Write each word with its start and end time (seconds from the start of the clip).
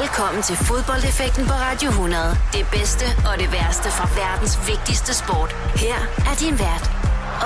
Velkommen 0.00 0.42
til 0.42 0.56
fodboldeffekten 0.56 1.44
på 1.46 1.52
Radio 1.52 1.88
100. 1.88 2.22
Det 2.52 2.66
bedste 2.72 3.04
og 3.28 3.34
det 3.42 3.48
værste 3.52 3.88
fra 3.96 4.06
verdens 4.22 4.54
vigtigste 4.70 5.14
sport. 5.22 5.50
Her 5.84 5.98
er 6.30 6.34
din 6.42 6.56
vært, 6.64 6.84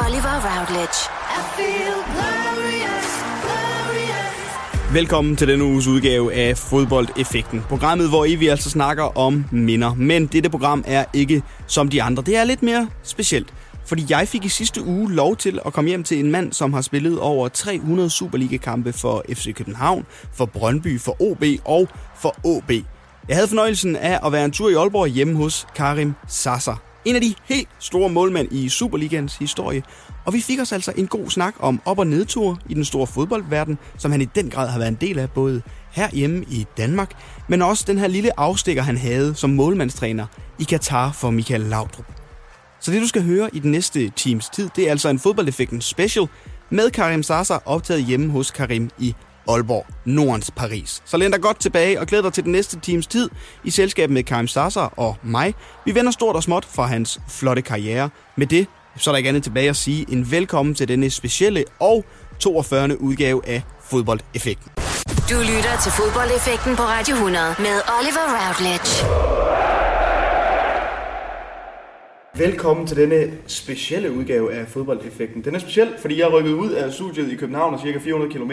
Oliver 0.04 0.36
Routledge. 0.48 0.98
I 1.38 1.40
feel 1.56 1.98
glorious, 2.14 3.10
glorious. 3.44 4.92
Velkommen 4.92 5.36
til 5.36 5.48
denne 5.48 5.64
uges 5.64 5.86
udgave 5.86 6.34
af 6.34 6.58
Fodboldeffekten. 6.58 7.64
Programmet, 7.68 8.08
hvor 8.08 8.24
I 8.24 8.34
vi 8.34 8.48
altså 8.48 8.70
snakker 8.70 9.18
om 9.18 9.44
minder. 9.50 9.94
Men 9.94 10.26
dette 10.26 10.50
program 10.50 10.84
er 10.86 11.04
ikke 11.12 11.42
som 11.66 11.88
de 11.88 12.02
andre. 12.02 12.22
Det 12.22 12.36
er 12.36 12.44
lidt 12.44 12.62
mere 12.62 12.88
specielt. 13.02 13.48
Fordi 13.88 14.06
jeg 14.08 14.28
fik 14.28 14.44
i 14.44 14.48
sidste 14.48 14.84
uge 14.84 15.12
lov 15.12 15.36
til 15.36 15.60
at 15.66 15.72
komme 15.72 15.88
hjem 15.88 16.04
til 16.04 16.18
en 16.18 16.30
mand, 16.30 16.52
som 16.52 16.72
har 16.72 16.80
spillet 16.80 17.20
over 17.20 17.48
300 17.48 18.10
Superliga-kampe 18.10 18.92
for 18.92 19.24
FC 19.32 19.54
København, 19.54 20.06
for 20.32 20.46
Brøndby, 20.46 21.00
for 21.00 21.22
OB 21.22 21.44
og 21.64 21.88
for 22.16 22.34
OB. 22.44 22.70
Jeg 23.28 23.36
havde 23.36 23.48
fornøjelsen 23.48 23.96
af 23.96 24.26
at 24.26 24.32
være 24.32 24.44
en 24.44 24.50
tur 24.50 24.70
i 24.70 24.74
Aalborg 24.74 25.08
hjemme 25.08 25.36
hos 25.36 25.66
Karim 25.74 26.14
Sasser. 26.26 26.82
En 27.04 27.14
af 27.14 27.20
de 27.20 27.34
helt 27.44 27.68
store 27.78 28.08
målmænd 28.08 28.52
i 28.52 28.68
Superligans 28.68 29.36
historie. 29.36 29.82
Og 30.24 30.32
vi 30.32 30.40
fik 30.40 30.60
os 30.60 30.72
altså 30.72 30.92
en 30.96 31.06
god 31.06 31.30
snak 31.30 31.54
om 31.60 31.80
op- 31.84 31.98
og 31.98 32.06
nedtur 32.06 32.58
i 32.68 32.74
den 32.74 32.84
store 32.84 33.06
fodboldverden, 33.06 33.78
som 33.98 34.10
han 34.10 34.20
i 34.20 34.24
den 34.24 34.50
grad 34.50 34.68
har 34.68 34.78
været 34.78 34.88
en 34.88 34.98
del 35.00 35.18
af 35.18 35.30
både 35.30 35.62
herhjemme 35.90 36.44
i 36.50 36.66
Danmark, 36.76 37.10
men 37.48 37.62
også 37.62 37.84
den 37.86 37.98
her 37.98 38.06
lille 38.06 38.40
afstikker, 38.40 38.82
han 38.82 38.96
havde 38.98 39.34
som 39.34 39.50
målmandstræner 39.50 40.26
i 40.58 40.64
Katar 40.64 41.12
for 41.12 41.30
Michael 41.30 41.60
Laudrup. 41.60 42.27
Så 42.80 42.90
det, 42.90 43.02
du 43.02 43.08
skal 43.08 43.22
høre 43.22 43.50
i 43.52 43.58
den 43.58 43.70
næste 43.70 44.08
times 44.08 44.48
tid, 44.48 44.70
det 44.76 44.86
er 44.86 44.90
altså 44.90 45.08
en 45.08 45.18
fodboldeffekten 45.18 45.80
special 45.80 46.26
med 46.70 46.90
Karim 46.90 47.22
Sasa 47.22 47.58
optaget 47.64 48.04
hjemme 48.04 48.30
hos 48.30 48.50
Karim 48.50 48.90
i 48.98 49.14
Aalborg, 49.48 49.86
Nordens 50.04 50.50
Paris. 50.56 51.02
Så 51.04 51.16
læn 51.16 51.30
dig 51.30 51.40
godt 51.40 51.60
tilbage 51.60 52.00
og 52.00 52.06
glæd 52.06 52.22
dig 52.22 52.32
til 52.32 52.44
den 52.44 52.52
næste 52.52 52.80
times 52.80 53.06
tid 53.06 53.30
i 53.64 53.70
selskab 53.70 54.10
med 54.10 54.22
Karim 54.22 54.48
Sasa 54.48 54.80
og 54.80 55.16
mig. 55.22 55.54
Vi 55.84 55.94
vender 55.94 56.12
stort 56.12 56.36
og 56.36 56.42
småt 56.42 56.64
fra 56.64 56.86
hans 56.86 57.20
flotte 57.28 57.62
karriere. 57.62 58.10
Med 58.36 58.46
det, 58.46 58.66
så 58.96 59.10
er 59.10 59.12
der 59.12 59.16
ikke 59.16 59.28
andet 59.28 59.42
tilbage 59.42 59.68
at 59.68 59.76
sige 59.76 60.06
en 60.08 60.30
velkommen 60.30 60.74
til 60.74 60.88
denne 60.88 61.10
specielle 61.10 61.64
og 61.80 62.04
42. 62.40 63.00
udgave 63.00 63.48
af 63.48 63.62
Fodboldeffekten. 63.90 64.72
Du 65.30 65.38
lytter 65.38 65.80
til 65.82 65.92
Fodboldeffekten 65.92 66.76
på 66.76 66.82
Radio 66.82 67.14
100 67.14 67.54
med 67.58 67.80
Oliver 67.98 68.26
Routledge. 68.38 69.04
Velkommen 72.38 72.86
til 72.86 72.96
denne 72.96 73.32
specielle 73.46 74.12
udgave 74.12 74.54
af 74.54 74.66
Fodboldeffekten. 74.66 75.44
Den 75.44 75.54
er 75.54 75.58
speciel, 75.58 75.88
fordi 75.98 76.20
jeg 76.20 76.32
rykket 76.32 76.52
ud 76.52 76.70
af 76.70 76.92
studiet 76.92 77.32
i 77.32 77.36
København 77.36 77.74
og 77.74 77.80
cirka 77.80 77.98
400 77.98 78.32
km 78.32 78.52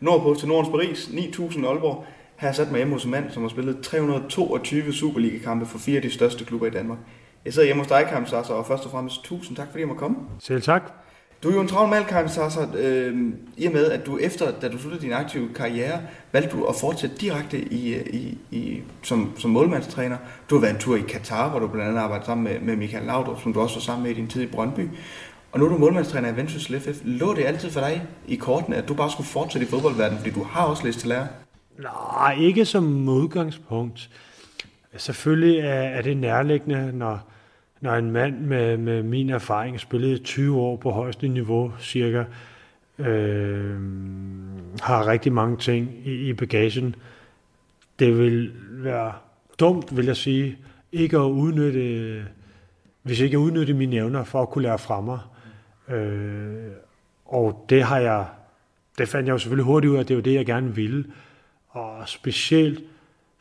nordpå 0.00 0.34
til 0.38 0.48
Nordens 0.48 0.70
Paris, 0.70 1.10
9000 1.12 1.66
Aalborg. 1.66 2.04
Her 2.36 2.48
har 2.48 2.54
sat 2.54 2.70
mig 2.70 2.78
hjemme 2.78 2.92
hos 2.92 3.04
en 3.04 3.10
mand, 3.10 3.30
som 3.30 3.42
har 3.42 3.48
spillet 3.48 3.80
322 3.82 4.92
Superliga-kampe 4.92 5.66
for 5.66 5.78
fire 5.78 5.96
af 5.96 6.02
de 6.02 6.10
største 6.10 6.44
klubber 6.44 6.66
i 6.66 6.70
Danmark. 6.70 6.98
Jeg 7.44 7.52
sidder 7.52 7.66
hjemme 7.66 7.82
hos 7.82 7.88
dig, 7.88 8.06
Karim 8.08 8.24
og 8.32 8.66
først 8.66 8.84
og 8.84 8.90
fremmest 8.90 9.24
tusind 9.24 9.56
tak, 9.56 9.66
fordi 9.70 9.80
jeg 9.80 9.88
må 9.88 9.94
komme. 9.94 10.16
Selv 10.38 10.62
tak. 10.62 11.01
Du 11.42 11.50
er 11.50 11.54
jo 11.54 11.60
en 11.60 11.68
travl 11.68 11.90
mand, 11.90 12.04
Karim 12.04 12.28
Sasser, 12.28 12.66
øh, 12.78 13.32
i 13.56 13.66
og 13.66 13.72
med, 13.72 13.90
at 13.90 14.06
du 14.06 14.18
efter, 14.18 14.50
da 14.60 14.68
du 14.68 14.78
sluttede 14.78 15.02
din 15.02 15.12
aktive 15.12 15.48
karriere, 15.54 16.00
valgte 16.32 16.56
du 16.56 16.64
at 16.64 16.74
fortsætte 16.80 17.16
direkte 17.16 17.58
i, 17.58 17.96
i, 17.96 18.38
i, 18.50 18.82
som, 19.02 19.32
som 19.38 19.50
målmandstræner. 19.50 20.16
Du 20.50 20.54
har 20.54 20.60
været 20.60 20.74
en 20.74 20.80
tur 20.80 20.96
i 20.96 21.00
Katar, 21.00 21.50
hvor 21.50 21.58
du 21.58 21.68
blandt 21.68 21.88
andet 21.88 22.00
arbejdet 22.00 22.26
sammen 22.26 22.44
med, 22.44 22.60
med 22.60 22.76
Michael 22.76 23.06
Laudrup, 23.06 23.42
som 23.42 23.52
du 23.52 23.60
også 23.60 23.74
var 23.76 23.80
sammen 23.80 24.02
med 24.02 24.10
i 24.10 24.14
din 24.14 24.28
tid 24.28 24.42
i 24.42 24.46
Brøndby. 24.46 24.88
Og 25.52 25.58
nu 25.58 25.64
er 25.64 25.68
du 25.68 25.78
målmandstræner 25.78 26.32
i 26.32 26.36
Vendsyssel 26.36 26.80
FF. 26.80 27.00
Lå 27.04 27.34
det 27.34 27.44
altid 27.44 27.70
for 27.70 27.80
dig 27.80 28.02
i 28.28 28.36
kortene, 28.36 28.76
at 28.76 28.88
du 28.88 28.94
bare 28.94 29.10
skulle 29.10 29.28
fortsætte 29.28 29.66
i 29.66 29.70
fodboldverdenen, 29.70 30.18
fordi 30.18 30.30
du 30.30 30.42
har 30.42 30.64
også 30.64 30.86
lyst 30.86 30.98
til 30.98 31.08
lære? 31.08 31.26
Nej, 31.78 32.36
ikke 32.38 32.64
som 32.64 32.82
modgangspunkt. 32.82 34.10
Selvfølgelig 34.96 35.58
er, 35.58 35.64
er 35.64 36.02
det 36.02 36.16
nærliggende, 36.16 36.92
når, 36.92 37.20
når 37.82 37.94
en 37.94 38.10
mand 38.10 38.38
med, 38.40 38.76
med 38.76 39.02
min 39.02 39.30
erfaring 39.30 39.80
spillede 39.80 40.18
20 40.18 40.60
år 40.60 40.76
på 40.76 40.90
højeste 40.90 41.28
niveau 41.28 41.72
cirka, 41.80 42.24
øh, 42.98 43.76
har 44.82 45.06
rigtig 45.06 45.32
mange 45.32 45.56
ting 45.56 45.90
i, 46.04 46.28
i 46.28 46.32
bagagen. 46.32 46.94
Det 47.98 48.18
vil 48.18 48.52
være 48.70 49.12
dumt, 49.60 49.96
vil 49.96 50.06
jeg 50.06 50.16
sige, 50.16 50.58
ikke 50.92 51.16
at 51.16 51.20
udnytte, 51.22 52.26
hvis 53.02 53.20
ikke 53.20 53.36
at 53.36 53.38
udnytte 53.38 53.74
mine 53.74 53.96
evner 53.96 54.24
for 54.24 54.42
at 54.42 54.50
kunne 54.50 54.62
lære 54.62 54.78
fra 54.78 55.00
mig. 55.00 55.18
Øh, 55.96 56.72
og 57.24 57.66
det 57.68 57.82
har 57.82 57.98
jeg, 57.98 58.26
det 58.98 59.08
fandt 59.08 59.26
jeg 59.26 59.32
jo 59.32 59.38
selvfølgelig 59.38 59.64
hurtigt 59.64 59.90
ud 59.90 59.96
af, 59.96 60.00
at 60.00 60.08
det 60.08 60.14
er 60.14 60.18
jo 60.18 60.22
det, 60.22 60.34
jeg 60.34 60.46
gerne 60.46 60.74
ville. 60.74 61.04
Og 61.68 62.08
specielt 62.08 62.84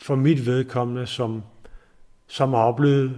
for 0.01 0.15
mit 0.15 0.45
vedkommende, 0.45 1.05
som, 1.05 1.43
som 2.27 2.49
har 2.49 2.63
oplevet 2.63 3.17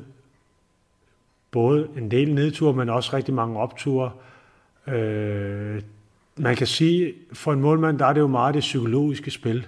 både 1.53 1.87
en 1.97 2.11
del 2.11 2.33
nedture, 2.33 2.73
men 2.73 2.89
også 2.89 3.15
rigtig 3.15 3.33
mange 3.33 3.59
opture. 3.59 4.11
Øh, 4.87 5.81
man 6.37 6.55
kan 6.55 6.67
sige, 6.67 7.13
for 7.33 7.53
en 7.53 7.61
målmand, 7.61 7.99
der 7.99 8.05
er 8.05 8.13
det 8.13 8.21
jo 8.21 8.27
meget 8.27 8.53
det 8.53 8.61
psykologiske 8.61 9.31
spil. 9.31 9.67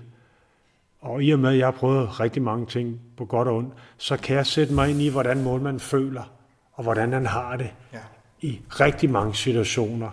Og 1.01 1.23
i 1.23 1.31
og 1.31 1.39
med, 1.39 1.49
at 1.49 1.57
jeg 1.57 1.67
har 1.67 1.71
prøvet 1.71 2.19
rigtig 2.19 2.41
mange 2.41 2.65
ting 2.65 3.01
på 3.17 3.25
godt 3.25 3.47
og 3.47 3.55
ondt, 3.55 3.73
så 3.97 4.17
kan 4.17 4.35
jeg 4.35 4.45
sætte 4.45 4.73
mig 4.73 4.89
ind 4.89 5.01
i, 5.01 5.09
hvordan 5.09 5.43
målmanden 5.43 5.79
føler, 5.79 6.31
og 6.73 6.83
hvordan 6.83 7.13
han 7.13 7.25
har 7.25 7.57
det 7.57 7.69
ja. 7.93 7.99
i 8.41 8.61
rigtig 8.69 9.09
mange 9.09 9.35
situationer. 9.35 10.09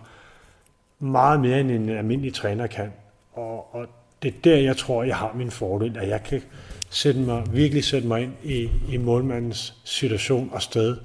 Meget 0.98 1.40
mere 1.40 1.60
end 1.60 1.70
en 1.70 1.88
almindelig 1.88 2.34
træner 2.34 2.66
kan. 2.66 2.92
Og, 3.32 3.74
og 3.74 3.86
det 4.22 4.34
er 4.34 4.38
der, 4.44 4.56
jeg 4.56 4.76
tror, 4.76 5.02
jeg 5.02 5.16
har 5.16 5.32
min 5.34 5.50
fordel, 5.50 5.96
at 5.96 6.08
jeg 6.08 6.22
kan 6.22 6.42
sætte 6.90 7.20
mig, 7.20 7.44
virkelig 7.52 7.84
sætte 7.84 8.08
mig 8.08 8.22
ind 8.22 8.32
i, 8.44 8.70
i 8.88 8.96
målmandens 8.96 9.74
situation 9.84 10.50
og 10.52 10.62
sted, 10.62 10.96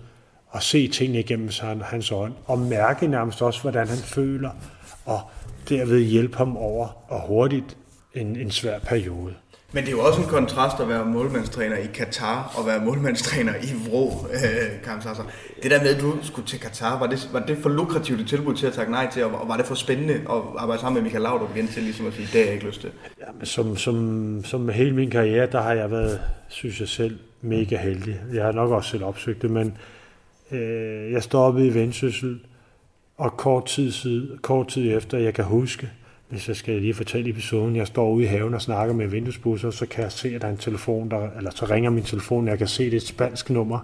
og 0.50 0.64
se 0.64 0.88
tingene 0.88 1.20
igennem 1.20 1.50
hans 1.84 2.12
øjne, 2.12 2.34
og 2.46 2.60
mærke 2.60 3.08
nærmest 3.08 3.42
også, 3.42 3.62
hvordan 3.62 3.88
han 3.88 3.98
føler, 3.98 4.50
og 5.06 5.22
derved 5.70 6.00
hjælpe 6.00 6.38
ham 6.38 6.58
over 6.58 6.88
og 7.12 7.22
hurtigt 7.28 7.78
en, 8.14 8.36
en 8.36 8.52
svær 8.52 8.80
periode. 8.80 9.34
Men 9.72 9.84
det 9.84 9.88
er 9.88 9.92
jo 9.92 10.04
også 10.04 10.22
en 10.22 10.28
kontrast 10.28 10.80
at 10.80 10.90
være 10.90 11.06
målmandstræner 11.06 11.78
i 11.78 11.86
Katar 11.94 12.54
og 12.58 12.68
være 12.68 12.86
målmandstræner 12.86 13.54
i 13.56 13.90
Vrå, 13.90 14.28
øh, 14.34 14.84
Karim 14.84 15.02
Sasser. 15.02 15.24
Det 15.64 15.72
der 15.72 15.82
med, 15.82 15.96
at 15.96 16.02
du 16.02 16.14
skulle 16.22 16.48
til 16.48 16.60
Katar, 16.60 17.00
var 17.00 17.08
det, 17.08 17.30
var 17.34 17.40
det 17.40 17.58
for 17.58 17.70
lukrativt 17.70 18.22
et 18.22 18.28
tilbud 18.28 18.56
til 18.56 18.68
at 18.68 18.74
takke 18.74 18.92
nej 18.92 19.12
til, 19.12 19.26
og 19.26 19.48
var 19.48 19.58
det 19.58 19.66
for 19.66 19.76
spændende 19.76 20.14
at 20.14 20.42
arbejde 20.58 20.82
sammen 20.82 20.94
med 20.94 21.02
Michael 21.02 21.24
Laudrup 21.24 21.56
igen 21.56 21.68
til 21.68 21.84
ligesom 21.84 22.08
at 22.08 22.14
sige, 22.14 22.26
det 22.26 22.40
har 22.40 22.46
jeg 22.46 22.54
ikke 22.54 22.66
lyst 22.66 22.82
til? 22.82 22.90
Ja, 23.20 23.26
men 23.38 23.46
som, 23.46 23.78
som, 23.78 24.42
som 24.46 24.70
hele 24.70 24.96
min 24.96 25.10
karriere, 25.10 25.48
der 25.52 25.62
har 25.62 25.74
jeg 25.74 25.92
været, 25.92 26.22
synes 26.48 26.80
jeg 26.80 26.88
selv, 26.88 27.20
mega 27.42 27.78
heldig. 27.78 28.20
Jeg 28.34 28.44
har 28.44 28.52
nok 28.52 28.72
også 28.72 28.90
selv 28.90 29.04
opsøgt 29.04 29.42
det, 29.42 29.52
men 29.52 29.78
øh, 30.52 31.12
jeg 31.12 31.24
stoppede 31.24 31.68
i 31.68 31.74
Vendsyssel, 31.74 32.40
og 33.18 33.38
kort 33.38 33.66
tid, 33.66 33.92
siden, 33.92 34.38
kort 34.42 34.68
tid 34.68 34.98
efter, 34.98 35.18
jeg 35.18 35.34
kan 35.34 35.46
huske, 35.46 35.90
hvis 36.30 36.48
jeg 36.48 36.56
skal 36.56 36.82
lige 36.82 36.94
fortælle 36.94 37.30
episoden, 37.30 37.76
jeg 37.76 37.88
står 37.88 38.12
ude 38.12 38.24
i 38.24 38.28
haven 38.28 38.54
og 38.54 38.62
snakker 38.62 38.96
med 38.96 39.08
vinduesbusser, 39.08 39.72
så 39.72 39.86
kan 39.86 40.04
jeg 40.04 40.12
se, 40.12 40.36
at 40.36 40.42
der 40.42 40.48
er 40.48 40.52
en 40.52 40.58
telefon, 40.58 41.12
der, 41.12 41.30
eller 41.38 41.52
så 41.52 41.66
ringer 41.66 41.90
min 41.90 42.04
telefon, 42.04 42.48
jeg 42.48 42.58
kan 42.58 42.68
se, 42.68 42.86
det 42.86 42.94
er 42.94 42.98
et 42.98 43.08
spansk 43.08 43.50
nummer, 43.50 43.80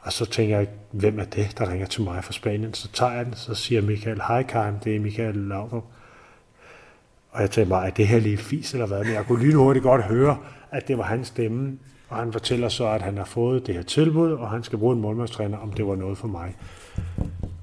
og 0.00 0.12
så 0.12 0.26
tænker 0.26 0.58
jeg, 0.58 0.68
hvem 0.90 1.18
er 1.18 1.24
det, 1.24 1.58
der 1.58 1.70
ringer 1.72 1.86
til 1.86 2.02
mig 2.02 2.24
fra 2.24 2.32
Spanien? 2.32 2.74
Så 2.74 2.92
tager 2.92 3.12
jeg 3.12 3.26
den, 3.26 3.34
så 3.34 3.54
siger 3.54 3.82
Michael, 3.82 4.20
hej 4.28 4.42
Karim, 4.42 4.74
det 4.84 4.96
er 4.96 5.00
Michael 5.00 5.34
Laudrup. 5.34 5.84
Og 7.30 7.40
jeg 7.40 7.50
tænker 7.50 7.70
bare, 7.70 7.86
er 7.86 7.90
det 7.90 8.08
her 8.08 8.18
lige 8.18 8.36
fis 8.36 8.72
eller 8.72 8.86
hvad? 8.86 9.04
Men 9.04 9.12
jeg 9.12 9.24
kunne 9.26 9.42
lige 9.42 9.56
hurtigt 9.56 9.82
godt 9.82 10.02
høre, 10.02 10.36
at 10.70 10.88
det 10.88 10.98
var 10.98 11.04
hans 11.04 11.28
stemme, 11.28 11.78
og 12.08 12.16
han 12.16 12.32
fortæller 12.32 12.68
så, 12.68 12.86
at 12.88 13.02
han 13.02 13.16
har 13.18 13.24
fået 13.24 13.66
det 13.66 13.74
her 13.74 13.82
tilbud, 13.82 14.32
og 14.32 14.50
han 14.50 14.62
skal 14.62 14.78
bruge 14.78 14.94
en 14.94 15.00
målmandstræner, 15.00 15.58
om 15.58 15.72
det 15.72 15.86
var 15.86 15.96
noget 15.96 16.18
for 16.18 16.28
mig. 16.28 16.56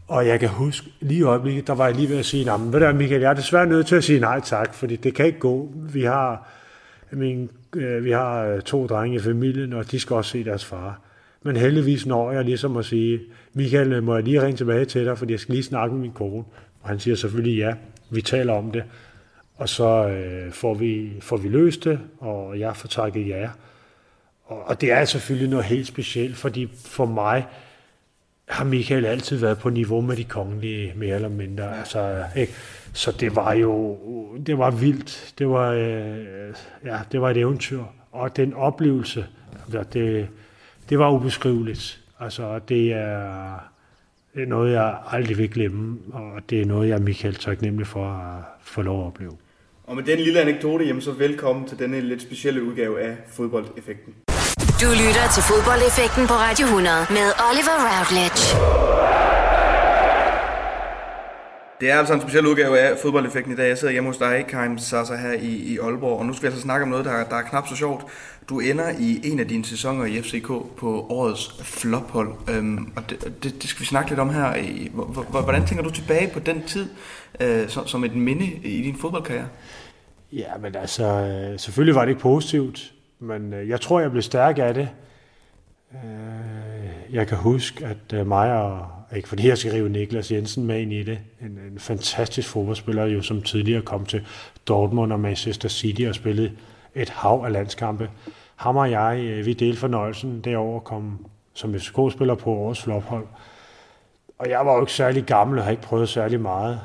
Og 0.08 0.28
jeg 0.28 0.40
kan 0.40 0.50
huske, 0.50 0.88
lige 1.00 1.20
i 1.20 1.24
øjeblikket, 1.24 1.68
der 1.68 1.74
var 1.74 1.86
jeg 1.86 1.96
lige 1.96 2.10
ved 2.10 2.18
at 2.18 2.26
sige, 2.26 2.46
nej, 2.46 2.58
men 2.58 2.74
ved 2.74 2.80
du 2.80 2.98
Michael, 2.98 3.22
jeg 3.22 3.30
er 3.30 3.34
desværre 3.34 3.68
nødt 3.68 3.88
til 3.88 3.96
at 3.96 4.04
sige 4.04 4.20
nej 4.20 4.40
tak, 4.40 4.74
fordi 4.74 4.96
det 4.96 5.14
kan 5.14 5.26
ikke 5.26 5.40
gå. 5.40 5.72
Vi 5.76 6.04
har, 6.04 6.48
min, 7.12 7.50
øh, 7.76 8.06
vi 8.06 8.12
har 8.12 8.46
øh, 8.46 8.62
to 8.62 8.88
drenge 8.88 9.16
i 9.16 9.20
familien, 9.20 9.74
og 9.74 9.92
de 9.92 10.00
skal 10.00 10.16
også 10.16 10.32
se 10.32 10.44
deres 10.44 10.66
far. 10.66 11.00
Men 11.44 11.56
heldigvis 11.56 12.06
når 12.06 12.32
jeg 12.32 12.46
ligesom 12.46 12.78
at 12.78 12.86
sige, 12.86 13.20
Michael, 13.54 13.94
øh, 13.94 14.04
må 14.04 14.16
jeg 14.16 14.24
lige 14.24 14.42
ringe 14.42 14.58
tilbage 14.58 14.86
til 14.86 15.06
dig, 15.06 15.18
fordi 15.18 15.32
jeg 15.32 15.40
skal 15.40 15.54
lige 15.54 15.64
snakke 15.64 15.94
med 15.94 16.02
min 16.02 16.12
kone. 16.12 16.44
Og 16.82 16.90
han 16.90 17.00
siger 17.00 17.16
selvfølgelig 17.16 17.58
ja, 17.58 17.74
vi 18.10 18.22
taler 18.22 18.54
om 18.54 18.72
det. 18.72 18.84
Og 19.56 19.70
så 19.70 20.08
øh, 20.08 20.52
får, 20.52 20.74
vi, 20.74 21.12
får 21.20 21.38
vi 21.38 21.50
løst 21.50 21.84
det, 21.84 22.00
og 22.20 22.60
jeg 22.60 22.76
får 22.76 22.88
takket 22.88 23.28
ja. 23.28 23.50
Og, 24.52 24.82
det 24.82 24.92
er 24.92 25.06
selvfølgelig 25.06 25.50
noget 25.50 25.66
helt 25.66 25.88
specielt, 25.88 26.38
fordi 26.38 26.70
for 26.86 27.06
mig, 27.06 27.46
har 28.52 28.66
Michael 28.66 29.06
altid 29.06 29.38
været 29.38 29.58
på 29.58 29.70
niveau 29.70 30.02
med 30.02 30.16
de 30.16 30.24
kongelige, 30.24 30.94
mere 30.96 31.16
eller 31.16 31.30
mindre. 31.30 31.78
Altså, 31.80 32.24
ikke? 32.36 32.54
Så 32.94 33.12
det 33.12 33.36
var 33.36 33.54
jo, 33.54 33.98
det 34.46 34.58
var 34.58 34.72
vildt. 34.72 35.34
Det 35.38 35.50
var, 35.50 35.72
øh, 35.72 36.56
ja, 36.86 37.00
det 37.12 37.22
var 37.22 37.30
et 37.30 37.38
eventyr. 37.38 37.84
Og 38.12 38.38
den 38.38 38.54
oplevelse, 38.54 39.26
det, 39.94 40.28
det 40.90 41.00
var 41.00 41.12
ubeskriveligt. 41.12 42.02
Altså, 42.20 42.60
det 42.60 42.94
er, 42.94 43.54
det 44.36 44.44
er 44.44 44.48
noget, 44.48 44.74
jeg 44.74 44.98
aldrig 45.12 45.38
vil 45.38 45.50
glemme, 45.50 45.98
og 46.14 46.42
det 46.50 46.62
er 46.62 46.66
noget, 46.66 46.90
jeg 46.90 46.96
er 46.96 47.02
Michael 47.02 47.36
taknemmelig 47.36 47.88
for 47.88 48.06
at 48.06 48.44
få 48.62 48.82
lov 48.82 49.02
at 49.02 49.08
opleve. 49.08 49.32
Og 49.84 49.96
med 49.96 50.04
den 50.04 50.20
lille 50.20 50.42
anekdote, 50.42 50.86
jamen, 50.86 51.02
så 51.02 51.12
velkommen 51.12 51.68
til 51.68 51.80
denne 51.80 52.02
lidt 52.02 52.22
specielle 52.22 52.64
udgave 52.64 53.02
af 53.02 53.18
Fodboldeffekten. 53.28 54.14
Du 54.82 54.90
lytter 54.90 55.26
til 55.34 55.44
Fodboldeffekten 55.44 56.28
på 56.28 56.34
Radio 56.34 56.66
100 56.66 56.96
med 57.10 57.28
Oliver 57.48 57.78
Routledge. 57.90 58.44
Det 61.82 61.92
er 61.92 61.98
altså 62.00 62.14
en 62.14 62.22
speciel 62.22 62.46
udgave 62.48 62.80
af 62.80 62.98
fodboldeffekten 63.02 63.54
i 63.54 63.56
dag. 63.56 63.68
Jeg 63.68 63.78
sidder 63.78 63.92
hjemme 63.92 64.10
hos 64.10 64.18
dig, 64.18 64.46
Karim 64.50 64.78
Sasa, 64.78 65.16
her 65.16 65.34
i, 65.34 65.48
i 65.48 65.78
Aalborg, 65.78 66.20
og 66.20 66.26
nu 66.26 66.34
skal 66.34 66.42
vi 66.42 66.48
altså 66.48 66.62
snakke 66.62 66.84
om 66.84 66.90
noget, 66.90 67.06
der, 67.06 67.24
der 67.24 67.36
er 67.36 67.42
knap 67.42 67.68
så 67.68 67.76
sjovt. 67.76 68.06
Du 68.50 68.60
ender 68.60 68.90
i 69.00 69.22
en 69.24 69.40
af 69.40 69.48
dine 69.48 69.66
sæsoner 69.66 70.06
i 70.06 70.22
FCK 70.22 70.48
på 70.78 71.06
årets 71.10 71.56
flophold, 71.62 72.34
øhm, 72.50 72.94
og 72.96 73.10
det, 73.10 73.44
det, 73.44 73.62
det 73.62 73.70
skal 73.70 73.82
vi 73.82 73.86
snakke 73.86 74.10
lidt 74.10 74.20
om 74.20 74.30
her. 74.30 74.54
Hvordan 75.42 75.66
tænker 75.66 75.84
du 75.84 75.90
tilbage 75.90 76.28
på 76.34 76.40
den 76.40 76.64
tid 76.68 76.90
øh, 77.40 77.70
som, 77.70 77.88
som 77.88 78.04
et 78.04 78.16
minde 78.16 78.46
i 78.46 78.82
din 78.82 78.98
fodboldkarriere? 78.98 79.48
Ja, 80.32 80.58
men 80.62 80.76
altså, 80.76 81.06
øh, 81.06 81.60
selvfølgelig 81.60 81.96
var 81.96 82.02
det 82.02 82.10
ikke 82.10 82.22
positivt, 82.22 82.92
men 83.22 83.54
øh, 83.54 83.70
jeg 83.70 83.82
tror, 83.82 84.00
jeg 84.00 84.12
blev 84.12 84.22
stærk 84.22 84.58
af 84.58 84.74
det. 84.74 84.90
Øh, 85.94 87.16
jeg 87.16 87.28
kan 87.28 87.38
huske, 87.38 87.86
at 87.86 88.14
øh, 88.14 88.28
mig 88.28 88.54
og 88.64 88.88
ikke 89.16 89.28
fordi 89.28 89.48
jeg 89.48 89.58
skal 89.58 89.72
rive 89.72 89.90
Niklas 89.90 90.32
Jensen 90.32 90.66
med 90.66 90.82
ind 90.82 90.94
i 90.94 91.04
det. 91.04 91.20
En, 91.42 91.60
en 91.72 91.80
fantastisk 91.80 92.50
fodboldspiller, 92.50 93.06
jo 93.06 93.22
som 93.22 93.42
tidligere 93.42 93.82
kom 93.82 94.06
til 94.06 94.28
Dortmund 94.68 95.14
og 95.14 95.20
Manchester 95.20 95.70
City 95.70 96.02
og 96.02 96.16
spillede 96.16 96.52
et 96.96 97.10
hav 97.10 97.44
af 97.46 97.52
landskampe. 97.52 98.10
Ham 98.56 98.78
og 98.78 98.92
jeg, 98.92 99.20
øh, 99.24 99.46
vi 99.46 99.54
delte 99.54 99.80
fornøjelsen 99.80 100.42
derover 100.42 100.80
komme 100.80 101.18
som 101.54 101.74
FCK-spiller 101.74 102.36
på 102.36 102.50
årets 102.50 102.82
flophold. 102.82 103.28
Og 104.38 104.50
jeg 104.50 104.66
var 104.66 104.74
jo 104.74 104.82
ikke 104.82 104.94
særlig 104.94 105.24
gammel 105.24 105.60
og 105.60 105.64
har 105.64 105.72
ikke 105.72 105.84
prøvet 105.84 106.10
særlig 106.10 106.42
meget. 106.42 106.80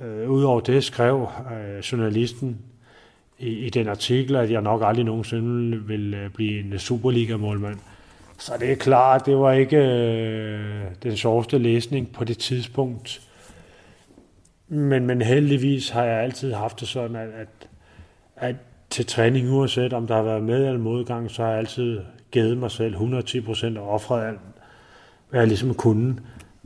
Øh, 0.00 0.30
Udover 0.30 0.60
det 0.60 0.84
skrev 0.84 1.28
øh, 1.52 1.78
journalisten 1.78 2.58
i, 3.38 3.48
i 3.48 3.70
den 3.70 3.88
artikel, 3.88 4.36
at 4.36 4.50
jeg 4.50 4.62
nok 4.62 4.82
aldrig 4.84 5.04
nogensinde 5.04 5.82
vil 5.86 6.14
øh, 6.14 6.30
blive 6.30 6.60
en 6.60 6.78
Superliga-målmand. 6.78 7.78
Så 8.38 8.52
det 8.60 8.72
er 8.72 8.76
klart, 8.76 9.26
det 9.26 9.36
var 9.36 9.52
ikke 9.52 9.76
øh, 9.76 10.84
den 11.02 11.16
sjoveste 11.16 11.58
læsning 11.58 12.12
på 12.12 12.24
det 12.24 12.38
tidspunkt. 12.38 13.20
Men, 14.68 15.06
men 15.06 15.22
heldigvis 15.22 15.88
har 15.88 16.04
jeg 16.04 16.22
altid 16.22 16.52
haft 16.52 16.80
det 16.80 16.88
sådan, 16.88 17.16
at, 17.16 17.28
at, 17.28 17.68
at 18.36 18.56
til 18.90 19.06
træning, 19.06 19.52
uanset 19.52 19.92
om 19.92 20.06
der 20.06 20.14
har 20.14 20.22
været 20.22 20.42
med 20.42 20.66
eller 20.66 20.78
modgang, 20.78 21.30
så 21.30 21.42
har 21.42 21.50
jeg 21.50 21.58
altid 21.58 22.00
givet 22.30 22.58
mig 22.58 22.70
selv 22.70 22.92
110 22.92 23.40
procent 23.40 23.78
og 23.78 23.88
offret 23.88 24.26
alt, 24.26 24.40
hvad 25.30 25.40
jeg 25.40 25.48
ligesom 25.48 25.74
kunne. 25.74 26.16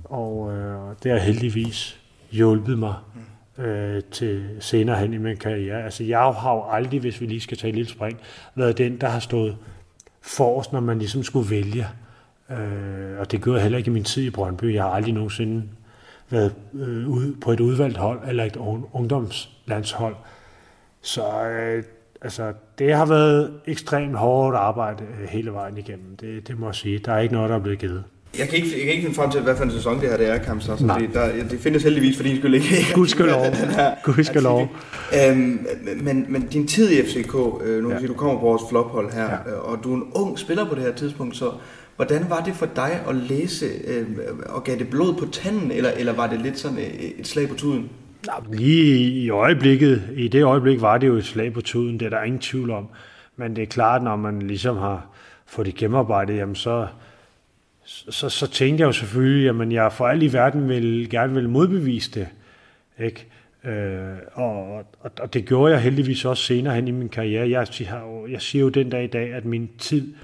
Og 0.05 0.53
øh, 0.53 0.95
det 1.03 1.13
har 1.13 1.19
heldigvis 1.19 2.01
hjulpet 2.31 2.79
mig 2.79 2.95
mm 3.15 3.21
øh, 3.59 4.03
til 4.11 4.51
senere 4.61 4.97
hen 4.97 5.15
i 5.15 5.19
min 5.19 5.37
karriere. 5.37 5.85
Altså 5.85 6.05
jeg 6.05 6.19
har 6.19 6.55
jo 6.55 6.65
aldrig, 6.71 7.01
hvis 7.01 7.21
vi 7.21 7.27
lige 7.27 7.41
skal 7.41 7.59
tage 7.59 7.69
et 7.69 7.75
lille 7.75 7.91
spring, 7.91 8.21
været 8.55 8.79
den, 8.79 9.01
der 9.01 9.09
har 9.09 9.21
stået 9.21 9.57
forrest, 10.21 10.73
når 10.73 10.81
man 10.81 10.99
ligesom 10.99 11.23
skulle 11.23 11.51
vælge. 11.51 11.87
Øh, 12.51 13.19
og 13.19 13.33
det 13.33 13.43
gjorde 13.43 13.57
jeg 13.57 13.63
heller 13.63 13.79
ikke 13.79 13.91
i 13.91 13.95
min 13.95 14.05
tid 14.05 14.25
i 14.25 14.31
Brøndby. 14.31 14.75
Jeg 14.75 14.83
har 14.83 14.91
aldrig 14.91 15.15
nogensinde 15.15 15.65
været 16.31 16.55
øh, 16.75 17.09
ude 17.09 17.37
på 17.41 17.53
et 17.53 17.61
udvalgt 17.61 17.97
hold 17.97 18.21
eller 18.29 18.45
et 18.45 18.57
ungdomslandshold. 18.93 20.17
Så 21.01 21.49
øh, 21.49 21.85
altså, 22.23 22.53
det 22.79 22.95
har 22.95 23.07
været 23.07 23.61
ekstremt 23.67 24.17
hårdt 24.17 24.57
arbejde 24.57 25.05
øh, 25.05 25.29
hele 25.29 25.53
vejen 25.53 25.79
igennem. 25.79 26.17
Det, 26.17 26.49
det 26.49 26.59
må 26.59 26.67
jeg 26.67 26.75
sige. 26.75 26.99
Der 26.99 27.13
er 27.13 27.19
ikke 27.19 27.35
noget, 27.35 27.51
der 27.51 27.57
er 27.57 27.61
blevet 27.61 27.79
givet. 27.79 28.05
Jeg 28.39 28.49
kan, 28.49 28.57
ikke, 28.57 28.69
jeg 28.73 28.81
kan 28.81 28.91
ikke 28.91 29.03
finde 29.03 29.15
frem 29.15 29.31
til, 29.31 29.41
hvad 29.41 29.57
for 29.57 29.65
en 29.65 29.71
sæson 29.71 30.01
det 30.01 30.09
her 30.09 30.17
det 30.17 30.29
er, 30.29 30.39
Kamp, 30.39 30.63
så, 30.63 30.77
fordi 30.77 31.07
der, 31.07 31.45
det 31.51 31.61
findes 31.61 31.83
heldigvis 31.83 32.17
for 32.17 32.23
din 32.23 32.37
skyld 32.37 32.55
ikke. 32.55 32.87
Gud 32.95 33.07
skal 33.07 33.25
lov. 33.25 33.45
Gud 34.05 34.25
skal 34.25 34.43
lov. 34.43 34.69
Øhm, 35.29 35.67
men, 36.01 36.27
men 36.29 36.43
din 36.43 36.67
tid 36.67 36.91
i 36.91 37.03
FCK, 37.03 37.35
øh, 37.65 37.83
nu 37.83 37.91
ja. 37.91 37.99
siger, 37.99 38.09
du 38.09 38.15
kommer 38.15 38.41
på 38.41 38.47
vores 38.47 38.63
flophold 38.69 39.13
her, 39.13 39.31
ja. 39.31 39.51
øh, 39.51 39.71
og 39.71 39.79
du 39.85 39.93
er 39.93 39.97
en 39.97 40.05
ung 40.15 40.39
spiller 40.39 40.69
på 40.69 40.75
det 40.75 40.83
her 40.83 40.93
tidspunkt, 40.93 41.37
så 41.37 41.51
hvordan 41.97 42.27
var 42.29 42.41
det 42.41 42.55
for 42.55 42.67
dig 42.77 43.01
at 43.09 43.15
læse, 43.15 43.67
øh, 43.87 44.07
og 44.49 44.65
gav 44.65 44.79
det 44.79 44.89
blod 44.89 45.15
på 45.15 45.27
tanden, 45.33 45.71
eller, 45.71 45.91
eller 45.91 46.13
var 46.13 46.27
det 46.27 46.41
lidt 46.41 46.59
sådan 46.59 46.79
et, 46.79 47.13
et 47.19 47.27
slag 47.27 47.49
på 47.49 47.55
tuden? 47.55 47.91
Lige 48.53 48.97
i 48.97 49.31
øjeblikket, 49.31 50.03
i 50.17 50.29
det 50.29 50.45
øjeblik 50.45 50.81
var 50.81 50.99
det 50.99 51.07
jo 51.07 51.15
et 51.15 51.25
slag 51.25 51.53
på 51.53 51.61
tuden, 51.61 52.01
det 52.01 52.07
er 52.07 52.11
der 52.11 52.23
ingen 52.23 52.41
tvivl 52.41 52.71
om. 52.71 52.89
Men 53.37 53.57
det 53.57 53.63
er 53.63 53.67
klart, 53.67 54.03
når 54.03 54.17
man 54.17 54.43
ligesom 54.43 54.77
har 54.77 55.07
fået 55.47 55.67
det 55.67 55.75
gennemarbejdet, 55.75 56.37
jamen 56.37 56.55
så, 56.55 56.87
så, 57.85 58.29
så 58.29 58.47
tænkte 58.47 58.81
jeg 58.81 58.87
jo 58.87 58.93
selvfølgelig, 58.93 59.63
at 59.63 59.73
jeg 59.73 59.93
for 59.93 60.07
alt 60.07 60.23
i 60.23 60.33
verden 60.33 60.69
vil, 60.69 61.11
gerne 61.11 61.35
vil 61.35 61.49
modbevise 61.49 62.11
det. 62.11 62.29
Ikke? 62.99 63.27
Øh, 63.65 64.17
og, 64.33 64.77
og, 64.77 65.11
og 65.21 65.35
det 65.35 65.45
gjorde 65.45 65.73
jeg 65.73 65.83
heldigvis 65.83 66.25
også 66.25 66.43
senere 66.43 66.75
hen 66.75 66.89
i 66.89 66.91
min 66.91 67.09
karriere. 67.09 67.51
Jeg, 67.51 67.67
jeg, 67.81 68.03
jeg 68.31 68.43
siger 68.43 68.63
jo 68.63 68.69
den 68.69 68.91
dag 68.91 69.05
i 69.05 69.07
dag, 69.07 69.33
at 69.35 69.45
min 69.45 69.71
tid, 69.79 70.15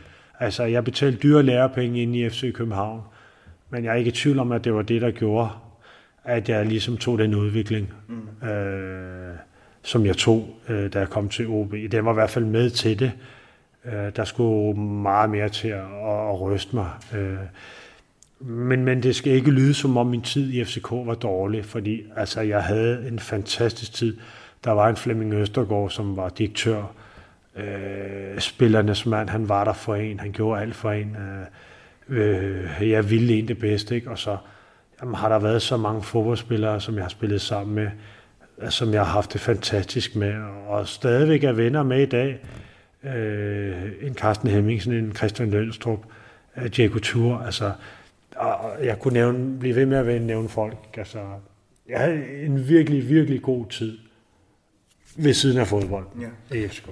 altså 0.41 0.65
jeg 0.65 0.85
betalte 0.85 1.19
dyre 1.19 1.43
lærepenge 1.43 2.03
ind 2.03 2.17
i 2.17 2.29
FC 2.29 2.53
København, 2.53 3.01
men 3.71 3.85
jeg 3.85 3.91
er 3.91 3.97
ikke 3.97 4.09
i 4.09 4.13
tvivl 4.13 4.39
om, 4.39 4.53
at 4.53 4.65
det 4.65 4.75
var 4.75 4.83
det, 4.83 5.03
der 5.03 5.11
gjorde, 5.11 5.51
at 6.25 6.49
jeg 6.49 6.67
ligesom 6.67 6.97
tog 6.97 7.19
den 7.19 7.35
udvikling, 7.35 7.93
mm. 8.09 8.49
øh, 8.49 9.37
som 9.83 10.07
jeg 10.07 10.17
tog, 10.17 10.49
øh, 10.69 10.93
da 10.93 10.99
jeg 10.99 11.09
kom 11.09 11.29
til 11.29 11.47
OB. 11.49 11.75
Den 11.93 12.05
var 12.05 12.11
i 12.11 12.15
hvert 12.15 12.31
fald 12.31 12.45
med 12.45 12.71
til 12.71 12.99
det. 12.99 13.13
Øh, 13.15 13.38
Øh, 13.93 14.13
der 14.17 14.25
skulle 14.25 14.81
meget 14.81 15.31
mere 15.31 15.49
til 15.49 15.69
at, 15.69 15.85
at 16.31 16.41
ryste 16.41 16.77
mig. 16.77 16.91
Øh, 17.15 17.39
men, 18.41 18.85
men 18.85 19.03
det 19.03 19.17
skal 19.17 19.33
ikke 19.33 19.51
lyde 19.51 19.75
som 19.75 19.97
om 19.97 20.07
min 20.07 20.23
tid 20.23 20.53
i 20.53 20.65
FCK 20.65 20.91
var 20.91 21.15
dårlig, 21.15 21.65
fordi 21.65 22.03
altså, 22.17 22.41
jeg 22.41 22.63
havde 22.63 23.09
en 23.09 23.19
fantastisk 23.19 23.93
tid. 23.93 24.17
Der 24.65 24.71
var 24.71 24.89
en 24.89 24.97
Flemming 24.97 25.35
Østergaard, 25.35 25.91
som 25.91 26.17
var 26.17 26.29
direktør. 26.29 26.83
Øh, 27.57 28.39
spillernes 28.39 29.07
mand, 29.07 29.29
han 29.29 29.49
var 29.49 29.65
der 29.65 29.73
for 29.73 29.95
en, 29.95 30.21
han 30.21 30.33
gjorde 30.33 30.61
alt 30.61 30.75
for 30.75 30.91
en. 30.91 31.17
Øh, 32.09 32.59
øh, 32.79 32.91
jeg 32.91 33.11
ville 33.11 33.35
en 33.35 33.49
det 33.49 33.59
bedste, 33.59 33.95
ikke? 33.95 34.11
og 34.11 34.19
så 34.19 34.37
jamen, 35.01 35.15
har 35.15 35.29
der 35.29 35.39
været 35.39 35.63
så 35.63 35.77
mange 35.77 36.03
fodboldspillere, 36.03 36.81
som 36.81 36.95
jeg 36.95 37.05
har 37.05 37.09
spillet 37.09 37.41
sammen 37.41 37.75
med, 37.75 37.91
som 38.71 38.93
jeg 38.93 39.01
har 39.01 39.13
haft 39.13 39.33
det 39.33 39.41
fantastisk 39.41 40.17
med, 40.17 40.35
og 40.69 40.89
stadigvæk 40.89 41.45
er 41.45 41.53
venner 41.53 41.83
med 41.83 42.03
i 42.03 42.07
dag 42.07 42.39
øh, 43.05 43.93
en 44.03 44.15
Carsten 44.15 44.49
Hemmingsen, 44.49 44.93
en 44.93 45.17
Christian 45.17 45.51
Lønstrup, 45.51 46.01
øh, 46.57 46.67
Diego 46.67 46.99
Tour, 46.99 47.39
altså, 47.39 47.73
og 48.37 48.85
jeg 48.85 48.99
kunne 48.99 49.15
nævne, 49.15 49.59
blive 49.59 49.77
ved 49.77 49.87
med 49.87 49.97
at 49.97 50.23
nævne 50.23 50.49
folk, 50.49 50.77
altså, 50.97 51.19
jeg 51.89 51.99
havde 51.99 52.25
en 52.45 52.69
virkelig, 52.69 53.09
virkelig 53.09 53.43
god 53.43 53.67
tid 53.67 53.99
ved 55.17 55.35
siden 55.35 55.59
af 55.59 55.67
fodbold 55.67 56.07
ja. 56.51 56.57
i 56.57 56.69
FCK. 56.69 56.89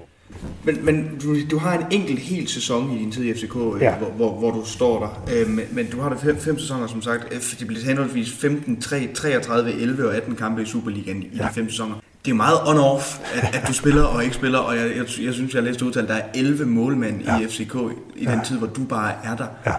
Men, 0.64 0.84
men 0.84 1.18
du, 1.22 1.36
du 1.50 1.58
har 1.58 1.78
en 1.78 1.86
enkelt 1.90 2.18
hel 2.18 2.48
sæson 2.48 2.90
i 2.90 2.98
din 2.98 3.12
tid 3.12 3.24
i 3.24 3.34
FCK, 3.34 3.56
øh, 3.56 3.82
ja. 3.82 3.96
hvor, 3.96 4.10
hvor, 4.10 4.38
hvor 4.38 4.50
du 4.50 4.64
står 4.64 5.00
der. 5.00 5.34
Øh, 5.34 5.48
men, 5.48 5.64
men 5.72 5.90
du 5.90 6.00
har 6.00 6.08
da 6.08 6.14
fem, 6.14 6.36
fem 6.36 6.58
sæsoner, 6.58 6.86
som 6.86 7.02
sagt. 7.02 7.56
Det 7.58 7.66
bliver 7.66 7.84
henholdsvis 7.84 8.32
15, 8.32 8.80
3, 8.80 9.08
33, 9.14 9.72
11 9.72 10.08
og 10.08 10.16
18 10.16 10.36
kampe 10.36 10.62
i 10.62 10.64
Superligaen 10.64 11.22
i 11.22 11.30
ja. 11.36 11.42
de 11.42 11.54
fem 11.54 11.68
sæsoner 11.70 11.94
det 12.26 12.32
er 12.32 12.36
meget 12.36 12.58
on-off, 12.58 13.20
at, 13.34 13.54
at 13.54 13.68
du 13.68 13.72
spiller 13.72 14.04
og 14.04 14.24
ikke 14.24 14.36
spiller, 14.36 14.58
og 14.58 14.76
jeg, 14.76 14.86
jeg, 14.96 15.04
jeg 15.24 15.34
synes, 15.34 15.54
jeg 15.54 15.62
har 15.62 15.66
læst 15.66 15.82
udtalt, 15.82 16.10
at 16.10 16.16
der 16.16 16.22
er 16.22 16.28
11 16.34 16.66
målmænd 16.66 17.22
ja. 17.22 17.38
i 17.40 17.46
FCK 17.46 17.74
i 18.16 18.24
den 18.24 18.34
ja. 18.34 18.40
tid, 18.44 18.58
hvor 18.58 18.66
du 18.66 18.84
bare 18.84 19.12
er 19.24 19.36
der. 19.36 19.46
Ja. 19.66 19.72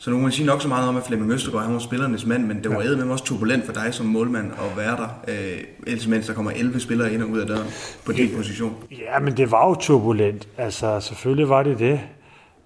Så 0.00 0.10
nu 0.10 0.16
kan 0.16 0.22
man 0.22 0.32
sige 0.32 0.46
nok 0.46 0.62
så 0.62 0.68
meget 0.68 0.88
om, 0.88 0.96
at 0.96 1.02
Flemming 1.02 1.32
Østergaard 1.32 1.64
han 1.64 1.74
var 1.74 1.78
spillernes 1.78 2.26
mand, 2.26 2.46
men 2.46 2.62
det 2.62 2.70
var 2.70 2.82
ja. 2.82 2.96
med 2.96 3.10
også 3.10 3.24
turbulent 3.24 3.66
for 3.66 3.72
dig 3.72 3.94
som 3.94 4.06
målmand 4.06 4.52
at 4.52 4.76
være 4.76 4.96
der, 4.96 5.08
øh, 5.28 6.08
mens 6.08 6.26
der 6.26 6.34
kommer 6.34 6.50
11 6.50 6.80
spillere 6.80 7.12
ind 7.12 7.22
og 7.22 7.28
ud 7.28 7.38
af 7.38 7.46
døren 7.46 7.66
på 8.06 8.12
din 8.12 8.30
position. 8.36 8.74
Ja, 8.90 9.18
men 9.18 9.36
det 9.36 9.50
var 9.50 9.68
jo 9.68 9.74
turbulent. 9.74 10.48
Altså, 10.58 11.00
selvfølgelig 11.00 11.48
var 11.48 11.62
det 11.62 11.78
det. 11.78 12.00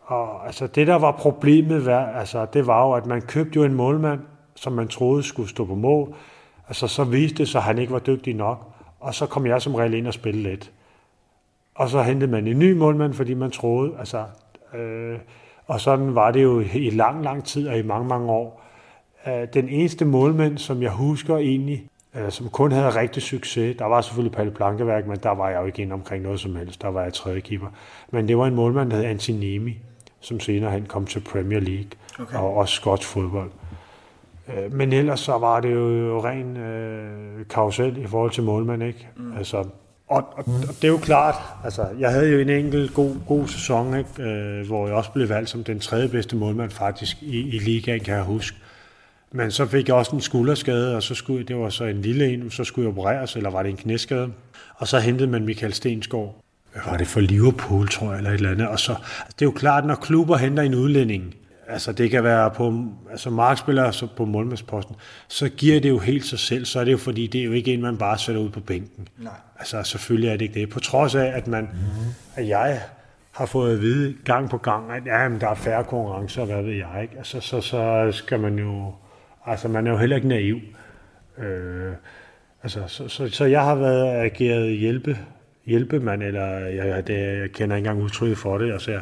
Og 0.03 0.47
altså, 0.47 0.67
det, 0.67 0.87
der 0.87 0.95
var 0.95 1.13
problemet, 1.13 1.87
var, 1.87 2.07
altså, 2.07 2.47
det 2.53 2.67
var 2.67 2.87
jo, 2.87 2.93
at 2.93 3.07
man 3.07 3.21
købte 3.21 3.57
jo 3.57 3.65
en 3.65 3.75
målmand, 3.75 4.21
som 4.57 4.73
man 4.73 4.89
troede 4.89 5.23
skulle 5.23 5.49
stå 5.49 5.65
på 5.65 5.75
mål. 5.75 6.15
Altså, 6.69 6.87
så 6.87 7.05
viste 7.05 7.39
det 7.39 7.49
sig, 7.49 7.59
at 7.59 7.65
han 7.65 7.79
ikke 7.79 7.93
var 7.93 7.99
dygtig 7.99 8.35
nok. 8.35 8.72
Og 9.03 9.15
så 9.15 9.27
kom 9.27 9.47
jeg 9.47 9.63
som 9.63 9.75
regel 9.75 9.95
ind 9.95 10.07
og 10.07 10.15
spille 10.15 10.43
lidt. 10.43 10.73
Og 11.75 11.89
så 11.89 12.03
hentede 12.03 12.31
man 12.31 12.47
en 12.47 12.59
ny 12.59 12.73
målmand, 12.73 13.15
fordi 13.15 13.35
man 13.35 13.51
troede, 13.51 13.93
altså, 13.99 14.25
øh, 14.75 15.19
og 15.67 15.81
sådan 15.81 16.15
var 16.15 16.31
det 16.31 16.43
jo 16.43 16.61
i 16.61 16.91
lang, 16.91 17.25
lang 17.25 17.45
tid 17.45 17.69
og 17.69 17.79
i 17.79 17.83
mange, 17.83 18.09
mange 18.09 18.31
år. 18.31 18.63
Øh, 19.27 19.49
den 19.55 19.69
eneste 19.69 20.05
målmand, 20.05 20.59
som 20.59 20.83
jeg 20.83 20.91
husker 20.91 21.37
egentlig, 21.37 21.87
øh, 22.17 22.31
som 22.31 22.49
kun 22.49 22.73
havde 22.73 22.89
rigtig 22.89 23.23
succes, 23.23 23.77
der 23.79 23.85
var 23.85 24.01
selvfølgelig 24.01 24.37
Palle 24.37 24.53
Plankeværk, 24.53 25.07
men 25.07 25.17
der 25.17 25.31
var 25.31 25.49
jeg 25.49 25.61
jo 25.61 25.67
ikke 25.67 25.83
inde 25.83 25.93
omkring 25.93 26.23
noget 26.23 26.41
som 26.41 26.57
helst, 26.57 26.83
der 26.83 26.89
var 26.89 27.03
jeg 27.03 27.13
tredje 27.13 27.41
keeper. 27.41 27.69
Men 28.11 28.29
det 28.29 28.39
var 28.39 28.47
en 28.47 28.55
målmand, 28.55 28.91
der 28.91 28.97
hed 28.97 29.05
Antinemi, 29.05 29.79
som 30.21 30.41
senere 30.41 30.71
han 30.71 30.87
kom 30.87 31.07
til 31.07 31.21
Premier 31.21 31.61
League 31.61 31.91
okay. 32.19 32.37
og 32.37 32.55
også 32.55 32.75
skotsk 32.75 33.09
fodbold. 33.09 33.51
Øh, 34.49 34.73
men 34.73 34.93
ellers 34.93 35.21
så 35.21 35.39
var 35.39 35.61
det 35.61 35.73
jo 35.73 36.25
ren 36.25 36.57
øh, 36.57 37.47
karusel 37.51 37.97
i 37.97 38.07
forhold 38.07 38.31
til 38.31 38.43
målmand, 38.43 38.83
ikke? 38.83 39.09
Mm. 39.17 39.37
Altså, 39.37 39.57
og, 40.09 40.25
og, 40.37 40.45
og 40.47 40.75
det 40.75 40.85
er 40.85 40.89
jo 40.89 40.99
klart, 40.99 41.35
altså, 41.65 41.87
jeg 41.99 42.11
havde 42.11 42.33
jo 42.33 42.39
en 42.39 42.49
enkelt 42.49 42.95
god, 42.95 43.17
god 43.27 43.47
sæson, 43.49 43.99
ikke? 43.99 44.23
Øh, 44.23 44.67
hvor 44.67 44.87
jeg 44.87 44.97
også 44.97 45.11
blev 45.13 45.29
valgt 45.29 45.51
som 45.51 45.65
den 45.65 45.81
tredje 45.81 46.09
bedste 46.09 46.37
målmand 46.37 46.71
faktisk 46.71 47.23
i, 47.23 47.49
i 47.49 47.59
ligaen, 47.59 48.01
kan 48.01 48.15
jeg 48.15 48.23
huske. 48.25 48.57
Men 49.33 49.51
så 49.51 49.67
fik 49.67 49.89
jeg 49.89 49.97
også 49.97 50.17
en 50.17 50.21
skulderskade, 50.21 50.97
og 50.97 51.03
så 51.03 51.15
skulle, 51.15 51.45
det 51.45 51.57
var 51.57 51.69
så 51.69 51.85
en 51.85 52.03
lille 52.03 52.33
en, 52.33 52.51
så 52.51 52.65
skulle 52.65 52.89
jeg 52.89 52.99
opereres, 52.99 53.37
eller 53.37 53.51
var 53.51 53.63
det 53.63 53.71
en 53.71 53.77
knæskade. 53.77 54.33
Og 54.77 54.89
så 54.89 54.99
hentede 54.99 55.31
man 55.31 55.45
Michael 55.45 55.73
Stensgaard. 55.73 56.43
Var 56.87 56.97
det 56.97 57.07
for 57.07 57.21
Liverpool, 57.21 57.89
tror 57.89 58.11
jeg, 58.11 58.19
eller 58.19 58.31
et 58.31 58.35
eller 58.35 58.51
andet. 58.51 58.69
Og 58.69 58.79
så, 58.79 58.93
altså, 58.93 59.35
det 59.39 59.43
er 59.43 59.47
jo 59.47 59.51
klart, 59.51 59.87
når 59.87 59.95
klubber 59.95 60.37
henter 60.37 60.63
en 60.63 60.75
udlænding, 60.75 61.35
altså 61.69 61.93
det 61.93 62.11
kan 62.11 62.25
være 62.25 62.51
på 62.51 62.85
altså 63.11 63.31
markspillere 63.31 63.87
altså 63.87 64.07
på 64.17 64.25
målmandsposten, 64.25 64.97
så 65.29 65.49
giver 65.49 65.81
det 65.81 65.89
jo 65.89 65.99
helt 65.99 66.25
sig 66.25 66.39
selv, 66.39 66.65
så 66.65 66.81
er 66.81 66.85
det 66.85 66.93
jo 66.93 66.99
fordi, 66.99 67.27
det 67.27 67.41
er 67.41 67.45
jo 67.45 67.53
ikke 67.53 67.75
en, 67.75 67.83
man 67.83 67.99
bare 67.99 68.19
sætter 68.19 68.43
ud 68.43 68.51
på 68.51 68.61
bænken. 68.61 69.09
Nej. 69.19 69.33
Altså 69.59 69.83
selvfølgelig 69.83 70.29
er 70.29 70.33
det 70.33 70.43
ikke 70.43 70.61
det. 70.61 70.71
På 70.71 70.81
trods 70.81 71.15
af, 71.15 71.33
at 71.35 71.47
man, 71.47 71.63
mm-hmm. 71.63 72.13
at 72.37 72.49
jeg 72.49 72.81
har 73.33 73.47
fået 73.47 73.73
at 73.73 73.81
vide 73.81 74.15
gang 74.25 74.51
på 74.51 74.59
gang, 74.59 74.93
at 74.93 75.07
ja, 75.07 75.29
men 75.29 75.41
der 75.41 75.49
er 75.49 75.55
færre 75.55 75.85
konkurrencer, 75.85 76.45
hvad 76.45 76.63
ved 76.63 76.73
jeg 76.73 76.99
ikke. 77.03 77.15
Altså, 77.17 77.41
så, 77.41 77.61
så 77.61 78.09
skal 78.13 78.41
man 78.41 78.59
jo, 78.59 78.95
altså 79.47 79.69
man 79.69 79.87
er 79.87 79.91
jo 79.91 79.97
heller 79.97 80.17
ikke 80.17 80.29
naiv. 80.29 80.61
Øh, 81.39 81.93
altså, 82.63 82.83
så, 82.87 83.09
så, 83.09 83.29
så, 83.29 83.45
jeg 83.45 83.65
har 83.65 83.75
været 83.75 84.25
ageret 84.25 84.79
hjælpe, 84.79 85.19
hjælpemand, 85.67 86.23
eller 86.23 86.47
jeg, 86.59 87.07
det, 87.07 87.41
jeg 87.41 87.51
kender 87.51 87.77
ikke 87.77 87.89
engang 87.89 88.05
udtrykket 88.05 88.39
for 88.39 88.59
det. 88.59 88.73
Altså, 88.73 88.91
jeg, 88.91 89.01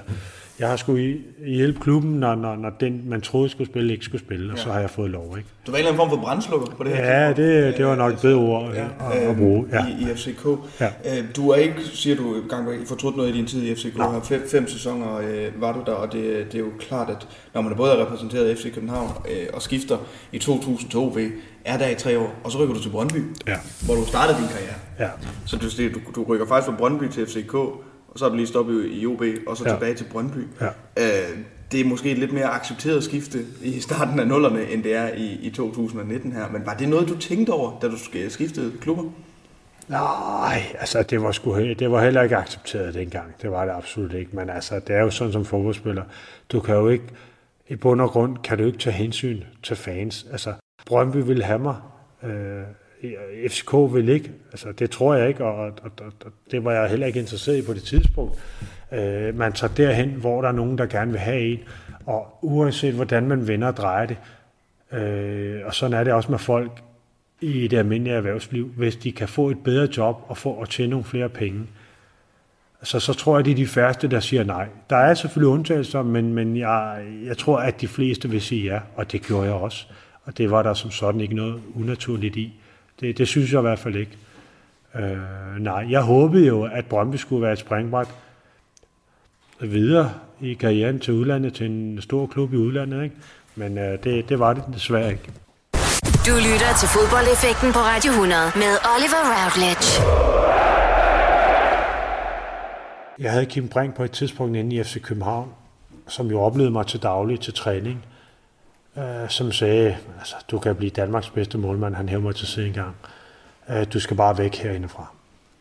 jeg 0.61 0.69
har 0.69 0.77
skulle 0.77 1.19
hjælpe 1.47 1.81
klubben, 1.81 2.11
når, 2.11 2.35
når, 2.35 2.57
når 2.57 2.71
den, 2.71 3.03
man 3.07 3.21
troede 3.21 3.49
skulle 3.49 3.71
spille, 3.71 3.93
ikke 3.93 4.05
skulle 4.05 4.25
spille, 4.25 4.53
og 4.53 4.57
ja. 4.57 4.63
så 4.63 4.73
har 4.73 4.81
jeg 4.81 4.91
fået 4.91 5.11
lov. 5.11 5.39
Ikke? 5.39 5.49
Du 5.67 5.71
var 5.71 5.79
en 5.79 5.85
eller 5.85 5.93
anden 5.93 6.09
form 6.09 6.19
for 6.19 6.27
brændslukker 6.27 6.67
på 6.67 6.85
det 6.85 6.93
her 6.93 7.05
Ja, 7.05 7.29
det, 7.29 7.77
det 7.77 7.87
var 7.87 7.97
nok 7.97 8.13
et 8.13 8.19
bedre 8.23 8.37
ord 8.37 8.73
ja, 8.75 8.85
at, 9.13 9.29
at 9.29 9.37
bruge. 9.37 9.67
Ja. 9.73 9.87
I, 9.87 10.03
I 10.03 10.15
FCK. 10.15 10.47
Ja. 10.81 10.87
Øh, 10.87 11.25
du 11.37 11.49
er 11.49 11.57
ikke, 11.57 11.81
siger 11.85 12.17
du, 12.17 12.37
gang 12.49 12.89
fortrudt 12.89 13.17
noget 13.17 13.35
i 13.35 13.37
din 13.37 13.47
tid 13.47 13.63
i 13.63 13.75
FCK. 13.75 13.97
Nej. 13.97 14.21
Fem, 14.25 14.49
fem 14.51 14.69
sæsoner 14.69 15.17
øh, 15.17 15.61
var 15.61 15.73
du 15.73 15.83
der, 15.87 15.93
og 15.93 16.13
det, 16.13 16.53
det 16.53 16.55
er 16.55 16.59
jo 16.59 16.71
klart, 16.79 17.11
at 17.11 17.29
når 17.55 17.61
man 17.61 17.77
både 17.77 17.93
er 17.93 18.01
repræsenteret 18.01 18.51
i 18.51 18.55
FC 18.55 18.75
København 18.75 19.11
øh, 19.31 19.47
og 19.53 19.63
skifter 19.63 19.99
i 20.33 20.39
2000 20.39 20.91
til 20.91 20.99
OB, 20.99 21.19
er 21.65 21.79
der 21.79 21.89
i 21.89 21.95
tre 21.95 22.19
år, 22.19 22.35
og 22.45 22.53
så 22.53 22.59
rykker 22.59 22.75
du 22.75 22.83
til 22.83 22.91
Brøndby, 22.91 23.23
ja. 23.47 23.57
hvor 23.85 23.95
du 23.95 24.07
startede 24.07 24.39
din 24.39 24.49
karriere. 24.49 24.75
Ja. 24.99 25.09
Så 25.47 25.57
du, 25.57 25.67
du, 25.95 26.01
du 26.15 26.25
rykker 26.25 26.47
faktisk 26.47 26.67
fra 26.67 26.77
Brøndby 26.79 27.09
til 27.09 27.27
FCK, 27.27 27.55
og 28.11 28.19
så 28.19 28.25
er 28.25 28.29
du 28.29 28.37
lige 28.37 28.47
stoppet 28.47 28.89
i 28.91 29.07
OB, 29.07 29.23
og 29.47 29.57
så 29.57 29.65
ja. 29.67 29.71
tilbage 29.71 29.95
til 29.95 30.05
Brøndby. 30.05 30.47
Ja. 30.61 30.67
Øh, 30.97 31.39
det 31.73 31.81
er 31.81 31.85
måske 31.85 32.11
et 32.11 32.19
lidt 32.19 32.33
mere 32.33 32.47
accepteret 32.47 33.05
skifte 33.05 33.39
i 33.63 33.81
starten 33.81 34.21
af 34.21 34.27
nullerne, 34.27 34.71
end 34.71 34.83
det 34.83 34.95
er 34.95 35.09
i, 35.09 35.39
i 35.43 35.51
2019 35.51 36.33
her. 36.33 36.49
Men 36.53 36.67
var 36.67 36.75
det 36.75 36.89
noget, 36.89 37.09
du 37.09 37.19
tænkte 37.19 37.51
over, 37.51 37.79
da 37.83 37.89
du 37.89 37.97
skiftede 38.29 38.73
klubber? 38.81 39.05
Nej, 39.89 40.63
altså 40.81 41.03
det 41.03 41.23
var, 41.23 41.33
sgu, 41.33 41.57
det 41.57 41.91
var 41.91 42.05
heller 42.05 42.23
ikke 42.23 42.37
accepteret 42.37 42.95
dengang. 42.95 43.35
Det 43.43 43.51
var 43.51 43.65
det 43.65 43.73
absolut 43.73 44.13
ikke. 44.13 44.37
Men 44.37 44.51
altså, 44.51 44.81
det 44.87 44.97
er 44.97 45.01
jo 45.01 45.11
sådan 45.11 45.33
som 45.33 45.45
fodboldspiller. 45.45 46.03
Du 46.53 46.61
kan 46.61 46.75
jo 46.75 46.89
ikke, 46.89 47.05
i 47.69 47.77
bund 47.77 48.01
og 48.01 48.11
grund, 48.11 48.37
kan 48.39 48.59
du 48.59 48.65
ikke 48.65 48.79
tage 48.79 48.95
hensyn 48.95 49.43
til 49.63 49.77
fans. 49.77 50.27
Altså, 50.33 50.53
Brøndby 50.87 51.17
ville 51.17 51.45
have 51.45 51.59
mig. 51.59 51.77
Øh, 52.23 52.63
FCK 53.49 53.73
vil 53.73 54.09
ikke. 54.09 54.31
Altså, 54.53 54.73
det 54.73 54.91
tror 54.91 55.15
jeg 55.15 55.29
ikke, 55.29 55.45
og, 55.45 55.65
og, 55.65 55.73
og, 55.83 56.13
og 56.25 56.33
det 56.51 56.65
var 56.65 56.73
jeg 56.73 56.91
heller 56.91 57.07
ikke 57.07 57.21
interesseret 57.21 57.57
i 57.57 57.63
på 57.63 57.73
det 57.73 57.83
tidspunkt. 57.83 58.39
Øh, 58.93 59.39
man 59.39 59.53
tager 59.53 59.75
derhen, 59.75 60.11
hvor 60.11 60.43
der 60.43 60.49
er 60.49 60.53
nogen, 60.53 60.79
der 60.79 60.87
gerne 60.87 61.11
vil 61.11 61.21
have 61.21 61.41
en, 61.41 61.59
og 62.07 62.39
uanset 62.43 62.95
hvordan 62.95 63.29
man 63.29 63.49
vender 63.49 63.69
og 63.69 63.77
drejer 63.77 64.07
det, 64.07 64.17
øh, 64.93 65.61
og 65.67 65.75
sådan 65.75 65.99
er 65.99 66.05
det 66.05 66.13
også 66.13 66.31
med 66.31 66.39
folk 66.39 66.83
i 67.41 67.69
det 67.69 67.79
almindelige 67.79 68.17
erhvervsliv, 68.17 68.67
hvis 68.77 68.97
de 68.97 69.13
kan 69.13 69.29
få 69.29 69.51
et 69.51 69.59
bedre 69.65 69.89
job 69.97 70.25
og 70.29 70.37
få 70.37 70.61
at 70.61 70.69
tjene 70.69 70.91
nogle 70.91 71.05
flere 71.05 71.29
penge, 71.29 71.67
så, 72.83 73.01
så 73.01 73.13
tror 73.13 73.39
jeg, 73.39 73.45
det 73.45 73.51
er 73.51 73.55
de 73.55 73.67
færreste, 73.67 74.09
der 74.09 74.21
siger 74.21 74.45
nej. 74.45 74.69
Der 74.91 74.97
er 74.97 75.15
selvfølgelig 75.15 75.49
undtagelser, 75.49 76.03
men, 76.03 76.35
men 76.35 76.57
jeg, 76.57 77.05
jeg 77.25 77.39
tror, 77.39 77.59
at 77.59 77.81
de 77.81 77.89
fleste 77.89 78.31
vil 78.31 78.41
sige 78.41 78.73
ja, 78.73 78.81
og 78.97 79.13
det 79.13 79.23
gjorde 79.23 79.45
jeg 79.45 79.55
også. 79.55 79.87
Og 80.25 80.39
det 80.39 80.51
var 80.51 80.63
der 80.63 80.75
som 80.75 80.91
sådan 80.91 81.21
ikke 81.21 81.35
noget 81.35 81.63
unaturligt 81.75 82.37
i. 82.37 82.60
Det, 83.01 83.19
det 83.19 83.29
synes 83.29 83.53
jeg 83.53 83.59
i 83.59 83.63
hvert 83.63 83.79
fald 83.79 83.97
ikke. 83.97 84.19
Øh, 84.95 85.19
nej, 85.59 85.87
jeg 85.91 86.03
håbede 86.03 86.47
jo, 86.47 86.63
at 86.73 86.87
Brøndby 86.87 87.17
skulle 87.17 87.43
være 87.43 87.53
et 87.53 87.59
springbræt 87.59 88.09
videre 89.61 90.13
i 90.41 90.55
karrieren 90.55 90.99
til 90.99 91.15
udlandet, 91.15 91.55
til 91.55 91.67
en 91.67 92.03
stor 92.03 92.27
klub 92.27 92.53
i 92.53 92.57
udlandet, 92.57 93.05
ikke? 93.05 93.17
men 93.55 93.79
øh, 93.79 94.05
det, 94.05 94.29
det 94.29 94.39
var 94.39 94.53
det 94.53 94.65
desværre 94.75 95.11
ikke. 95.11 95.31
Du 96.27 96.35
lytter 96.35 96.71
til 96.81 96.89
fodboldeffekten 96.89 97.73
på 97.73 97.79
Radio 97.79 98.11
100 98.11 98.41
med 98.55 98.73
Oliver 98.95 99.23
Routledge. 99.35 99.89
Jeg 103.19 103.33
havde 103.33 103.47
Kim 103.47 103.69
Brink 103.69 103.95
på 103.95 104.05
et 104.05 104.11
tidspunkt 104.11 104.57
inde 104.57 104.77
i 104.77 104.83
FC 104.83 105.03
København, 105.03 105.49
som 106.09 106.27
jo 106.27 106.41
oplevede 106.41 106.73
mig 106.73 106.87
til 106.87 107.03
daglig 107.03 107.41
til 107.41 107.55
træning, 107.55 108.05
øh, 108.99 109.29
som 109.29 109.53
sagde, 109.53 109.97
altså, 110.19 110.35
du 110.51 110.59
kan 110.59 110.77
blive 110.77 110.91
Danmarks 110.91 111.31
bedste 111.31 111.59
målmand, 111.59 111.95
han 111.95 112.09
hævde 112.09 112.25
mig 112.25 112.37
til 112.37 112.47
siden 112.47 112.69
en 112.69 112.75
gang. 112.75 112.97
Øh, 113.69 113.87
du 113.93 114.01
skal 114.01 114.17
bare 114.17 114.39
væk 114.39 114.55
herindefra. 114.55 115.13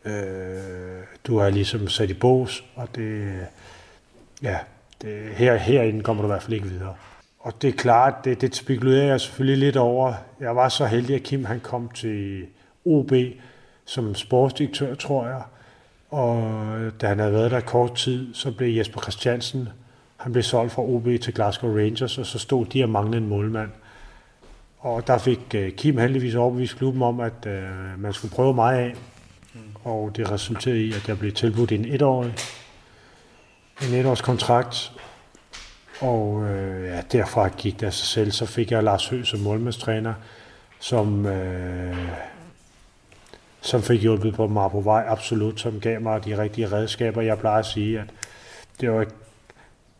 Øh, 0.04 1.02
du 1.26 1.38
er 1.38 1.50
ligesom 1.50 1.88
sat 1.88 2.10
i 2.10 2.14
bås, 2.14 2.64
og 2.74 2.88
det, 2.94 3.40
ja, 4.42 4.58
det, 5.02 5.34
her, 5.34 5.56
herinde 5.56 6.02
kommer 6.02 6.22
du 6.22 6.26
i 6.28 6.32
hvert 6.32 6.42
fald 6.42 6.54
ikke 6.54 6.68
videre. 6.68 6.94
Og 7.40 7.62
det 7.62 7.68
er 7.68 7.72
klart, 7.72 8.14
det, 8.24 8.40
det 8.40 8.56
spekulerede 8.56 9.06
jeg 9.06 9.20
selvfølgelig 9.20 9.58
lidt 9.58 9.76
over. 9.76 10.14
Jeg 10.40 10.56
var 10.56 10.68
så 10.68 10.86
heldig, 10.86 11.16
at 11.16 11.22
Kim 11.22 11.44
han 11.44 11.60
kom 11.60 11.88
til 11.88 12.46
OB 12.84 13.12
som 13.84 14.14
sportsdirektør, 14.14 14.94
tror 14.94 15.26
jeg. 15.26 15.42
Og 16.10 16.42
da 17.00 17.06
han 17.06 17.18
havde 17.18 17.32
været 17.32 17.50
der 17.50 17.60
kort 17.60 17.94
tid, 17.94 18.34
så 18.34 18.52
blev 18.52 18.76
Jesper 18.76 19.00
Christiansen 19.00 19.68
han 20.20 20.32
blev 20.32 20.42
solgt 20.42 20.72
fra 20.72 20.82
OB 20.82 21.04
til 21.04 21.34
Glasgow 21.34 21.76
Rangers, 21.76 22.18
og 22.18 22.26
så 22.26 22.38
stod 22.38 22.66
de 22.66 22.82
og 22.82 22.88
manglede 22.88 23.22
en 23.22 23.28
målmand. 23.28 23.70
Og 24.78 25.06
der 25.06 25.18
fik 25.18 25.54
øh, 25.54 25.72
Kim 25.72 25.98
heldigvis 25.98 26.34
overbevist 26.34 26.76
klubben 26.76 27.02
om, 27.02 27.20
at 27.20 27.46
øh, 27.46 27.70
man 27.98 28.12
skulle 28.12 28.34
prøve 28.34 28.54
mig 28.54 28.78
af. 28.78 28.94
Og 29.84 30.16
det 30.16 30.30
resulterede 30.30 30.84
i, 30.84 30.92
at 30.92 31.08
jeg 31.08 31.18
blev 31.18 31.32
tilbudt 31.32 31.72
en 31.72 31.84
etårig, 31.84 32.34
en 33.82 33.94
etårs 33.94 34.20
kontrakt. 34.20 34.92
Og 36.00 36.44
øh, 36.44 36.84
ja, 36.84 37.00
derfra 37.12 37.48
gik 37.48 37.80
det 37.80 37.86
af 37.86 37.92
sig 37.92 38.06
selv. 38.06 38.30
Så 38.30 38.46
fik 38.46 38.70
jeg 38.70 38.82
Lars 38.82 39.08
Høgh 39.08 39.24
som 39.24 39.40
målmandstræner, 39.40 40.14
som, 40.80 41.26
øh, 41.26 42.08
som 43.60 43.82
fik 43.82 44.00
hjulpet 44.00 44.34
på 44.34 44.46
mig 44.46 44.70
på 44.70 44.80
vej, 44.80 45.04
absolut, 45.08 45.60
som 45.60 45.80
gav 45.80 46.00
mig 46.00 46.24
de 46.24 46.42
rigtige 46.42 46.72
redskaber. 46.72 47.22
Jeg 47.22 47.38
plejer 47.38 47.58
at 47.58 47.66
sige, 47.66 48.00
at 48.00 48.06
det 48.80 48.90
var 48.90 49.06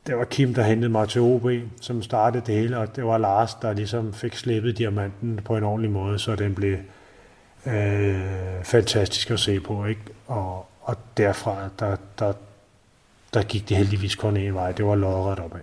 det 0.07 0.17
var 0.17 0.25
Kim, 0.25 0.55
der 0.55 0.63
hentede 0.63 0.93
mig 0.93 1.09
til 1.09 1.21
OB, 1.21 1.47
som 1.81 2.03
startede 2.03 2.47
det 2.47 2.55
hele, 2.55 2.79
og 2.79 2.97
det 2.97 3.05
var 3.05 3.19
Lars, 3.19 3.55
der 3.55 3.73
ligesom 3.73 4.13
fik 4.13 4.37
slippet 4.37 4.79
diamanten 4.79 5.41
på 5.45 5.57
en 5.57 5.65
ordentlig 5.65 5.91
måde, 5.91 6.19
så 6.19 6.37
den 6.37 6.55
blev 6.55 6.77
øh, 7.67 8.21
fantastisk 8.65 9.31
at 9.31 9.41
se 9.41 9.61
på. 9.61 9.87
Ikke? 9.87 10.01
Og, 10.27 10.67
og 10.81 10.97
derfra, 11.17 11.57
der, 11.79 11.97
der, 12.19 12.33
der 13.35 13.43
gik 13.43 13.69
det 13.69 13.77
heldigvis 13.77 14.15
kun 14.15 14.37
en 14.37 14.55
vej. 14.55 14.73
Det 14.73 14.85
var 14.85 14.95
lodret 14.95 15.39
opad. 15.39 15.61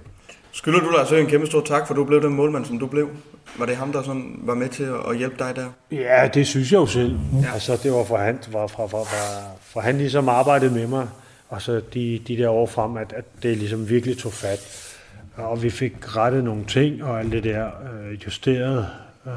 Skylder 0.52 0.80
du 0.80 0.92
dig 0.92 1.00
altså 1.00 1.16
en 1.16 1.28
kæmpe 1.28 1.48
stor 1.48 1.62
tak, 1.62 1.88
for 1.88 1.94
du 1.94 2.06
blev 2.06 2.22
den 2.22 2.34
målmand, 2.34 2.66
som 2.66 2.80
du 2.80 2.88
blev? 2.88 3.10
Var 3.58 3.66
det 3.66 3.76
ham, 3.76 3.92
der 3.92 4.04
sådan 4.04 4.40
var 4.44 4.54
med 4.56 4.70
til 4.70 4.88
at 5.10 5.18
hjælpe 5.18 5.36
dig 5.40 5.56
der? 5.56 5.66
Ja, 5.92 6.30
det 6.34 6.48
synes 6.48 6.72
jeg 6.72 6.78
jo 6.78 6.86
selv. 6.86 7.20
Ja. 7.42 7.54
Altså, 7.54 7.80
det 7.84 7.92
var 7.92 8.04
for 8.04 8.18
han, 8.18 8.40
for, 8.52 8.68
for, 8.68 8.88
for, 8.88 9.04
for, 9.04 9.58
for 9.62 9.80
han 9.80 9.98
ligesom 9.98 10.30
arbejdede 10.30 10.74
med 10.74 10.88
mig 10.88 11.08
og 11.50 11.62
så 11.62 11.82
de, 11.94 12.22
de 12.28 12.38
der 12.38 12.50
år 12.50 12.66
frem, 12.66 12.98
at, 12.98 13.14
at 13.14 13.26
det 13.44 13.58
ligesom 13.58 13.90
virkelig 13.90 14.18
tog 14.18 14.34
fat. 14.34 14.94
Og 15.36 15.64
vi 15.64 15.70
fik 15.70 16.16
rettet 16.16 16.44
nogle 16.44 16.66
ting, 16.66 17.04
og 17.04 17.20
alt 17.20 17.32
det 17.32 17.44
der 17.44 17.66
øh, 17.66 18.14
justeret 18.26 18.88
øh, 19.28 19.34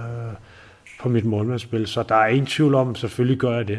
på 1.00 1.08
mit 1.08 1.24
målmandsspil. 1.24 1.86
Så 1.86 2.02
der 2.02 2.14
er 2.14 2.26
ingen 2.26 2.46
tvivl 2.46 2.74
om, 2.74 2.94
selvfølgelig 2.94 3.38
gør 3.38 3.56
jeg 3.56 3.68
det. 3.68 3.78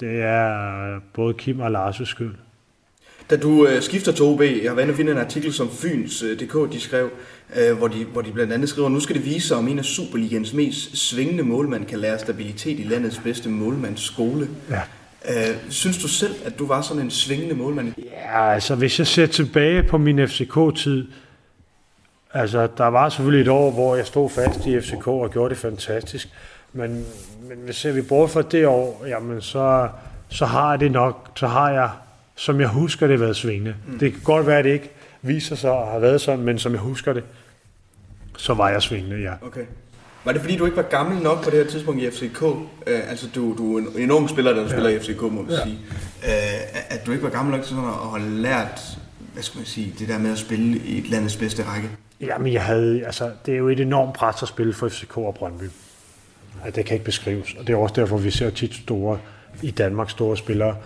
Det 0.00 0.22
er 0.22 1.00
både 1.14 1.34
Kim 1.34 1.60
og 1.60 1.88
Lars' 1.88 2.04
skyld. 2.04 2.34
Da 3.30 3.36
du 3.36 3.66
øh, 3.66 3.82
skifter 3.82 4.12
til 4.12 4.24
OB, 4.24 4.40
jeg 4.40 4.70
har 4.70 4.74
været 4.74 4.96
finde 4.96 5.12
en 5.12 5.18
artikel, 5.18 5.52
som 5.52 5.70
Fyns.dk 5.70 6.54
øh, 6.54 6.72
de 6.72 6.80
skrev, 6.80 7.10
øh, 7.56 7.78
hvor, 7.78 7.88
de, 7.88 8.04
hvor 8.04 8.22
de 8.22 8.32
blandt 8.32 8.52
andet 8.52 8.68
skriver, 8.68 8.88
nu 8.88 9.00
skal 9.00 9.16
det 9.16 9.24
vise 9.24 9.48
sig, 9.48 9.56
om 9.56 9.68
en 9.68 9.78
af 9.78 9.84
Superligans 9.84 10.54
mest 10.54 10.96
svingende 10.96 11.42
målmand 11.42 11.86
kan 11.86 11.98
lære 11.98 12.18
stabilitet 12.18 12.80
i 12.80 12.82
landets 12.82 13.20
bedste 13.24 13.48
målmandsskole. 13.48 14.48
Ja. 14.70 14.80
Øh, 15.28 15.56
synes 15.68 15.98
du 15.98 16.08
selv, 16.08 16.34
at 16.44 16.58
du 16.58 16.66
var 16.66 16.82
sådan 16.82 17.02
en 17.02 17.10
svingende 17.10 17.54
målmand? 17.54 17.92
Ja, 17.98 18.52
altså 18.52 18.74
hvis 18.74 18.98
jeg 18.98 19.06
ser 19.06 19.26
tilbage 19.26 19.82
på 19.82 19.98
min 19.98 20.28
FCK-tid, 20.28 21.08
altså 22.32 22.68
der 22.78 22.86
var 22.86 23.08
selvfølgelig 23.08 23.42
et 23.42 23.48
år, 23.48 23.70
hvor 23.70 23.96
jeg 23.96 24.06
stod 24.06 24.30
fast 24.30 24.66
i 24.66 24.80
FCK 24.80 25.08
og 25.08 25.30
gjorde 25.30 25.50
det 25.50 25.58
fantastisk, 25.58 26.28
men, 26.72 27.04
men 27.48 27.58
hvis 27.64 27.76
ser 27.76 27.92
vi 27.92 28.02
bort 28.02 28.30
fra 28.30 28.42
det 28.42 28.66
år, 28.66 29.04
jamen 29.08 29.40
så, 29.40 29.88
så 30.28 30.46
har 30.46 30.76
det 30.76 30.92
nok, 30.92 31.30
så 31.36 31.46
har 31.46 31.70
jeg, 31.70 31.90
som 32.36 32.60
jeg 32.60 32.68
husker 32.68 33.06
det, 33.06 33.20
været 33.20 33.36
svingende. 33.36 33.74
Mm. 33.86 33.98
Det 33.98 34.12
kan 34.12 34.20
godt 34.24 34.46
være, 34.46 34.58
at 34.58 34.64
det 34.64 34.72
ikke 34.72 34.90
viser 35.22 35.56
sig 35.56 35.78
at 35.78 35.86
have 35.86 36.02
været 36.02 36.20
sådan, 36.20 36.44
men 36.44 36.58
som 36.58 36.72
jeg 36.72 36.80
husker 36.80 37.12
det, 37.12 37.24
så 38.36 38.54
var 38.54 38.70
jeg 38.70 38.82
svingende, 38.82 39.16
ja. 39.16 39.32
Okay. 39.42 39.64
Var 40.24 40.32
det 40.32 40.40
fordi, 40.40 40.56
du 40.56 40.64
ikke 40.64 40.76
var 40.76 40.82
gammel 40.82 41.22
nok 41.22 41.44
på 41.44 41.50
det 41.50 41.58
her 41.58 41.70
tidspunkt 41.70 42.02
i 42.02 42.10
FCK? 42.10 42.42
Uh, 42.42 42.60
øh, 42.86 43.10
altså, 43.10 43.28
du, 43.34 43.54
du 43.58 43.76
er 43.76 43.80
en 43.80 43.88
enorm 43.96 44.28
spiller, 44.28 44.52
der 44.52 44.62
ja. 44.62 44.68
spiller 44.68 44.90
i 44.90 44.98
FCK, 44.98 45.22
må 45.22 45.42
vi 45.42 45.52
ja. 45.52 45.62
sige. 45.62 45.78
Uh, 46.22 46.94
at 46.94 47.06
du 47.06 47.12
ikke 47.12 47.24
var 47.24 47.30
gammel 47.30 47.54
nok 47.56 47.62
til 47.62 47.76
sådan 47.76 47.84
at 47.84 48.20
have 48.20 48.30
lært, 48.30 48.80
hvad 49.32 49.42
skal 49.42 49.58
man 49.58 49.66
sige, 49.66 49.94
det 49.98 50.08
der 50.08 50.18
med 50.18 50.32
at 50.32 50.38
spille 50.38 50.78
i 50.78 50.98
et 50.98 51.10
landets 51.10 51.36
bedste 51.36 51.62
række? 51.64 51.90
Jamen, 52.20 52.52
jeg 52.52 52.62
havde, 52.62 53.06
altså, 53.06 53.30
det 53.46 53.54
er 53.54 53.58
jo 53.58 53.68
et 53.68 53.80
enormt 53.80 54.14
pres 54.14 54.42
at 54.42 54.48
spille 54.48 54.72
for 54.72 54.88
FCK 54.88 55.18
og 55.18 55.34
Brøndby. 55.34 55.64
Altså, 56.64 56.76
det 56.76 56.86
kan 56.86 56.94
ikke 56.94 57.04
beskrives, 57.04 57.54
og 57.58 57.66
det 57.66 57.72
er 57.72 57.76
også 57.76 57.94
derfor, 57.96 58.16
vi 58.16 58.30
ser 58.30 58.50
tit 58.50 58.74
store, 58.74 59.18
i 59.62 59.70
Danmark 59.70 60.10
store 60.10 60.36
spillere, 60.36 60.76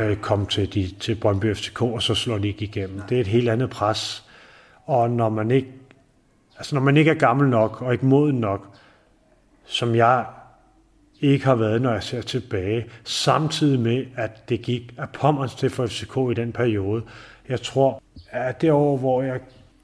øh, 0.00 0.16
komme 0.16 0.46
til, 0.46 0.74
de, 0.74 0.90
til 1.00 1.14
Brøndby 1.14 1.56
FCK, 1.56 1.82
og 1.82 2.02
så 2.02 2.14
slår 2.14 2.38
de 2.38 2.48
ikke 2.48 2.64
igennem. 2.64 3.00
Det 3.08 3.16
er 3.16 3.20
et 3.20 3.26
helt 3.26 3.48
andet 3.48 3.70
pres. 3.70 4.24
Og 4.86 5.10
når 5.10 5.28
man 5.28 5.50
ikke, 5.50 5.68
altså 6.62 6.74
når 6.74 6.82
man 6.82 6.96
ikke 6.96 7.10
er 7.10 7.14
gammel 7.14 7.48
nok, 7.48 7.82
og 7.82 7.92
ikke 7.92 8.06
moden 8.06 8.36
nok, 8.36 8.66
som 9.64 9.94
jeg 9.94 10.24
ikke 11.20 11.44
har 11.44 11.54
været, 11.54 11.82
når 11.82 11.92
jeg 11.92 12.02
ser 12.02 12.22
tilbage, 12.22 12.86
samtidig 13.04 13.80
med, 13.80 14.04
at 14.16 14.48
det 14.48 14.62
gik 14.62 14.94
af 14.98 15.08
pommers 15.08 15.54
til 15.54 15.70
for 15.70 15.86
FCK 15.86 16.16
i 16.30 16.34
den 16.34 16.52
periode. 16.52 17.02
Jeg 17.48 17.60
tror, 17.60 18.02
at 18.30 18.60
det 18.62 18.70
år, 18.70 18.96
hvor 18.96 19.22
jeg, 19.22 19.40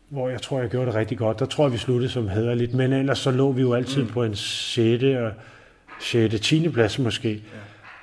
hvor 0.09 0.29
jeg 0.29 0.43
tror, 0.43 0.61
jeg 0.61 0.69
gjorde 0.69 0.87
det 0.87 0.95
rigtig 0.95 1.19
godt, 1.19 1.39
der 1.39 1.47
tror 1.47 1.65
jeg, 1.65 1.73
vi 1.73 1.79
sluttede 1.79 2.11
som 2.11 2.29
lidt, 2.55 2.75
men 2.75 2.93
ellers 2.93 3.19
så 3.19 3.31
lå 3.31 3.53
vi 3.53 3.61
jo 3.61 3.75
altid 3.75 4.03
mm. 4.03 4.09
på 4.09 4.25
en 4.25 4.35
6. 4.35 5.05
og 5.05 5.33
6. 6.01 6.41
10. 6.41 6.69
plads 6.69 6.99
måske. 6.99 7.33
Ja. 7.33 7.41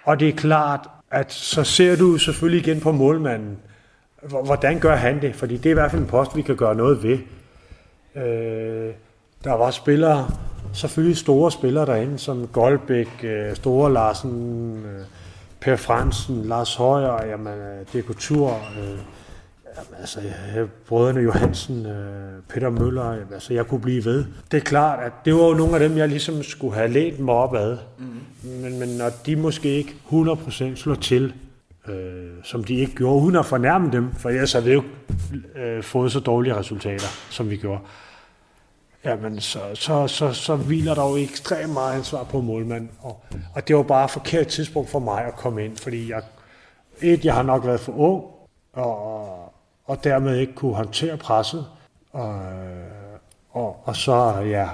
Og 0.04 0.20
det 0.20 0.30
er 0.30 0.34
klart, 0.34 0.90
at 1.12 1.34
så 1.34 1.64
ser 1.64 1.96
du 1.96 2.18
selvfølgelig 2.18 2.68
igen 2.68 2.82
på 2.82 2.92
målmanden. 2.92 3.58
Hvordan 4.46 4.80
gør 4.80 4.96
han 4.96 5.22
det? 5.22 5.36
Fordi 5.36 5.58
det 5.58 5.66
er 5.66 5.72
i 5.72 5.74
hvert 5.74 5.92
fald 5.92 6.02
en 6.02 6.08
post, 6.08 6.36
vi 6.36 6.42
kan 6.42 6.56
gøre 6.56 6.76
noget 6.76 7.04
ved. 7.04 7.18
Øh, 8.16 8.94
der 9.44 9.54
var 9.54 9.72
spillere, 9.72 10.28
selvfølgelig 10.74 11.18
store 11.18 11.52
spillere 11.52 11.86
derinde, 11.86 12.18
som 12.18 12.48
Goldbæk, 12.48 13.24
øh, 13.24 13.56
Store 13.56 13.94
Larsen, 13.94 14.84
øh, 14.86 15.06
Per 15.60 15.76
Fransen, 15.76 16.44
Lars 16.44 16.76
Højer, 16.76 17.26
jamen, 17.26 17.54
øh, 17.54 17.86
Dekotur, 17.94 18.50
øh, 18.54 19.00
Jamen, 19.78 20.00
altså, 20.00 20.20
brødrene 20.88 21.22
Johansen, 21.22 21.86
øh, 21.86 22.42
Peter 22.50 22.70
Møller, 22.70 23.12
jamen, 23.12 23.34
altså, 23.34 23.54
jeg 23.54 23.68
kunne 23.68 23.82
blive 23.82 24.06
ved. 24.06 24.26
Det 24.52 24.58
er 24.58 24.62
klart, 24.62 25.00
at 25.04 25.12
det 25.26 25.36
var 25.36 25.48
jo 25.48 25.54
nogle 25.54 25.74
af 25.74 25.80
dem, 25.80 25.98
jeg 25.98 26.08
ligesom 26.08 26.44
skulle 26.44 26.76
have 26.76 26.88
lænt 26.88 27.20
mig 27.20 27.34
op 27.34 27.56
ad. 27.56 27.78
Mm-hmm. 28.00 28.62
Men, 28.62 28.80
men 28.80 28.90
når 28.90 29.10
de 29.26 29.36
måske 29.36 29.70
ikke 29.70 29.96
100% 30.12 30.76
slår 30.76 30.96
til, 30.96 31.34
øh, 31.88 31.96
som 32.44 32.64
de 32.64 32.76
ikke 32.76 32.96
gjorde, 32.96 33.24
uden 33.24 33.36
at 33.36 33.46
fornærme 33.46 33.92
dem, 33.92 34.14
for 34.14 34.30
ellers 34.30 34.54
har 34.54 34.62
vi 34.62 34.74
jo 34.74 34.84
øh, 35.56 35.84
fået 35.84 36.12
så 36.12 36.20
dårlige 36.20 36.56
resultater, 36.56 37.08
som 37.30 37.50
vi 37.50 37.56
gjorde, 37.58 37.82
jamen 39.06 39.42
så, 39.42 39.60
så, 39.74 40.08
så, 40.08 40.34
så 40.34 40.56
hviler 40.56 40.96
der 40.96 41.10
jo 41.10 41.16
ekstremt 41.16 41.74
meget 41.74 41.98
ansvar 41.98 42.24
på 42.24 42.42
målmanden. 42.42 42.90
Og, 43.00 43.24
og 43.56 43.68
det 43.68 43.76
var 43.76 43.84
bare 43.84 44.06
et 44.06 44.12
forkert 44.12 44.48
tidspunkt 44.48 44.90
for 44.90 45.00
mig 45.00 45.26
at 45.26 45.36
komme 45.36 45.66
ind, 45.66 45.78
fordi 45.78 46.10
jeg, 46.10 46.22
et, 47.02 47.26
jeg 47.26 47.34
har 47.34 47.44
nok 47.44 47.66
været 47.66 47.80
for 47.80 47.92
ung, 47.92 48.24
og, 48.74 49.54
og 49.86 50.04
dermed 50.04 50.38
ikke 50.38 50.54
kunne 50.54 50.76
håndtere 50.76 51.18
presset. 51.18 51.66
Og, 52.12 52.40
og, 53.52 53.82
og 53.84 53.96
så 53.96 54.40
ja, 54.40 54.68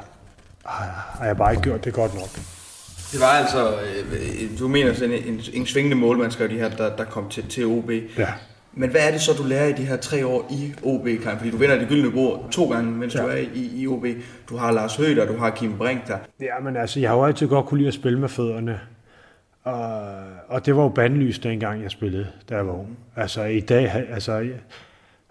har 0.66 1.26
jeg 1.26 1.38
bare 1.38 1.52
ikke 1.52 1.64
gjort 1.64 1.86
det 1.86 1.94
godt 1.94 2.14
nok. 2.14 2.30
Det 3.12 3.20
var 3.20 3.28
altså, 3.28 3.80
øh, 3.80 4.60
du 4.60 4.68
mener 4.68 4.94
sådan 4.94 5.12
en, 5.12 5.24
en, 5.24 5.42
en 5.54 5.66
svingende 5.66 5.96
målmand, 5.96 6.32
skrev 6.32 6.50
de 6.50 6.58
her, 6.58 6.70
der, 6.70 6.96
der 6.96 7.04
kom 7.04 7.30
til, 7.30 7.50
til 7.50 7.66
OB. 7.66 7.92
Ja. 8.18 8.28
Men 8.74 8.90
hvad 8.90 9.02
er 9.08 9.12
det 9.12 9.22
så, 9.22 9.32
du 9.34 9.44
lærer 9.44 9.68
i 9.68 9.74
de 9.74 9.86
her 9.86 9.98
tre 9.98 10.26
år 10.28 10.48
i 10.52 10.74
OB, 10.84 11.04
Karin? 11.24 11.38
Fordi 11.38 11.52
du 11.52 11.58
vinder 11.58 11.80
det 11.80 11.88
gyldne 11.88 12.12
bord 12.12 12.48
to 12.52 12.72
gange, 12.72 12.92
mens 12.92 13.16
ja. 13.16 13.22
du 13.22 13.28
er 13.28 13.38
i, 13.54 13.82
i 13.82 13.88
OB. 13.88 14.06
Du 14.50 14.58
har 14.58 14.72
Lars 14.72 14.96
Høgh 14.96 15.28
du 15.28 15.38
har 15.38 15.50
Kim 15.50 15.78
Brink 15.78 16.08
der. 16.08 16.18
Ja, 16.42 16.60
men 16.64 16.78
altså, 16.78 17.00
jeg 17.00 17.10
har 17.10 17.18
jo 17.18 17.26
altid 17.26 17.48
godt 17.48 17.66
kunne 17.66 17.78
lide 17.78 17.88
at 17.88 17.94
spille 17.94 18.20
med 18.20 18.30
fødderne. 18.30 18.80
Og, 19.64 20.02
og 20.48 20.66
det 20.66 20.76
var 20.76 20.84
jo 20.84 20.90
bandlys 20.90 21.40
dengang, 21.40 21.84
jeg 21.84 21.92
spillede, 21.92 22.28
da 22.50 22.56
jeg 22.56 22.68
var 22.68 22.74
ung. 22.74 22.98
Altså 23.16 23.44
i 23.44 23.60
dag, 23.60 24.06
altså 24.10 24.44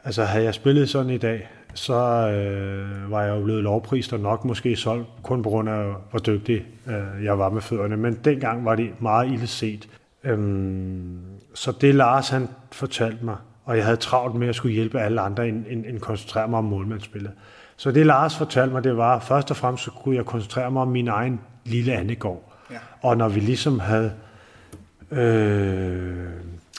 Altså 0.04 0.24
havde 0.24 0.44
jeg 0.44 0.54
spillet 0.54 0.88
sådan 0.88 1.10
i 1.10 1.18
dag, 1.18 1.48
så 1.74 1.94
øh, 1.94 3.10
var 3.10 3.22
jeg 3.22 3.36
jo 3.36 3.44
blevet 3.44 3.62
lovprist 3.62 4.12
og 4.12 4.20
nok 4.20 4.44
måske 4.44 4.76
solgt, 4.76 5.08
kun 5.22 5.42
på 5.42 5.48
grund 5.48 5.68
af, 5.68 5.92
hvor 6.10 6.18
dygtig 6.18 6.66
øh, 6.86 7.24
jeg 7.24 7.38
var 7.38 7.50
med 7.50 7.60
fødderne. 7.60 7.96
Men 7.96 8.18
dengang 8.24 8.64
var 8.64 8.74
det 8.74 8.90
meget 9.00 9.32
ille 9.32 9.46
set. 9.46 9.88
Øhm, 10.24 11.18
så 11.54 11.72
det 11.80 11.94
Lars 11.94 12.28
han 12.28 12.48
fortalte 12.72 13.24
mig, 13.24 13.36
og 13.64 13.76
jeg 13.76 13.84
havde 13.84 13.96
travlt 13.96 14.34
med 14.34 14.48
at 14.48 14.54
skulle 14.54 14.74
hjælpe 14.74 15.00
alle 15.00 15.20
andre, 15.20 15.48
end, 15.48 15.64
end, 15.68 15.86
end 15.86 15.98
koncentrere 15.98 16.48
mig 16.48 16.58
om 16.58 16.64
målmandsspillet. 16.64 17.32
Så 17.76 17.90
det 17.90 18.06
Lars 18.06 18.36
fortalte 18.36 18.72
mig, 18.72 18.84
det 18.84 18.96
var, 18.96 19.18
først 19.18 19.50
og 19.50 19.56
fremmest 19.56 19.84
så 19.84 19.90
kunne 19.90 20.16
jeg 20.16 20.24
koncentrere 20.24 20.70
mig 20.70 20.82
om 20.82 20.88
min 20.88 21.08
egen 21.08 21.40
lille 21.64 21.92
andegård. 21.92 22.52
Ja. 22.70 22.76
Og 23.02 23.16
når 23.16 23.28
vi 23.28 23.40
ligesom 23.40 23.78
havde 23.78 24.12
øh, 25.10 26.26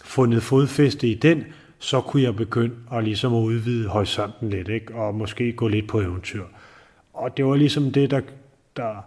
fundet 0.04 0.44
fodfæste 0.44 1.08
i 1.08 1.13
den, 1.13 1.44
så 1.80 2.02
kunne 2.02 2.24
jeg 2.24 2.36
begynde 2.36 2.76
at 2.94 3.04
ligesom 3.04 3.34
udvide 3.34 3.88
horisonten 3.88 4.50
lidt, 4.50 4.68
ikke? 4.68 4.96
og 4.96 5.16
måske 5.16 5.52
gå 5.54 5.68
lidt 5.68 5.88
på 5.88 6.00
eventyr. 6.00 6.44
Og 7.13 7.38
det 7.38 7.46
var 7.46 7.56
ligesom 7.56 7.92
det, 7.92 8.12
der, 8.12 8.22
der, 8.78 9.06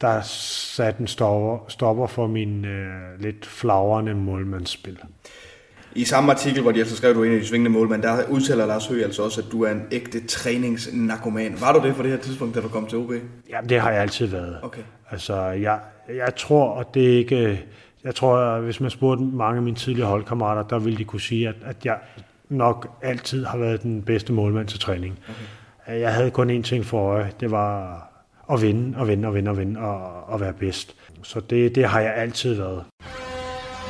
der 0.00 0.20
satte 0.22 1.00
en 1.00 1.06
stopper, 1.06 1.58
stopper 1.68 2.06
for 2.06 2.26
min 2.26 2.64
øh, 2.64 3.20
lidt 3.20 3.46
flagrende 3.46 4.14
målmandsspil. 4.14 4.98
I 5.94 6.04
samme 6.04 6.32
artikel, 6.32 6.62
hvor 6.62 6.72
de 6.72 6.78
altså 6.78 6.96
skrev, 6.96 7.10
at 7.10 7.16
du 7.16 7.22
er 7.22 7.26
en 7.26 7.32
af 7.34 7.40
de 7.40 7.46
svingende 7.46 7.70
målmænd, 7.70 8.02
der 8.02 8.28
udtaler 8.28 8.66
Lars 8.66 8.86
Høgh 8.86 9.04
altså 9.04 9.22
også, 9.22 9.40
at 9.40 9.52
du 9.52 9.62
er 9.62 9.70
en 9.70 9.82
ægte 9.92 10.26
træningsnarkoman. 10.26 11.60
Var 11.60 11.72
du 11.72 11.86
det 11.88 11.96
på 11.96 12.02
det 12.02 12.10
her 12.10 12.18
tidspunkt, 12.18 12.54
da 12.54 12.60
du 12.60 12.68
kom 12.68 12.86
til 12.86 12.98
OB? 12.98 13.12
Jamen, 13.50 13.68
det 13.68 13.80
har 13.80 13.90
jeg 13.90 14.02
altid 14.02 14.26
været. 14.26 14.58
Okay. 14.62 14.82
Altså, 15.10 15.36
jeg, 15.42 15.80
jeg 16.08 16.36
tror, 16.36 16.68
og 16.68 16.94
det 16.94 17.14
er 17.14 17.18
ikke 17.18 17.64
jeg 18.04 18.14
tror, 18.14 18.36
at 18.36 18.62
hvis 18.62 18.80
man 18.80 18.90
spurgte 18.90 19.24
mange 19.24 19.56
af 19.56 19.62
mine 19.62 19.76
tidligere 19.76 20.08
holdkammerater, 20.08 20.62
der 20.62 20.78
ville 20.78 20.98
de 20.98 21.04
kunne 21.04 21.20
sige, 21.20 21.48
at, 21.48 21.54
at 21.64 21.76
jeg 21.84 21.98
nok 22.48 22.98
altid 23.02 23.44
har 23.44 23.58
været 23.58 23.82
den 23.82 24.02
bedste 24.02 24.32
målmand 24.32 24.68
til 24.68 24.80
træning. 24.80 25.18
Okay. 25.28 26.00
Jeg 26.00 26.14
havde 26.14 26.30
kun 26.30 26.58
én 26.58 26.62
ting 26.62 26.84
for 26.84 27.00
øje, 27.00 27.30
det 27.40 27.50
var 27.50 28.08
at 28.52 28.62
vinde 28.62 28.98
og 28.98 29.08
vinde 29.08 29.28
og 29.28 29.34
vinde 29.34 29.50
og 29.50 29.58
vinde 29.58 29.80
og, 29.80 30.28
og 30.28 30.40
være 30.40 30.52
bedst. 30.52 30.94
Så 31.22 31.40
det, 31.40 31.74
det 31.74 31.84
har 31.88 32.00
jeg 32.00 32.14
altid 32.16 32.54
været. 32.54 32.84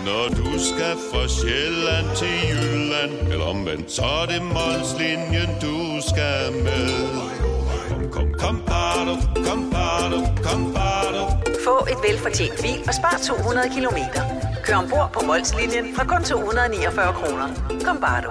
Når 0.06 0.28
du 0.28 0.58
skal 0.58 0.94
fra 1.10 1.28
Sjælland 1.28 2.06
til 2.20 2.34
Jylland, 2.50 3.32
eller 3.32 3.44
omvendt, 3.44 3.90
så 3.92 4.02
er 4.02 4.26
det 4.26 4.42
Molslinjen, 4.42 5.50
du 5.66 5.76
skal 6.10 6.52
med. 6.66 6.88
Kom, 7.90 8.10
kom, 8.10 8.28
kom, 8.42 8.56
bado, 8.70 9.14
kom, 9.46 9.60
bado, 9.74 10.18
kom, 10.46 10.60
bado. 10.74 11.22
Få 11.66 11.76
et 11.92 12.00
velfortjent 12.08 12.56
bil 12.62 12.78
og 12.88 12.94
spar 13.00 13.16
200 13.28 13.68
kilometer. 13.76 14.22
Kør 14.64 14.76
ombord 14.76 15.10
på 15.14 15.20
Molslinjen 15.26 15.86
fra 15.96 16.04
kun 16.04 16.22
249 16.24 17.12
kroner. 17.12 17.48
Kom 17.86 17.96
bare 18.00 18.20
du. 18.26 18.30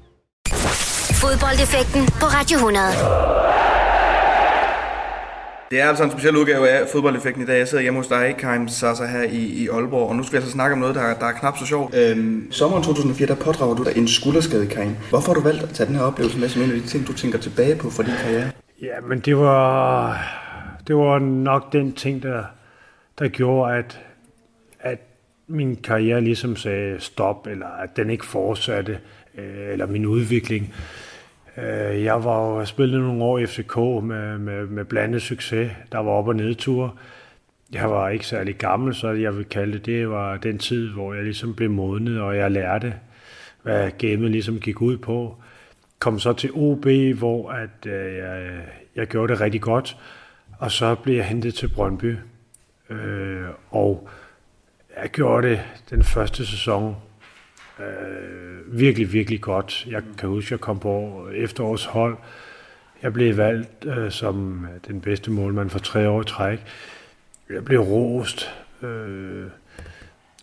Fodboldeffekten 1.25 2.01
på 2.21 2.25
Radio 2.37 2.55
100. 2.57 2.85
Det 5.71 5.81
er 5.81 5.87
altså 5.89 6.03
en 6.03 6.11
speciel 6.11 6.35
udgave 6.37 6.69
af 6.69 6.87
fodboldeffekten 6.91 7.43
i 7.43 7.45
dag. 7.45 7.57
Jeg 7.57 7.67
sidder 7.67 7.81
hjemme 7.81 7.99
hos 7.99 8.07
dig, 8.07 8.35
Kaim 8.39 8.67
Sasa, 8.67 9.05
her 9.05 9.23
i, 9.23 9.37
i 9.37 9.67
Aalborg, 9.67 10.09
og 10.09 10.15
nu 10.15 10.23
skal 10.23 10.31
vi 10.31 10.37
altså 10.37 10.51
snakke 10.51 10.73
om 10.73 10.79
noget, 10.79 10.95
der, 10.95 11.13
der 11.13 11.25
er 11.25 11.31
knap 11.31 11.57
så 11.57 11.65
sjovt. 11.65 11.95
Øhm, 11.95 12.51
sommeren 12.51 12.83
2004, 12.83 13.27
der 13.27 13.35
pådrager 13.35 13.75
du 13.75 13.83
dig 13.83 13.97
en 13.97 14.07
skulderskade, 14.07 14.67
Kaim. 14.67 14.95
Hvorfor 15.09 15.27
har 15.27 15.33
du 15.33 15.41
valgt 15.41 15.63
at 15.63 15.69
tage 15.69 15.87
den 15.87 15.95
her 15.95 16.03
oplevelse 16.03 16.39
med 16.39 16.49
som 16.49 16.61
en 16.61 16.71
af 16.71 16.81
de 16.81 16.87
ting, 16.87 17.07
du 17.07 17.13
tænker 17.13 17.39
tilbage 17.39 17.75
på 17.75 17.89
for 17.89 18.03
din 18.03 18.13
karriere? 18.23 18.51
Ja, 18.81 18.99
men 19.09 19.19
det 19.19 19.37
var, 19.37 20.17
det 20.87 20.95
var 20.95 21.19
nok 21.19 21.73
den 21.73 21.93
ting, 21.93 22.23
der, 22.23 22.43
der 23.19 23.27
gjorde, 23.27 23.75
at, 23.75 23.99
at 24.79 24.99
min 25.47 25.75
karriere 25.75 26.21
ligesom 26.21 26.55
sagde 26.55 26.95
stop, 26.99 27.47
eller 27.47 27.67
at 27.67 27.97
den 27.97 28.09
ikke 28.09 28.25
fortsatte, 28.25 28.99
øh, 29.37 29.71
eller 29.71 29.85
min 29.85 30.05
udvikling. 30.05 30.73
Øh, 30.73 31.10
Øh, 31.57 32.03
jeg 32.03 32.23
var 32.23 32.47
jo 32.47 32.65
spillet 32.65 33.01
nogle 33.01 33.23
år 33.23 33.37
i 33.37 33.45
FCK 33.45 33.77
med, 33.77 34.37
med, 34.37 34.67
med 34.67 34.85
blandet 34.85 35.21
succes. 35.21 35.71
Der 35.91 35.97
var 35.97 36.11
op- 36.11 36.27
og 36.27 36.35
nedture. 36.35 36.91
Jeg 37.71 37.89
var 37.89 38.09
ikke 38.09 38.27
særlig 38.27 38.55
gammel, 38.55 38.95
så 38.95 39.11
jeg 39.11 39.37
vil 39.37 39.45
kalde 39.45 39.73
det, 39.73 39.85
det 39.85 40.09
var 40.09 40.37
den 40.37 40.57
tid, 40.57 40.89
hvor 40.89 41.13
jeg 41.13 41.23
ligesom 41.23 41.55
blev 41.55 41.69
modnet, 41.69 42.21
og 42.21 42.37
jeg 42.37 42.51
lærte, 42.51 42.93
hvad 43.63 43.91
gamet 43.97 44.31
ligesom 44.31 44.59
gik 44.59 44.81
ud 44.81 44.97
på. 44.97 45.35
Kom 45.99 46.19
så 46.19 46.33
til 46.33 46.51
OB, 46.53 46.85
hvor 47.17 47.51
at, 47.51 47.85
øh, 47.85 48.15
jeg, 48.15 48.61
jeg 48.95 49.07
gjorde 49.07 49.33
det 49.33 49.41
rigtig 49.41 49.61
godt, 49.61 49.97
og 50.59 50.71
så 50.71 50.95
blev 50.95 51.15
jeg 51.15 51.25
hentet 51.25 51.53
til 51.53 51.67
Brøndby. 51.67 52.15
Øh, 52.89 53.45
og 53.69 54.09
jeg 55.01 55.09
gjorde 55.09 55.49
det 55.49 55.61
den 55.89 56.03
første 56.03 56.45
sæson 56.45 56.95
øh, 57.79 58.79
virkelig, 58.79 59.13
virkelig 59.13 59.41
godt. 59.41 59.87
Jeg 59.89 60.03
kan 60.17 60.29
huske, 60.29 60.47
at 60.47 60.51
jeg 60.51 60.59
kom 60.59 60.79
på 60.79 61.27
efterårshold. 61.33 62.17
Jeg 63.01 63.13
blev 63.13 63.37
valgt 63.37 63.85
øh, 63.85 64.11
som 64.11 64.67
den 64.87 65.01
bedste 65.01 65.31
målmand 65.31 65.69
for 65.69 65.79
tre 65.79 66.09
år 66.09 66.21
i 66.21 66.25
træk. 66.25 66.59
Jeg 67.49 67.65
blev 67.65 67.79
rost 67.79 68.51
øh, 68.81 69.45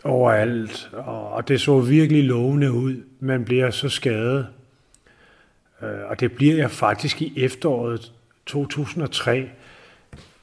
overalt, 0.04 0.90
og, 0.92 1.32
og 1.32 1.48
det 1.48 1.60
så 1.60 1.80
virkelig 1.80 2.24
lovende 2.24 2.72
ud. 2.72 2.96
Man 3.20 3.44
bliver 3.44 3.70
så 3.70 3.88
skadet. 3.88 4.46
Øh, 5.82 6.00
og 6.08 6.20
det 6.20 6.32
bliver 6.32 6.56
jeg 6.56 6.70
faktisk 6.70 7.22
i 7.22 7.32
efteråret 7.36 8.12
2003. 8.46 9.50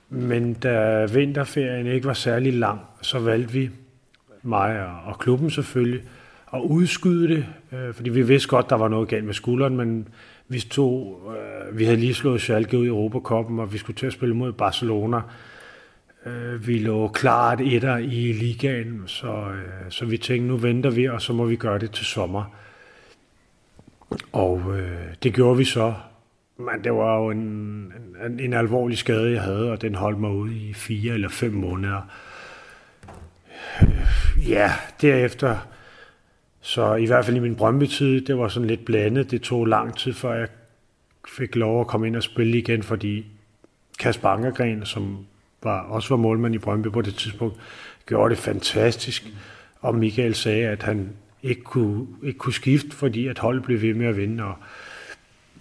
Men 0.10 0.54
da 0.54 1.06
vinterferien 1.06 1.88
ikke 1.88 2.08
var 2.08 2.14
særlig 2.14 2.54
lang, 2.54 2.80
så 3.02 3.20
valgte 3.20 3.54
vi, 3.54 3.70
mig 4.44 4.86
og, 4.86 4.96
og 5.06 5.20
klubben 5.20 5.52
selvfølgelig, 5.52 6.04
at 6.54 6.60
udskyde 6.60 7.28
det, 7.28 7.46
øh, 7.72 7.94
fordi 7.94 8.10
vi 8.10 8.22
vidste 8.22 8.50
godt, 8.50 8.70
der 8.70 8.76
var 8.76 8.88
noget 8.88 9.08
galt 9.08 9.26
med 9.26 9.34
skulderen, 9.34 9.78
men 9.78 10.08
vi 10.48 10.60
tog, 10.60 11.22
øh, 11.38 11.78
vi 11.78 11.86
havde 11.86 11.98
lige 11.98 12.14
slået 12.14 12.42
Schalke 12.42 12.78
ud 12.78 12.86
i 12.86 12.88
Europakoppen, 12.88 13.60
og 13.60 13.74
vi 13.74 13.78
skulle 13.78 13.98
til 13.98 14.08
at 14.08 14.14
spille 14.14 14.36
mod 14.36 14.54
Barcelona. 14.54 15.22
Øh, 16.26 16.68
vi 16.68 16.80
lå 16.80 17.08
klart 17.08 17.62
etter 17.62 17.98
i 17.98 18.32
ligaen, 18.32 19.04
så, 19.06 19.28
øh, 19.28 19.90
så 19.90 20.06
vi 20.06 20.18
tænkte, 20.18 20.48
nu 20.48 20.58
venter 20.58 20.90
vi, 20.90 21.08
og 21.08 21.22
så 21.22 21.34
må 21.34 21.46
vi 21.46 21.56
gøre 21.56 21.80
det 21.80 21.92
til 21.92 22.06
sommer. 22.06 22.56
Og 24.32 24.80
øh, 24.80 25.14
det 25.24 25.34
gjorde 25.34 25.58
vi 25.58 25.66
så. 25.66 25.94
Men 26.58 26.84
det 26.84 26.94
var 26.94 27.18
jo 27.18 27.30
en, 27.30 27.38
en, 28.26 28.40
en 28.40 28.54
alvorlig 28.54 28.98
skade, 28.98 29.32
jeg 29.32 29.42
havde, 29.42 29.72
og 29.72 29.82
den 29.82 29.96
holdt 29.96 30.20
mig 30.20 30.32
ude 30.32 30.56
i 30.56 30.74
fire 30.74 31.14
eller 31.14 31.30
fem 31.30 31.54
måneder. 31.54 32.02
Øh, 33.82 34.50
ja, 34.50 34.72
derefter 35.02 35.58
så 36.66 36.96
i 36.96 37.06
hvert 37.06 37.26
fald 37.26 37.38
i 37.38 37.40
min 37.40 37.56
Brøndby-tid, 37.56 38.22
det 38.22 38.38
var 38.38 38.48
sådan 38.48 38.68
lidt 38.68 38.86
blandet. 38.86 39.32
Det 39.32 39.42
tog 39.42 39.66
lang 39.66 39.98
tid, 39.98 40.14
før 40.14 40.34
jeg 40.34 40.48
fik 41.28 41.56
lov 41.56 41.82
at 41.82 41.88
komme 41.88 42.08
ind 42.08 42.16
og 42.16 42.24
spille 42.24 42.58
igen, 42.58 42.84
fordi 42.84 43.26
Kasper 44.00 44.30
Ankergren, 44.30 44.86
som 44.86 45.18
var, 45.64 45.82
også 45.82 46.10
var 46.10 46.18
målmand 46.18 46.56
i 46.56 46.58
Brøndby 46.58 46.88
på 46.88 47.02
det 47.02 47.16
tidspunkt, 47.16 47.56
gjorde 48.06 48.30
det 48.30 48.38
fantastisk. 48.38 49.28
Og 49.80 49.96
Michael 49.96 50.36
sagde, 50.36 50.68
at 50.68 50.84
han 50.84 51.10
ikke 51.44 51.62
kunne, 51.62 52.08
ikke 52.24 52.40
kunne 52.40 52.54
skifte, 52.54 52.92
fordi 52.92 53.28
at 53.28 53.40
holdet 53.40 53.64
blev 53.64 53.82
ved 53.82 53.94
med 53.94 54.08
at 54.08 54.18
vinde. 54.18 54.44
Og 54.44 54.56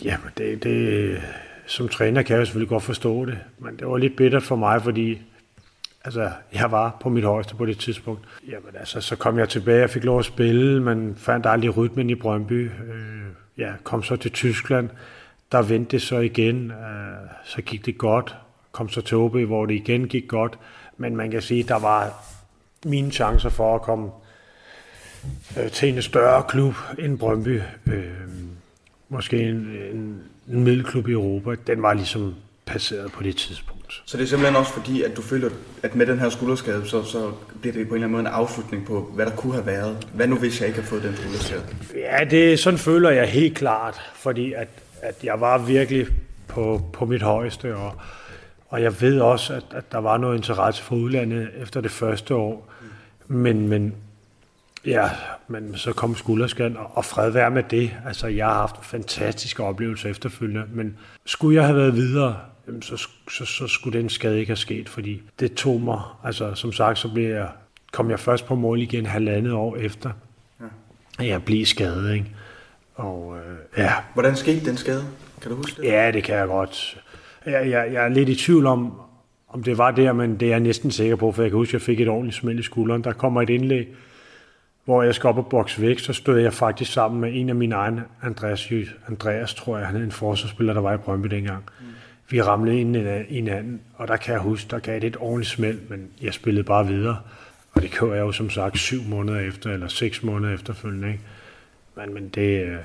ja, 0.04 0.16
det, 0.38 0.62
det, 0.62 1.20
som 1.66 1.88
træner 1.88 2.22
kan 2.22 2.36
jeg 2.36 2.46
selvfølgelig 2.46 2.68
godt 2.68 2.82
forstå 2.82 3.24
det, 3.24 3.38
men 3.58 3.76
det 3.76 3.86
var 3.86 3.96
lidt 3.96 4.16
bittert 4.16 4.42
for 4.42 4.56
mig, 4.56 4.82
fordi 4.82 5.18
Altså, 6.04 6.30
jeg 6.52 6.70
var 6.70 6.96
på 7.00 7.08
mit 7.08 7.24
højeste 7.24 7.54
på 7.54 7.66
det 7.66 7.78
tidspunkt. 7.78 8.24
Jamen 8.48 8.76
altså, 8.78 9.00
så 9.00 9.16
kom 9.16 9.38
jeg 9.38 9.48
tilbage, 9.48 9.80
jeg 9.80 9.90
fik 9.90 10.04
lov 10.04 10.18
at 10.18 10.24
spille, 10.24 10.82
men 10.82 11.16
fandt 11.16 11.46
aldrig 11.46 11.76
rytmen 11.76 12.10
i 12.10 12.14
Brøndby. 12.14 12.70
Øh, 12.70 13.26
ja, 13.58 13.72
kom 13.82 14.02
så 14.02 14.16
til 14.16 14.30
Tyskland, 14.30 14.90
der 15.52 15.62
vendte 15.62 15.90
det 15.90 16.02
så 16.02 16.18
igen, 16.18 16.70
øh, 16.70 17.28
så 17.44 17.62
gik 17.62 17.86
det 17.86 17.98
godt. 17.98 18.36
Kom 18.72 18.88
så 18.88 19.00
til 19.00 19.16
OB, 19.16 19.36
hvor 19.36 19.66
det 19.66 19.74
igen 19.74 20.08
gik 20.08 20.28
godt. 20.28 20.58
Men 20.96 21.16
man 21.16 21.30
kan 21.30 21.42
sige, 21.42 21.62
der 21.62 21.78
var 21.78 22.24
mine 22.84 23.10
chancer 23.10 23.48
for 23.48 23.74
at 23.74 23.82
komme 23.82 24.10
øh, 25.58 25.70
til 25.70 25.88
en 25.88 26.02
større 26.02 26.42
klub 26.48 26.74
end 26.98 27.18
Brøndby. 27.18 27.60
Øh, 27.86 28.04
måske 29.08 29.42
en, 29.42 29.56
en, 29.92 30.22
en 30.48 30.64
middelklub 30.64 31.08
i 31.08 31.12
Europa. 31.12 31.54
Den 31.66 31.82
var 31.82 31.94
ligesom 31.94 32.34
passeret 32.66 33.12
på 33.12 33.22
det 33.22 33.36
tidspunkt. 33.36 33.73
Så 34.04 34.16
det 34.16 34.22
er 34.22 34.28
simpelthen 34.28 34.56
også 34.56 34.72
fordi, 34.72 35.02
at 35.02 35.16
du 35.16 35.22
føler, 35.22 35.50
at 35.82 35.94
med 35.94 36.06
den 36.06 36.18
her 36.18 36.28
skulderskade, 36.28 36.86
så, 36.86 37.02
så 37.02 37.32
bliver 37.60 37.72
det 37.72 37.88
på 37.88 37.94
en 37.94 38.02
eller 38.02 38.06
anden 38.06 38.10
måde 38.10 38.20
en 38.20 38.26
afslutning 38.26 38.86
på, 38.86 39.10
hvad 39.14 39.26
der 39.26 39.32
kunne 39.32 39.52
have 39.52 39.66
været. 39.66 40.06
Hvad 40.14 40.26
nu, 40.26 40.36
hvis 40.36 40.60
jeg 40.60 40.68
ikke 40.68 40.80
har 40.80 40.86
fået 40.86 41.02
den 41.02 41.16
skulderskade? 41.16 41.62
Ja, 41.94 42.24
det, 42.24 42.58
sådan 42.58 42.78
føler 42.78 43.10
jeg 43.10 43.28
helt 43.28 43.56
klart, 43.56 44.00
fordi 44.14 44.52
at, 44.52 44.68
at 45.02 45.24
jeg 45.24 45.40
var 45.40 45.58
virkelig 45.58 46.06
på, 46.48 46.82
på 46.92 47.04
mit 47.06 47.22
højeste, 47.22 47.76
og, 47.76 47.92
og 48.68 48.82
jeg 48.82 49.00
ved 49.00 49.20
også, 49.20 49.54
at, 49.54 49.64
at 49.70 49.92
der 49.92 49.98
var 49.98 50.16
noget 50.16 50.36
interesse 50.36 50.82
for 50.82 50.96
udlandet 50.96 51.48
efter 51.62 51.80
det 51.80 51.90
første 51.90 52.34
år. 52.34 52.68
Men, 53.28 53.68
men 53.68 53.94
Ja, 54.86 55.10
men 55.48 55.76
så 55.76 55.92
kom 55.92 56.16
skulderskaden, 56.16 56.76
og 56.92 57.04
fred 57.04 57.30
være 57.30 57.50
med 57.50 57.62
det. 57.70 57.90
Altså, 58.06 58.26
jeg 58.26 58.46
har 58.46 58.54
haft 58.54 58.86
fantastiske 58.86 59.62
oplevelser 59.62 60.10
efterfølgende, 60.10 60.64
men 60.72 60.96
skulle 61.26 61.56
jeg 61.56 61.64
have 61.64 61.76
været 61.76 61.94
videre, 61.94 62.36
så, 62.80 63.08
så, 63.30 63.44
så 63.44 63.66
skulle 63.66 63.98
den 63.98 64.08
skade 64.08 64.38
ikke 64.38 64.50
have 64.50 64.56
sket, 64.56 64.88
fordi 64.88 65.22
det 65.40 65.54
tog 65.54 65.80
mig, 65.80 66.00
altså 66.24 66.54
som 66.54 66.72
sagt, 66.72 66.98
så 66.98 67.12
blev 67.12 67.28
jeg, 67.28 67.48
kom 67.92 68.10
jeg 68.10 68.20
først 68.20 68.46
på 68.46 68.54
mål 68.54 68.80
igen 68.80 69.06
halvandet 69.06 69.52
år 69.52 69.76
efter, 69.76 70.10
ja. 70.60 71.24
jeg 71.24 71.44
blev 71.44 71.66
skadet, 71.66 72.14
ikke? 72.14 72.26
Og 72.94 73.36
øh, 73.38 73.56
ja. 73.76 73.92
Hvordan 74.14 74.36
skete 74.36 74.66
den 74.66 74.76
skade? 74.76 75.04
Kan 75.42 75.50
du 75.50 75.56
huske 75.56 75.82
det? 75.82 75.88
Ja, 75.88 76.10
det 76.10 76.24
kan 76.24 76.36
jeg 76.36 76.46
godt. 76.46 77.02
Jeg, 77.46 77.70
jeg, 77.70 77.92
jeg 77.92 78.04
er 78.04 78.08
lidt 78.08 78.28
i 78.28 78.34
tvivl 78.34 78.66
om, 78.66 79.00
om 79.48 79.62
det 79.62 79.78
var 79.78 79.90
der, 79.90 80.12
men 80.12 80.40
det 80.40 80.46
er 80.46 80.50
jeg 80.50 80.60
næsten 80.60 80.90
sikker 80.90 81.16
på, 81.16 81.32
for 81.32 81.42
jeg 81.42 81.50
kan 81.50 81.56
huske, 81.56 81.70
at 81.70 81.72
jeg 81.72 81.82
fik 81.82 82.00
et 82.00 82.08
ordentligt 82.08 82.36
smæld 82.36 82.58
i 82.58 82.62
skulderen. 82.62 83.04
Der 83.04 83.12
kommer 83.12 83.42
et 83.42 83.50
indlæg, 83.50 83.88
hvor 84.84 85.02
jeg 85.02 85.14
skal 85.14 85.28
op 85.28 85.38
og 85.38 85.46
bokse 85.46 85.82
væk, 85.82 85.98
så 85.98 86.12
stod 86.12 86.38
jeg 86.38 86.52
faktisk 86.52 86.92
sammen 86.92 87.20
med 87.20 87.30
en 87.34 87.48
af 87.48 87.54
mine 87.54 87.74
egne, 87.74 88.04
Andreas, 88.22 88.72
Andreas 89.08 89.54
tror 89.54 89.78
jeg, 89.78 89.86
han 89.86 89.96
er 89.96 90.04
en 90.04 90.12
forsvarsspiller, 90.12 90.72
der 90.72 90.80
var 90.80 90.94
i 90.94 90.96
Brøndby 90.96 91.28
dengang. 91.28 91.64
Mm. 91.80 91.86
Vi 92.28 92.42
ramlede 92.42 92.80
ind 92.80 92.96
i 92.96 93.34
hinanden, 93.34 93.80
og 93.94 94.08
der 94.08 94.16
kan 94.16 94.32
jeg 94.32 94.40
huske, 94.40 94.70
der 94.70 94.78
gav 94.78 95.00
det 95.00 95.06
et 95.06 95.16
ordentligt 95.20 95.50
smæld, 95.50 95.80
men 95.88 96.08
jeg 96.22 96.34
spillede 96.34 96.64
bare 96.64 96.86
videre. 96.86 97.18
Og 97.74 97.82
det 97.82 97.90
gjorde 97.90 98.14
jeg 98.14 98.20
jo 98.20 98.32
som 98.32 98.50
sagt 98.50 98.78
syv 98.78 99.02
måneder 99.02 99.40
efter, 99.40 99.70
eller 99.70 99.88
seks 99.88 100.22
måneder 100.22 100.54
efterfølgende. 100.54 101.08
Ikke? 101.08 101.20
Men, 101.96 102.14
men 102.14 102.28
det, 102.28 102.64
øh, 102.64 102.76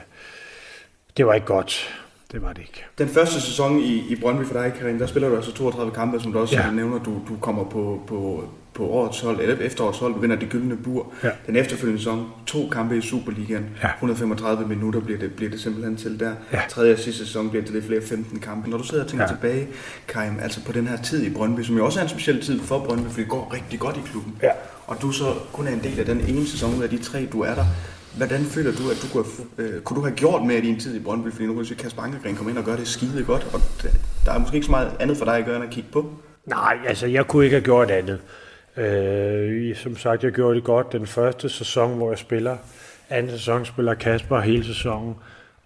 det 1.17 1.25
var 1.25 1.33
ikke 1.33 1.47
godt. 1.47 1.99
Det 2.31 2.41
var 2.41 2.53
det 2.53 2.61
ikke. 2.61 2.85
Den 2.97 3.07
første 3.07 3.41
sæson 3.41 3.79
i, 3.79 4.09
i 4.09 4.15
Brøndby 4.21 4.45
for 4.45 4.53
dig, 4.53 4.73
Karin, 4.79 4.99
der 4.99 5.07
spiller 5.07 5.29
du 5.29 5.35
altså 5.35 5.53
32 5.53 5.93
kampe, 5.93 6.19
som 6.19 6.33
du 6.33 6.39
også 6.39 6.55
ja. 6.55 6.71
nævner. 6.71 6.99
Du, 7.03 7.21
du 7.27 7.37
kommer 7.41 7.63
på, 7.63 8.03
på, 8.07 8.49
på 8.73 8.87
årets 8.87 9.19
hold, 9.19 9.41
eller 9.41 9.55
efterårets 9.55 9.99
hold, 9.99 10.21
vinder 10.21 10.35
det 10.35 10.49
gyldne 10.49 10.77
bur. 10.77 11.13
Ja. 11.23 11.29
Den 11.47 11.55
efterfølgende 11.55 11.99
sæson, 11.99 12.27
to 12.45 12.69
kampe 12.71 12.97
i 12.97 13.01
Superligaen, 13.01 13.65
ja. 13.83 13.87
135 13.87 14.67
minutter 14.67 14.99
bliver 14.99 15.19
det, 15.19 15.33
bliver 15.33 15.51
det 15.51 15.59
simpelthen 15.59 15.97
til 15.97 16.19
der. 16.19 16.31
Ja. 16.53 16.61
Tredje 16.69 16.93
og 16.93 16.99
sidste 16.99 17.25
sæson 17.25 17.49
bliver 17.49 17.63
det 17.63 17.73
lidt 17.73 17.85
flere 17.85 18.01
15 18.01 18.39
kampe. 18.39 18.69
Når 18.69 18.77
du 18.77 18.83
sidder 18.83 19.03
og 19.03 19.09
tænker 19.09 19.25
ja. 19.25 19.31
tilbage, 19.31 19.67
Karim, 20.07 20.33
altså 20.41 20.65
på 20.65 20.71
den 20.71 20.87
her 20.87 20.97
tid 20.97 21.23
i 21.23 21.29
Brøndby, 21.29 21.61
som 21.61 21.77
jo 21.77 21.85
også 21.85 21.99
er 21.99 22.03
en 22.03 22.09
speciel 22.09 22.41
tid 22.41 22.59
for 22.59 22.79
Brøndby, 22.79 23.09
for 23.09 23.19
det 23.19 23.29
går 23.29 23.53
rigtig 23.53 23.79
godt 23.79 23.97
i 23.97 24.01
klubben. 24.11 24.35
Ja. 24.43 24.51
Og 24.87 25.01
du 25.01 25.11
så 25.11 25.33
kun 25.53 25.67
er 25.67 25.71
en 25.71 25.83
del 25.83 25.99
af 25.99 26.05
den 26.05 26.21
ene 26.27 26.47
sæson 26.47 26.75
ud 26.77 26.83
af 26.83 26.89
de 26.89 26.97
tre, 26.97 27.27
du 27.31 27.41
er 27.41 27.55
der. 27.55 27.65
Hvordan 28.17 28.43
føler 28.45 28.71
du, 28.71 28.89
at 28.89 28.97
du 29.01 29.07
kunne 29.13 29.25
have, 29.57 29.69
øh, 29.69 29.81
kunne 29.81 29.97
du 29.97 30.01
have 30.01 30.15
gjort 30.15 30.45
med 30.45 30.55
i 30.55 30.61
din 30.61 30.79
tid 30.79 30.95
i 30.95 30.99
Brøndby? 30.99 31.31
Fordi 31.31 31.45
nu 31.45 31.53
kan 31.53 31.61
du 31.61 31.67
sige, 31.67 31.77
at 31.77 31.81
Kasper 31.81 32.01
Ankergren 32.01 32.35
kommer 32.35 32.49
ind 32.49 32.57
og 32.57 32.65
gør 32.65 32.75
det 32.75 32.87
skide 32.87 33.23
godt, 33.23 33.47
og 33.53 33.61
der 34.25 34.31
er 34.33 34.37
måske 34.39 34.55
ikke 34.55 34.65
så 34.65 34.71
meget 34.71 34.91
andet 34.99 35.17
for 35.17 35.25
dig 35.25 35.37
at 35.37 35.45
gøre, 35.45 35.55
end 35.55 35.65
at 35.65 35.69
kigge 35.71 35.89
på. 35.91 36.13
Nej, 36.45 36.77
altså 36.87 37.07
jeg 37.07 37.27
kunne 37.27 37.43
ikke 37.43 37.55
have 37.55 37.63
gjort 37.63 37.91
andet. 37.91 38.19
Øh, 38.79 39.75
som 39.75 39.97
sagt, 39.97 40.23
jeg 40.23 40.31
gjorde 40.31 40.55
det 40.55 40.63
godt 40.63 40.91
den 40.91 41.07
første 41.07 41.49
sæson, 41.49 41.97
hvor 41.97 42.09
jeg 42.11 42.17
spiller. 42.17 42.57
Anden 43.09 43.31
sæson 43.31 43.65
spiller 43.65 43.93
Kasper 43.93 44.39
hele 44.39 44.65
sæsonen. 44.65 45.15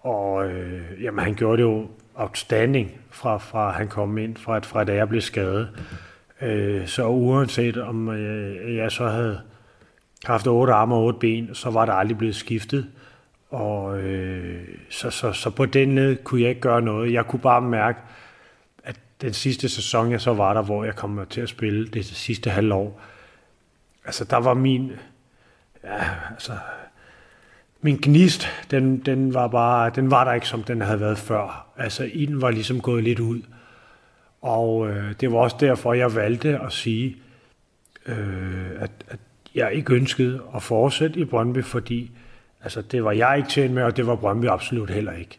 Og 0.00 0.50
øh, 0.50 1.02
jamen, 1.02 1.24
han 1.24 1.34
gjorde 1.34 1.56
det 1.56 1.62
jo 1.62 1.86
outstanding 2.14 2.92
fra, 3.10 3.38
fra 3.38 3.70
han 3.70 3.88
kom 3.88 4.18
ind, 4.18 4.36
fra, 4.36 4.58
fra 4.58 4.84
da 4.84 4.94
jeg 4.94 5.08
blev 5.08 5.20
skadet. 5.20 5.68
Øh, 6.42 6.86
så 6.86 7.06
uanset 7.06 7.76
om 7.76 8.08
øh, 8.08 8.76
jeg 8.76 8.92
så 8.92 9.08
havde 9.08 9.40
haft 10.24 10.46
otte 10.46 10.72
arme 10.72 10.94
og 10.94 11.04
otte 11.04 11.18
ben, 11.18 11.54
så 11.54 11.70
var 11.70 11.86
der 11.86 11.92
aldrig 11.92 12.18
blevet 12.18 12.36
skiftet. 12.36 12.86
Og 13.50 13.98
øh, 13.98 14.68
så, 14.90 15.10
så, 15.10 15.32
så 15.32 15.50
på 15.50 15.66
den 15.66 15.94
led 15.94 16.16
kunne 16.24 16.40
jeg 16.40 16.48
ikke 16.48 16.60
gøre 16.60 16.82
noget. 16.82 17.12
Jeg 17.12 17.26
kunne 17.26 17.40
bare 17.40 17.60
mærke, 17.60 17.98
at 17.98 18.23
den 19.20 19.32
sidste 19.32 19.68
sæson, 19.68 20.10
jeg 20.10 20.20
så 20.20 20.34
var 20.34 20.54
der, 20.54 20.62
hvor 20.62 20.84
jeg 20.84 20.96
kom 20.96 21.26
til 21.30 21.40
at 21.40 21.48
spille 21.48 21.88
det 21.88 22.06
sidste 22.06 22.50
halvår, 22.50 23.00
altså 24.04 24.24
der 24.24 24.36
var 24.36 24.54
min, 24.54 24.92
ja, 25.84 26.04
altså, 26.30 26.52
min 27.80 27.98
gnist, 28.02 28.48
den, 28.70 28.98
den, 28.98 29.34
var 29.34 29.48
bare, 29.48 29.90
den 29.94 30.10
var 30.10 30.24
der 30.24 30.32
ikke, 30.32 30.48
som 30.48 30.62
den 30.62 30.80
havde 30.80 31.00
været 31.00 31.18
før. 31.18 31.66
Altså, 31.76 32.10
ilden 32.12 32.42
var 32.42 32.50
ligesom 32.50 32.80
gået 32.80 33.04
lidt 33.04 33.20
ud. 33.20 33.42
Og 34.42 34.90
øh, 34.90 35.12
det 35.20 35.32
var 35.32 35.38
også 35.38 35.56
derfor, 35.60 35.92
jeg 35.92 36.14
valgte 36.14 36.58
at 36.58 36.72
sige, 36.72 37.16
øh, 38.06 38.70
at, 38.78 38.90
at 39.08 39.18
jeg 39.54 39.72
ikke 39.74 39.94
ønskede 39.94 40.42
at 40.54 40.62
fortsætte 40.62 41.20
i 41.20 41.24
Brøndby, 41.24 41.64
fordi 41.64 42.10
altså, 42.62 42.82
det 42.82 43.04
var 43.04 43.12
jeg 43.12 43.36
ikke 43.36 43.48
tjent 43.48 43.74
med, 43.74 43.82
og 43.82 43.96
det 43.96 44.06
var 44.06 44.16
Brøndby 44.16 44.46
absolut 44.46 44.90
heller 44.90 45.12
ikke. 45.12 45.38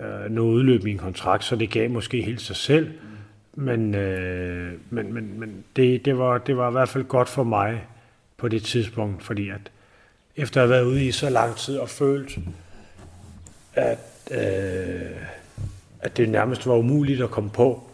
Øh, 0.00 0.30
nu 0.30 0.42
udløb 0.42 0.84
min 0.84 0.98
kontrakt, 0.98 1.44
så 1.44 1.56
det 1.56 1.70
gav 1.70 1.90
måske 1.90 2.22
helt 2.22 2.40
sig 2.40 2.56
selv. 2.56 2.90
Men, 3.54 3.94
øh, 3.94 4.72
men, 4.90 5.12
men, 5.12 5.40
men 5.40 5.64
det, 5.76 6.04
det, 6.04 6.18
var, 6.18 6.38
det 6.38 6.56
var 6.56 6.68
i 6.68 6.72
hvert 6.72 6.88
fald 6.88 7.04
godt 7.04 7.28
for 7.28 7.44
mig 7.44 7.84
på 8.36 8.48
det 8.48 8.62
tidspunkt, 8.62 9.22
fordi 9.22 9.48
at 9.48 9.70
efter 10.36 10.62
at 10.62 10.68
have 10.68 10.76
været 10.76 10.84
ude 10.84 11.04
i 11.04 11.12
så 11.12 11.30
lang 11.30 11.56
tid 11.56 11.78
og 11.78 11.88
følt, 11.88 12.38
at, 13.74 13.98
øh, 14.30 15.16
at 16.00 16.16
det 16.16 16.28
nærmest 16.28 16.66
var 16.66 16.74
umuligt 16.74 17.22
at 17.22 17.30
komme 17.30 17.50
på, 17.50 17.90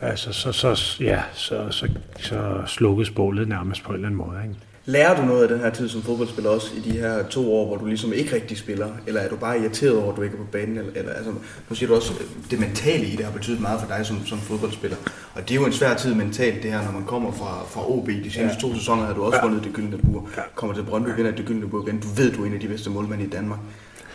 altså, 0.00 0.32
så, 0.32 0.52
så, 0.52 0.96
ja, 1.00 1.22
så, 1.34 1.70
så, 1.70 1.88
så 2.18 2.62
slukkes 2.66 3.10
bålet 3.10 3.48
nærmest 3.48 3.82
på 3.82 3.88
en 3.88 3.94
eller 3.94 4.08
anden 4.08 4.18
måde. 4.18 4.42
Ikke? 4.42 4.54
Lærer 4.88 5.16
du 5.20 5.22
noget 5.22 5.42
af 5.42 5.48
den 5.48 5.60
her 5.60 5.70
tid 5.70 5.88
som 5.88 6.02
fodboldspiller 6.02 6.50
også 6.50 6.70
i 6.76 6.80
de 6.80 6.98
her 6.98 7.22
to 7.22 7.54
år, 7.54 7.66
hvor 7.66 7.76
du 7.76 7.86
ligesom 7.86 8.12
ikke 8.12 8.34
rigtig 8.34 8.58
spiller? 8.58 8.88
Eller 9.06 9.20
er 9.20 9.28
du 9.28 9.36
bare 9.36 9.60
irriteret 9.60 9.96
over, 9.96 10.10
at 10.10 10.16
du 10.16 10.22
ikke 10.22 10.34
er 10.34 10.38
på 10.38 10.46
banen? 10.52 10.78
Eller, 10.78 10.92
eller 10.94 11.12
altså, 11.12 11.32
nu 11.68 11.74
siger 11.74 11.88
du 11.88 11.94
også, 11.94 12.12
at 12.12 12.50
det 12.50 12.60
mentale 12.60 13.06
i 13.06 13.16
det 13.16 13.24
har 13.24 13.32
betydet 13.32 13.60
meget 13.60 13.80
for 13.80 13.88
dig 13.88 14.06
som, 14.06 14.26
som 14.26 14.38
fodboldspiller. 14.38 14.96
Og 15.34 15.48
det 15.48 15.50
er 15.50 15.54
jo 15.54 15.66
en 15.66 15.72
svær 15.72 15.94
tid 15.94 16.14
mentalt, 16.14 16.62
det 16.62 16.72
her, 16.72 16.82
når 16.84 16.92
man 16.92 17.04
kommer 17.04 17.32
fra, 17.32 17.64
fra 17.70 17.90
OB. 17.90 18.06
De 18.06 18.30
seneste 18.30 18.42
ja. 18.42 18.60
to 18.60 18.74
sæsoner 18.74 19.06
har 19.06 19.14
du 19.14 19.22
også 19.22 19.38
ja. 19.42 19.46
vundet 19.46 19.64
det 19.64 19.72
gyldne 19.72 19.98
bur. 19.98 20.28
Ja. 20.36 20.42
Kommer 20.54 20.74
til 20.74 20.82
Brøndby, 20.82 21.08
vinder 21.16 21.30
det 21.30 21.46
gyldne 21.46 21.68
bur 21.68 21.88
igen. 21.88 22.00
Du 22.00 22.08
ved, 22.08 22.32
du 22.32 22.42
er 22.42 22.46
en 22.46 22.54
af 22.54 22.60
de 22.60 22.68
bedste 22.68 22.90
målmænd 22.90 23.22
i 23.22 23.28
Danmark. 23.28 23.58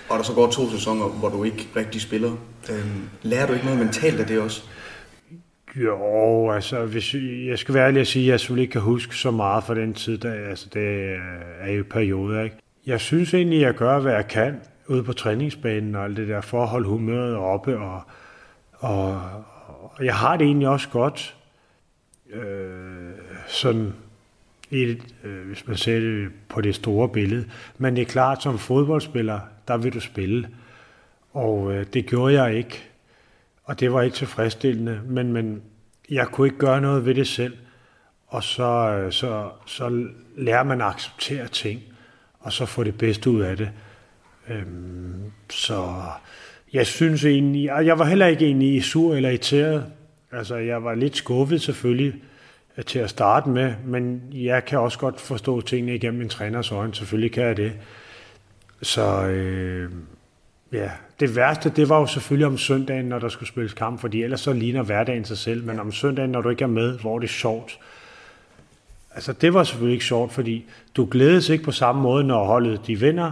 Og 0.10 0.18
der 0.18 0.24
så 0.24 0.34
går 0.34 0.52
to 0.52 0.72
sæsoner, 0.72 1.06
hvor 1.06 1.30
du 1.30 1.44
ikke 1.44 1.68
rigtig 1.76 2.02
spiller. 2.02 2.32
Øhm, 2.70 3.10
lærer 3.22 3.48
du 3.48 3.54
ikke 3.54 3.66
noget 3.66 3.80
mentalt 3.80 4.20
af 4.20 4.28
det 4.28 4.40
også? 4.40 4.64
Jo, 5.76 6.52
altså, 6.52 6.86
hvis 6.86 7.16
jeg 7.48 7.60
skal 7.60 7.74
være 7.74 7.88
ærlig 7.88 8.02
at 8.02 8.08
sige, 8.08 8.26
at 8.26 8.32
jeg 8.32 8.40
selvfølgelig 8.40 8.62
ikke 8.62 8.72
kan 8.72 8.82
huske 8.82 9.16
så 9.16 9.32
meget 9.32 9.64
fra 9.64 9.76
den 9.76 9.94
tid, 9.94 10.18
der, 10.18 10.34
altså, 10.34 10.70
det 10.74 10.80
øh, 10.80 11.20
er 11.60 11.72
jo 11.72 11.84
perioder, 11.90 12.44
ikke? 12.44 12.56
Jeg 12.86 13.00
synes 13.00 13.34
egentlig, 13.34 13.60
at 13.60 13.66
jeg 13.66 13.74
gør, 13.74 14.00
hvad 14.00 14.14
jeg 14.14 14.28
kan 14.28 14.62
ude 14.88 15.04
på 15.04 15.14
træningsbanen 15.14 15.96
og 15.96 16.04
alt 16.04 16.18
det 16.18 16.28
der 16.28 16.42
for 16.42 16.64
at 16.64 16.68
holde 16.68 16.88
humøret 16.88 17.36
oppe, 17.36 17.78
og, 17.78 18.02
og, 18.74 19.22
og 19.80 20.06
jeg 20.06 20.16
har 20.16 20.38
det 20.38 20.46
egentlig 20.46 20.68
også 20.68 20.90
godt, 20.90 21.36
øh, 22.34 23.12
sådan 23.48 23.94
et, 24.72 25.16
øh, 25.24 25.48
hvis 25.48 25.68
man 25.68 25.78
ser 25.78 26.00
det 26.00 26.30
på 26.50 26.62
det 26.62 26.76
store 26.76 27.10
billede. 27.10 27.46
Men 27.78 27.96
det 27.96 28.02
er 28.02 28.06
klart, 28.06 28.44
som 28.44 28.58
fodboldspiller, 28.58 29.40
der 29.68 29.78
vil 29.78 29.94
du 29.94 30.00
spille. 30.00 30.50
Og 31.34 31.74
øh, 31.74 31.86
det 31.94 32.06
gjorde 32.06 32.44
jeg 32.44 32.56
ikke 32.58 32.93
og 33.64 33.80
det 33.80 33.94
var 33.94 34.02
ikke 34.02 34.16
tilfredsstillende, 34.16 35.02
men, 35.06 35.34
men 35.34 35.62
jeg 36.10 36.28
kunne 36.28 36.48
ikke 36.48 36.58
gøre 36.58 36.82
noget 36.82 37.06
ved 37.06 37.16
det 37.16 37.28
selv. 37.28 37.54
Og 38.28 38.44
så, 38.44 38.64
øh, 38.64 39.12
så, 39.12 39.50
så 39.66 40.08
lærer 40.38 40.64
man 40.64 40.82
at 40.82 40.88
acceptere 40.88 41.48
ting, 41.48 41.82
og 42.40 42.54
så 42.54 42.66
få 42.66 42.84
det 42.84 42.98
bedste 42.98 43.30
ud 43.30 43.42
af 43.42 43.58
det. 43.58 43.70
Øhm, 44.50 45.32
så 45.50 45.94
jeg 46.74 46.88
synes 46.88 47.26
egentlig, 47.26 47.66
jeg 47.66 48.00
var 48.00 48.06
heller 48.06 48.26
ikke 48.26 48.46
egentlig 48.46 48.84
sur 48.84 49.16
eller 49.16 49.30
irriteret. 49.30 49.86
Altså, 50.32 50.56
jeg 50.56 50.84
var 50.84 50.96
lidt 50.96 51.18
skuffet 51.18 51.62
selvfølgelig 51.62 52.14
øh, 52.78 52.84
til 52.84 53.00
at 53.00 53.10
starte 53.10 53.50
med, 53.50 53.74
men 53.86 54.22
jeg 54.34 54.66
kan 54.66 54.80
også 54.80 55.00
godt 55.00 55.22
forstå 55.22 55.62
tingene 55.62 55.96
igennem 55.96 56.22
en 56.22 56.30
træners 56.30 56.72
øjne. 56.72 56.96
Selvfølgelig 56.96 57.32
kan 57.32 57.44
jeg 57.44 57.58
det. 57.58 57.72
Så 58.82 59.28
øh, 59.28 59.92
Ja, 60.74 60.90
det 61.20 61.36
værste, 61.36 61.70
det 61.70 61.90
var 61.90 62.00
jo 62.00 62.06
selvfølgelig 62.06 62.48
om 62.48 62.58
søndagen, 62.58 63.06
når 63.06 63.20
der 63.20 63.30
skulle 63.30 63.50
spilles 63.50 63.74
kamp, 63.74 64.02
fordi 64.02 64.24
ellers 64.24 64.42
så 64.42 64.54
ligner 64.54 64.84
hverdagen 64.84 65.26
sig 65.26 65.38
selv, 65.38 65.66
men 65.66 65.80
om 65.80 65.92
søndagen, 65.92 66.30
når 66.30 66.42
du 66.42 66.50
ikke 66.50 66.64
er 66.64 66.68
med, 66.68 67.00
hvor 67.00 67.20
det 67.20 67.28
er 67.28 67.32
sjovt. 67.32 67.80
Altså, 69.16 69.34
det 69.34 69.54
var 69.54 69.64
selvfølgelig 69.64 69.94
ikke 69.94 70.06
sjovt, 70.06 70.32
fordi 70.32 70.66
du 70.96 71.08
glædes 71.12 71.50
ikke 71.50 71.64
på 71.64 71.72
samme 71.72 72.02
måde, 72.02 72.24
når 72.24 72.46
holdet 72.46 72.88
de 72.88 73.00
vinder, 73.00 73.32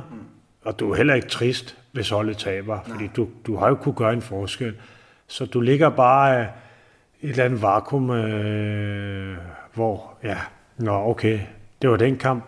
og 0.66 0.80
du 0.80 0.92
er 0.92 0.96
heller 0.96 1.14
ikke 1.14 1.28
trist, 1.28 1.78
hvis 1.92 2.10
holdet 2.10 2.38
taber, 2.38 2.80
fordi 2.88 3.10
du, 3.16 3.28
du 3.48 3.56
har 3.56 3.68
jo 3.68 3.76
kunne 3.76 3.96
gøre 3.96 4.14
en 4.14 4.22
forskel. 4.22 4.74
Så 5.28 5.46
du 5.46 5.62
ligger 5.62 5.90
bare 5.90 6.48
i 7.22 7.26
et 7.26 7.30
eller 7.30 7.46
andet 7.46 7.62
vakuum, 7.62 8.10
øh, 8.10 9.38
hvor, 9.74 10.14
ja, 10.24 10.38
nå 10.78 11.10
okay, 11.10 11.40
det 11.82 11.90
var 11.90 11.98
den 11.98 12.18
kamp, 12.18 12.44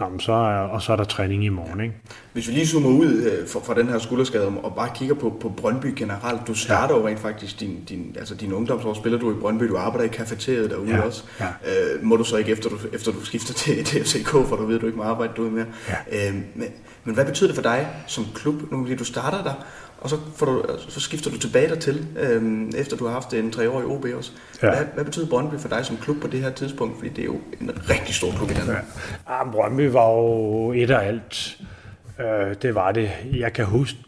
Nå, 0.00 0.08
men 0.08 0.20
så 0.20 0.32
er, 0.32 0.58
og 0.58 0.82
så 0.82 0.92
er 0.92 0.96
der 0.96 1.04
træning 1.04 1.44
i 1.44 1.48
morgen. 1.48 1.80
Ikke? 1.80 1.94
Hvis 2.32 2.48
vi 2.48 2.52
lige 2.52 2.66
zoomer 2.66 2.88
ud 2.88 3.12
øh, 3.12 3.48
fra, 3.48 3.60
fra 3.60 3.74
den 3.74 3.88
her 3.88 3.98
skulderskade 3.98 4.46
og 4.62 4.74
bare 4.74 4.90
kigger 4.94 5.14
på, 5.14 5.36
på 5.40 5.48
Brøndby 5.48 5.92
generelt. 5.96 6.46
Du 6.46 6.54
starter 6.54 6.94
ja. 6.94 7.00
jo 7.00 7.06
rent 7.06 7.20
faktisk 7.20 7.60
din, 7.60 7.84
din, 7.88 8.16
altså 8.18 8.34
din 8.34 8.52
ungdomsår, 8.52 8.94
spiller 8.94 9.18
du 9.18 9.30
i 9.32 9.34
Brøndby, 9.34 9.64
du 9.64 9.76
arbejder 9.76 10.04
i 10.04 10.16
kafeteriet 10.16 10.70
derude 10.70 10.96
ja. 10.96 11.00
også. 11.00 11.24
Ja. 11.40 11.46
Øh, 11.46 12.04
må 12.04 12.16
du 12.16 12.24
så 12.24 12.36
ikke, 12.36 12.52
efter 12.52 12.70
du, 12.70 12.76
efter 12.92 13.12
du 13.12 13.24
skifter 13.24 13.54
til, 13.54 13.84
til 13.88 14.04
FCK, 14.04 14.30
for 14.30 14.56
du 14.56 14.66
ved, 14.66 14.78
du 14.78 14.86
ikke 14.86 14.98
må 14.98 15.04
arbejde 15.04 15.32
derude 15.36 15.50
mere. 15.50 15.66
Ja. 15.88 16.28
Øh, 16.28 16.34
men, 16.34 16.68
men 17.04 17.14
hvad 17.14 17.24
betyder 17.24 17.48
det 17.48 17.54
for 17.54 17.62
dig 17.62 17.88
som 18.06 18.26
klub, 18.34 18.72
nu 18.72 18.86
du 18.98 19.04
starter 19.04 19.42
der, 19.42 19.54
og 20.00 20.10
så, 20.10 20.16
får 20.36 20.46
du, 20.46 20.64
så 20.88 21.00
skifter 21.00 21.30
du 21.30 21.38
tilbage 21.38 21.68
dertil, 21.68 22.06
øhm, 22.18 22.72
efter 22.76 22.96
du 22.96 23.06
har 23.06 23.12
haft 23.12 23.34
en 23.34 23.50
tre 23.50 23.70
år 23.70 23.80
i 23.80 23.84
OB 23.84 24.06
også. 24.16 24.32
Ja. 24.62 24.68
Hvad, 24.68 24.86
hvad 24.94 25.04
betyder 25.04 25.26
Brøndby 25.26 25.54
for 25.58 25.68
dig 25.68 25.86
som 25.86 25.96
klub 25.96 26.20
på 26.20 26.26
det 26.26 26.40
her 26.40 26.50
tidspunkt? 26.50 26.96
Fordi 26.96 27.08
det 27.08 27.18
er 27.18 27.24
jo 27.26 27.40
en 27.60 27.70
rigtig 27.90 28.14
stor 28.14 28.30
klub 28.32 28.50
i 28.50 28.54
Danmark. 28.54 28.84
Ja. 29.28 29.34
Ja, 29.34 29.50
Brøndby 29.50 29.90
var 29.90 30.10
jo 30.10 30.72
et 30.72 30.90
af 30.90 31.08
alt. 31.08 31.58
Øh, 32.20 32.56
det 32.62 32.74
var 32.74 32.92
det. 32.92 33.10
Jeg 33.32 33.52
kan 33.52 33.64
huske 33.64 33.98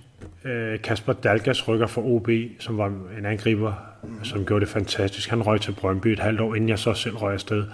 øh, 0.45 0.81
Kasper 0.81 1.13
Dalgas 1.13 1.69
rykker 1.69 1.87
for 1.87 2.03
OB, 2.03 2.29
som 2.59 2.79
var 2.79 2.93
en 3.19 3.27
angriber, 3.27 3.73
mm. 4.03 4.25
som 4.25 4.47
gjorde 4.47 4.61
det 4.61 4.73
fantastisk. 4.73 5.31
Han 5.31 5.43
røg 5.43 5.61
til 5.61 5.73
Brøndby 5.73 6.07
et 6.07 6.19
halvt 6.19 6.41
år, 6.41 6.55
inden 6.55 6.69
jeg 6.69 6.79
så 6.79 6.95
selv 6.95 7.17
røg 7.17 7.35
afsted. 7.35 7.65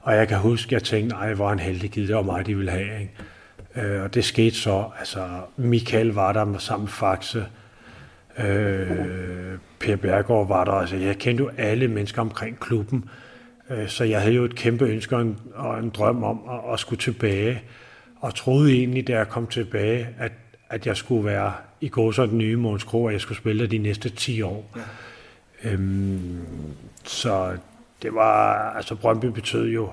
Og 0.00 0.16
jeg 0.16 0.28
kan 0.28 0.38
huske, 0.38 0.68
at 0.68 0.72
jeg 0.72 0.82
tænkte, 0.82 1.16
nej, 1.16 1.34
hvor 1.34 1.50
en 1.50 1.58
heldig 1.58 1.90
givet, 1.90 2.08
det 2.08 2.16
var 2.16 2.22
mig, 2.22 2.46
de 2.46 2.56
ville 2.56 2.70
have. 2.70 3.00
Ikke? 3.00 3.14
Øh, 3.78 4.02
og 4.02 4.14
det 4.14 4.24
skete 4.24 4.56
så, 4.56 4.84
altså 4.98 5.28
Michael 5.56 6.08
var 6.08 6.32
der 6.32 6.44
med 6.44 6.58
sammen 6.58 6.88
Faxe, 6.88 7.46
øh, 8.38 8.88
Per 9.80 9.96
Bergård 9.96 10.48
var 10.48 10.64
der, 10.64 10.72
altså 10.72 10.96
jeg 10.96 11.18
kendte 11.18 11.44
jo 11.44 11.50
alle 11.58 11.88
mennesker 11.88 12.22
omkring 12.22 12.60
klubben, 12.60 13.10
øh, 13.70 13.88
så 13.88 14.04
jeg 14.04 14.20
havde 14.20 14.34
jo 14.34 14.44
et 14.44 14.54
kæmpe 14.54 14.84
ønske 14.84 15.16
og 15.16 15.22
en, 15.22 15.38
og 15.54 15.78
en 15.78 15.90
drøm 15.90 16.24
om 16.24 16.40
at, 16.50 16.72
at 16.72 16.80
skulle 16.80 17.00
tilbage, 17.00 17.62
og 18.20 18.34
troede 18.34 18.72
egentlig, 18.72 19.08
da 19.08 19.16
jeg 19.16 19.28
kom 19.28 19.46
tilbage, 19.46 20.08
at, 20.18 20.32
at 20.70 20.86
jeg 20.86 20.96
skulle 20.96 21.24
være 21.24 21.52
i 21.80 21.88
går 21.88 22.12
så 22.12 22.26
den 22.26 22.38
nye 22.38 22.56
Måns 22.56 22.84
Kro, 22.84 23.04
og 23.04 23.12
jeg 23.12 23.20
skulle 23.20 23.38
spille 23.38 23.66
de 23.66 23.78
næste 23.78 24.08
10 24.08 24.42
år. 24.42 24.70
Ja. 24.76 25.70
Øhm, 25.70 26.40
så 27.04 27.56
det 28.02 28.14
var, 28.14 28.70
altså 28.70 28.94
Brøndby 28.94 29.26
betød 29.26 29.68
jo 29.68 29.90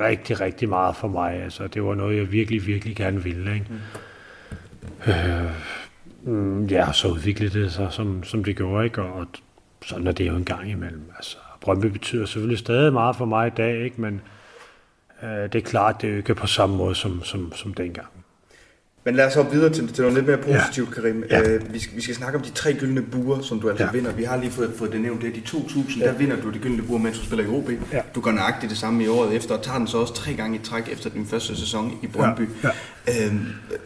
rigtig, 0.00 0.40
rigtig 0.40 0.68
meget 0.68 0.96
for 0.96 1.08
mig. 1.08 1.42
Altså, 1.42 1.66
det 1.66 1.84
var 1.84 1.94
noget, 1.94 2.16
jeg 2.16 2.32
virkelig, 2.32 2.66
virkelig 2.66 2.96
gerne 2.96 3.22
ville. 3.22 3.54
Ikke? 3.54 3.66
Øh, 5.08 5.50
mm. 6.22 6.64
Øh, 6.64 6.72
ja, 6.72 6.92
så 6.92 7.08
udviklede 7.08 7.62
det 7.62 7.72
sig, 7.72 7.88
som, 7.92 8.24
som 8.24 8.44
det 8.44 8.56
gjorde. 8.56 8.84
Ikke? 8.84 9.02
Og, 9.02 9.12
og 9.12 9.26
sådan 9.82 10.06
er 10.06 10.12
det 10.12 10.26
jo 10.26 10.36
en 10.36 10.44
gang 10.44 10.70
imellem. 10.70 11.10
Altså, 11.16 11.36
Brøndby 11.60 11.86
betyder 11.86 12.26
selvfølgelig 12.26 12.58
stadig 12.58 12.92
meget 12.92 13.16
for 13.16 13.24
mig 13.24 13.46
i 13.46 13.50
dag, 13.56 13.84
ikke? 13.84 14.00
men 14.00 14.20
øh, 15.22 15.28
det 15.30 15.54
er 15.54 15.60
klart, 15.60 16.02
det 16.02 16.08
er 16.08 16.12
jo 16.12 16.16
ikke 16.16 16.34
på 16.34 16.46
samme 16.46 16.76
måde 16.76 16.94
som, 16.94 17.22
som, 17.24 17.52
som 17.54 17.74
dengang. 17.74 18.08
Men 19.04 19.14
lad 19.14 19.26
os 19.26 19.34
hoppe 19.34 19.52
videre 19.52 19.72
til, 19.72 19.92
til 19.92 20.02
noget 20.02 20.14
lidt 20.14 20.26
mere 20.26 20.36
positivt, 20.36 20.88
ja. 20.88 20.94
Karim. 20.94 21.24
Ja. 21.30 21.40
Øh, 21.40 21.74
vi, 21.74 21.78
skal, 21.78 21.96
vi 21.96 22.02
skal 22.02 22.14
snakke 22.14 22.38
om 22.38 22.44
de 22.44 22.50
tre 22.50 22.74
gyldne 22.74 23.02
buer, 23.02 23.40
som 23.40 23.60
du 23.60 23.68
altså 23.68 23.84
ja. 23.84 23.90
vinder. 23.90 24.12
Vi 24.12 24.24
har 24.24 24.36
lige 24.36 24.50
fået, 24.50 24.72
fået 24.76 24.92
det 24.92 25.00
nævnt, 25.00 25.22
det 25.22 25.28
er 25.28 25.34
de 25.34 25.40
2000, 25.40 26.02
ja. 26.02 26.08
der 26.08 26.18
vinder 26.18 26.36
du 26.40 26.50
de 26.50 26.58
gyldne 26.58 26.82
buer, 26.82 26.98
mens 26.98 27.18
du 27.18 27.24
spiller 27.24 27.44
i 27.44 27.48
OB. 27.48 27.70
Ja. 27.92 28.00
Du 28.14 28.20
gør 28.20 28.30
nøjagtigt 28.30 28.70
det 28.70 28.78
samme 28.78 29.04
i 29.04 29.08
året 29.08 29.36
efter, 29.36 29.54
og 29.54 29.62
tager 29.62 29.78
den 29.78 29.86
så 29.86 29.98
også 29.98 30.14
tre 30.14 30.34
gange 30.34 30.56
i 30.58 30.60
træk 30.62 30.88
efter 30.92 31.10
din 31.10 31.26
første 31.26 31.56
sæson 31.56 31.98
i 32.02 32.06
Brøndby. 32.06 32.48
Ja. 32.64 32.68
Ja. 33.08 33.26
Øh, 33.26 33.34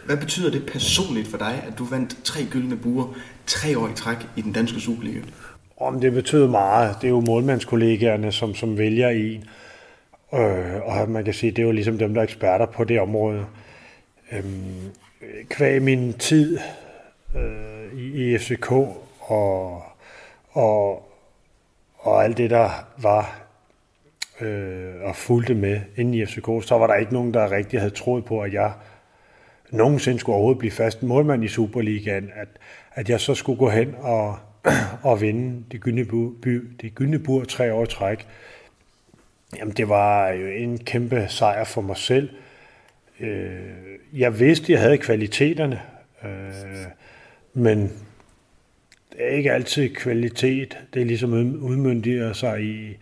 hvad 0.07 0.17
betyder 0.17 0.51
det 0.51 0.67
personligt 0.67 1.29
for 1.29 1.39
dig, 1.39 1.65
at 1.67 1.79
du 1.79 1.85
vandt 1.85 2.17
tre 2.25 2.45
gyldne 2.51 2.77
buer 2.77 3.15
tre 3.47 3.79
år 3.79 3.89
i 3.89 3.95
træk 3.97 4.17
i 4.37 4.41
den 4.41 4.53
danske 4.53 4.81
Superliga? 4.81 5.21
Om 5.77 6.01
det 6.01 6.13
betyder 6.13 6.49
meget. 6.49 6.97
Det 7.01 7.07
er 7.07 7.11
jo 7.11 7.21
målmandskollegaerne, 7.21 8.33
som, 8.33 8.55
som 8.55 8.79
vælger 8.79 9.09
en. 9.09 9.45
Øh, 10.35 10.81
og 10.83 11.11
man 11.11 11.25
kan 11.25 11.35
sige, 11.35 11.51
det 11.51 11.59
er 11.59 11.67
jo 11.67 11.73
ligesom 11.73 11.99
dem, 11.99 12.15
der 12.15 12.21
er 12.21 12.25
eksperter 12.25 12.67
på 12.67 12.85
det 12.85 13.01
område. 13.01 13.45
Øhm, 14.33 14.93
kvæg 15.49 15.83
min 15.83 16.13
tid 16.13 16.59
øh, 17.37 17.99
i, 17.99 18.35
i 18.35 18.39
FCK 18.39 18.73
og, 19.21 19.83
og, 20.51 21.09
og 21.99 22.25
alt 22.25 22.37
det, 22.37 22.51
der 22.51 22.71
var 22.97 23.43
øh, 24.41 25.03
og 25.03 25.17
fulgte 25.17 25.55
med 25.55 25.81
inden 25.97 26.15
i 26.15 26.27
FCK, 26.27 26.47
så 26.69 26.79
var 26.79 26.87
der 26.87 26.95
ikke 26.95 27.13
nogen, 27.13 27.35
der 27.35 27.51
rigtig 27.51 27.81
havde 27.81 27.95
troet 27.95 28.25
på, 28.25 28.41
at 28.41 28.53
jeg 28.53 28.73
nogensinde 29.71 30.19
skulle 30.19 30.35
overhovedet 30.35 30.59
blive 30.59 30.73
fast 30.73 31.03
målmand 31.03 31.45
i 31.45 31.49
Superligaen, 31.49 32.31
at, 32.35 32.49
at 32.95 33.11
jeg 33.11 33.21
så 33.21 33.35
skulle 33.35 33.59
gå 33.59 33.69
hen 33.69 33.95
og, 33.99 34.37
og 35.03 35.21
vinde 35.21 35.65
det 35.73 35.81
gyldne, 35.81 36.05
by, 36.43 36.71
det 36.81 36.95
gyldne 36.95 37.19
bur 37.19 37.45
tre 37.45 37.75
år 37.75 37.85
træk. 37.85 38.27
Jamen, 39.57 39.75
det 39.75 39.89
var 39.89 40.29
jo 40.29 40.47
en 40.47 40.79
kæmpe 40.79 41.27
sejr 41.29 41.65
for 41.65 41.81
mig 41.81 41.97
selv. 41.97 42.31
Øh, 43.23 43.61
jeg 44.13 44.41
vidste, 44.41 44.73
jeg 44.73 44.81
havde 44.81 44.99
kvaliteterne, 44.99 45.81
øh, 46.25 46.31
men 47.55 47.93
det 49.13 49.19
er 49.19 49.29
ikke 49.29 49.53
altid 49.53 49.95
kvalitet. 49.95 50.79
Det 50.95 51.03
er 51.03 51.07
ligesom 51.07 51.33
udmyndiger 51.63 52.33
sig 52.33 52.63
i, 52.63 52.97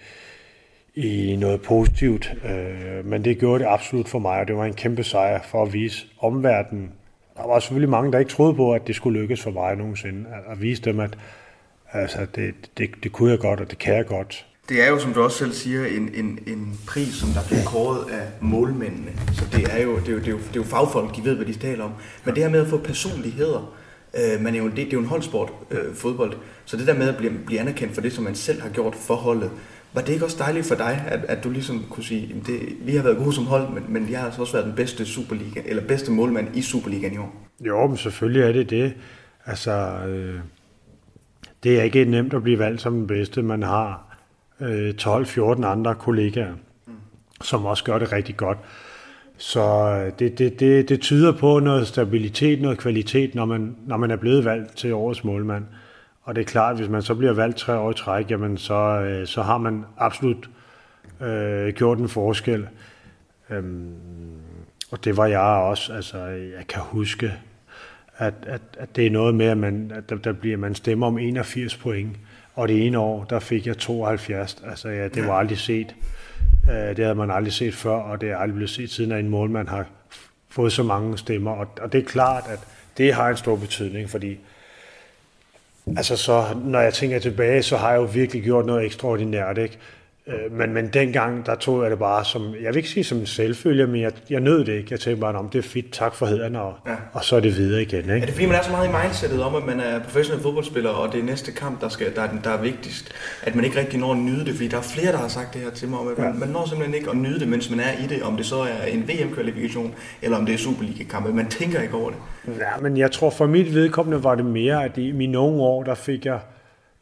i 0.94 1.36
noget 1.36 1.62
positivt. 1.62 2.34
Øh, 2.44 3.06
men 3.06 3.24
det 3.24 3.38
gjorde 3.38 3.64
det 3.64 3.70
absolut 3.70 4.08
for 4.08 4.18
mig, 4.18 4.40
og 4.40 4.48
det 4.48 4.56
var 4.56 4.64
en 4.64 4.74
kæmpe 4.74 5.04
sejr 5.04 5.42
for 5.42 5.62
at 5.62 5.72
vise 5.72 6.06
omverdenen, 6.18 6.90
Der 7.36 7.46
var 7.46 7.58
selvfølgelig 7.58 7.90
mange, 7.90 8.12
der 8.12 8.18
ikke 8.18 8.30
troede 8.30 8.54
på, 8.54 8.74
at 8.74 8.86
det 8.86 8.96
skulle 8.96 9.20
lykkes 9.20 9.42
for 9.42 9.50
mig 9.50 9.76
nogensinde. 9.76 10.28
At, 10.28 10.52
at 10.52 10.60
vise 10.60 10.82
dem, 10.82 11.00
at 11.00 11.18
altså, 11.92 12.26
det, 12.34 12.54
det, 12.78 12.90
det 13.02 13.12
kunne 13.12 13.30
jeg 13.30 13.38
godt, 13.38 13.60
og 13.60 13.70
det 13.70 13.78
kan 13.78 13.94
jeg 13.94 14.06
godt. 14.06 14.46
Det 14.70 14.82
er 14.82 14.88
jo, 14.88 14.98
som 14.98 15.12
du 15.12 15.22
også 15.22 15.38
selv 15.38 15.52
siger, 15.52 15.86
en, 15.86 16.10
en, 16.14 16.38
en 16.46 16.80
pris, 16.86 17.14
som 17.14 17.28
der 17.28 17.40
bliver 17.46 17.62
kåret 17.66 18.10
af 18.10 18.26
målmændene. 18.40 19.12
Så 19.32 19.44
det 19.52 19.66
er, 19.70 19.82
jo, 19.82 19.96
det, 19.96 20.08
er 20.08 20.12
jo, 20.12 20.18
det, 20.18 20.26
er 20.26 20.30
jo, 20.30 20.38
det 20.38 20.50
er 20.50 20.56
jo 20.56 20.62
fagfolk, 20.62 21.16
de 21.16 21.24
ved, 21.24 21.36
hvad 21.36 21.46
de 21.46 21.52
taler 21.52 21.84
om. 21.84 21.92
Men 22.24 22.34
det 22.34 22.42
her 22.42 22.50
med 22.50 22.60
at 22.60 22.66
få 22.66 22.78
personligheder, 22.78 23.76
øh, 24.14 24.40
man 24.40 24.54
er 24.54 24.58
jo, 24.58 24.64
det, 24.64 24.76
det 24.76 24.86
er 24.86 24.92
jo 24.92 24.98
en 24.98 25.06
holdsport, 25.06 25.52
øh, 25.70 25.94
fodbold. 25.94 26.32
Så 26.64 26.76
det 26.76 26.86
der 26.86 26.94
med 26.94 27.08
at 27.08 27.16
blive, 27.16 27.32
blive 27.46 27.60
anerkendt 27.60 27.94
for 27.94 28.00
det, 28.00 28.12
som 28.12 28.24
man 28.24 28.34
selv 28.34 28.62
har 28.62 28.68
gjort 28.68 28.94
for 28.94 29.14
holdet, 29.14 29.50
var 29.94 30.00
det 30.00 30.12
ikke 30.12 30.24
også 30.24 30.36
dejligt 30.38 30.66
for 30.66 30.74
dig, 30.74 31.04
at, 31.08 31.20
at 31.28 31.44
du 31.44 31.50
ligesom 31.50 31.84
kunne 31.90 32.04
sige, 32.04 32.34
at 32.40 32.46
det, 32.46 32.60
vi 32.80 32.96
har 32.96 33.02
været 33.02 33.16
gode 33.16 33.32
som 33.32 33.46
hold, 33.46 33.68
men, 33.68 33.84
men 33.88 34.10
jeg 34.10 34.18
har 34.18 34.26
altså 34.26 34.40
også 34.40 34.52
været 34.52 34.66
den 34.66 34.74
bedste 34.74 35.06
Superliga, 35.06 35.60
eller 35.66 35.86
bedste 35.86 36.12
målmand 36.12 36.56
i 36.56 36.62
Superligaen 36.62 37.14
i 37.14 37.18
år? 37.18 37.34
Jo, 37.66 37.86
men 37.86 37.96
selvfølgelig 37.96 38.42
er 38.42 38.52
det 38.52 38.70
det. 38.70 38.94
Altså, 39.46 39.72
øh, 40.08 40.40
det 41.62 41.78
er 41.78 41.82
ikke 41.82 42.04
nemt 42.04 42.34
at 42.34 42.42
blive 42.42 42.58
valgt 42.58 42.80
som 42.80 42.94
den 42.94 43.06
bedste. 43.06 43.42
Man 43.42 43.62
har 43.62 44.09
øh, 44.60 44.94
12-14 45.00 45.66
andre 45.66 45.94
kollegaer, 45.94 46.54
som 47.40 47.64
også 47.64 47.84
gør 47.84 47.98
det 47.98 48.12
rigtig 48.12 48.36
godt. 48.36 48.58
Så 49.36 49.60
øh, 49.60 50.12
det, 50.18 50.38
det, 50.38 50.60
det, 50.60 50.88
det 50.88 51.00
tyder 51.00 51.32
på 51.32 51.58
noget 51.58 51.86
stabilitet, 51.86 52.62
noget 52.62 52.78
kvalitet, 52.78 53.34
når 53.34 53.44
man, 53.44 53.76
når 53.86 53.96
man 53.96 54.10
er 54.10 54.16
blevet 54.16 54.44
valgt 54.44 54.76
til 54.76 54.94
årets 54.94 55.24
målmand. 55.24 55.64
Og 56.22 56.34
det 56.34 56.40
er 56.40 56.46
klart, 56.46 56.72
at 56.72 56.78
hvis 56.78 56.90
man 56.90 57.02
så 57.02 57.14
bliver 57.14 57.32
valgt 57.32 57.56
tre 57.56 57.78
år 57.78 57.90
i 57.90 57.94
træk, 57.94 58.30
jamen 58.30 58.56
så, 58.56 58.74
øh, 58.74 59.26
så 59.26 59.42
har 59.42 59.58
man 59.58 59.84
absolut 59.98 60.50
øh, 61.20 61.74
gjort 61.74 61.98
en 61.98 62.08
forskel. 62.08 62.66
Øhm, 63.50 63.94
og 64.90 65.04
det 65.04 65.16
var 65.16 65.26
jeg 65.26 65.40
også. 65.40 65.92
Altså, 65.92 66.18
jeg 66.26 66.66
kan 66.68 66.82
huske, 66.82 67.32
at, 68.16 68.34
at, 68.42 68.62
at 68.78 68.96
det 68.96 69.06
er 69.06 69.10
noget 69.10 69.34
med, 69.34 69.46
at, 69.46 69.58
man, 69.58 69.92
at 69.94 70.10
der, 70.10 70.16
der 70.16 70.32
bliver, 70.32 70.56
man 70.56 70.74
stemmer 70.74 71.06
om 71.06 71.18
81 71.18 71.76
point. 71.76 72.16
Og 72.60 72.68
det 72.68 72.86
ene 72.86 72.98
år, 72.98 73.24
der 73.24 73.38
fik 73.38 73.66
jeg 73.66 73.76
72. 73.76 74.62
Altså, 74.66 74.88
ja, 74.88 75.08
det 75.08 75.26
var 75.26 75.34
aldrig 75.34 75.58
set. 75.58 75.94
Øh, 76.70 76.96
det 76.96 76.98
havde 76.98 77.14
man 77.14 77.30
aldrig 77.30 77.52
set 77.52 77.74
før, 77.74 77.94
og 77.94 78.20
det 78.20 78.30
er 78.30 78.36
aldrig 78.36 78.54
blevet 78.54 78.70
set 78.70 78.90
siden, 78.90 79.12
at 79.12 79.20
en 79.20 79.28
målmand 79.28 79.68
har 79.68 79.86
fået 80.48 80.72
så 80.72 80.82
mange 80.82 81.18
stemmer. 81.18 81.50
Og, 81.50 81.66
og 81.80 81.92
det 81.92 82.00
er 82.00 82.04
klart, 82.04 82.44
at 82.48 82.58
det 82.96 83.14
har 83.14 83.28
en 83.28 83.36
stor 83.36 83.56
betydning, 83.56 84.10
fordi 84.10 84.38
altså 85.96 86.16
så, 86.16 86.44
når 86.64 86.80
jeg 86.80 86.94
tænker 86.94 87.18
tilbage, 87.18 87.62
så 87.62 87.76
har 87.76 87.90
jeg 87.90 87.98
jo 87.98 88.04
virkelig 88.04 88.42
gjort 88.42 88.66
noget 88.66 88.84
ekstraordinært, 88.84 89.58
ikke? 89.58 89.78
Øh, 90.30 90.52
men, 90.52 90.72
men 90.72 90.88
dengang, 90.88 91.46
der 91.46 91.54
tog 91.54 91.82
jeg 91.82 91.90
det 91.90 91.98
bare 91.98 92.24
som, 92.24 92.54
jeg 92.62 92.68
vil 92.68 92.76
ikke 92.76 92.88
sige 92.88 93.04
som 93.04 93.18
en 93.18 93.26
selvfølge, 93.26 93.86
men 93.86 94.00
jeg, 94.00 94.12
jeg 94.30 94.40
nød 94.40 94.64
det 94.64 94.72
ikke. 94.72 94.88
Jeg 94.90 95.00
tænkte 95.00 95.20
bare, 95.20 95.34
om 95.34 95.48
det 95.48 95.58
er 95.58 95.62
fedt, 95.62 95.92
tak 95.92 96.14
for 96.14 96.26
heden, 96.26 96.56
og, 96.56 96.74
ja. 96.86 96.94
og 97.12 97.24
så 97.24 97.36
er 97.36 97.40
det 97.40 97.56
videre 97.56 97.82
igen. 97.82 98.00
Ikke? 98.00 98.12
Er 98.12 98.20
det 98.20 98.30
fordi, 98.30 98.46
man 98.46 98.56
er 98.56 98.62
så 98.62 98.70
meget 98.70 98.88
i 98.88 98.92
mindsetet 99.02 99.42
om, 99.42 99.54
at 99.54 99.66
man 99.66 99.80
er 99.80 99.98
professionel 99.98 100.42
fodboldspiller, 100.42 100.90
og 100.90 101.12
det 101.12 101.20
er 101.20 101.24
næste 101.24 101.52
kamp, 101.52 101.80
der, 101.80 101.88
skal, 101.88 102.16
der, 102.16 102.22
er, 102.22 102.28
der 102.44 102.50
er 102.50 102.62
vigtigst, 102.62 103.12
at 103.42 103.54
man 103.54 103.64
ikke 103.64 103.78
rigtig 103.78 104.00
når 104.00 104.12
at 104.12 104.18
nyde 104.18 104.44
det? 104.44 104.54
Fordi 104.54 104.68
der 104.68 104.76
er 104.76 104.82
flere, 104.82 105.12
der 105.12 105.18
har 105.18 105.28
sagt 105.28 105.54
det 105.54 105.62
her 105.62 105.70
til 105.70 105.88
mig, 105.88 105.98
om, 105.98 106.08
at 106.08 106.18
man, 106.18 106.26
ja. 106.26 106.32
man 106.32 106.48
når 106.48 106.66
simpelthen 106.66 106.94
ikke 106.94 107.10
at 107.10 107.16
nyde 107.16 107.40
det, 107.40 107.48
mens 107.48 107.70
man 107.70 107.80
er 107.80 107.92
i 108.04 108.06
det, 108.06 108.22
om 108.22 108.36
det 108.36 108.46
så 108.46 108.56
er 108.56 108.86
en 108.88 109.08
VM-kvalifikation, 109.08 109.94
eller 110.22 110.36
om 110.38 110.46
det 110.46 110.54
er 110.54 110.58
Superliga-kamp. 110.58 111.34
Man 111.34 111.46
tænker 111.46 111.80
ikke 111.80 111.94
over 111.94 112.10
det. 112.10 112.18
Ja, 112.58 112.80
men 112.82 112.96
jeg 112.96 113.10
tror 113.10 113.30
for 113.30 113.46
mit 113.46 113.74
vedkommende 113.74 114.24
var 114.24 114.34
det 114.34 114.44
mere, 114.44 114.84
at 114.84 114.98
i 114.98 115.12
mine 115.12 115.38
unge 115.38 115.60
år, 115.62 115.82
der 115.82 115.94
fik 115.94 116.26
jeg 116.26 116.38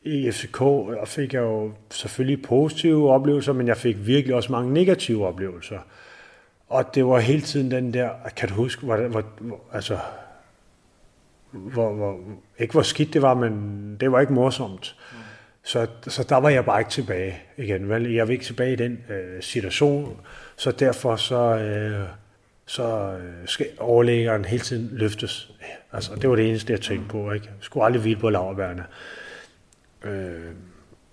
i 0.03 0.31
FCK, 0.31 0.61
og 0.61 1.09
fik 1.09 1.35
jeg 1.35 1.41
jo 1.41 1.73
selvfølgelig 1.91 2.43
positive 2.43 3.11
oplevelser, 3.11 3.53
men 3.53 3.69
jeg 3.69 3.77
fik 3.77 4.07
virkelig 4.07 4.37
også 4.37 4.53
mange 4.53 4.73
negative 4.73 5.27
oplevelser. 5.27 5.79
Og 6.69 6.95
det 6.95 7.07
var 7.07 7.19
hele 7.19 7.41
tiden 7.41 7.71
den 7.71 7.95
der, 7.95 8.11
kan 8.37 8.49
du 8.49 8.55
huske, 8.55 8.87
hvor, 8.87 8.97
hvor, 8.97 9.25
hvor 9.39 9.61
altså, 9.73 9.99
hvor, 11.51 11.93
hvor, 11.93 12.19
ikke 12.59 12.73
hvor 12.73 12.83
skidt 12.83 13.15
det 13.15 13.23
var, 13.23 13.35
men 13.35 13.97
det 14.01 14.13
var 14.13 14.21
ikke 14.21 14.33
morsomt. 14.33 14.97
Mm. 15.13 15.19
Så, 15.63 15.87
så 16.07 16.27
der 16.29 16.37
var 16.37 16.49
jeg 16.49 16.65
bare 16.65 16.81
ikke 16.81 16.91
tilbage 16.91 17.39
igen. 17.57 17.89
Vel? 17.89 18.13
Jeg 18.13 18.29
var 18.29 18.33
ikke 18.33 18.45
tilbage 18.45 18.73
i 18.73 18.77
den 18.77 18.99
øh, 19.11 19.43
situation, 19.43 20.21
så 20.57 20.71
derfor 20.71 21.17
så, 21.17 21.57
øh, 21.59 22.09
så 22.67 23.19
øh, 23.23 23.47
skal 23.47 23.67
overlæggeren 23.79 24.45
hele 24.45 24.63
tiden 24.63 24.89
løftes. 24.93 25.51
Altså, 25.93 26.15
det 26.15 26.31
var 26.31 26.37
det 26.37 26.49
eneste, 26.49 26.73
jeg 26.73 26.81
tænkte 26.81 27.09
på. 27.09 27.33
Ikke? 27.33 27.47
Jeg 27.47 27.55
skulle 27.61 27.85
aldrig 27.85 28.03
hvile 28.03 28.21
på 28.21 28.31
laverbærene. 28.31 28.85
Øh, 30.05 30.41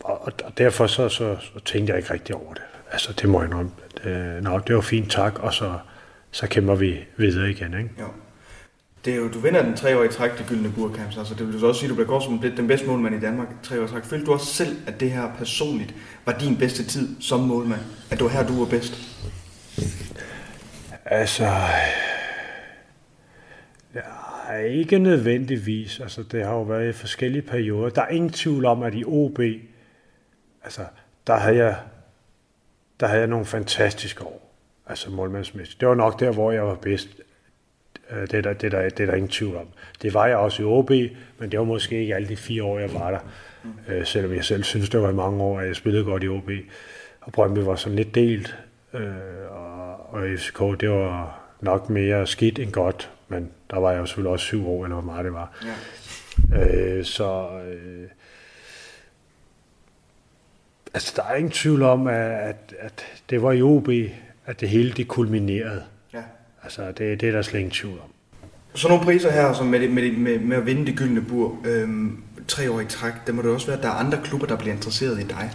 og, 0.03 0.21
og 0.45 0.57
derfor 0.57 0.87
så, 0.87 1.09
så, 1.09 1.37
så 1.41 1.59
tænkte 1.65 1.91
jeg 1.91 1.99
ikke 1.99 2.13
rigtig 2.13 2.35
over 2.35 2.53
det. 2.53 2.63
Altså, 2.91 3.13
det 3.21 3.29
må 3.29 3.41
jeg 3.41 3.49
nok. 3.49 3.65
Øh, 4.03 4.43
nå, 4.43 4.59
det 4.67 4.75
var 4.75 4.81
fint, 4.81 5.11
tak, 5.11 5.39
og 5.39 5.53
så, 5.53 5.79
så 6.31 6.47
kæmper 6.47 6.75
vi 6.75 6.99
videre 7.17 7.49
igen, 7.49 7.73
ikke? 7.73 7.89
Jo. 7.99 8.05
Det 9.05 9.13
er 9.13 9.17
jo, 9.17 9.27
du 9.27 9.39
vinder 9.39 9.63
den 9.63 9.75
tre 9.77 9.97
år 9.99 10.03
i 10.03 10.07
træk, 10.07 10.37
det 10.37 10.45
gyldne 10.49 10.71
burkamp, 10.71 11.17
altså 11.17 11.33
det 11.33 11.47
vil 11.47 11.61
du 11.61 11.67
også 11.67 11.79
sige, 11.79 11.87
at 11.87 11.89
du 11.89 11.95
bliver 11.95 12.07
godt 12.07 12.23
som 12.23 12.39
den 12.39 12.67
bedste 12.67 12.87
målmand 12.87 13.15
i 13.15 13.19
Danmark 13.19 13.47
tre 13.63 13.81
år 13.81 13.85
i 13.85 13.87
træk. 13.87 14.05
Følte 14.05 14.25
du 14.25 14.33
også 14.33 14.45
selv, 14.45 14.77
at 14.87 14.99
det 14.99 15.11
her 15.11 15.31
personligt 15.37 15.93
var 16.25 16.33
din 16.33 16.57
bedste 16.57 16.83
tid 16.83 17.21
som 17.21 17.39
målmand? 17.39 17.81
At 18.11 18.17
det 18.17 18.23
var 18.23 18.29
her, 18.31 18.47
du 18.47 18.59
var 18.59 18.65
bedst? 18.65 18.93
Altså, 21.05 21.51
Nej, 24.47 24.65
ikke 24.65 24.99
nødvendigvis. 24.99 25.99
Altså, 25.99 26.23
det 26.23 26.43
har 26.45 26.53
jo 26.53 26.61
været 26.61 26.89
i 26.89 26.91
forskellige 26.91 27.41
perioder. 27.41 27.89
Der 27.89 28.01
er 28.01 28.07
ingen 28.07 28.29
tvivl 28.29 28.65
om, 28.65 28.83
at 28.83 28.95
i 28.95 29.03
OB, 29.07 29.39
altså, 30.63 30.81
der 31.27 31.35
havde 31.35 31.57
jeg, 31.57 31.75
der 32.99 33.07
havde 33.07 33.19
jeg 33.19 33.27
nogle 33.27 33.45
fantastiske 33.45 34.23
år. 34.23 34.55
Altså 34.87 35.11
målmandsmæssigt. 35.11 35.79
Det 35.79 35.87
var 35.87 35.95
nok 35.95 36.19
der, 36.19 36.31
hvor 36.31 36.51
jeg 36.51 36.63
var 36.63 36.75
bedst. 36.75 37.07
Øh, 38.11 38.21
det 38.21 38.33
er, 38.33 38.41
der, 38.41 38.53
det, 38.53 38.73
er 38.73 38.81
der, 38.81 38.89
det 38.89 38.99
er 38.99 39.05
der 39.05 39.13
ingen 39.13 39.29
tvivl 39.29 39.55
om. 39.55 39.67
Det 40.01 40.13
var 40.13 40.27
jeg 40.27 40.37
også 40.37 40.61
i 40.61 40.65
OB, 40.65 40.89
men 41.39 41.51
det 41.51 41.59
var 41.59 41.65
måske 41.65 42.01
ikke 42.01 42.15
alle 42.15 42.27
de 42.27 42.37
fire 42.37 42.63
år, 42.63 42.79
jeg 42.79 42.93
var 42.93 43.11
der. 43.11 43.19
Øh, 43.87 44.05
Selvom 44.05 44.33
jeg 44.33 44.45
selv 44.45 44.63
synes, 44.63 44.89
det 44.89 45.01
var 45.01 45.09
i 45.09 45.13
mange 45.13 45.43
år, 45.43 45.59
at 45.59 45.67
jeg 45.67 45.75
spillede 45.75 46.03
godt 46.03 46.23
i 46.23 46.27
OB. 46.27 46.49
Og 47.21 47.31
Brøndby 47.31 47.59
var 47.59 47.75
sådan 47.75 47.95
lidt 47.95 48.15
delt. 48.15 48.57
Øh, 48.93 49.01
og, 49.49 50.13
og 50.13 50.23
FCK, 50.37 50.59
det 50.79 50.89
var 50.89 51.39
nok 51.61 51.89
mere 51.89 52.27
skidt 52.27 52.59
end 52.59 52.71
godt 52.71 53.11
men 53.27 53.51
der 53.71 53.79
var 53.79 53.91
jeg 53.91 53.99
jo 53.99 54.05
selvfølgelig 54.05 54.31
også 54.31 54.45
syv 54.45 54.67
år, 54.67 54.83
eller 54.83 54.95
hvor 55.01 55.11
meget 55.11 55.25
det 55.25 55.33
var. 55.33 55.51
Ja. 56.51 56.77
Øh, 56.97 57.05
så 57.05 57.49
øh, 57.67 58.09
altså, 60.93 61.13
der 61.15 61.23
er 61.23 61.35
ingen 61.35 61.51
tvivl 61.51 61.81
om, 61.81 62.07
at, 62.07 62.73
at, 62.79 63.05
det 63.29 63.41
var 63.41 63.51
i 63.51 63.61
OB, 63.61 63.89
at 64.45 64.59
det 64.59 64.69
hele 64.69 64.91
det 64.91 65.07
kulminerede. 65.07 65.83
Ja. 66.13 66.21
Altså, 66.63 66.87
det, 66.87 67.21
det 67.21 67.23
er 67.23 67.31
der 67.31 67.41
slet 67.41 67.59
ingen 67.59 67.71
tvivl 67.71 67.99
om. 67.99 68.09
Så 68.73 68.87
nogle 68.87 69.03
priser 69.03 69.31
her, 69.31 69.53
som 69.53 69.67
med, 69.67 69.89
med, 69.89 70.11
med, 70.11 70.39
med 70.39 70.57
at 70.57 70.65
vinde 70.65 70.85
det 70.85 70.97
gyldne 70.97 71.21
bur, 71.21 71.57
øhm, 71.65 72.23
tre 72.47 72.71
år 72.71 72.79
i 72.79 72.85
træk, 72.85 73.13
der 73.27 73.33
må 73.33 73.41
det 73.41 73.51
også 73.51 73.67
være, 73.67 73.77
at 73.77 73.83
der 73.83 73.89
er 73.89 73.93
andre 73.93 74.19
klubber, 74.23 74.47
der 74.47 74.57
bliver 74.57 74.73
interesseret 74.73 75.19
i 75.19 75.23
dig. 75.23 75.51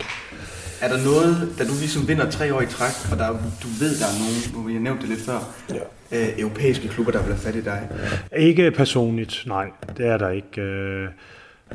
Er 0.82 0.88
der 0.88 1.04
noget, 1.04 1.58
da 1.58 1.64
du 1.64 1.74
ligesom 1.80 2.08
vinder 2.08 2.30
tre 2.30 2.54
år 2.54 2.60
i 2.60 2.66
træk, 2.66 3.12
og 3.12 3.18
der, 3.18 3.28
du 3.62 3.68
ved, 3.80 3.98
der 4.00 4.06
er 4.06 4.16
nogen, 4.22 4.68
nu 4.68 4.74
har 4.74 4.80
nævnt 4.80 5.00
det 5.00 5.08
lidt 5.08 5.20
før, 5.20 5.38
ja. 5.70 6.18
øh, 6.18 6.38
europæiske 6.38 6.88
klubber, 6.88 7.12
der 7.12 7.18
vil 7.22 7.34
have 7.34 7.42
fat 7.42 7.56
i 7.56 7.64
dig? 7.64 7.88
Ikke 8.36 8.70
personligt, 8.70 9.42
nej. 9.46 9.70
Det 9.96 10.06
er 10.06 10.18
der 10.18 10.28
ikke. 10.28 10.60
Øh, 10.60 11.08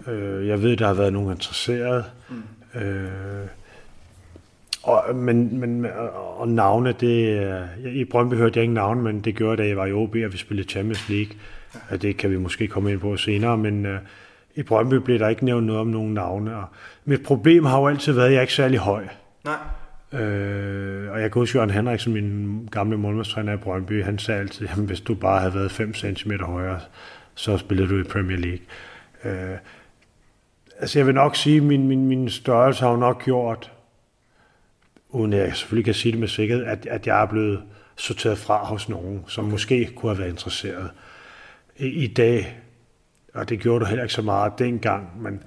øh, 0.07 0.47
jeg 0.47 0.61
ved, 0.61 0.77
der 0.77 0.87
har 0.87 0.93
været 0.93 1.13
nogen 1.13 1.31
interesseret. 1.31 2.05
Mm. 2.29 2.81
Øh, 2.81 3.47
og, 4.83 5.15
men, 5.15 5.59
men, 5.59 5.85
og 6.37 6.47
navne, 6.47 6.93
det 6.99 7.49
I 7.85 8.05
Brøndby 8.05 8.33
hørte 8.33 8.57
jeg 8.57 8.63
ikke 8.63 8.73
navne, 8.73 9.01
men 9.01 9.21
det 9.21 9.35
gjorde, 9.35 9.63
da 9.63 9.67
jeg 9.67 9.77
var 9.77 9.85
i 9.85 9.93
OB, 9.93 10.15
og 10.25 10.33
vi 10.33 10.37
spillede 10.37 10.69
Champions 10.69 11.09
League. 11.09 11.35
Ja. 11.91 11.97
Det 11.97 12.17
kan 12.17 12.29
vi 12.29 12.37
måske 12.37 12.67
komme 12.67 12.91
ind 12.91 12.99
på 12.99 13.17
senere, 13.17 13.57
men 13.57 13.85
øh, 13.85 13.99
i 14.55 14.63
Brøndby 14.63 14.93
blev 14.93 15.19
der 15.19 15.27
ikke 15.27 15.45
nævnt 15.45 15.65
noget 15.65 15.81
om 15.81 15.87
nogen 15.87 16.13
navne. 16.13 16.55
Og 16.55 16.65
mit 17.05 17.23
problem 17.23 17.65
har 17.65 17.79
jo 17.79 17.87
altid 17.87 18.13
været, 18.13 18.25
at 18.25 18.31
jeg 18.31 18.37
er 18.37 18.41
ikke 18.41 18.53
særlig 18.53 18.79
høj. 18.79 19.07
Nej. 19.45 20.21
Øh, 20.21 21.11
og 21.11 21.21
jeg 21.21 21.31
kan 21.31 21.39
huske, 21.39 21.57
Jørgen 21.57 21.69
Henriksen, 21.69 22.13
min 22.13 22.67
gamle 22.71 22.97
målmandstræner 22.97 23.53
i 23.53 23.57
Brøndby, 23.57 24.03
han 24.03 24.19
sagde 24.19 24.39
altid, 24.39 24.67
at 24.67 24.75
hvis 24.75 25.01
du 25.01 25.15
bare 25.15 25.39
havde 25.39 25.53
været 25.53 25.71
5 25.71 25.93
cm 25.93 26.31
højere, 26.31 26.79
så 27.35 27.57
spillede 27.57 27.89
du 27.89 27.99
i 27.99 28.03
Premier 28.03 28.37
League. 28.37 28.65
Øh, 29.23 29.57
altså 30.79 30.99
jeg 30.99 31.05
vil 31.05 31.15
nok 31.15 31.35
sige, 31.35 31.57
at 31.57 31.63
min, 31.63 31.87
min, 31.87 32.07
min 32.07 32.29
størrelse 32.29 32.83
har 32.83 32.91
jo 32.91 32.97
nok 32.97 33.23
gjort, 33.23 33.71
uden 35.09 35.33
at 35.33 35.39
jeg 35.39 35.55
selvfølgelig 35.55 35.85
kan 35.85 35.93
sige 35.93 36.11
det 36.11 36.19
med 36.19 36.27
sikkerhed, 36.27 36.65
at, 36.65 36.85
at 36.85 37.07
jeg 37.07 37.21
er 37.21 37.25
blevet 37.25 37.61
sorteret 37.95 38.38
fra 38.38 38.65
hos 38.65 38.89
nogen, 38.89 39.23
som 39.27 39.45
okay. 39.45 39.51
måske 39.51 39.89
kunne 39.95 40.11
have 40.11 40.19
været 40.19 40.30
interesseret. 40.30 40.89
I, 41.77 41.88
I 41.88 42.07
dag 42.07 42.57
og 43.36 43.49
det 43.49 43.59
gjorde 43.59 43.79
du 43.79 43.89
heller 43.89 44.03
ikke 44.03 44.13
så 44.13 44.21
meget 44.21 44.59
dengang, 44.59 45.21
men 45.21 45.43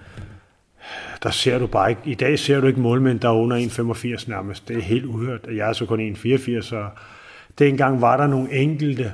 der 1.23 1.31
ser 1.31 1.59
du 1.59 1.67
bare 1.67 1.91
ikke, 1.91 2.03
i 2.05 2.15
dag 2.15 2.39
ser 2.39 2.61
du 2.61 2.67
ikke 2.67 2.81
målmænd, 2.81 3.21
der 3.21 3.29
er 3.29 3.33
under 3.33 3.57
1,85 3.57 4.31
nærmest. 4.31 4.69
Det 4.69 4.77
er 4.77 4.83
helt 4.83 5.05
uhørt, 5.05 5.47
og 5.47 5.57
jeg 5.57 5.69
er 5.69 5.73
så 5.73 5.87
kun 5.87 6.13
1,84, 6.15 6.61
så 6.63 6.89
dengang 7.59 8.01
var 8.01 8.17
der 8.17 8.27
nogle 8.27 8.53
enkelte 8.53 9.13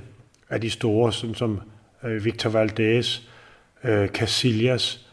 af 0.51 0.61
de 0.61 0.71
store, 0.71 1.13
sådan 1.13 1.35
som 1.35 1.61
øh, 2.05 2.25
Victor 2.25 2.51
Valdez, 2.51 3.21
øh, 3.85 4.09
Casillas 4.09 5.07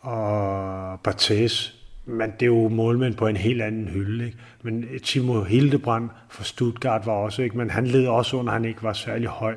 og 0.00 1.00
Barthez, 1.00 1.72
men 2.04 2.30
det 2.30 2.42
er 2.42 2.46
jo 2.46 2.68
målmænd 2.68 3.14
på 3.14 3.26
en 3.26 3.36
helt 3.36 3.62
anden 3.62 3.88
hylde. 3.88 4.26
Ikke? 4.26 4.38
Men 4.62 4.84
Timo 5.02 5.42
Hildebrand 5.42 6.10
fra 6.30 6.44
Stuttgart 6.44 7.06
var 7.06 7.12
også, 7.12 7.42
ikke? 7.42 7.58
men 7.58 7.70
han 7.70 7.86
led 7.86 8.06
også 8.06 8.36
under, 8.36 8.52
han 8.52 8.64
ikke 8.64 8.82
var 8.82 8.92
særlig 8.92 9.28
høj. 9.28 9.56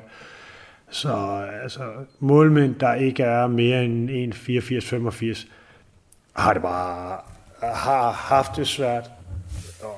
Så 0.96 1.46
altså, 1.64 1.84
målmænd, 2.20 2.76
der 2.76 2.94
ikke 2.94 3.24
er 3.24 3.48
mere 3.48 3.86
end 3.86 4.34
1,84-85, 4.34 5.48
har 6.36 6.54
det 6.54 6.62
bare 6.62 7.18
har 7.62 8.12
haft 8.12 8.56
det 8.56 8.68
svært. 8.68 9.10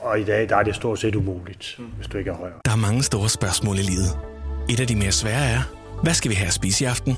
Og 0.02 0.20
i 0.20 0.24
dag 0.24 0.50
der 0.50 0.56
er 0.56 0.64
det 0.64 0.76
stort 0.76 1.00
set 1.00 1.16
umuligt, 1.16 1.76
mm. 1.80 1.86
hvis 1.86 2.08
du 2.08 2.18
ikke 2.18 2.30
er 2.30 2.36
højere. 2.36 2.56
Der 2.66 2.72
er 2.72 2.76
mange 2.76 3.04
store 3.04 3.30
spørgsmål 3.30 3.76
i 3.76 3.82
livet. 3.82 4.20
Et 4.70 4.80
af 4.80 4.88
de 4.88 4.96
mere 4.96 5.12
svære 5.12 5.46
er, 5.46 5.62
hvad 6.04 6.14
skal 6.14 6.32
vi 6.32 6.36
have 6.36 6.48
at 6.48 6.54
spise 6.54 6.84
i 6.84 6.88
aften? 6.88 7.18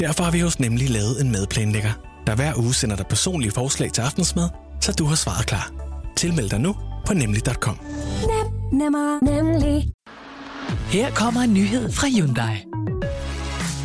Derfor 0.00 0.24
har 0.24 0.30
vi 0.30 0.40
hos 0.40 0.60
Nemlig 0.60 0.90
lavet 0.90 1.20
en 1.20 1.30
madplanlægger, 1.32 1.92
der 2.26 2.34
hver 2.34 2.52
uge 2.58 2.74
sender 2.74 2.96
dig 2.96 3.06
personlige 3.06 3.50
forslag 3.50 3.92
til 3.92 4.02
aftensmad, 4.02 4.48
så 4.80 4.92
du 4.98 5.04
har 5.04 5.16
svaret 5.16 5.46
klar. 5.46 5.72
Tilmeld 6.16 6.50
dig 6.50 6.60
nu 6.60 6.76
på 7.06 7.14
nemlig.com. 7.14 7.78
Nem, 8.32 8.80
nemmer, 8.80 9.24
nemlig. 9.24 9.92
Her 10.90 11.10
kommer 11.10 11.40
en 11.40 11.54
nyhed 11.54 11.92
fra 11.92 12.06
Hyundai. 12.16 12.68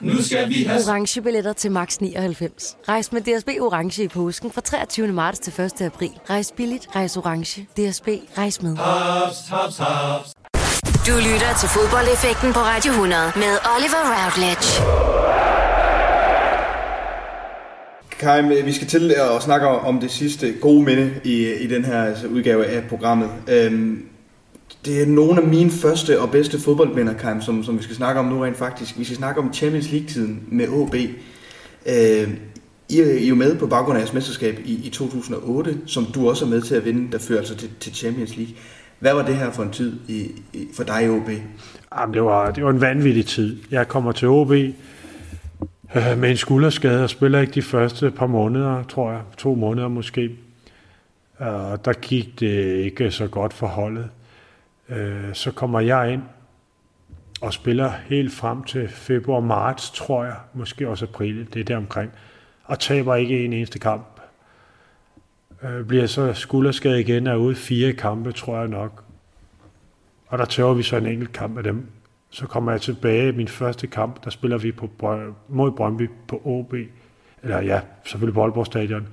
Nu 0.00 0.22
skal 0.22 0.48
vi 0.48 0.62
have... 0.62 0.80
Orange 0.88 1.22
billetter 1.22 1.52
til 1.52 1.72
max 1.72 1.98
99. 1.98 2.76
Rejs 2.88 3.12
med 3.12 3.20
DSB 3.20 3.48
Orange 3.60 4.04
i 4.04 4.08
påsken 4.08 4.50
fra 4.50 4.60
23. 4.60 5.08
marts 5.08 5.38
til 5.38 5.60
1. 5.60 5.82
april. 5.82 6.10
Rejs 6.30 6.52
billigt, 6.56 6.88
rejs 6.96 7.16
orange. 7.16 7.62
DSB, 7.62 8.08
rejs 8.38 8.62
med. 8.62 8.76
Haps, 8.76 9.36
haps, 9.48 9.76
haps. 9.78 10.32
Du 11.06 11.12
lytter 11.16 11.52
til 11.60 11.68
fodboldeffekten 11.68 12.52
på 12.52 12.58
Radio 12.58 12.90
100 12.90 13.32
med 13.36 13.52
Oliver 13.74 14.02
Routledge. 14.12 14.68
Karim, 18.20 18.66
vi 18.66 18.72
skal 18.72 18.86
til 18.86 19.10
at 19.10 19.42
snakke 19.42 19.66
om 19.66 20.00
det 20.00 20.10
sidste 20.10 20.52
gode 20.60 20.82
minde 20.84 21.14
i, 21.24 21.52
i 21.52 21.66
den 21.66 21.84
her 21.84 22.04
altså, 22.04 22.26
udgave 22.26 22.66
af 22.66 22.82
programmet. 22.88 23.30
Øhm, 23.48 24.09
det 24.84 25.02
er 25.02 25.06
nogle 25.06 25.42
af 25.42 25.48
mine 25.48 25.70
første 25.70 26.20
og 26.20 26.30
bedste 26.30 26.60
fodboldminder, 26.60 27.12
Karim, 27.12 27.40
som, 27.40 27.64
som 27.64 27.78
vi 27.78 27.82
skal 27.82 27.96
snakke 27.96 28.20
om 28.20 28.26
nu 28.26 28.40
rent 28.40 28.56
faktisk. 28.56 28.98
Vi 28.98 29.04
skal 29.04 29.16
snakke 29.16 29.40
om 29.40 29.52
Champions 29.52 29.90
League-tiden 29.90 30.44
med 30.48 30.68
OB. 30.68 30.94
Øh, 31.86 32.28
I, 32.88 33.00
er, 33.00 33.12
I 33.12 33.24
er 33.24 33.28
jo 33.28 33.34
med 33.34 33.58
på 33.58 33.66
baggrund 33.66 33.96
af 33.96 34.00
jeres 34.00 34.12
mesterskab 34.12 34.58
i, 34.64 34.86
i 34.86 34.90
2008, 34.90 35.78
som 35.86 36.04
du 36.04 36.28
også 36.28 36.44
er 36.44 36.48
med 36.48 36.62
til 36.62 36.74
at 36.74 36.84
vinde, 36.84 37.12
der 37.12 37.18
fører 37.18 37.38
altså 37.38 37.56
til, 37.56 37.70
til 37.80 37.94
Champions 37.94 38.36
League. 38.36 38.54
Hvad 38.98 39.14
var 39.14 39.26
det 39.26 39.36
her 39.36 39.50
for 39.50 39.62
en 39.62 39.70
tid 39.70 39.98
i, 40.08 40.30
i, 40.52 40.68
for 40.74 40.84
dig 40.84 41.04
i 41.04 41.08
OB? 41.08 41.30
Jamen, 41.98 42.14
det, 42.14 42.22
var, 42.22 42.50
det 42.50 42.64
var 42.64 42.70
en 42.70 42.80
vanvittig 42.80 43.26
tid. 43.26 43.56
Jeg 43.70 43.88
kommer 43.88 44.12
til 44.12 44.28
OB 44.28 44.50
øh, 44.50 44.74
med 46.18 46.30
en 46.30 46.36
skulderskade 46.36 47.04
og 47.04 47.10
spiller 47.10 47.40
ikke 47.40 47.52
de 47.52 47.62
første 47.62 48.10
par 48.10 48.26
måneder, 48.26 48.82
tror 48.82 49.10
jeg. 49.10 49.20
To 49.38 49.54
måneder 49.54 49.88
måske. 49.88 50.30
Og 51.38 51.84
der 51.84 51.92
gik 51.92 52.40
det 52.40 52.76
ikke 52.76 53.10
så 53.10 53.26
godt 53.26 53.52
for 53.52 53.66
holdet 53.66 54.08
øh, 54.90 55.34
så 55.34 55.50
kommer 55.52 55.80
jeg 55.80 56.12
ind 56.12 56.22
og 57.40 57.52
spiller 57.52 57.92
helt 58.06 58.32
frem 58.32 58.64
til 58.64 58.88
februar-marts, 58.88 59.90
tror 59.90 60.24
jeg. 60.24 60.36
Måske 60.54 60.88
også 60.88 61.04
april, 61.04 61.54
det 61.54 61.60
er 61.60 61.64
der 61.64 61.76
omkring. 61.76 62.12
Og 62.64 62.78
taber 62.78 63.14
ikke 63.14 63.44
en 63.44 63.52
eneste 63.52 63.78
kamp 63.78 64.20
øh, 65.62 65.84
bliver 65.84 66.06
så 66.06 66.32
skulderskadet 66.32 66.98
igen 66.98 67.26
og 67.26 67.32
er 67.32 67.36
ude 67.36 67.54
fire 67.54 67.92
kampe, 67.92 68.32
tror 68.32 68.58
jeg 68.58 68.68
nok. 68.68 69.04
Og 70.26 70.38
der 70.38 70.44
tør 70.44 70.72
vi 70.72 70.82
så 70.82 70.96
en 70.96 71.06
enkelt 71.06 71.32
kamp 71.32 71.58
af 71.58 71.64
dem. 71.64 71.86
Så 72.30 72.46
kommer 72.46 72.72
jeg 72.72 72.80
tilbage 72.80 73.28
i 73.28 73.36
min 73.36 73.48
første 73.48 73.86
kamp, 73.86 74.24
der 74.24 74.30
spiller 74.30 74.58
vi 74.58 74.72
på, 74.72 74.90
mod 75.48 75.72
Brøndby 75.72 76.10
på 76.28 76.42
OB, 76.44 76.74
eller 77.42 77.60
ja, 77.60 77.80
selvfølgelig 78.04 78.34
på 78.34 78.42
Aalborg 78.42 78.66
Stadion. 78.66 79.08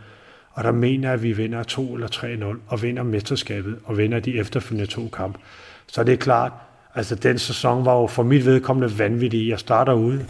Og 0.52 0.64
der 0.64 0.72
mener 0.72 1.08
jeg, 1.08 1.14
at 1.14 1.24
vi 1.24 1.34
vinder 1.34 1.64
2 1.64 1.94
eller 1.94 2.08
3-0, 2.56 2.60
og 2.68 2.82
vinder 2.82 3.04
mesterskabet, 3.04 3.80
og 3.84 3.98
vinder 3.98 4.20
de 4.20 4.38
efterfølgende 4.38 4.92
to 4.92 5.08
kampe. 5.08 5.40
Så 5.88 6.04
det 6.04 6.14
er 6.14 6.18
klart, 6.18 6.52
altså 6.96 7.16
den 7.16 7.38
sæson 7.38 7.86
var 7.86 7.96
jo 8.02 8.08
for 8.08 8.24
mit 8.24 8.46
vedkommende 8.46 9.00
vanvittig. 9.00 9.50
Jeg 9.50 9.60
starter 9.60 9.94
ude, 9.94 10.26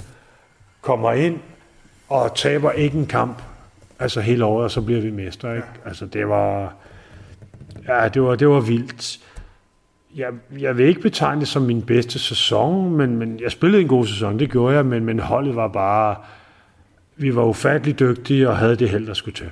kommer 0.82 1.12
ind, 1.12 1.40
og 2.10 2.36
taber 2.36 2.72
ikke 2.72 2.98
en 2.98 3.06
kamp, 3.06 3.42
altså 4.00 4.22
hele 4.22 4.46
året, 4.46 4.64
og 4.64 4.72
så 4.72 4.82
bliver 4.82 5.02
vi 5.02 5.12
mester. 5.12 5.54
Ikke? 5.54 5.68
Ja. 5.84 5.90
Altså 5.90 6.06
det 6.06 6.30
var, 6.30 6.74
ja, 7.88 8.08
det 8.08 8.22
var, 8.22 8.36
det 8.36 8.50
var 8.50 8.60
vildt. 8.60 9.20
Jeg, 10.16 10.32
jeg 10.60 10.78
vil 10.78 10.86
ikke 10.86 11.02
betegne 11.02 11.42
det 11.42 11.48
som 11.48 11.62
min 11.62 11.82
bedste 11.82 12.20
sæson, 12.20 12.92
men, 12.92 13.18
men 13.18 13.40
jeg 13.40 13.52
spillede 13.52 13.82
en 13.82 13.88
god 13.88 14.06
sæson, 14.06 14.40
det 14.40 14.52
gjorde 14.52 14.76
jeg, 14.76 14.86
men, 14.86 15.06
men 15.06 15.20
holdet 15.20 15.56
var 15.56 15.68
bare, 15.68 16.16
vi 17.16 17.36
var 17.36 17.44
ufattelig 17.44 18.00
dygtige 18.00 18.50
og 18.50 18.58
havde 18.58 18.76
det 18.76 18.90
held, 18.90 19.08
der 19.08 19.14
skulle 19.14 19.36
til. 19.36 19.52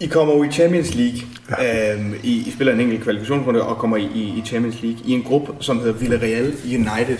I 0.00 0.06
kommer 0.06 0.34
jo 0.34 0.42
i 0.42 0.52
Champions 0.52 0.94
League. 0.94 1.20
Ja. 1.58 1.94
Øhm, 1.94 2.14
I, 2.22 2.48
I 2.48 2.50
spiller 2.50 2.72
en 2.72 2.80
enkelt 2.80 3.02
kvalifikationsrunde 3.02 3.62
og 3.62 3.76
kommer 3.76 3.96
i, 3.96 4.04
i 4.36 4.42
Champions 4.46 4.82
League 4.82 5.00
i 5.04 5.12
en 5.12 5.22
gruppe, 5.22 5.52
som 5.60 5.78
hedder 5.78 5.92
Villarreal 5.92 6.54
United 6.64 7.18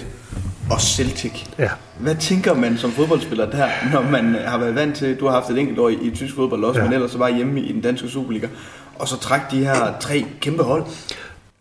og 0.70 0.80
Celtic. 0.80 1.44
Ja. 1.58 1.70
Hvad 1.98 2.14
tænker 2.14 2.54
man 2.54 2.76
som 2.76 2.90
fodboldspiller 2.90 3.50
der, 3.50 3.68
når 3.92 4.02
man 4.02 4.34
har 4.34 4.58
været 4.58 4.74
vant 4.74 4.96
til, 4.96 5.16
du 5.20 5.26
har 5.26 5.32
haft 5.32 5.50
et 5.50 5.58
enkelt 5.58 5.78
år 5.78 5.88
i, 5.88 5.94
i 6.02 6.10
tysk 6.10 6.34
fodbold 6.34 6.64
også, 6.64 6.80
ja. 6.80 6.86
men 6.86 6.94
ellers 6.94 7.10
så 7.10 7.18
var 7.18 7.36
hjemme 7.36 7.60
i 7.60 7.72
den 7.72 7.80
danske 7.80 8.08
Superliga, 8.08 8.46
og 8.94 9.08
så 9.08 9.20
træk 9.20 9.40
de 9.50 9.58
her 9.58 9.98
tre 10.00 10.24
kæmpe 10.40 10.62
hold? 10.62 10.84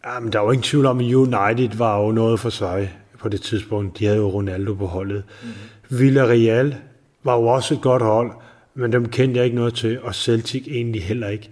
Jamen, 0.06 0.34
der 0.34 0.40
var 0.40 0.52
ingen 0.52 0.64
tvivl 0.64 0.86
om, 0.86 1.00
at 1.00 1.06
United 1.06 1.78
var 1.78 2.02
jo 2.02 2.12
noget 2.12 2.40
for 2.40 2.50
sig 2.50 2.94
på 3.20 3.30
det 3.30 3.42
tidspunkt. 3.42 4.00
De 4.00 4.06
havde 4.06 4.18
jo 4.18 4.30
Ronaldo 4.30 4.74
på 4.74 4.86
holdet. 4.86 5.24
Mm. 5.44 5.50
Villarreal 5.98 6.76
var 7.24 7.36
jo 7.36 7.48
også 7.48 7.74
et 7.74 7.82
godt 7.82 8.02
hold, 8.02 8.32
men 8.78 8.92
dem 8.92 9.10
kendte 9.10 9.38
jeg 9.38 9.46
ikke 9.46 9.56
noget 9.56 9.74
til, 9.74 10.02
og 10.02 10.16
Celtic 10.16 10.68
egentlig 10.68 11.04
heller 11.04 11.28
ikke, 11.28 11.50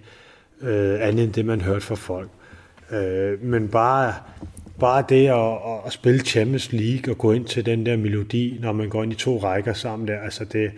øh, 0.62 0.98
andet 1.00 1.24
end 1.24 1.32
det, 1.32 1.44
man 1.44 1.60
hørte 1.60 1.80
fra 1.80 1.94
folk. 1.94 2.28
Øh, 2.92 3.42
men 3.42 3.68
bare 3.68 4.14
bare 4.80 5.04
det 5.08 5.28
at, 5.28 5.86
at 5.86 5.92
spille 5.92 6.20
Champions 6.20 6.72
League 6.72 7.12
og 7.12 7.18
gå 7.18 7.32
ind 7.32 7.44
til 7.44 7.66
den 7.66 7.86
der 7.86 7.96
melodi, 7.96 8.58
når 8.60 8.72
man 8.72 8.88
går 8.88 9.02
ind 9.02 9.12
i 9.12 9.16
to 9.16 9.38
rækker 9.38 9.72
sammen 9.72 10.08
der, 10.08 10.20
altså 10.20 10.44
det, 10.44 10.70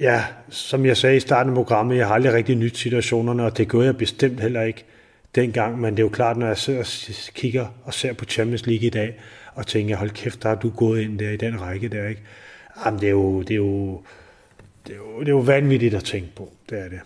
ja, 0.00 0.24
som 0.48 0.86
jeg 0.86 0.96
sagde 0.96 1.16
i 1.16 1.20
starten 1.20 1.50
af 1.50 1.56
programmet, 1.56 1.96
jeg 1.96 2.06
har 2.06 2.14
aldrig 2.14 2.32
rigtig 2.32 2.56
nyt 2.56 2.76
situationerne, 2.76 3.44
og 3.44 3.58
det 3.58 3.68
gør 3.68 3.82
jeg 3.82 3.96
bestemt 3.96 4.40
heller 4.40 4.62
ikke 4.62 4.84
dengang, 5.34 5.80
men 5.80 5.90
det 5.90 5.98
er 5.98 6.04
jo 6.04 6.08
klart, 6.08 6.36
når 6.36 6.46
jeg 6.46 6.58
sidder 6.58 6.80
og 6.80 6.86
kigger 7.34 7.66
og 7.84 7.94
ser 7.94 8.12
på 8.12 8.24
Champions 8.24 8.66
League 8.66 8.86
i 8.86 8.90
dag, 8.90 9.20
og 9.54 9.66
tænker, 9.66 9.96
hold 9.96 10.10
kæft, 10.10 10.42
der 10.42 10.48
har 10.48 10.56
du 10.56 10.70
gået 10.70 11.00
ind 11.00 11.18
der 11.18 11.30
i 11.30 11.36
den 11.36 11.60
række 11.60 11.88
der, 11.88 12.08
ikke? 12.08 12.22
Jamen, 12.86 13.00
det 13.00 13.06
er 13.06 13.10
jo, 13.10 13.42
det 13.42 13.50
er 13.50 13.56
jo, 13.56 14.02
det 14.86 14.92
er 14.92 14.96
jo, 14.96 15.20
det 15.20 15.28
er 15.28 15.32
jo 15.32 15.38
vanvittigt 15.38 15.94
at 15.94 16.04
tænke 16.04 16.28
på, 16.36 16.52
det 16.70 16.78
er 16.78 16.88
det. 16.88 17.00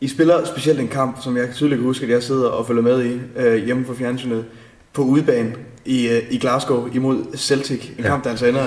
I 0.00 0.08
spiller 0.08 0.44
specielt 0.44 0.80
en 0.80 0.88
kamp, 0.88 1.22
som 1.22 1.36
jeg 1.36 1.48
tydeligt 1.54 1.78
kan 1.78 1.86
huske, 1.86 2.04
at 2.04 2.10
jeg 2.10 2.22
sidder 2.22 2.48
og 2.48 2.66
følger 2.66 2.82
med 2.82 3.04
i 3.04 3.20
øh, 3.36 3.64
hjemme 3.64 3.84
på 3.84 3.94
fjernsynet 3.94 4.44
på 4.92 5.02
udebane 5.02 5.54
i, 5.84 6.08
øh, 6.08 6.22
i 6.30 6.38
Glasgow 6.38 6.88
imod 6.94 7.36
Celtic. 7.36 7.90
En 7.90 7.94
ja. 7.98 8.02
kamp, 8.02 8.24
der 8.24 8.30
altså 8.30 8.46
ender 8.46 8.66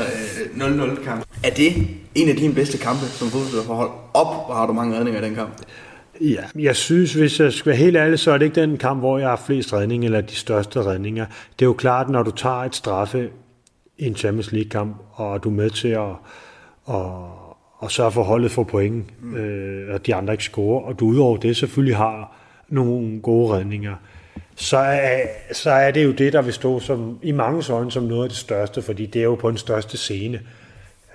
øh, 0.55 0.93
0-0 0.93 1.03
kamp. 1.03 1.25
Er 1.43 1.49
det 1.49 1.87
en 2.15 2.29
af 2.29 2.35
dine 2.35 2.53
bedste 2.53 2.77
kampe 2.77 3.05
som 3.05 3.27
fodboldspiller 3.27 3.65
for 3.65 3.73
hold 3.73 3.89
op, 4.13 4.49
og 4.49 4.55
har 4.55 4.67
du 4.67 4.73
mange 4.73 4.97
redninger 4.97 5.21
i 5.21 5.25
den 5.25 5.35
kamp? 5.35 5.61
Ja, 6.21 6.43
jeg 6.59 6.75
synes, 6.75 7.13
hvis 7.13 7.39
jeg 7.39 7.53
skal 7.53 7.69
være 7.69 7.77
helt 7.77 7.97
ærlig, 7.97 8.19
så 8.19 8.31
er 8.31 8.37
det 8.37 8.45
ikke 8.45 8.61
den 8.61 8.77
kamp, 8.77 8.99
hvor 8.99 9.17
jeg 9.17 9.29
har 9.29 9.41
flest 9.45 9.73
redninger, 9.73 10.07
eller 10.07 10.21
de 10.21 10.35
største 10.35 10.83
redninger. 10.83 11.25
Det 11.59 11.65
er 11.65 11.69
jo 11.69 11.73
klart, 11.73 12.09
når 12.09 12.23
du 12.23 12.31
tager 12.31 12.55
et 12.55 12.75
straffe 12.75 13.29
i 13.97 14.05
en 14.05 14.15
Champions 14.15 14.51
League-kamp, 14.51 14.95
og 15.11 15.43
du 15.43 15.49
er 15.49 15.53
med 15.53 15.69
til 15.69 15.87
at, 15.87 16.11
at, 16.89 17.44
at 17.85 17.91
sørge 17.91 18.11
for 18.11 18.23
holdet 18.23 18.51
for 18.51 18.63
point, 18.63 19.23
mm. 19.23 19.35
øh, 19.35 19.93
og 19.93 20.05
de 20.05 20.15
andre 20.15 20.33
ikke 20.33 20.43
scorer, 20.43 20.81
og 20.81 20.99
du 20.99 21.05
udover 21.05 21.37
det 21.37 21.57
selvfølgelig 21.57 21.97
har 21.97 22.37
nogle 22.69 23.21
gode 23.21 23.53
redninger, 23.53 23.95
så 24.55 24.77
er, 24.77 25.19
så 25.51 25.69
er 25.69 25.91
det 25.91 26.05
jo 26.05 26.11
det, 26.11 26.33
der 26.33 26.41
vil 26.41 26.53
stå 26.53 26.79
som, 26.79 27.19
i 27.21 27.31
mange 27.31 27.73
øjne 27.73 27.91
som 27.91 28.03
noget 28.03 28.23
af 28.23 28.29
det 28.29 28.37
største, 28.37 28.81
fordi 28.81 29.05
det 29.05 29.19
er 29.19 29.23
jo 29.23 29.35
på 29.35 29.49
den 29.49 29.57
største 29.57 29.97
scene. 29.97 30.39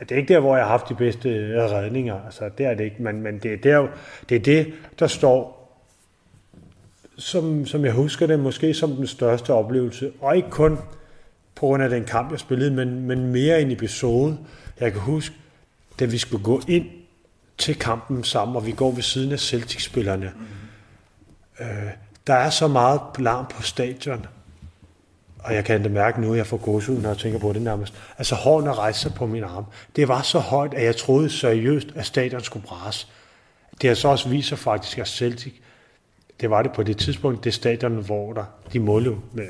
Det 0.00 0.12
er 0.12 0.16
ikke 0.16 0.34
der, 0.34 0.40
hvor 0.40 0.56
jeg 0.56 0.64
har 0.64 0.70
haft 0.70 0.88
de 0.88 0.94
bedste 0.94 1.28
redninger, 1.56 2.24
altså 2.24 2.50
det 2.58 2.66
er 2.66 2.74
det 2.74 2.84
ikke, 2.84 3.02
men, 3.02 3.22
men 3.22 3.38
det, 3.38 3.52
er 3.52 3.56
der, 3.56 3.88
det 4.28 4.36
er 4.36 4.40
det, 4.40 4.72
der 4.98 5.06
står 5.06 5.60
som, 7.20 7.66
som 7.66 7.84
jeg 7.84 7.92
husker 7.92 8.26
det, 8.26 8.38
måske 8.40 8.74
som 8.74 8.92
den 8.92 9.06
største 9.06 9.52
oplevelse. 9.52 10.12
Og 10.20 10.36
ikke 10.36 10.50
kun 10.50 10.78
på 11.54 11.66
grund 11.66 11.82
af 11.82 11.90
den 11.90 12.04
kamp, 12.04 12.30
jeg 12.30 12.40
spillede, 12.40 12.70
men, 12.70 13.00
men 13.00 13.32
mere 13.32 13.62
en 13.62 13.70
episode. 13.70 14.38
Jeg 14.80 14.92
kan 14.92 15.00
huske, 15.00 15.34
da 16.00 16.04
vi 16.04 16.18
skulle 16.18 16.44
gå 16.44 16.62
ind 16.68 16.86
til 17.58 17.78
kampen 17.78 18.24
sammen, 18.24 18.56
og 18.56 18.66
vi 18.66 18.72
går 18.72 18.90
ved 18.90 19.02
siden 19.02 19.32
af 19.32 19.40
Celtic-spillerne. 19.40 20.32
Mm. 20.36 21.64
Øh, 21.64 21.90
der 22.26 22.34
er 22.34 22.50
så 22.50 22.68
meget 22.68 23.00
larm 23.18 23.46
på 23.46 23.62
stadion, 23.62 24.26
og 25.38 25.54
jeg 25.54 25.64
kan 25.64 25.76
endda 25.76 25.88
mærke 25.88 26.20
nu, 26.20 26.32
at 26.32 26.38
jeg 26.38 26.46
får 26.46 26.56
gåsehud, 26.56 27.00
når 27.00 27.08
jeg 27.08 27.18
tænker 27.18 27.38
på 27.38 27.52
det 27.52 27.62
nærmest. 27.62 27.94
Altså 28.18 28.34
hårene 28.34 28.72
rejser 28.72 29.10
på 29.10 29.26
min 29.26 29.44
arm. 29.44 29.64
Det 29.96 30.08
var 30.08 30.22
så 30.22 30.38
højt, 30.38 30.74
at 30.74 30.84
jeg 30.84 30.96
troede 30.96 31.30
seriøst, 31.30 31.88
at 31.94 32.06
stadion 32.06 32.40
skulle 32.40 32.66
brase. 32.66 33.06
Det 33.80 33.88
har 33.90 33.94
så 33.94 34.08
også 34.08 34.28
vist 34.28 34.48
sig 34.48 34.58
faktisk, 34.58 34.98
at 34.98 35.08
Celtic, 35.08 35.54
det 36.40 36.50
var 36.50 36.62
det 36.62 36.72
på 36.72 36.82
det 36.82 36.96
tidspunkt, 36.96 37.44
det 37.44 37.54
stadion, 37.54 37.92
hvor 37.92 38.32
der, 38.32 38.44
de 38.72 38.80
målte 38.80 39.10
med, 39.10 39.46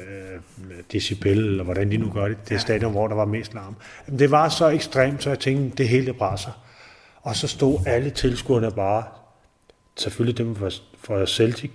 med 0.57 0.77
decibel, 0.93 1.39
eller 1.39 1.65
hvordan 1.65 1.91
de 1.91 1.97
nu 1.97 2.11
gør 2.15 2.29
det, 2.29 2.49
det 2.49 2.55
er 2.55 2.59
stadion, 2.59 2.93
hvor 2.93 3.09
der 3.09 3.15
var 3.15 3.25
mest 3.25 3.55
larm. 3.55 3.77
Det 4.19 4.31
var 4.31 4.49
så 4.49 4.69
ekstremt, 4.69 5.23
så 5.23 5.31
jeg 5.31 5.39
tænkte, 5.39 5.77
det 5.77 5.89
hele 5.89 6.13
brasser. 6.13 6.51
Og 7.23 7.37
så 7.37 7.49
stod 7.49 7.79
alle 7.87 8.11
tilskuerne 8.11 8.71
bare, 8.71 9.05
selvfølgelig 9.97 10.39
dem 10.39 10.57
for, 10.57 10.71
for 11.01 11.27
Celtic, 11.27 11.71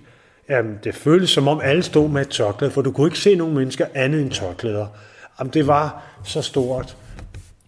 Jamen, 0.48 0.78
det 0.84 0.94
føltes 0.94 1.30
som 1.30 1.48
om 1.48 1.60
alle 1.62 1.82
stod 1.82 2.08
med 2.08 2.20
et 2.20 2.28
tørklæde, 2.28 2.72
for 2.72 2.82
du 2.82 2.92
kunne 2.92 3.06
ikke 3.06 3.18
se 3.18 3.34
nogen 3.34 3.54
mennesker 3.54 3.86
andet 3.94 4.22
end 4.22 4.30
tørklæder. 4.30 4.86
Jamen, 5.38 5.52
det 5.52 5.66
var 5.66 6.02
så 6.24 6.42
stort. 6.42 6.96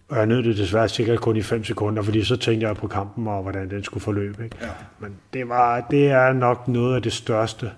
Og 0.09 0.17
jeg 0.17 0.25
nød 0.25 0.43
det 0.43 0.57
desværre 0.57 0.89
sikkert 0.89 1.19
kun 1.19 1.37
i 1.37 1.41
5 1.41 1.63
sekunder, 1.63 2.03
fordi 2.03 2.23
så 2.23 2.37
tænkte 2.37 2.67
jeg 2.67 2.75
på 2.75 2.87
kampen 2.87 3.27
og 3.27 3.41
hvordan 3.41 3.69
den 3.69 3.83
skulle 3.83 4.03
forløbe. 4.03 4.43
Ikke? 4.43 4.57
Ja. 4.61 4.67
Men 4.99 5.15
det, 5.33 5.49
var, 5.49 5.87
det 5.91 6.07
er 6.07 6.33
nok 6.33 6.67
noget 6.67 6.95
af 6.95 7.01
det 7.01 7.13
største. 7.13 7.71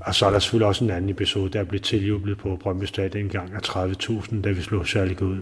Og 0.00 0.14
så 0.14 0.26
er 0.26 0.30
der 0.30 0.38
selvfølgelig 0.38 0.66
også 0.66 0.84
en 0.84 0.90
anden 0.90 1.10
episode, 1.10 1.50
der 1.50 1.64
blev 1.64 1.80
tiljublet 1.80 2.38
på 2.38 2.56
Brøndby 2.62 2.84
Stadion 2.84 3.24
en 3.24 3.30
gang 3.30 3.52
af 3.54 3.58
30.000, 3.68 4.40
da 4.40 4.50
vi 4.50 4.62
slog 4.62 4.86
særligt 4.86 5.20
ud, 5.20 5.38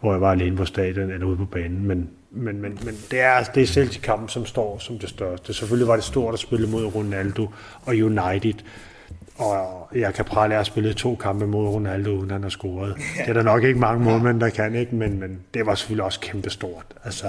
hvor 0.00 0.12
jeg 0.12 0.20
var 0.20 0.30
alene 0.30 0.56
på 0.56 0.64
stadion 0.64 1.10
eller 1.10 1.26
ude 1.26 1.36
på 1.36 1.44
banen. 1.44 1.86
Men 1.86 2.10
men, 2.34 2.60
men, 2.60 2.78
men 2.84 2.94
det 3.10 3.20
er, 3.20 3.44
det 3.54 3.62
er 3.62 3.66
Celtic-kampen, 3.66 4.28
som 4.28 4.46
står 4.46 4.78
som 4.78 4.98
det 4.98 5.08
største. 5.08 5.54
Selvfølgelig 5.54 5.88
var 5.88 5.94
det 5.94 6.04
stort 6.04 6.34
at 6.34 6.40
spille 6.40 6.68
mod 6.68 6.84
Ronaldo 6.84 7.48
og 7.82 7.94
United. 7.94 8.54
Og 9.42 9.88
jeg 9.94 10.14
kan 10.14 10.24
prale, 10.24 10.54
at 10.54 10.66
spille 10.66 10.74
spillet 10.74 10.96
to 10.96 11.14
kampe 11.14 11.46
mod 11.46 11.68
Ronaldo, 11.68 12.10
uden 12.10 12.30
han 12.30 12.42
har 12.42 12.50
scoret. 12.50 12.94
Det 13.18 13.28
er 13.28 13.32
der 13.32 13.42
nok 13.42 13.64
ikke 13.64 13.80
mange 13.80 14.04
målmænd, 14.04 14.40
der 14.40 14.48
kan, 14.48 14.74
ikke? 14.74 14.94
Men, 14.94 15.20
men 15.20 15.38
det 15.54 15.66
var 15.66 15.74
selvfølgelig 15.74 16.04
også 16.04 16.20
kæmpestort. 16.20 16.84
Altså, 17.04 17.26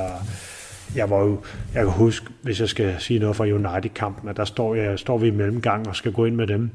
jeg 0.95 1.09
var 1.09 1.19
jo, 1.19 1.39
jeg 1.73 1.83
kan 1.83 1.91
huske, 1.91 2.27
hvis 2.41 2.59
jeg 2.59 2.69
skal 2.69 2.95
sige 2.99 3.19
noget 3.19 3.35
fra 3.35 3.43
United-kampen, 3.43 4.29
at 4.29 4.37
der 4.37 4.45
står, 4.45 4.75
jeg, 4.75 4.99
står 4.99 5.17
vi 5.17 5.27
i 5.27 5.31
mellemgang 5.31 5.87
og 5.87 5.95
skal 5.95 6.11
gå 6.11 6.25
ind 6.25 6.35
med 6.35 6.47
dem. 6.47 6.69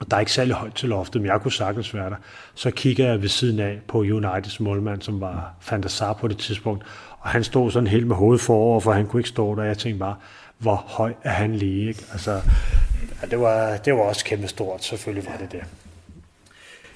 Og 0.00 0.10
der 0.10 0.16
er 0.16 0.20
ikke 0.20 0.32
særlig 0.32 0.54
højt 0.54 0.74
til 0.74 0.88
loftet, 0.88 1.22
men 1.22 1.30
jeg 1.30 1.40
kunne 1.40 1.52
sagtens 1.52 1.94
være 1.94 2.10
der. 2.10 2.16
Så 2.54 2.70
kigger 2.70 3.06
jeg 3.06 3.22
ved 3.22 3.28
siden 3.28 3.60
af 3.60 3.78
på 3.88 3.98
Uniteds 3.98 4.60
målmand, 4.60 5.02
som 5.02 5.20
var 5.20 5.54
Fantasar 5.60 6.12
på 6.12 6.28
det 6.28 6.38
tidspunkt, 6.38 6.84
og 7.20 7.28
han 7.28 7.44
stod 7.44 7.70
sådan 7.70 7.86
helt 7.86 8.06
med 8.06 8.16
hovedet 8.16 8.40
forover, 8.40 8.80
for 8.80 8.92
han 8.92 9.06
kunne 9.06 9.20
ikke 9.20 9.28
stå 9.28 9.54
der. 9.54 9.62
Jeg 9.62 9.78
tænkte 9.78 9.98
bare, 9.98 10.14
hvor 10.58 10.84
høj 10.86 11.12
er 11.24 11.30
han 11.30 11.56
lige? 11.56 11.88
Ikke? 11.88 12.04
Altså, 12.12 12.32
ja, 13.22 13.26
det, 13.30 13.40
var, 13.40 13.76
det 13.76 13.92
var 13.94 14.00
også 14.00 14.24
kæmpe 14.24 14.48
stort, 14.48 14.84
selvfølgelig 14.84 15.26
var 15.26 15.36
det 15.36 15.52
det. 15.52 15.60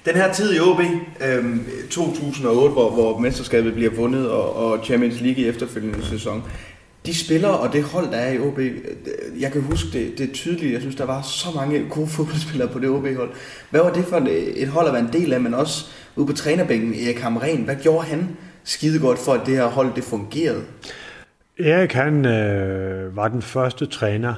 Den 0.05 0.15
her 0.15 0.33
tid 0.33 0.55
i 0.55 0.59
OB, 0.59 0.79
øh, 1.21 1.55
2008, 1.89 2.73
hvor, 2.73 2.89
hvor 2.89 3.17
mesterskabet 3.17 3.73
bliver 3.73 3.91
vundet, 3.91 4.29
og, 4.29 4.55
og 4.55 4.85
Champions 4.85 5.21
League 5.21 5.43
i 5.43 5.47
efterfølgende 5.47 6.05
sæson, 6.05 6.43
de 7.05 7.15
spillere 7.25 7.59
og 7.59 7.73
det 7.73 7.83
hold, 7.83 8.11
der 8.11 8.17
er 8.17 8.31
i 8.33 8.39
OB, 8.39 8.59
øh, 8.59 8.81
jeg 9.39 9.51
kan 9.51 9.61
huske 9.61 9.89
det, 9.93 10.17
det 10.17 10.31
tydeligt, 10.31 10.73
jeg 10.73 10.81
synes, 10.81 10.95
der 10.95 11.05
var 11.05 11.21
så 11.21 11.47
mange 11.55 11.85
gode 11.89 12.07
fodboldspillere 12.15 12.69
på 12.69 12.79
det 12.79 12.89
OB-hold. 12.89 13.29
Hvad 13.69 13.81
var 13.81 13.93
det 13.93 14.05
for 14.05 14.19
øh, 14.19 14.35
et 14.35 14.67
hold 14.67 14.87
at 14.87 14.93
være 14.93 15.01
en 15.01 15.13
del 15.13 15.33
af, 15.33 15.41
men 15.41 15.53
også 15.53 15.85
ude 16.15 16.27
på 16.27 16.33
trænerbænken, 16.33 16.93
Erik 16.93 17.19
Hamren, 17.19 17.63
hvad 17.63 17.75
gjorde 17.75 18.07
han 18.07 18.37
skide 18.63 18.99
godt 18.99 19.19
for, 19.19 19.33
at 19.33 19.45
det 19.45 19.55
her 19.55 19.65
hold 19.65 19.95
det 19.95 20.03
fungerede? 20.03 20.63
Erik 21.59 21.93
han 21.93 22.25
øh, 22.25 23.15
var 23.15 23.27
den 23.27 23.41
første 23.41 23.85
træner, 23.85 24.33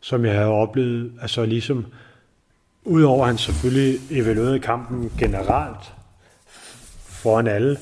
som 0.00 0.24
jeg 0.24 0.34
havde 0.34 0.48
oplevet, 0.48 1.12
altså 1.22 1.44
ligesom, 1.44 1.86
udover 2.84 3.26
han 3.26 3.38
selvfølgelig 3.38 3.98
evaluerede 4.10 4.60
kampen 4.60 5.12
generelt 5.18 5.94
foran 7.08 7.46
alle, 7.46 7.76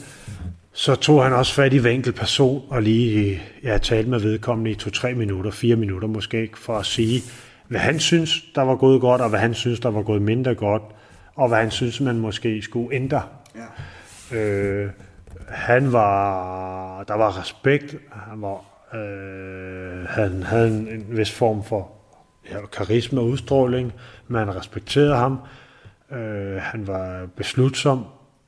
så 0.73 0.95
tog 0.95 1.23
han 1.23 1.33
også 1.33 1.55
fat 1.55 1.73
i 1.73 1.77
hver 1.77 1.91
enkelt 1.91 2.17
person 2.17 2.63
og 2.69 2.83
lige 2.83 3.43
ja, 3.63 3.79
talte 3.79 4.11
med 4.11 4.21
vedkommende 4.21 4.71
i 4.71 4.75
to-tre 4.75 5.15
minutter, 5.15 5.51
fire 5.51 5.77
minutter 5.77 6.09
måske, 6.09 6.51
for 6.57 6.79
at 6.79 6.87
sige, 6.87 7.23
hvad 7.69 7.81
han 7.81 8.01
synes, 8.01 8.45
der 8.55 8.63
var 8.63 8.77
gået 8.77 9.01
godt, 9.01 9.21
og 9.21 9.29
hvad 9.29 9.41
han 9.41 9.55
synes, 9.55 9.81
der 9.81 9.89
var 9.89 10.03
gået 10.03 10.23
mindre 10.23 10.55
godt, 10.55 10.83
og 11.35 11.49
hvad 11.49 11.59
han 11.59 11.71
synes, 11.71 12.01
man 12.01 12.19
måske 12.19 12.63
skulle 12.63 12.95
ændre. 12.95 13.23
Ja. 14.33 14.39
Øh, 14.39 14.91
han 15.49 15.93
var, 15.93 17.05
der 17.05 17.15
var 17.15 17.41
respekt, 17.41 17.97
han 18.13 18.43
var, 18.43 18.65
øh, 18.99 20.05
han 20.09 20.43
havde 20.43 20.69
en, 20.69 20.89
en 20.89 21.17
vis 21.17 21.33
form 21.33 21.65
for 21.65 21.91
ja, 22.51 22.67
karisma 22.67 23.21
og 23.21 23.27
udstråling, 23.27 23.93
man 24.29 24.57
respekterede 24.57 25.17
ham, 25.17 25.39
øh, 26.13 26.57
han 26.63 26.87
var 26.87 27.27
beslutsom, 27.37 28.05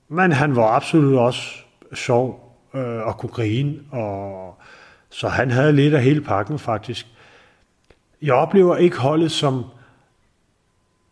men 0.09 0.33
han 0.33 0.57
var 0.57 0.67
absolut 0.67 1.19
også 1.19 1.59
sjov 1.95 2.57
øh, 2.75 3.07
og 3.07 3.19
kunne 3.19 3.33
grine, 3.33 3.75
og, 3.93 4.55
så 5.11 5.29
han 5.29 5.51
havde 5.51 5.73
lidt 5.73 5.95
af 5.95 6.03
hele 6.03 6.21
pakken 6.21 6.59
faktisk. 6.59 7.07
Jeg 8.23 8.35
oplever 8.35 8.77
ikke 8.77 8.97
holdet 8.99 9.33
som, 9.33 9.65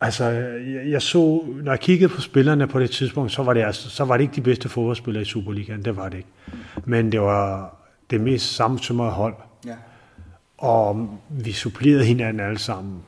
Altså, 0.01 0.25
jeg, 0.25 0.89
jeg 0.89 1.01
så, 1.01 1.43
når 1.63 1.71
jeg 1.71 1.79
kiggede 1.79 2.13
på 2.13 2.21
spillerne 2.21 2.67
på 2.67 2.79
det 2.79 2.91
tidspunkt, 2.91 3.31
så 3.31 3.43
var 3.43 3.53
det, 3.53 3.63
altså, 3.63 3.89
så 3.89 4.05
var 4.05 4.17
det 4.17 4.23
ikke 4.23 4.35
de 4.35 4.41
bedste 4.41 4.69
fodboldspillere 4.69 5.21
i 5.21 5.25
Superligaen, 5.25 5.85
det 5.85 5.95
var 5.95 6.09
det 6.09 6.17
ikke. 6.17 6.29
Men 6.85 7.11
det 7.11 7.21
var 7.21 7.75
det 8.09 8.21
mest 8.21 8.55
sammensumrede 8.55 9.11
hold. 9.11 9.35
Ja. 9.65 9.75
Og 10.57 11.19
vi 11.29 11.51
supplerede 11.51 12.05
hinanden 12.05 12.39
alle 12.39 12.59
sammen, 12.59 12.99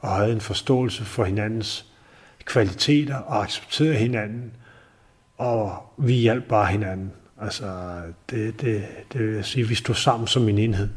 og 0.00 0.10
havde 0.10 0.32
en 0.32 0.40
forståelse 0.40 1.04
for 1.04 1.24
hinandens 1.24 1.86
kvaliteter, 2.44 3.16
og 3.16 3.42
accepterede 3.42 3.94
hinanden, 3.94 4.52
og 5.38 5.72
vi 5.98 6.14
hjalp 6.14 6.44
bare 6.44 6.66
hinanden. 6.66 7.12
Altså, 7.40 7.66
det, 8.30 8.60
det, 8.60 8.84
det 9.12 9.26
vil 9.26 9.34
jeg 9.34 9.44
sige, 9.44 9.68
vi 9.68 9.74
stod 9.74 9.94
sammen 9.94 10.26
som 10.26 10.48
en 10.48 10.58
enhed. 10.58 10.88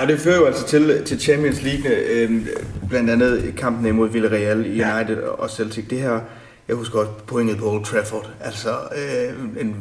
Og 0.00 0.08
det 0.08 0.20
fører 0.20 0.36
jo 0.36 0.46
altså 0.46 0.66
til, 0.66 1.04
til 1.04 1.20
Champions 1.20 1.62
League, 1.62 1.90
øh, 2.10 2.46
blandt 2.88 3.10
andet 3.10 3.54
kampen 3.56 3.86
imod 3.86 4.08
Villarreal, 4.08 4.58
United 4.58 5.16
ja. 5.22 5.28
og 5.28 5.50
Celtic. 5.50 5.88
Det 5.90 5.98
her, 5.98 6.20
jeg 6.68 6.76
husker 6.76 6.98
godt 6.98 7.26
pointet 7.26 7.58
på 7.58 7.70
Old 7.70 7.84
Trafford. 7.84 8.30
Altså 8.40 8.70
øh, 8.70 9.62
en 9.62 9.76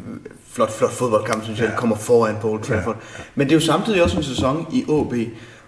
flot, 0.51 0.71
flot 0.71 0.91
fodboldkamp, 0.91 1.43
synes 1.43 1.59
jeg, 1.59 1.69
ja. 1.69 1.75
kommer 1.75 1.95
foran 1.95 2.35
på 2.41 2.51
Old 2.51 2.63
Trafford. 2.63 2.95
Ja. 3.17 3.23
Men 3.35 3.47
det 3.47 3.55
er 3.55 3.59
jo 3.59 3.65
samtidig 3.65 4.03
også 4.03 4.17
en 4.17 4.23
sæson 4.23 4.67
i 4.73 4.85
OB, 4.87 5.13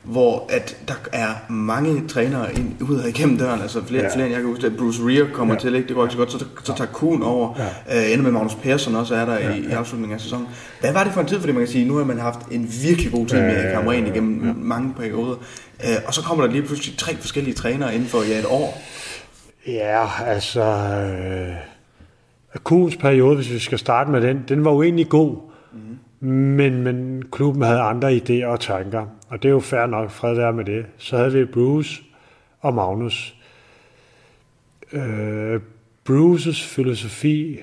hvor 0.04 0.45
at 0.49 0.78
der 0.88 0.93
er 1.12 1.51
mange 1.51 2.08
trænere 2.08 2.54
ind, 2.54 2.82
ud 2.82 2.97
af 2.97 3.08
igennem 3.08 3.38
døren, 3.38 3.62
altså 3.62 3.84
flere, 3.86 4.04
ja. 4.04 4.16
flere 4.16 4.26
end 4.26 4.34
jeg 4.34 4.41
kan 4.41 4.49
huske, 4.49 4.66
at 4.66 4.78
Bruce 4.78 5.01
Rear 5.04 5.28
kommer 5.34 5.54
ja. 5.54 5.60
til, 5.60 5.76
ikke? 5.76 5.88
det 5.88 5.95
går 5.95 6.04
ikke 6.04 6.12
så 6.12 6.18
godt, 6.18 6.32
så, 6.32 6.45
så 6.64 6.74
tager 6.78 6.91
Kuhn 6.91 7.24
over, 7.24 7.54
ja. 7.88 8.06
øh, 8.06 8.12
ender 8.12 8.24
med 8.24 8.32
Magnus 8.32 8.56
Persson 8.56 8.95
også 8.95 9.16
er 9.16 9.26
der 9.26 9.39
ja. 9.39 9.54
i, 9.54 9.60
i 9.60 9.72
afslutningen 9.72 10.16
af 10.16 10.22
sæsonen. 10.22 10.47
Hvad 10.80 10.93
var 10.93 11.04
det 11.04 11.14
for 11.14 11.22
en 11.22 11.28
tid, 11.28 11.39
fordi 11.39 11.54
man 11.54 11.62
kan 11.62 11.72
sige, 11.72 11.86
nu 11.86 11.95
har 11.95 12.04
man 12.04 12.20
haft 12.20 12.39
en 12.51 12.70
virkelig 12.84 13.12
god 13.12 13.28
tid 13.28 13.41
med 13.41 13.64
ja, 13.64 13.72
Cameron 13.72 14.08
igennem 14.08 14.47
ja. 14.47 14.54
mange 14.56 14.93
perioder, 14.93 15.36
øh, 15.84 15.95
og 16.08 16.14
så 16.14 16.22
kommer 16.22 16.45
der 16.45 16.51
lige 16.51 16.64
pludselig 16.64 16.97
tre 16.97 17.16
forskellige 17.16 17.54
trænere 17.54 17.95
inden 17.95 18.08
for 18.08 18.24
ja, 18.24 18.39
et 18.39 18.45
år. 18.49 18.82
Ja, 19.68 20.08
altså, 20.26 20.62
øh, 20.62 21.56
Kuhns 22.64 22.97
periode, 22.97 23.36
hvis 23.36 23.49
vi 23.49 23.60
skal 23.60 23.80
starte 23.80 24.12
med 24.12 24.22
den, 24.22 24.43
den 24.47 24.66
var 24.66 24.72
jo 24.72 24.82
egentlig 24.82 25.10
god, 25.10 25.36
mm 25.74 25.80
men, 26.30 26.84
men 26.84 27.24
klubben 27.32 27.61
havde 27.63 27.80
andre 27.80 28.15
idéer 28.15 28.45
og 28.45 28.59
tanker. 28.59 29.05
Og 29.30 29.43
det 29.43 29.49
er 29.49 29.53
jo 29.53 29.59
fair 29.59 29.86
nok, 29.86 30.09
fred 30.09 30.36
være 30.36 30.53
med 30.53 30.65
det. 30.65 30.86
Så 30.97 31.17
havde 31.17 31.34
vi 31.34 31.45
Bruce 31.45 32.03
og 32.59 32.74
Magnus. 32.74 33.36
Øh, 34.91 35.61
Bruces 36.03 36.63
filosofi 36.63 37.59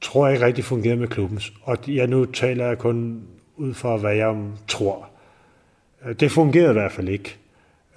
tror 0.00 0.26
jeg 0.26 0.34
ikke 0.34 0.46
rigtig 0.46 0.64
fungerede 0.64 1.00
med 1.00 1.08
klubbens. 1.08 1.52
Og 1.62 1.76
jeg 1.88 2.06
nu 2.06 2.24
taler 2.24 2.66
jeg 2.66 2.78
kun 2.78 3.22
ud 3.56 3.74
fra, 3.74 3.96
hvad 3.96 4.14
jeg 4.14 4.36
tror. 4.68 5.08
Øh, 6.06 6.14
det 6.14 6.30
fungerede 6.30 6.70
i 6.70 6.72
hvert 6.72 6.92
fald 6.92 7.08
ikke. 7.08 7.36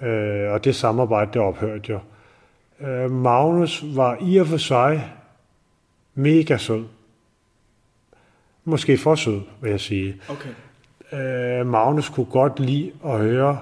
Øh, 0.00 0.52
og 0.52 0.64
det 0.64 0.74
samarbejde, 0.74 1.30
det 1.32 1.42
ophørte 1.42 1.92
jo. 1.92 2.00
Øh, 2.86 3.10
Magnus 3.10 3.84
var 3.96 4.18
i 4.20 4.36
og 4.36 4.46
for 4.46 4.56
sig 4.56 5.12
mega 6.14 6.56
sød. 6.56 6.84
Måske 8.68 8.98
for 8.98 9.14
sød, 9.14 9.40
vil 9.60 9.70
jeg 9.70 9.80
sige. 9.80 10.16
Okay 10.28 10.50
øh, 11.12 11.66
Magnus 11.66 12.08
kunne 12.08 12.26
godt 12.26 12.60
lide 12.60 12.92
at 13.04 13.18
høre. 13.18 13.58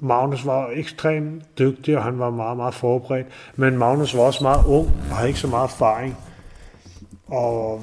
Magnus 0.00 0.46
var 0.46 0.70
ekstremt 0.72 1.58
dygtig, 1.58 1.96
og 1.96 2.04
han 2.04 2.18
var 2.18 2.30
meget, 2.30 2.56
meget 2.56 2.74
forberedt. 2.74 3.26
Men 3.56 3.78
Magnus 3.78 4.16
var 4.16 4.22
også 4.22 4.42
meget 4.42 4.64
ung 4.66 4.86
og 5.10 5.16
havde 5.16 5.28
ikke 5.28 5.40
så 5.40 5.46
meget 5.46 5.64
erfaring. 5.64 6.16
Og, 7.26 7.82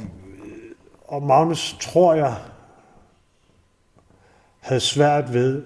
og 1.08 1.24
Magnus, 1.24 1.78
tror 1.82 2.14
jeg, 2.14 2.36
havde 4.60 4.82
svært 4.82 5.34
ved 5.34 5.64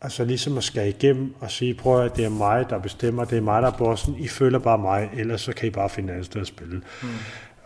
Altså 0.00 0.24
ligesom 0.24 0.56
at 0.56 0.64
skal 0.64 0.88
igennem 0.88 1.34
og 1.40 1.50
sige, 1.50 1.74
prøv 1.74 2.04
at 2.04 2.16
det 2.16 2.24
er 2.24 2.28
mig, 2.28 2.70
der 2.70 2.78
bestemmer, 2.78 3.24
det 3.24 3.38
er 3.38 3.42
mig, 3.42 3.62
der 3.62 3.68
er 3.68 3.76
bossen, 3.76 4.14
I 4.18 4.28
følger 4.28 4.58
bare 4.58 4.78
mig, 4.78 5.10
ellers 5.16 5.40
så 5.40 5.52
kan 5.52 5.68
I 5.68 5.70
bare 5.70 5.88
finde 5.88 6.08
et 6.08 6.12
andet 6.12 6.26
sted 6.26 6.40
at 6.40 6.46
spille. 6.46 6.82
Mm. 7.02 7.08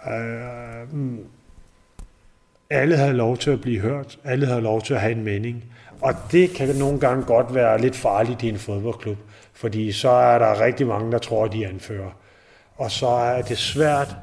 Uh, 0.06 1.18
alle 2.72 2.96
havde 2.96 3.12
lov 3.12 3.36
til 3.36 3.50
at 3.50 3.60
blive 3.60 3.80
hørt, 3.80 4.18
alle 4.24 4.46
havde 4.46 4.60
lov 4.60 4.82
til 4.82 4.94
at 4.94 5.00
have 5.00 5.12
en 5.12 5.24
mening, 5.24 5.64
og 6.00 6.14
det 6.32 6.50
kan 6.50 6.76
nogle 6.76 7.00
gange 7.00 7.24
godt 7.24 7.54
være 7.54 7.80
lidt 7.80 7.96
farligt 7.96 8.42
i 8.42 8.48
en 8.48 8.58
fodboldklub, 8.58 9.18
fordi 9.52 9.92
så 9.92 10.08
er 10.10 10.38
der 10.38 10.60
rigtig 10.60 10.86
mange, 10.86 11.12
der 11.12 11.18
tror, 11.18 11.44
at 11.44 11.52
de 11.52 11.66
anfører. 11.66 12.10
Og 12.76 12.90
så 12.90 13.08
er 13.08 13.42
det 13.42 13.58
svært, 13.58 14.16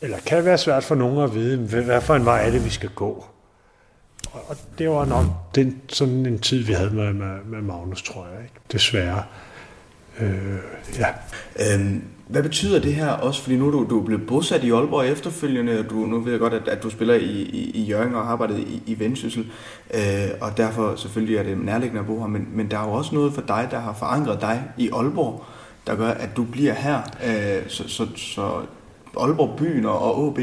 eller 0.00 0.18
kan 0.26 0.44
være 0.44 0.58
svært 0.58 0.84
for 0.84 0.94
nogen 0.94 1.18
at 1.18 1.34
vide, 1.34 1.82
hvad 1.82 2.00
for 2.00 2.14
en 2.14 2.24
vej 2.24 2.46
er 2.46 2.50
det, 2.50 2.64
vi 2.64 2.70
skal 2.70 2.88
gå. 2.88 3.26
Og 4.32 4.56
det 4.78 4.90
var 4.90 5.04
nok 5.04 5.24
den, 5.54 5.82
sådan 5.88 6.26
en 6.26 6.38
tid, 6.38 6.64
vi 6.64 6.72
havde 6.72 6.90
med, 6.90 7.12
med, 7.12 7.44
med 7.44 7.62
Magnus, 7.62 8.02
tror 8.02 8.26
jeg. 8.26 8.42
Ikke? 8.42 8.54
Desværre. 8.72 9.24
Øh, 10.20 10.58
ja. 10.98 11.08
Øhm, 11.56 12.04
hvad 12.30 12.42
betyder 12.42 12.80
det 12.80 12.94
her 12.94 13.10
også? 13.10 13.42
Fordi 13.42 13.56
nu 13.56 13.66
er 13.66 13.70
du, 13.70 13.86
du 13.90 14.00
er 14.00 14.04
blevet 14.04 14.26
bosat 14.26 14.64
i 14.64 14.70
Aalborg 14.70 15.06
efterfølgende, 15.06 15.78
og 15.78 15.90
du, 15.90 15.94
nu 15.94 16.20
ved 16.20 16.32
jeg 16.32 16.40
godt, 16.40 16.54
at, 16.54 16.68
at 16.68 16.82
du 16.82 16.90
spiller 16.90 17.14
i, 17.14 17.42
i, 17.42 17.70
i 17.74 17.82
Jørgen 17.82 18.14
og 18.14 18.24
har 18.24 18.32
arbejdet 18.32 18.58
i, 18.58 18.82
i 18.86 18.98
Vendsyssel, 18.98 19.46
øh, 19.94 20.00
og 20.40 20.56
derfor 20.56 20.96
selvfølgelig 20.96 21.36
er 21.36 21.42
det 21.42 21.58
nærliggende 21.58 22.00
at 22.00 22.06
bo 22.06 22.20
her, 22.20 22.26
men, 22.26 22.48
men 22.52 22.70
der 22.70 22.78
er 22.78 22.88
jo 22.88 22.92
også 22.92 23.14
noget 23.14 23.32
for 23.32 23.40
dig, 23.40 23.68
der 23.70 23.78
har 23.78 23.92
forankret 23.92 24.40
dig 24.40 24.62
i 24.78 24.90
Aalborg, 24.92 25.44
der 25.86 25.96
gør, 25.96 26.08
at 26.08 26.36
du 26.36 26.44
bliver 26.44 26.72
her. 26.72 26.98
Øh, 27.26 27.68
så, 27.68 27.88
så, 27.88 28.06
så 28.16 28.60
Aalborg 29.20 29.58
byen 29.58 29.86
og, 29.86 30.14
og 30.14 30.38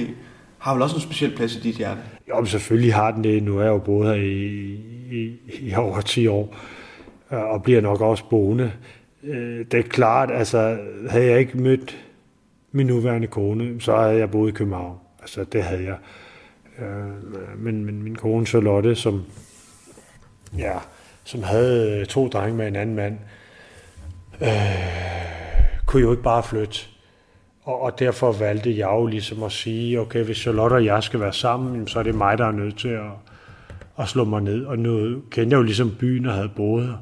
har 0.58 0.74
vel 0.74 0.82
også 0.82 0.96
en 0.96 1.02
speciel 1.02 1.36
plads 1.36 1.56
i 1.56 1.60
dit 1.60 1.76
hjerte? 1.76 2.00
Jo, 2.30 2.46
selvfølgelig 2.46 2.94
har 2.94 3.12
den 3.12 3.24
det. 3.24 3.44
Nu 3.44 3.58
er 3.58 3.64
jeg 3.64 3.70
jo 3.70 3.78
boet 3.78 4.08
her 4.08 4.16
i, 4.16 4.74
i, 5.12 5.40
i 5.60 5.76
over 5.76 6.02
10 6.02 6.28
år, 6.28 6.56
øh, 7.32 7.40
og 7.40 7.64
bliver 7.64 7.82
nok 7.82 8.02
også 8.02 8.24
boende. 8.30 8.72
Øh, 9.28 9.66
det 9.72 9.80
er 9.80 9.84
klart, 9.84 10.32
altså 10.32 10.78
havde 11.10 11.26
jeg 11.26 11.40
ikke 11.40 11.58
mødt 11.58 11.98
min 12.72 12.88
nuværende 12.88 13.28
kone, 13.28 13.82
så 13.82 13.98
havde 13.98 14.18
jeg 14.18 14.32
boet 14.32 14.50
i 14.50 14.54
København. 14.54 14.98
Altså 15.22 15.44
det 15.44 15.64
havde 15.64 15.84
jeg. 15.84 15.98
Øh, 16.80 17.58
men, 17.58 17.86
men 17.86 18.04
min 18.04 18.16
kone 18.16 18.46
Charlotte, 18.46 18.96
som, 18.96 19.24
ja, 20.58 20.74
som 21.24 21.44
havde 21.44 22.00
øh, 22.00 22.06
to 22.06 22.28
drenge 22.28 22.58
med 22.58 22.68
en 22.68 22.76
anden 22.76 22.96
mand, 22.96 23.18
øh, 24.42 24.48
kunne 25.86 26.02
jo 26.02 26.12
ikke 26.12 26.24
bare 26.24 26.44
flytte. 26.44 26.80
Og, 27.64 27.82
og 27.82 28.00
derfor 28.00 28.32
valgte 28.32 28.78
jeg 28.78 28.88
jo 28.88 29.06
ligesom 29.06 29.44
at 29.44 29.52
sige, 29.52 30.00
okay, 30.00 30.24
hvis 30.24 30.38
Charlotte 30.38 30.74
og 30.74 30.86
jeg 30.86 31.04
skal 31.04 31.20
være 31.20 31.34
sammen, 31.34 31.88
så 31.88 32.00
er 32.00 32.04
det 32.04 32.16
mig, 32.16 32.38
der 32.38 32.46
er 32.46 32.52
nødt 32.52 32.78
til 32.78 32.88
at, 32.88 33.12
at 34.00 34.08
slå 34.08 34.24
mig 34.24 34.42
ned. 34.42 34.66
Og 34.66 34.80
nu 34.80 35.22
kendte 35.32 35.54
jeg 35.54 35.58
jo 35.58 35.64
ligesom 35.64 35.96
byen 36.00 36.26
og 36.26 36.34
havde 36.34 36.52
boet 36.56 36.98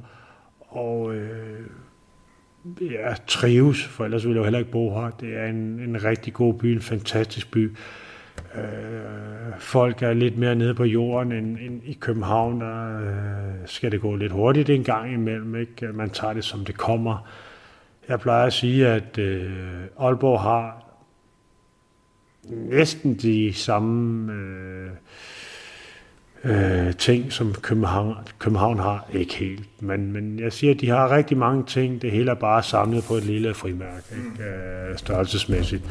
Og 0.69 1.15
øh, 1.15 1.65
ja, 2.81 3.13
trives, 3.27 3.85
for 3.85 4.05
ellers 4.05 4.25
ville 4.25 4.35
jeg 4.35 4.39
jo 4.39 4.43
heller 4.43 4.59
ikke 4.59 4.71
bo 4.71 4.93
her. 4.93 5.09
Det 5.09 5.37
er 5.37 5.45
en, 5.45 5.79
en 5.79 6.03
rigtig 6.03 6.33
god 6.33 6.53
by, 6.53 6.65
en 6.65 6.81
fantastisk 6.81 7.51
by. 7.51 7.77
Øh, 8.55 8.61
folk 9.59 10.03
er 10.03 10.13
lidt 10.13 10.37
mere 10.37 10.55
nede 10.55 10.75
på 10.75 10.83
jorden 10.83 11.31
end, 11.31 11.57
end 11.61 11.81
i 11.83 11.93
København. 11.93 12.61
Der 12.61 12.99
øh, 12.99 13.53
skal 13.65 13.91
det 13.91 14.01
gå 14.01 14.15
lidt 14.15 14.31
hurtigt 14.31 14.69
en 14.69 14.83
gang 14.83 15.13
imellem. 15.13 15.55
Ikke? 15.55 15.87
Man 15.87 16.09
tager 16.09 16.33
det, 16.33 16.43
som 16.43 16.65
det 16.65 16.77
kommer. 16.77 17.27
Jeg 18.07 18.19
plejer 18.19 18.45
at 18.45 18.53
sige, 18.53 18.87
at 18.87 19.17
øh, 19.17 19.51
Aalborg 19.99 20.41
har 20.41 20.85
næsten 22.49 23.15
de 23.15 23.53
samme 23.53 24.33
øh, 24.33 24.89
øh, 26.45 26.93
ting, 26.93 27.33
som 27.33 27.53
København, 27.53 28.15
København 28.39 28.79
har. 28.79 29.07
Ikke 29.13 29.35
helt, 29.35 29.81
men, 29.81 30.11
men 30.11 30.39
jeg 30.39 30.53
siger, 30.53 30.73
at 30.73 30.81
de 30.81 30.89
har 30.89 31.11
rigtig 31.11 31.37
mange 31.37 31.63
ting. 31.65 32.01
Det 32.01 32.11
hele 32.11 32.31
er 32.31 32.35
bare 32.35 32.63
samlet 32.63 33.03
på 33.03 33.13
et 33.13 33.23
lille 33.23 33.53
frimærke, 33.53 34.03
ikke? 34.11 34.43
Øh, 34.43 34.97
størrelsesmæssigt. 34.97 35.83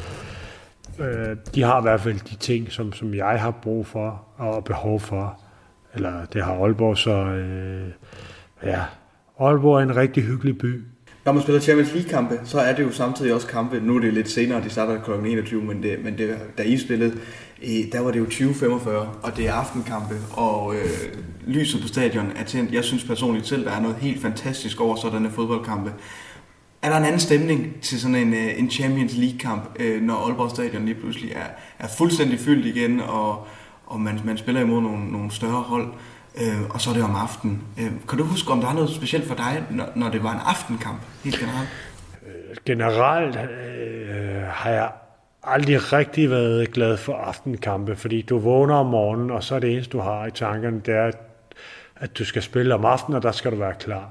Øh, 0.99 1.37
de 1.55 1.61
har 1.63 1.79
i 1.79 1.81
hvert 1.81 2.01
fald 2.01 2.19
de 2.29 2.35
ting, 2.35 2.71
som, 2.71 2.93
som 2.93 3.13
jeg 3.13 3.41
har 3.41 3.51
brug 3.51 3.87
for 3.87 4.23
og 4.37 4.63
behov 4.63 4.99
for. 4.99 5.39
Eller 5.93 6.25
det 6.25 6.43
har 6.43 6.53
Aalborg, 6.53 6.97
så 6.97 7.11
øh, 7.11 7.87
ja, 8.63 8.81
Aalborg 9.39 9.77
er 9.77 9.83
en 9.83 9.95
rigtig 9.95 10.23
hyggelig 10.23 10.57
by. 10.57 10.83
Når 11.25 11.31
man 11.31 11.41
spiller 11.41 11.61
Champions 11.61 11.93
League-kampe, 11.93 12.39
så 12.43 12.59
er 12.59 12.75
det 12.75 12.83
jo 12.83 12.91
samtidig 12.91 13.33
også 13.33 13.47
kampe. 13.47 13.79
Nu 13.79 13.95
er 13.95 13.99
det 13.99 14.13
lidt 14.13 14.29
senere, 14.29 14.63
de 14.63 14.69
starter 14.69 15.01
kl. 15.01 15.11
21, 15.11 15.63
men, 15.63 15.83
det, 15.83 16.03
men 16.03 16.17
det, 16.17 16.37
da 16.57 16.63
I 16.63 16.77
spillede, 16.77 17.17
der 17.91 17.99
var 17.99 18.11
det 18.11 18.19
jo 18.19 18.25
20.45, 18.25 18.89
og 19.23 19.37
det 19.37 19.47
er 19.47 19.53
aftenkampe, 19.53 20.15
og 20.33 20.75
øh, 20.75 21.23
lyset 21.47 21.81
på 21.81 21.87
stadion 21.87 22.31
er 22.35 22.43
tændt. 22.43 22.71
Jeg 22.71 22.83
synes 22.83 23.03
personligt 23.03 23.47
selv, 23.47 23.65
der 23.65 23.71
er 23.71 23.81
noget 23.81 23.97
helt 23.97 24.21
fantastisk 24.21 24.81
over 24.81 24.95
sådanne 24.95 25.31
fodboldkampe. 25.31 25.93
Er 26.81 26.89
der 26.89 26.97
en 26.97 27.03
anden 27.03 27.19
stemning 27.19 27.81
til 27.81 28.01
sådan 28.01 28.15
en, 28.15 28.33
øh, 28.33 28.59
en 28.59 28.71
Champions 28.71 29.13
League-kamp, 29.15 29.75
øh, 29.79 30.01
når 30.01 30.15
Aalborg 30.15 30.49
Stadion 30.49 30.85
lige 30.85 30.95
pludselig 30.95 31.31
er, 31.31 31.47
er 31.79 31.87
fuldstændig 31.87 32.39
fyldt 32.39 32.65
igen, 32.65 32.99
og, 32.99 33.47
og 33.85 33.99
man, 33.99 34.19
man 34.25 34.37
spiller 34.37 34.61
imod 34.61 34.81
nogle, 34.81 35.11
nogle 35.11 35.31
større 35.31 35.61
hold? 35.61 35.93
øh, 36.41 36.69
og 36.69 36.81
så 36.81 36.89
er 36.89 36.93
det 36.93 37.03
om 37.03 37.15
aftenen. 37.15 37.61
Øh, 37.79 37.91
kan 38.09 38.17
du 38.17 38.23
huske, 38.23 38.51
om 38.51 38.61
der 38.61 38.67
er 38.67 38.73
noget 38.73 38.89
specielt 38.89 39.27
for 39.27 39.35
dig, 39.35 39.63
når, 39.69 39.85
når 39.95 40.09
det 40.09 40.23
var 40.23 40.31
en 40.31 40.39
aftenkamp, 40.45 40.99
helt 41.23 41.39
generelt? 41.39 41.69
Øh, 42.25 42.57
generelt 42.65 43.35
øh, 43.35 44.43
har 44.47 44.69
jeg 44.69 44.91
aldrig 45.47 45.93
rigtig 45.93 46.29
været 46.29 46.71
glad 46.71 46.97
for 46.97 47.13
aftenkampe, 47.13 47.95
fordi 47.95 48.21
du 48.21 48.37
vågner 48.37 48.75
om 48.75 48.85
morgenen, 48.85 49.31
og 49.31 49.43
så 49.43 49.55
er 49.55 49.59
det 49.59 49.71
eneste, 49.73 49.91
du 49.91 49.99
har 49.99 50.25
i 50.25 50.31
tankerne, 50.31 50.81
det 50.85 50.95
er, 50.95 51.11
at 51.95 52.17
du 52.17 52.25
skal 52.25 52.41
spille 52.41 52.75
om 52.75 52.85
aftenen, 52.85 53.15
og 53.15 53.23
der 53.23 53.31
skal 53.31 53.51
du 53.51 53.55
være 53.55 53.73
klar. 53.79 54.09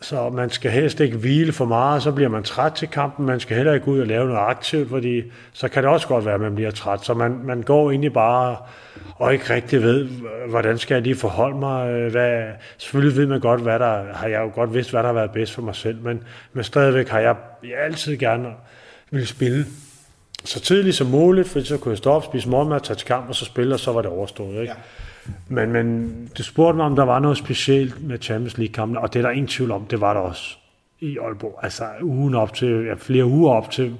Så 0.00 0.30
man 0.30 0.50
skal 0.50 0.70
helst 0.70 1.00
ikke 1.00 1.16
hvile 1.16 1.52
for 1.52 1.64
meget, 1.64 2.02
så 2.02 2.12
bliver 2.12 2.30
man 2.30 2.42
træt 2.42 2.72
til 2.72 2.88
kampen. 2.88 3.26
Man 3.26 3.40
skal 3.40 3.56
heller 3.56 3.72
ikke 3.72 3.88
ud 3.88 4.00
og 4.00 4.06
lave 4.06 4.26
noget 4.26 4.40
aktivt, 4.40 4.88
fordi 4.88 5.22
så 5.52 5.68
kan 5.68 5.82
det 5.82 5.90
også 5.90 6.08
godt 6.08 6.24
være, 6.24 6.34
at 6.34 6.40
man 6.40 6.54
bliver 6.54 6.70
træt. 6.70 7.04
Så 7.04 7.14
man, 7.14 7.40
man 7.44 7.62
går 7.62 7.90
egentlig 7.90 8.12
bare 8.12 8.56
og 9.16 9.32
ikke 9.32 9.54
rigtig 9.54 9.82
ved, 9.82 10.08
hvordan 10.48 10.78
skal 10.78 10.94
jeg 10.94 11.02
lige 11.02 11.16
forholde 11.16 11.56
mig. 11.56 12.10
Hvad, 12.10 12.44
selvfølgelig 12.78 13.16
ved 13.16 13.26
man 13.26 13.40
godt, 13.40 13.60
hvad 13.60 13.78
der 13.78 14.04
har 14.14 14.28
jeg 14.28 14.40
jo 14.40 14.50
godt 14.54 14.74
vidst, 14.74 14.90
hvad 14.90 15.00
der 15.00 15.06
har 15.06 15.14
været 15.14 15.30
bedst 15.30 15.52
for 15.52 15.62
mig 15.62 15.74
selv, 15.74 16.00
men, 16.02 16.22
men 16.52 16.64
stadigvæk 16.64 17.08
har 17.08 17.20
jeg, 17.20 17.36
jeg 17.62 17.78
altid 17.84 18.16
gerne 18.16 18.48
vil 19.10 19.26
spille 19.26 19.64
så 20.44 20.60
tidligt 20.60 20.96
som 20.96 21.06
muligt, 21.06 21.48
for 21.48 21.60
så 21.60 21.78
kunne 21.78 21.90
jeg 21.90 21.98
stoppe, 21.98 22.26
spise 22.26 22.48
morgenmad, 22.48 22.80
tage 22.80 22.96
til 22.96 23.06
kamp 23.06 23.28
og 23.28 23.34
så 23.34 23.44
spille, 23.44 23.74
og 23.74 23.80
så 23.80 23.92
var 23.92 24.02
det 24.02 24.10
overstået. 24.10 24.60
Ikke? 24.60 24.72
Ja. 24.72 24.74
Men, 25.48 25.72
men 25.72 26.28
du 26.38 26.42
spurgte 26.42 26.76
mig, 26.76 26.86
om 26.86 26.96
der 26.96 27.02
var 27.02 27.18
noget 27.18 27.38
specielt 27.38 28.06
med 28.08 28.18
Champions 28.18 28.58
League-kampene, 28.58 29.00
og 29.00 29.12
det 29.12 29.18
er 29.18 29.22
der 29.22 29.30
ingen 29.30 29.48
tvivl 29.48 29.70
om, 29.70 29.86
det 29.86 30.00
var 30.00 30.14
der 30.14 30.20
også 30.20 30.56
i 31.00 31.18
Aalborg. 31.18 31.58
Altså 31.62 31.84
ugen 32.02 32.34
op 32.34 32.54
til, 32.54 32.84
ja, 32.84 32.94
flere 32.94 33.24
uger 33.24 33.52
op 33.52 33.70
til, 33.70 33.96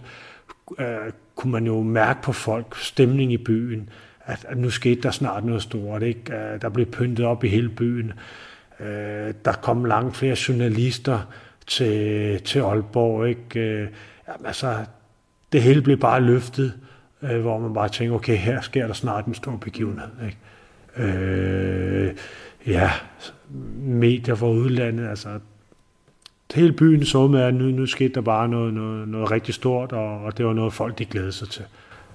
øh, 0.79 0.87
kunne 1.35 1.53
man 1.53 1.67
jo 1.67 1.83
mærke 1.83 2.23
på 2.23 2.33
folk, 2.33 2.77
stemning 2.77 3.33
i 3.33 3.37
byen, 3.37 3.91
at, 4.25 4.47
at 4.49 4.59
nu 4.59 4.71
skete 4.71 5.01
der 5.01 5.11
snart 5.11 5.45
noget 5.45 5.63
stort. 5.63 6.03
Ikke? 6.03 6.35
Øh, 6.35 6.63
der 6.63 6.69
blev 6.69 6.87
pyntet 6.87 7.27
op 7.27 7.45
i 7.45 7.49
hele 7.49 7.69
byen. 7.69 8.13
Øh, 8.81 9.35
der 9.45 9.53
kom 9.63 9.85
langt 9.85 10.17
flere 10.17 10.37
journalister 10.49 11.19
til, 11.67 12.41
til 12.43 12.59
Aalborg. 12.59 13.29
Ikke? 13.29 13.61
Øh, 13.61 13.89
jamen, 14.29 14.47
altså, 14.47 14.77
det 15.55 15.63
hele 15.63 15.83
blev 15.83 15.97
bare 15.97 16.21
løftet, 16.21 16.73
øh, 17.23 17.41
hvor 17.41 17.59
man 17.59 17.75
bare 17.75 17.89
tænker, 17.89 18.15
okay, 18.15 18.37
her 18.37 18.61
sker 18.61 18.87
der 18.87 18.95
snart 18.95 19.27
en 19.27 19.35
stor 19.35 19.57
begivenhed. 19.57 20.09
Ikke? 20.25 20.39
øh, 20.97 22.13
ja, 22.67 22.91
medier 23.79 24.35
fra 24.35 24.51
udlandet, 24.51 25.09
altså 25.09 25.29
hele 26.55 26.73
byen 26.73 27.05
så 27.05 27.27
med, 27.27 27.41
at 27.41 27.55
nu, 27.55 27.65
nu 27.65 27.87
skete 27.87 28.15
der 28.15 28.21
bare 28.21 28.49
noget, 28.49 28.75
noget, 28.75 29.09
noget 29.09 29.31
rigtig 29.31 29.55
stort, 29.55 29.93
og, 29.93 30.25
og 30.25 30.39
det 30.39 30.47
var 30.47 30.53
noget, 30.53 30.73
folk 30.73 30.99
de 30.99 31.05
glædede 31.05 31.33
sig 31.33 31.49
til. 31.49 31.63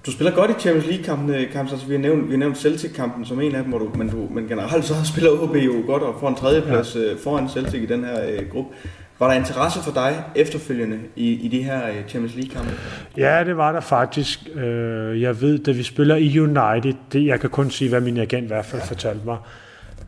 Du 0.05 0.11
spiller 0.11 0.35
godt 0.35 0.51
i 0.51 0.53
Champions 0.59 0.87
League-kampen, 0.87 1.35
altså 1.55 1.85
vi 1.87 1.93
har 1.93 2.01
nævnt, 2.01 2.25
vi 2.25 2.31
har 2.31 2.37
nævnt 2.37 2.57
Celtic-kampen 2.57 3.25
som 3.25 3.41
en 3.41 3.55
af 3.55 3.63
dem, 3.63 3.71
du, 3.71 3.91
men, 3.95 4.09
du, 4.09 4.27
men 4.31 4.47
generelt 4.47 4.85
så 4.85 4.93
spiller 5.11 5.31
OB 5.43 5.55
jo 5.55 5.83
godt 5.85 6.03
og 6.03 6.15
får 6.19 6.29
en 6.29 6.35
tredjeplads 6.35 6.95
ja. 6.95 7.11
Øh, 7.11 7.19
foran 7.19 7.49
Celtic 7.49 7.81
i 7.81 7.85
den 7.85 8.03
her 8.03 8.29
øh, 8.29 8.49
gruppe. 8.49 8.75
Var 9.19 9.27
der 9.27 9.33
interesse 9.33 9.79
for 9.79 9.91
dig 9.91 10.23
efterfølgende 10.35 10.99
i, 11.15 11.33
i 11.33 11.47
de 11.47 11.63
her 11.63 11.87
øh, 11.87 11.95
Champions 12.07 12.35
League-kampe? 12.35 12.71
Ja, 13.17 13.43
det 13.43 13.57
var 13.57 13.71
der 13.71 13.79
faktisk. 13.79 14.39
Øh, 14.53 15.21
jeg 15.21 15.41
ved, 15.41 15.59
da 15.59 15.71
vi 15.71 15.83
spiller 15.83 16.15
i 16.15 16.39
United, 16.39 16.93
det, 17.13 17.25
jeg 17.25 17.39
kan 17.39 17.49
kun 17.49 17.71
sige, 17.71 17.89
hvad 17.89 18.01
min 18.01 18.17
agent 18.17 18.43
i 18.43 18.47
hvert 18.47 18.65
fald 18.65 18.81
fortalte 18.81 19.25
mig, 19.25 19.37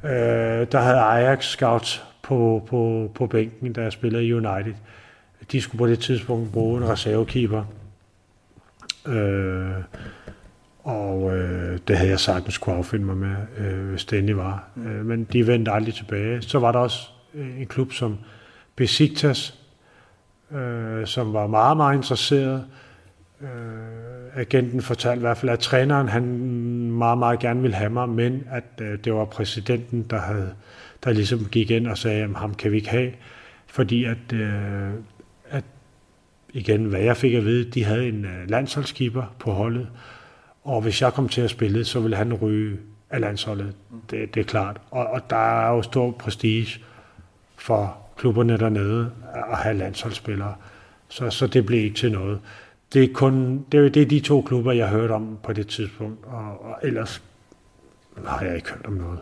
øh, 0.03 0.67
der 0.71 0.79
havde 0.79 0.99
Ajax 0.99 1.45
scouts 1.45 2.03
på, 2.21 2.67
på, 2.69 3.11
på 3.15 3.27
bænken, 3.27 3.73
da 3.73 3.81
jeg 3.81 3.91
spillede 3.91 4.25
i 4.25 4.33
United. 4.33 4.73
De 5.51 5.61
skulle 5.61 5.79
på 5.79 5.87
det 5.87 5.99
tidspunkt 5.99 6.51
bruge 6.51 6.81
en 6.81 6.89
reservekeeper. 6.89 7.63
Øh, 9.07 9.71
og 10.83 11.37
øh, 11.37 11.79
det 11.87 11.97
havde 11.97 12.09
jeg 12.09 12.19
sagtens 12.19 12.57
kunne 12.57 12.75
affinde 12.75 13.05
mig 13.05 13.17
med, 13.17 13.35
øh, 13.57 13.89
hvis 13.89 14.05
det 14.05 14.17
endelig 14.17 14.37
var. 14.37 14.63
Mm. 14.75 14.87
Øh, 14.87 15.05
men 15.05 15.23
de 15.23 15.47
vendte 15.47 15.71
aldrig 15.71 15.93
tilbage. 15.93 16.41
Så 16.41 16.59
var 16.59 16.71
der 16.71 16.79
også 16.79 17.07
en 17.33 17.65
klub 17.65 17.93
som 17.93 18.17
Besiktas, 18.75 19.59
øh, 20.51 21.07
som 21.07 21.33
var 21.33 21.47
meget, 21.47 21.77
meget 21.77 21.95
interesseret. 21.95 22.65
Øh, 23.41 23.47
agenten 24.35 24.81
fortalte 24.81 25.19
i 25.19 25.21
hvert 25.21 25.37
fald, 25.37 25.51
at 25.51 25.59
træneren 25.59 26.09
han 26.09 26.23
meget, 26.91 27.17
meget 27.17 27.39
gerne 27.39 27.61
ville 27.61 27.75
have 27.75 27.89
mig, 27.89 28.09
men 28.09 28.43
at 28.51 28.81
øh, 28.81 28.99
det 29.03 29.13
var 29.13 29.25
præsidenten, 29.25 30.03
der 30.03 30.19
havde 30.19 30.53
der 31.03 31.13
ligesom 31.13 31.45
gik 31.45 31.71
ind 31.71 31.87
og 31.87 31.97
sagde, 31.97 32.23
at 32.23 32.29
ham 32.35 32.53
kan 32.53 32.71
vi 32.71 32.77
ikke 32.77 32.89
have, 32.89 33.11
fordi 33.67 34.05
at, 34.05 34.33
øh, 34.33 34.91
at 35.49 35.63
igen, 36.53 36.85
hvad 36.85 37.01
jeg 37.01 37.17
fik 37.17 37.33
at 37.33 37.45
vide, 37.45 37.71
de 37.71 37.83
havde 37.83 38.07
en 38.07 38.25
øh, 38.25 38.49
landsholdskeeper 38.49 39.35
på 39.39 39.51
holdet, 39.51 39.87
og 40.63 40.81
hvis 40.81 41.01
jeg 41.01 41.13
kom 41.13 41.29
til 41.29 41.41
at 41.41 41.49
spille, 41.49 41.85
så 41.85 41.99
ville 41.99 42.17
han 42.17 42.33
ryge 42.33 42.77
af 43.09 43.21
landsholdet. 43.21 43.75
Det, 44.09 44.35
det 44.35 44.39
er 44.39 44.43
klart. 44.43 44.81
Og, 44.91 45.07
og 45.07 45.29
der 45.29 45.65
er 45.65 45.71
jo 45.75 45.81
stor 45.81 46.11
prestige 46.11 46.79
for 47.57 47.97
klubberne 48.21 48.57
dernede 48.57 49.11
at 49.51 49.57
have 49.57 49.77
landsholdsspillere. 49.77 50.53
Så, 51.07 51.29
så 51.29 51.47
det 51.47 51.65
blev 51.65 51.83
ikke 51.83 51.95
til 51.95 52.11
noget. 52.11 52.39
Det 52.93 53.03
er, 53.03 53.07
kun, 53.13 53.65
det, 53.71 53.85
er, 53.85 53.89
det 53.89 54.01
er 54.01 54.05
de 54.05 54.19
to 54.19 54.41
klubber, 54.41 54.71
jeg 54.71 54.87
har 54.87 54.97
hørt 54.97 55.11
om 55.11 55.37
på 55.43 55.53
det 55.53 55.67
tidspunkt, 55.67 56.25
og, 56.25 56.65
og 56.65 56.77
ellers 56.83 57.21
har 58.25 58.45
jeg 58.45 58.55
ikke 58.55 58.69
hørt 58.69 58.85
om 58.85 58.93
noget. 58.93 59.19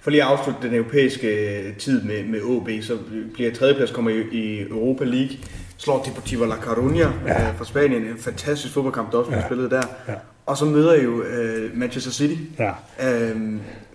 For 0.00 0.10
lige 0.10 0.22
at 0.22 0.28
afslutte 0.28 0.68
den 0.68 0.74
europæiske 0.74 1.74
tid 1.78 2.02
med, 2.02 2.24
med 2.24 2.42
OB, 2.42 2.68
så 2.82 2.98
bliver 3.34 3.54
tredjeplads 3.54 3.90
kommer 3.90 4.10
i, 4.10 4.20
i 4.32 4.60
Europa 4.60 5.04
League, 5.04 5.36
slår 5.76 6.02
Deportivo 6.02 6.44
La 6.44 6.54
Coruña 6.54 7.08
ja. 7.26 7.48
øh, 7.48 7.56
fra 7.56 7.64
Spanien, 7.64 8.02
en 8.02 8.18
fantastisk 8.18 8.74
fodboldkamp, 8.74 9.12
der 9.12 9.18
også 9.18 9.28
bliver 9.28 9.40
ja. 9.40 9.48
spillet 9.48 9.70
der. 9.70 9.82
Ja. 10.08 10.14
Og 10.46 10.56
så 10.56 10.64
møder 10.64 10.94
I 10.94 11.02
jo 11.02 11.22
øh, 11.22 11.78
Manchester 11.78 12.10
City, 12.10 12.40
ja. 12.58 12.72
øh, 13.02 13.36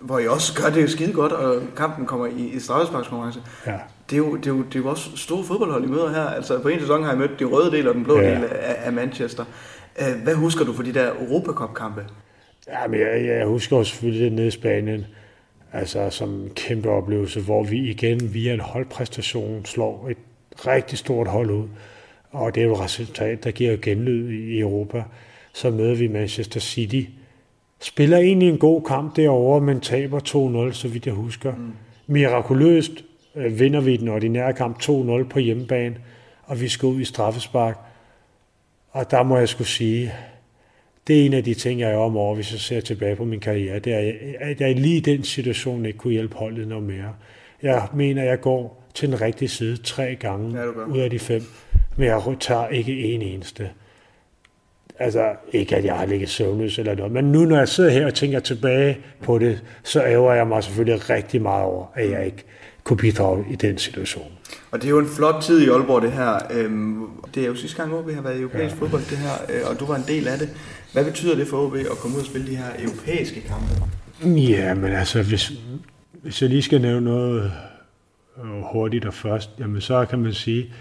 hvor 0.00 0.18
I 0.18 0.28
også 0.28 0.62
gør 0.62 0.70
det 0.70 0.82
jo 0.82 0.88
skide 0.88 1.12
godt, 1.12 1.32
og 1.32 1.62
kampen 1.76 2.06
kommer 2.06 2.26
i, 2.26 2.50
i 2.54 2.60
straffesparkskonkurrence. 2.60 3.40
Ja. 3.66 3.78
Det, 4.10 4.16
er 4.16 4.18
jo, 4.18 4.36
det, 4.36 4.46
er 4.46 4.50
jo, 4.50 4.62
det 4.62 4.74
er 4.74 4.80
jo 4.80 4.88
også 4.88 5.16
store 5.16 5.44
fodboldhold, 5.44 5.84
I 5.84 5.86
møder 5.86 6.08
her. 6.08 6.22
Altså 6.22 6.58
på 6.58 6.68
en 6.68 6.80
sæson 6.80 7.02
har 7.02 7.12
I 7.12 7.16
mødt 7.16 7.38
de 7.38 7.44
røde 7.44 7.70
del 7.70 7.88
og 7.88 7.94
den 7.94 8.04
blå 8.04 8.20
ja. 8.20 8.30
del 8.30 8.44
af, 8.44 8.76
af 8.84 8.92
Manchester. 8.92 9.44
Øh, 10.00 10.22
hvad 10.22 10.34
husker 10.34 10.64
du 10.64 10.72
for 10.72 10.82
de 10.82 10.94
der 10.94 11.10
Europacup-kampe? 11.20 12.04
Ja, 12.68 12.86
men 12.88 13.00
jeg, 13.00 13.24
jeg 13.24 13.46
husker 13.46 13.76
også 13.76 13.90
selvfølgelig 13.90 14.24
det 14.24 14.32
nede 14.32 14.46
i 14.46 14.50
Spanien, 14.50 15.06
altså 15.72 16.10
som 16.10 16.28
en 16.28 16.50
kæmpe 16.54 16.90
oplevelse, 16.90 17.40
hvor 17.40 17.62
vi 17.62 17.90
igen 17.90 18.34
via 18.34 18.54
en 18.54 18.60
holdpræstation 18.60 19.64
slår 19.64 20.08
et 20.10 20.16
rigtig 20.66 20.98
stort 20.98 21.28
hold 21.28 21.50
ud. 21.50 21.68
Og 22.30 22.54
det 22.54 22.60
er 22.60 22.64
jo 22.64 22.72
et 22.72 22.80
resultat, 22.80 23.44
der 23.44 23.50
giver 23.50 23.76
genlyd 23.76 24.30
i 24.30 24.58
Europa 24.60 25.02
så 25.54 25.70
møder 25.70 25.94
vi 25.94 26.08
Manchester 26.08 26.60
City. 26.60 27.02
Spiller 27.80 28.18
egentlig 28.18 28.48
en 28.48 28.58
god 28.58 28.82
kamp 28.82 29.16
derovre, 29.16 29.60
men 29.60 29.80
taber 29.80 30.68
2-0, 30.68 30.72
så 30.72 30.88
vidt 30.88 31.06
jeg 31.06 31.14
husker. 31.14 31.52
Mm. 31.54 31.72
Mirakuløst 32.06 33.04
øh, 33.36 33.60
vinder 33.60 33.80
vi 33.80 33.96
den 33.96 34.08
ordinære 34.08 34.52
kamp 34.52 34.82
2-0 34.82 35.28
på 35.28 35.38
hjemmebane, 35.38 35.96
og 36.42 36.60
vi 36.60 36.68
skal 36.68 36.86
ud 36.86 37.00
i 37.00 37.04
straffespark. 37.04 37.78
Og 38.90 39.10
der 39.10 39.22
må 39.22 39.38
jeg 39.38 39.48
skulle 39.48 39.68
sige, 39.68 40.12
det 41.06 41.20
er 41.20 41.26
en 41.26 41.32
af 41.32 41.44
de 41.44 41.54
ting, 41.54 41.80
jeg 41.80 41.90
er 41.90 41.96
om 41.96 42.16
over, 42.16 42.34
hvis 42.34 42.52
jeg 42.52 42.60
ser 42.60 42.80
tilbage 42.80 43.16
på 43.16 43.24
min 43.24 43.40
karriere, 43.40 43.78
det 43.78 43.94
er, 43.94 44.12
at 44.40 44.60
jeg 44.60 44.74
lige 44.74 44.96
i 44.96 45.00
den 45.00 45.22
situation 45.22 45.86
ikke 45.86 45.98
kunne 45.98 46.12
hjælpe 46.12 46.36
holdet 46.36 46.68
noget 46.68 46.84
mere. 46.84 47.14
Jeg 47.62 47.88
mener, 47.94 48.22
jeg 48.22 48.40
går 48.40 48.84
til 48.94 49.08
den 49.08 49.20
rigtige 49.20 49.48
side 49.48 49.76
tre 49.76 50.16
gange 50.20 50.60
ja, 50.60 50.66
ud 50.66 50.98
af 50.98 51.10
de 51.10 51.18
fem, 51.18 51.42
men 51.96 52.06
jeg 52.06 52.22
tager 52.40 52.68
ikke 52.68 53.04
en 53.04 53.22
eneste. 53.22 53.70
Altså, 54.98 55.32
ikke 55.52 55.76
at 55.76 55.84
jeg 55.84 55.94
har 55.98 56.06
ligget 56.06 56.28
søvnløs 56.28 56.78
eller 56.78 56.94
noget, 56.94 57.12
men 57.12 57.32
nu 57.32 57.44
når 57.44 57.58
jeg 57.58 57.68
sidder 57.68 57.90
her 57.90 58.06
og 58.06 58.14
tænker 58.14 58.40
tilbage 58.40 58.98
på 59.22 59.38
det, 59.38 59.62
så 59.82 60.02
ærger 60.04 60.32
jeg 60.32 60.46
mig 60.46 60.64
selvfølgelig 60.64 61.10
rigtig 61.10 61.42
meget 61.42 61.64
over, 61.64 61.86
at 61.94 62.10
jeg 62.10 62.26
ikke 62.26 62.44
kunne 62.84 62.96
bidrage 62.96 63.44
i 63.50 63.56
den 63.56 63.78
situation. 63.78 64.32
Og 64.70 64.82
det 64.82 64.86
er 64.86 64.90
jo 64.90 64.98
en 64.98 65.08
flot 65.16 65.42
tid 65.42 65.60
i 65.60 65.68
Aalborg, 65.68 66.02
det 66.02 66.12
her. 66.12 66.38
Øhm, 66.50 67.06
det 67.34 67.42
er 67.42 67.46
jo 67.46 67.54
sidste 67.54 67.76
gang, 67.76 68.08
vi 68.08 68.12
har 68.12 68.22
været 68.22 68.36
i 68.36 68.40
europæisk 68.40 68.74
ja. 68.74 68.80
fodbold, 68.80 69.02
det 69.10 69.18
her, 69.18 69.32
øh, 69.48 69.70
og 69.70 69.80
du 69.80 69.86
var 69.86 69.96
en 69.96 70.04
del 70.08 70.28
af 70.28 70.38
det. 70.38 70.48
Hvad 70.92 71.04
betyder 71.04 71.34
det 71.34 71.46
for 71.46 71.66
OB 71.66 71.74
at 71.74 71.98
komme 71.98 72.16
ud 72.16 72.20
og 72.20 72.26
spille 72.26 72.46
de 72.46 72.56
her 72.56 72.64
europæiske 72.78 73.40
kampe? 73.40 74.36
Ja, 74.40 74.74
men 74.74 74.92
altså, 74.92 75.22
hvis, 75.22 75.52
hvis 76.22 76.42
jeg 76.42 76.50
lige 76.50 76.62
skal 76.62 76.80
nævne 76.80 77.04
noget 77.04 77.52
øh, 78.38 78.62
hurtigt 78.72 79.04
og 79.04 79.14
først, 79.14 79.50
jamen 79.58 79.80
så 79.80 80.06
kan 80.10 80.18
man 80.18 80.32
sige, 80.32 80.72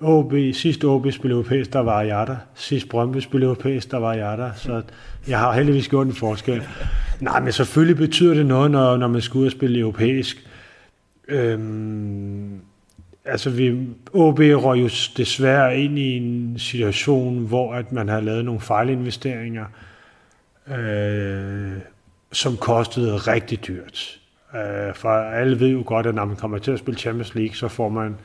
OB, 0.00 0.32
sidst 0.52 0.84
OB 0.84 1.12
spillede 1.12 1.40
europæisk, 1.40 1.72
der 1.72 1.78
var 1.78 2.02
jeg 2.02 2.26
der. 2.26 2.36
Sidst 2.54 2.88
Brøndby 2.88 3.20
spillede 3.20 3.48
europæisk, 3.48 3.90
der 3.90 3.96
var 3.96 4.14
jeg 4.14 4.38
der. 4.38 4.50
Så 4.56 4.82
jeg 5.28 5.38
har 5.38 5.52
heldigvis 5.52 5.88
gjort 5.88 6.06
en 6.06 6.14
forskel. 6.14 6.62
Nej, 7.20 7.40
men 7.40 7.52
selvfølgelig 7.52 7.96
betyder 7.96 8.34
det 8.34 8.46
noget, 8.46 8.70
når, 8.70 8.96
når 8.96 9.08
man 9.08 9.20
skal 9.20 9.38
ud 9.38 9.46
og 9.46 9.52
spille 9.52 9.78
europæisk. 9.78 10.46
Øhm, 11.30 12.60
altså, 13.24 13.50
vi, 13.50 13.88
OB 14.12 14.38
røg 14.38 14.80
jo 14.80 14.88
desværre 15.16 15.78
ind 15.78 15.98
i 15.98 16.16
en 16.16 16.58
situation, 16.58 17.46
hvor 17.46 17.74
at 17.74 17.92
man 17.92 18.08
har 18.08 18.20
lavet 18.20 18.44
nogle 18.44 18.60
fejlinvesteringer, 18.60 19.64
øh, 20.68 21.72
som 22.32 22.56
kostede 22.56 23.16
rigtig 23.16 23.66
dyrt. 23.66 24.20
Øh, 24.54 24.94
for 24.94 25.08
alle 25.08 25.60
ved 25.60 25.68
jo 25.68 25.82
godt, 25.86 26.06
at 26.06 26.14
når 26.14 26.24
man 26.24 26.36
kommer 26.36 26.58
til 26.58 26.70
at 26.70 26.78
spille 26.78 26.98
Champions 27.00 27.34
League, 27.34 27.54
så 27.54 27.68
får 27.68 27.88
man 27.88 28.16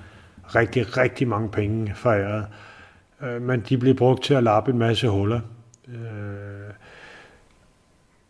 rigtig, 0.55 0.97
rigtig 0.97 1.27
mange 1.27 1.49
penge 1.49 1.91
foræret. 1.95 2.45
Øh, 3.21 3.41
men 3.41 3.63
de 3.69 3.77
blev 3.77 3.95
brugt 3.95 4.23
til 4.23 4.33
at 4.33 4.43
lappe 4.43 4.71
en 4.71 4.77
masse 4.77 5.09
huller. 5.09 5.39
Øh, 5.87 6.64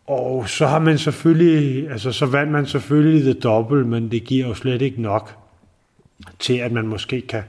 og 0.07 0.49
så 0.49 0.67
har 0.67 0.79
man 0.79 0.97
selvfølgelig, 0.97 1.91
altså 1.91 2.11
så 2.11 2.25
vandt 2.25 2.51
man 2.51 2.65
selvfølgelig 2.65 3.25
det 3.25 3.43
dobbelt, 3.43 3.87
men 3.87 4.11
det 4.11 4.23
giver 4.23 4.47
jo 4.47 4.53
slet 4.53 4.81
ikke 4.81 5.01
nok 5.01 5.35
til, 6.39 6.53
at 6.53 6.71
man 6.71 6.87
måske 6.87 7.21
kan, 7.21 7.43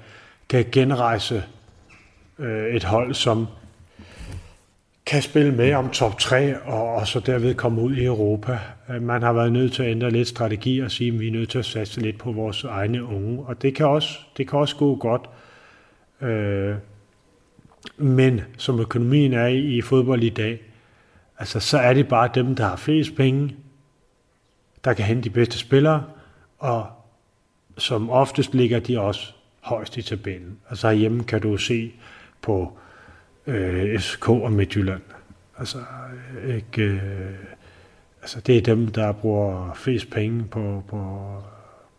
kan 0.49 0.65
genrejse 0.73 1.43
øh, 2.39 2.75
et 2.75 2.85
hold, 2.85 3.15
som 3.15 3.47
kan 5.07 5.23
spille 5.23 5.53
med 5.55 5.75
om 5.75 5.91
top 5.91 6.19
3, 6.19 6.61
og, 6.61 6.95
og 6.95 7.07
så 7.07 7.21
derved 7.21 7.55
komme 7.55 7.83
ud 7.83 7.97
i 7.97 8.05
Europa. 8.05 8.59
Øh, 8.91 9.03
man 9.03 9.23
har 9.23 9.33
været 9.33 9.53
nødt 9.53 9.73
til 9.73 9.83
at 9.83 9.91
ændre 9.91 10.11
lidt 10.11 10.29
strategi 10.29 10.79
og 10.79 10.91
sige, 10.91 11.13
at 11.13 11.21
vi 11.21 11.29
er 11.29 11.33
nødt 11.33 11.51
til 11.51 11.59
at 11.59 11.65
satse 11.65 12.01
lidt 12.01 12.19
på 12.19 12.33
vores 12.33 12.65
egne 12.65 13.05
unge, 13.05 13.43
og 13.47 13.63
det 13.63 13.75
kan 13.75 13.87
også, 13.87 14.19
det 14.37 14.49
kan 14.49 14.59
også 14.59 14.77
gå 14.77 14.97
godt. 14.97 15.23
Øh, 16.21 16.75
men 17.97 18.41
som 18.59 18.81
økonomien 18.81 19.33
er 19.33 19.47
i, 19.47 19.59
i 19.59 19.81
fodbold 19.83 20.23
i 20.23 20.29
dag, 20.29 20.61
altså, 21.39 21.61
så 21.61 21.79
er 21.79 21.93
det 21.93 22.09
bare 22.09 22.31
dem, 22.35 22.55
der 22.55 22.65
har 22.65 22.77
flest 22.77 23.17
penge, 23.17 23.57
der 24.85 24.93
kan 24.95 25.05
hente 25.05 25.23
de 25.23 25.31
bedste 25.31 25.59
spillere, 25.59 26.05
og 26.59 26.87
som 27.79 28.11
oftest 28.11 28.55
ligger 28.55 28.81
de 28.81 29.01
også 29.01 29.33
højst 29.61 29.97
i 29.97 30.03
tabellen. 30.03 30.59
Altså 30.71 30.91
hjemme 30.91 31.25
kan 31.25 31.41
du 31.41 31.57
se 31.57 31.93
på 32.43 32.79
øh, 33.47 34.01
SK 34.01 34.29
og 34.29 34.53
Midtjylland. 34.53 35.03
Altså, 35.59 35.79
ikke, 36.49 36.83
øh, 36.83 37.01
altså, 38.23 38.41
det 38.41 38.57
er 38.57 38.63
dem, 38.63 38.89
der 38.89 39.13
bruger 39.13 39.73
flest 39.75 40.11
penge 40.11 40.45
på, 40.45 40.83
på, 40.89 41.33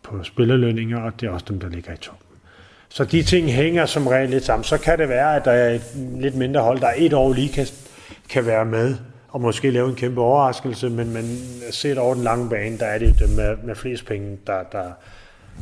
på 0.04 0.24
spillerlønninger, 0.24 1.02
og 1.02 1.22
det 1.22 1.28
er 1.28 1.32
også 1.32 1.46
dem, 1.50 1.60
der 1.60 1.70
ligger 1.70 1.94
i 1.94 1.98
toppen. 1.98 2.28
Så 2.90 3.06
de 3.06 3.24
ting 3.24 3.52
hænger 3.52 3.86
som 3.86 4.08
regel 4.08 4.30
lidt 4.30 4.44
sammen. 4.44 4.64
Så 4.64 4.78
kan 4.78 5.00
det 5.00 5.10
være, 5.10 5.36
at 5.36 5.46
der 5.46 5.52
er 5.52 5.74
et 5.74 5.82
lidt 5.96 6.36
mindre 6.36 6.62
hold, 6.62 6.80
der 6.80 6.92
et 6.98 7.14
år 7.14 7.34
lige 7.34 7.50
kan, 7.50 7.68
kan 8.30 8.46
være 8.46 8.66
med, 8.66 8.96
og 9.30 9.42
måske 9.42 9.72
lave 9.72 9.90
en 9.90 9.96
kæmpe 9.96 10.22
overraskelse, 10.22 10.90
men, 10.90 11.14
men 11.14 11.40
set 11.72 11.98
over 11.98 12.14
den 12.14 12.24
lange 12.24 12.50
bane, 12.50 12.78
der 12.78 12.86
er 12.86 13.00
det 13.00 13.20
dem 13.20 13.30
med, 13.30 13.56
med 13.64 13.76
flest 13.76 14.06
penge, 14.06 14.38
der, 14.48 14.64
der, 14.72 14.84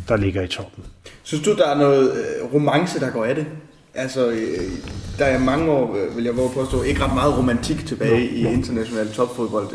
der 0.08 0.18
ligger 0.18 0.42
i 0.42 0.48
toppen. 0.48 0.84
Synes 1.24 1.44
du, 1.44 1.56
der 1.56 1.68
er 1.68 1.78
noget 1.78 2.12
øh, 2.12 2.54
romance, 2.54 3.00
der 3.00 3.10
går 3.10 3.26
af 3.26 3.36
det? 3.36 3.46
Altså, 3.94 4.30
øh, 4.30 4.72
der 5.20 5.26
er 5.26 5.40
mange 5.40 5.72
år, 5.72 5.96
øh, 5.96 6.16
vil 6.16 6.24
jeg 6.24 6.38
våge 6.38 6.50
påstå, 6.54 6.84
ikke 6.84 7.04
ret 7.04 7.14
meget 7.14 7.38
romantik 7.38 7.86
tilbage 7.86 8.44
no, 8.44 8.50
i 8.50 8.54
international 8.54 9.12
topfodbold, 9.12 9.70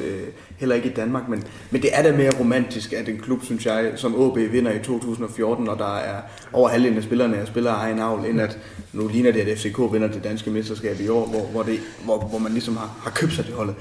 heller 0.59 0.75
ikke 0.75 0.89
i 0.89 0.93
Danmark, 0.93 1.29
men, 1.29 1.45
men 1.71 1.83
det 1.83 1.91
er 1.93 2.03
da 2.03 2.17
mere 2.17 2.31
romantisk, 2.41 2.93
at 2.93 3.09
en 3.09 3.19
klub, 3.19 3.45
synes 3.45 3.67
jeg, 3.67 3.93
som 3.97 4.21
OB 4.21 4.37
vinder 4.37 4.73
i 4.73 4.79
2014, 4.79 5.65
når 5.65 5.75
der 5.75 5.97
er 5.97 6.21
over 6.53 6.69
halvdelen 6.69 6.99
af 6.99 7.05
spillerne 7.05 7.37
er 7.37 7.45
spiller 7.45 7.75
egen 7.75 7.99
avl, 7.99 8.27
end 8.27 8.41
at 8.41 8.59
nu 8.93 9.09
ligner 9.09 9.33
det, 9.33 9.41
at 9.41 9.59
FCK 9.59 9.79
vinder 9.93 10.09
det 10.09 10.25
danske 10.25 10.51
mesterskab 10.51 11.01
i 11.01 11.09
år, 11.09 11.27
hvor, 11.27 11.41
hvor, 11.41 11.63
det, 11.63 11.79
hvor, 12.05 12.19
hvor 12.19 12.39
man 12.39 12.53
ligesom 12.53 12.77
har, 12.77 12.99
har 13.03 13.11
købt 13.11 13.33
sig 13.33 13.47
det 13.47 13.55
holdet. 13.55 13.75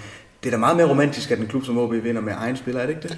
Det 0.43 0.49
er 0.49 0.51
da 0.51 0.57
meget 0.57 0.77
mere 0.77 0.89
romantisk, 0.89 1.31
at 1.31 1.39
en 1.39 1.47
klub 1.47 1.63
som 1.63 1.77
OB 1.77 1.91
vinder 1.91 2.21
med 2.21 2.33
egen 2.37 2.57
spiller, 2.57 2.81
er 2.81 2.85
det 2.85 2.95
ikke 2.95 3.07
det? 3.07 3.17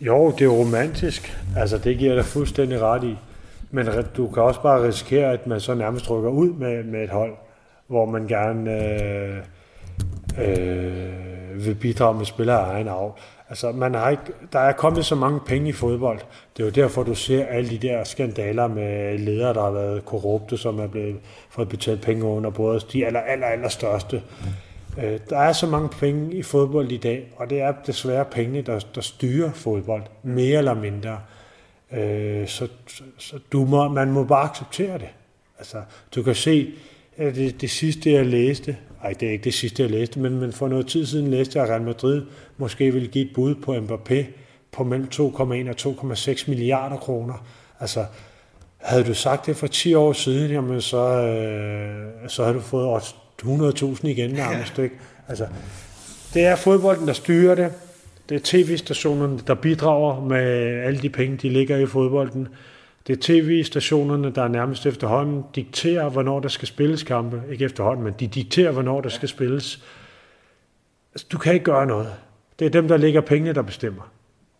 Jo, 0.00 0.30
det 0.38 0.44
er 0.44 0.48
romantisk. 0.48 1.36
Altså, 1.56 1.78
det 1.78 1.98
giver 1.98 2.14
jeg 2.14 2.24
fuldstændig 2.24 2.80
ret 2.80 3.04
i. 3.04 3.16
Men 3.70 3.86
du 4.16 4.28
kan 4.28 4.42
også 4.42 4.62
bare 4.62 4.86
risikere, 4.86 5.32
at 5.32 5.46
man 5.46 5.60
så 5.60 5.74
nærmest 5.74 6.10
rykker 6.10 6.30
ud 6.30 6.52
med, 6.52 6.84
med 6.84 7.04
et 7.04 7.10
hold, 7.10 7.32
hvor 7.86 8.06
man 8.06 8.26
gerne 8.26 8.70
øh, 8.70 9.36
øh, 10.38 11.66
vil 11.66 11.74
bidrage 11.74 12.18
med 12.18 12.24
spillere 12.24 12.58
af 12.58 12.74
egen 12.74 12.88
arv. 12.88 13.18
Altså, 13.50 13.72
man 13.72 13.94
har 13.94 14.10
ikke, 14.10 14.22
der 14.52 14.58
er 14.58 14.72
kommet 14.72 15.06
så 15.06 15.14
mange 15.14 15.40
penge 15.46 15.68
i 15.68 15.72
fodbold. 15.72 16.18
Det 16.56 16.62
er 16.62 16.66
jo 16.66 16.70
derfor, 16.70 17.02
du 17.02 17.14
ser 17.14 17.46
alle 17.46 17.70
de 17.70 17.78
der 17.78 18.04
skandaler 18.04 18.68
med 18.68 19.18
ledere, 19.18 19.54
der 19.54 19.62
har 19.62 19.70
været 19.70 20.04
korrupte, 20.04 20.58
som 20.58 20.78
er 20.78 20.86
blevet 20.86 21.16
fået 21.50 21.68
betalt 21.68 22.02
penge 22.02 22.24
under 22.24 22.50
både 22.50 22.80
de 22.92 23.06
aller, 23.06 23.20
aller, 23.20 23.46
aller 23.46 23.68
største. 23.68 24.22
Øh, 25.02 25.20
der 25.30 25.38
er 25.38 25.52
så 25.52 25.66
mange 25.66 25.88
penge 25.88 26.34
i 26.34 26.42
fodbold 26.42 26.92
i 26.92 26.96
dag, 26.96 27.32
og 27.36 27.50
det 27.50 27.60
er 27.60 27.72
desværre 27.86 28.24
pengene, 28.24 28.62
der, 28.62 28.78
der 28.94 29.00
styrer 29.00 29.52
fodbold, 29.52 30.02
mere 30.22 30.58
eller 30.58 30.74
mindre. 30.74 31.18
Øh, 31.92 32.48
så, 32.48 32.68
så, 32.86 33.02
så 33.18 33.38
du 33.52 33.64
må, 33.64 33.88
man 33.88 34.10
må 34.10 34.24
bare 34.24 34.50
acceptere 34.50 34.98
det. 34.98 35.08
Altså, 35.58 35.82
du 36.14 36.22
kan 36.22 36.34
se, 36.34 36.72
at 37.16 37.34
det, 37.34 37.60
det 37.60 37.70
sidste, 37.70 38.12
jeg 38.12 38.26
læste, 38.26 38.76
nej, 39.02 39.14
det 39.20 39.28
er 39.28 39.32
ikke 39.32 39.44
det 39.44 39.54
sidste, 39.54 39.82
jeg 39.82 39.90
læste, 39.90 40.18
men, 40.18 40.40
men 40.40 40.52
for 40.52 40.68
noget 40.68 40.86
tid 40.86 41.06
siden 41.06 41.30
læste 41.30 41.58
jeg, 41.58 41.64
at 41.64 41.70
Real 41.70 41.82
Madrid 41.82 42.22
måske 42.56 42.92
ville 42.92 43.08
give 43.08 43.24
et 43.24 43.34
bud 43.34 43.54
på 43.54 43.76
Mbappé 43.76 44.24
på 44.72 44.84
mellem 44.84 45.08
2,1 45.14 45.20
og 45.20 46.12
2,6 46.12 46.44
milliarder 46.50 46.96
kroner. 46.96 47.46
Altså, 47.80 48.04
havde 48.76 49.04
du 49.04 49.14
sagt 49.14 49.46
det 49.46 49.56
for 49.56 49.66
10 49.66 49.94
år 49.94 50.12
siden, 50.12 50.50
jamen 50.50 50.80
så, 50.80 51.06
øh, 51.06 52.28
så 52.28 52.42
havde 52.42 52.54
du 52.56 52.60
fået 52.60 53.02
100.000 53.42 54.06
igen 54.06 54.30
nærmest. 54.30 54.78
Ikke? 54.78 54.94
Altså, 55.28 55.46
det 56.34 56.42
er 56.42 56.56
fodbolden, 56.56 57.06
der 57.06 57.12
styrer 57.12 57.54
det. 57.54 57.72
Det 58.28 58.34
er 58.34 58.40
tv-stationerne, 58.44 59.40
der 59.46 59.54
bidrager 59.54 60.20
med 60.24 60.40
alle 60.84 61.02
de 61.02 61.10
penge, 61.10 61.36
de 61.36 61.48
ligger 61.48 61.76
i 61.76 61.86
fodbolden. 61.86 62.48
Det 63.06 63.12
er 63.12 63.20
tv-stationerne, 63.20 64.30
der 64.30 64.48
nærmest 64.48 64.86
efterhånden 64.86 65.44
dikterer, 65.54 66.08
hvornår 66.08 66.40
der 66.40 66.48
skal 66.48 66.68
spilles 66.68 67.02
kampe. 67.02 67.42
Ikke 67.52 67.64
efterhånden, 67.64 68.04
men 68.04 68.14
de 68.20 68.26
dikterer, 68.26 68.72
hvornår 68.72 69.00
der 69.00 69.08
skal 69.08 69.28
spilles. 69.28 69.82
Altså, 71.14 71.26
du 71.32 71.38
kan 71.38 71.54
ikke 71.54 71.64
gøre 71.64 71.86
noget. 71.86 72.12
Det 72.58 72.66
er 72.66 72.70
dem, 72.70 72.88
der 72.88 72.96
ligger 72.96 73.20
pengene, 73.20 73.52
der 73.52 73.62
bestemmer. 73.62 74.02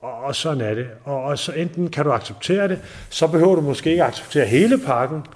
Og, 0.01 0.13
og 0.13 0.37
sådan 0.37 0.61
er 0.61 0.75
det. 0.75 0.87
Og, 1.05 1.23
og 1.23 1.39
så 1.39 1.53
enten 1.53 1.91
kan 1.91 2.05
du 2.05 2.13
acceptere 2.13 2.69
det, 2.69 2.79
så 3.11 3.27
behøver 3.27 3.55
du 3.55 3.61
måske 3.61 3.91
ikke 3.91 4.05
acceptere 4.05 4.47
hele 4.47 4.79
pakken, 4.79 5.27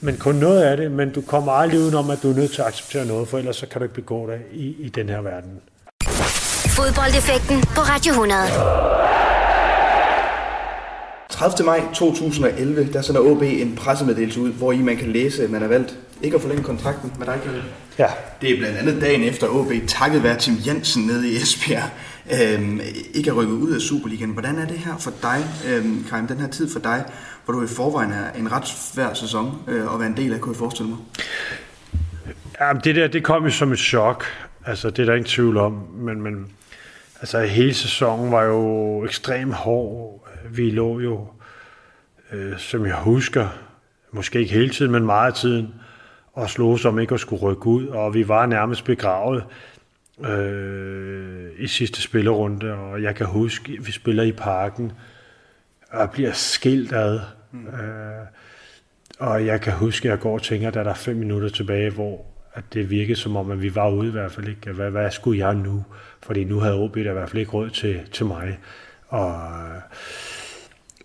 men 0.00 0.16
kun 0.16 0.34
noget 0.34 0.62
af 0.62 0.76
det, 0.76 0.90
men 0.90 1.12
du 1.12 1.20
kommer 1.20 1.52
aldrig 1.52 1.80
udenom, 1.80 2.10
at 2.10 2.18
du 2.22 2.30
er 2.30 2.34
nødt 2.34 2.52
til 2.52 2.62
at 2.62 2.68
acceptere 2.68 3.06
noget, 3.06 3.28
for 3.28 3.38
ellers 3.38 3.56
så 3.56 3.66
kan 3.66 3.80
du 3.80 3.84
ikke 3.84 3.94
begå 3.94 4.26
dig 4.26 4.40
i, 4.52 4.76
i 4.78 4.88
den 4.88 5.08
her 5.08 5.20
verden. 5.20 5.60
Fodboldeffekten 6.76 7.60
på 7.60 7.80
Radio 7.80 8.10
100. 8.10 9.09
30. 11.40 11.66
maj 11.66 11.82
2011, 11.94 12.92
der 12.92 13.02
sender 13.02 13.20
OB 13.20 13.42
en 13.42 13.76
pressemeddelelse 13.76 14.40
ud, 14.40 14.52
hvor 14.52 14.72
i 14.72 14.78
man 14.78 14.96
kan 14.96 15.08
læse, 15.12 15.44
at 15.44 15.50
man 15.50 15.60
har 15.60 15.68
valgt 15.68 15.98
ikke 16.22 16.34
at 16.34 16.40
forlænge 16.40 16.64
kontrakten 16.64 17.12
med 17.18 17.26
dig, 17.26 17.38
Kjell. 17.42 17.62
Ja. 17.98 18.06
Det 18.40 18.50
er 18.50 18.58
blandt 18.58 18.78
andet 18.78 19.00
dagen 19.00 19.22
efter 19.22 19.48
OB, 19.48 19.72
takket 19.86 20.22
være 20.22 20.36
Tim 20.36 20.54
Jensen 20.66 21.06
nede 21.06 21.32
i 21.32 21.36
Esbjerg, 21.36 21.90
øhm, 22.32 22.80
ikke 23.14 23.30
er 23.30 23.34
rykket 23.34 23.54
ud 23.54 23.72
af 23.72 23.80
Superligaen. 23.80 24.30
Hvordan 24.30 24.58
er 24.58 24.66
det 24.66 24.78
her 24.78 24.96
for 24.96 25.12
dig, 25.22 25.44
øhm, 25.68 26.04
Karim, 26.10 26.26
den 26.26 26.40
her 26.40 26.48
tid 26.48 26.72
for 26.72 26.80
dig, 26.80 27.04
hvor 27.44 27.54
du 27.54 27.64
i 27.64 27.66
forvejen 27.66 28.12
er 28.12 28.38
en 28.38 28.52
ret 28.52 28.68
svær 28.68 29.14
sæson 29.14 29.62
øh, 29.68 29.94
at 29.94 30.00
være 30.00 30.08
en 30.08 30.16
del 30.16 30.32
af, 30.32 30.40
kunne 30.40 30.52
jeg 30.52 30.58
forestille 30.58 30.90
mig? 30.90 30.98
Ja, 32.60 32.72
det 32.84 32.96
der, 32.96 33.08
det 33.08 33.24
kom 33.24 33.44
jo 33.44 33.50
som 33.50 33.72
et 33.72 33.78
chok. 33.78 34.24
Altså, 34.66 34.90
det 34.90 34.98
er 34.98 35.06
der 35.06 35.14
ingen 35.14 35.28
tvivl 35.28 35.56
om. 35.56 35.72
Men, 35.94 36.22
men 36.22 36.46
altså, 37.20 37.40
hele 37.40 37.74
sæsonen 37.74 38.32
var 38.32 38.42
jo 38.42 39.04
ekstremt 39.04 39.54
hård. 39.54 40.29
Vi 40.50 40.70
lå 40.70 41.00
jo, 41.00 41.26
øh, 42.32 42.58
som 42.58 42.86
jeg 42.86 42.96
husker, 42.96 43.48
måske 44.12 44.38
ikke 44.38 44.54
hele 44.54 44.70
tiden, 44.70 44.92
men 44.92 45.06
meget 45.06 45.26
af 45.26 45.34
tiden, 45.34 45.74
og 46.32 46.50
slog 46.50 46.78
som 46.78 46.98
ikke 46.98 47.14
at 47.14 47.20
skulle 47.20 47.42
rykke 47.42 47.66
ud, 47.66 47.86
og 47.86 48.14
vi 48.14 48.28
var 48.28 48.46
nærmest 48.46 48.84
begravet 48.84 49.44
øh, 50.28 51.50
i 51.58 51.66
sidste 51.66 52.02
spillerunde, 52.02 52.74
og 52.74 53.02
jeg 53.02 53.14
kan 53.14 53.26
huske, 53.26 53.84
vi 53.84 53.92
spiller 53.92 54.22
i 54.22 54.32
parken, 54.32 54.92
og 55.92 56.10
bliver 56.10 56.32
skilt 56.32 56.92
ad. 56.92 57.20
Mm. 57.52 57.66
Øh, 57.66 58.26
og 59.18 59.46
jeg 59.46 59.60
kan 59.60 59.72
huske, 59.72 60.08
at 60.08 60.10
jeg 60.10 60.20
går 60.20 60.34
og 60.34 60.42
tænker, 60.42 60.70
da 60.70 60.84
der 60.84 60.90
er 60.90 60.94
fem 60.94 61.16
minutter 61.16 61.48
tilbage, 61.48 61.90
hvor 61.90 62.30
at 62.54 62.64
det 62.72 62.90
virkede 62.90 63.16
som 63.16 63.36
om, 63.36 63.50
at 63.50 63.62
vi 63.62 63.74
var 63.74 63.90
ude 63.90 64.08
i 64.08 64.10
hvert 64.10 64.32
fald 64.32 64.48
ikke. 64.48 64.72
Hvad, 64.72 64.90
hvad 64.90 65.10
skulle 65.10 65.46
jeg 65.46 65.54
nu? 65.54 65.84
Fordi 66.22 66.44
nu 66.44 66.60
havde 66.60 66.74
OB 66.74 66.96
i 66.96 67.02
hvert 67.02 67.30
fald 67.30 67.40
ikke 67.40 67.52
råd 67.52 67.70
til, 67.70 68.00
til 68.12 68.26
mig. 68.26 68.58
Og, 69.10 69.42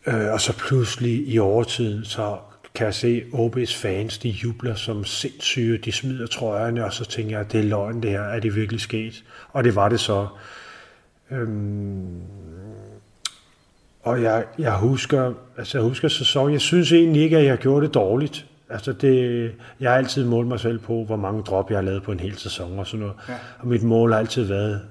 øh, 0.08 0.34
og 0.34 0.42
så 0.42 0.58
pludselig 0.58 1.28
i 1.28 1.40
overtiden, 1.40 2.06
så 2.06 2.38
kan 2.76 2.86
jeg 2.86 2.94
se 2.94 3.24
OB's 3.34 3.76
fans, 3.82 4.18
de 4.18 4.30
jubler 4.30 4.76
som 4.76 5.06
sindssyge, 5.06 5.78
de 5.78 5.92
smider 5.92 6.28
trøjerne, 6.28 6.86
og 6.86 6.94
så 6.94 7.06
tænker 7.06 7.38
jeg, 7.38 7.52
det 7.52 7.60
er 7.60 7.64
løgn 7.64 8.04
det 8.04 8.12
her, 8.12 8.22
er 8.22 8.40
det 8.40 8.56
virkelig 8.56 8.82
sket? 8.82 9.24
Og 9.52 9.64
det 9.64 9.76
var 9.76 9.90
det 9.90 10.00
så. 10.00 10.28
Øhm, 11.32 12.22
og 14.04 14.22
jeg, 14.22 14.46
jeg 14.60 14.78
husker, 14.78 15.34
altså 15.58 15.78
jeg 15.78 15.88
husker 15.88 16.08
sæsonen, 16.08 16.54
jeg 16.54 16.62
synes 16.62 16.92
egentlig 16.92 17.22
ikke, 17.22 17.38
at 17.38 17.46
jeg 17.46 17.58
gjorde 17.58 17.86
det 17.86 17.94
dårligt. 17.94 18.46
Altså 18.70 18.94
det, 18.94 19.52
jeg 19.80 19.92
har 19.92 19.98
altid 19.98 20.26
målt 20.26 20.48
mig 20.48 20.60
selv 20.60 20.80
på, 20.80 21.04
hvor 21.04 21.16
mange 21.16 21.44
drop 21.44 21.70
jeg 21.70 21.78
har 21.78 21.84
lavet 21.84 22.04
på 22.04 22.12
en 22.12 22.20
hel 22.20 22.38
sæson 22.38 22.80
og 22.80 22.88
sådan 22.88 23.00
noget. 23.00 23.16
Ja. 23.30 23.34
Og 23.60 23.68
mit 23.68 23.84
mål 23.84 24.12
har 24.12 24.20
altid 24.20 24.44
været, 24.44 24.82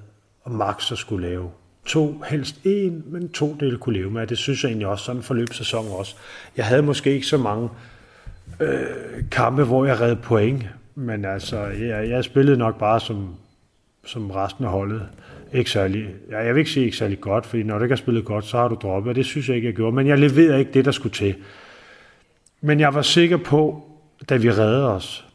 at 0.45 0.51
max 0.51 0.91
at 0.91 0.97
skulle 0.97 1.27
lave 1.27 1.51
to, 1.85 2.23
helst 2.29 2.59
en, 2.63 3.03
men 3.05 3.29
to 3.29 3.55
dele 3.59 3.77
kunne 3.77 3.97
leve 3.97 4.11
med. 4.11 4.27
Det 4.27 4.37
synes 4.37 4.63
jeg 4.63 4.69
egentlig 4.69 4.87
også, 4.87 5.05
sådan 5.05 5.21
forløb 5.21 5.53
sæsonen 5.53 5.91
også. 5.91 6.15
Jeg 6.57 6.65
havde 6.65 6.81
måske 6.81 7.13
ikke 7.13 7.27
så 7.27 7.37
mange 7.37 7.69
øh, 8.59 9.29
kampe, 9.31 9.63
hvor 9.63 9.85
jeg 9.85 10.01
redde 10.01 10.15
point, 10.15 10.65
men 10.95 11.25
altså, 11.25 11.59
jeg, 11.65 12.09
jeg 12.09 12.23
spillede 12.23 12.57
nok 12.57 12.79
bare 12.79 12.99
som, 12.99 13.35
som 14.05 14.31
resten 14.31 14.65
af 14.65 14.71
holdet. 14.71 15.01
Ikke 15.53 15.71
særlig, 15.71 16.09
ja, 16.31 16.37
jeg 16.37 16.55
vil 16.55 16.59
ikke 16.59 16.71
sige 16.71 16.85
ikke 16.85 16.97
særlig 16.97 17.21
godt, 17.21 17.45
fordi 17.45 17.63
når 17.63 17.77
du 17.77 17.83
ikke 17.83 17.93
har 17.93 17.97
spillet 17.97 18.25
godt, 18.25 18.45
så 18.45 18.57
har 18.57 18.67
du 18.67 18.75
droppet, 18.75 19.09
og 19.09 19.15
det 19.15 19.25
synes 19.25 19.47
jeg 19.47 19.55
ikke, 19.55 19.67
jeg 19.67 19.75
gjorde. 19.75 19.95
Men 19.95 20.07
jeg 20.07 20.19
leverede 20.19 20.59
ikke 20.59 20.71
det, 20.71 20.85
der 20.85 20.91
skulle 20.91 21.13
til. 21.13 21.35
Men 22.61 22.79
jeg 22.79 22.93
var 22.93 23.01
sikker 23.01 23.37
på, 23.37 23.89
da 24.29 24.35
vi 24.35 24.51
reddede 24.51 24.93
os, 24.93 25.25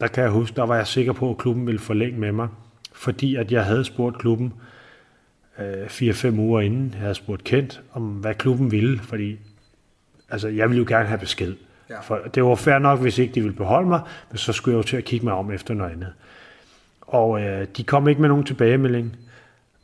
der 0.00 0.06
kan 0.06 0.22
jeg 0.22 0.30
huske, 0.30 0.56
der 0.56 0.62
var 0.62 0.76
jeg 0.76 0.86
sikker 0.86 1.12
på, 1.12 1.30
at 1.30 1.38
klubben 1.38 1.66
ville 1.66 1.78
forlænge 1.78 2.20
med 2.20 2.32
mig, 2.32 2.48
fordi 2.92 3.36
at 3.36 3.52
jeg 3.52 3.64
havde 3.64 3.84
spurgt 3.84 4.18
klubben, 4.18 4.52
øh, 5.60 6.38
uger 6.38 6.60
inden, 6.60 6.90
jeg 6.92 7.00
havde 7.00 7.14
spurgt 7.14 7.44
Kent, 7.44 7.80
om 7.92 8.02
hvad 8.02 8.34
klubben 8.34 8.70
ville, 8.70 8.98
fordi 8.98 9.38
altså, 10.30 10.48
jeg 10.48 10.68
ville 10.68 10.78
jo 10.78 10.84
gerne 10.88 11.08
have 11.08 11.18
besked. 11.18 11.54
Ja. 11.90 12.00
For 12.00 12.20
det 12.34 12.44
var 12.44 12.54
fair 12.54 12.78
nok, 12.78 13.00
hvis 13.00 13.18
ikke 13.18 13.34
de 13.34 13.40
ville 13.40 13.56
beholde 13.56 13.88
mig, 13.88 14.00
men 14.30 14.38
så 14.38 14.52
skulle 14.52 14.76
jeg 14.76 14.78
jo 14.78 14.88
til 14.88 14.96
at 14.96 15.04
kigge 15.04 15.26
mig 15.26 15.34
om 15.34 15.50
efter 15.50 15.74
noget 15.74 15.92
andet. 15.92 16.12
Og 17.00 17.42
øh, 17.42 17.66
de 17.76 17.84
kom 17.84 18.08
ikke 18.08 18.20
med 18.20 18.28
nogen 18.28 18.44
tilbagemelding. 18.44 19.16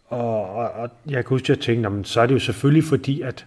Og, 0.09 0.51
og, 0.51 0.71
og 0.71 0.91
jeg 1.07 1.25
kan 1.25 1.29
huske, 1.29 1.45
at 1.45 1.49
jeg 1.49 1.59
tænkte, 1.59 1.83
jamen, 1.83 2.05
så 2.05 2.21
er 2.21 2.27
det 2.27 2.35
jo 2.35 2.39
selvfølgelig 2.39 2.85
fordi, 2.85 3.21
at, 3.21 3.47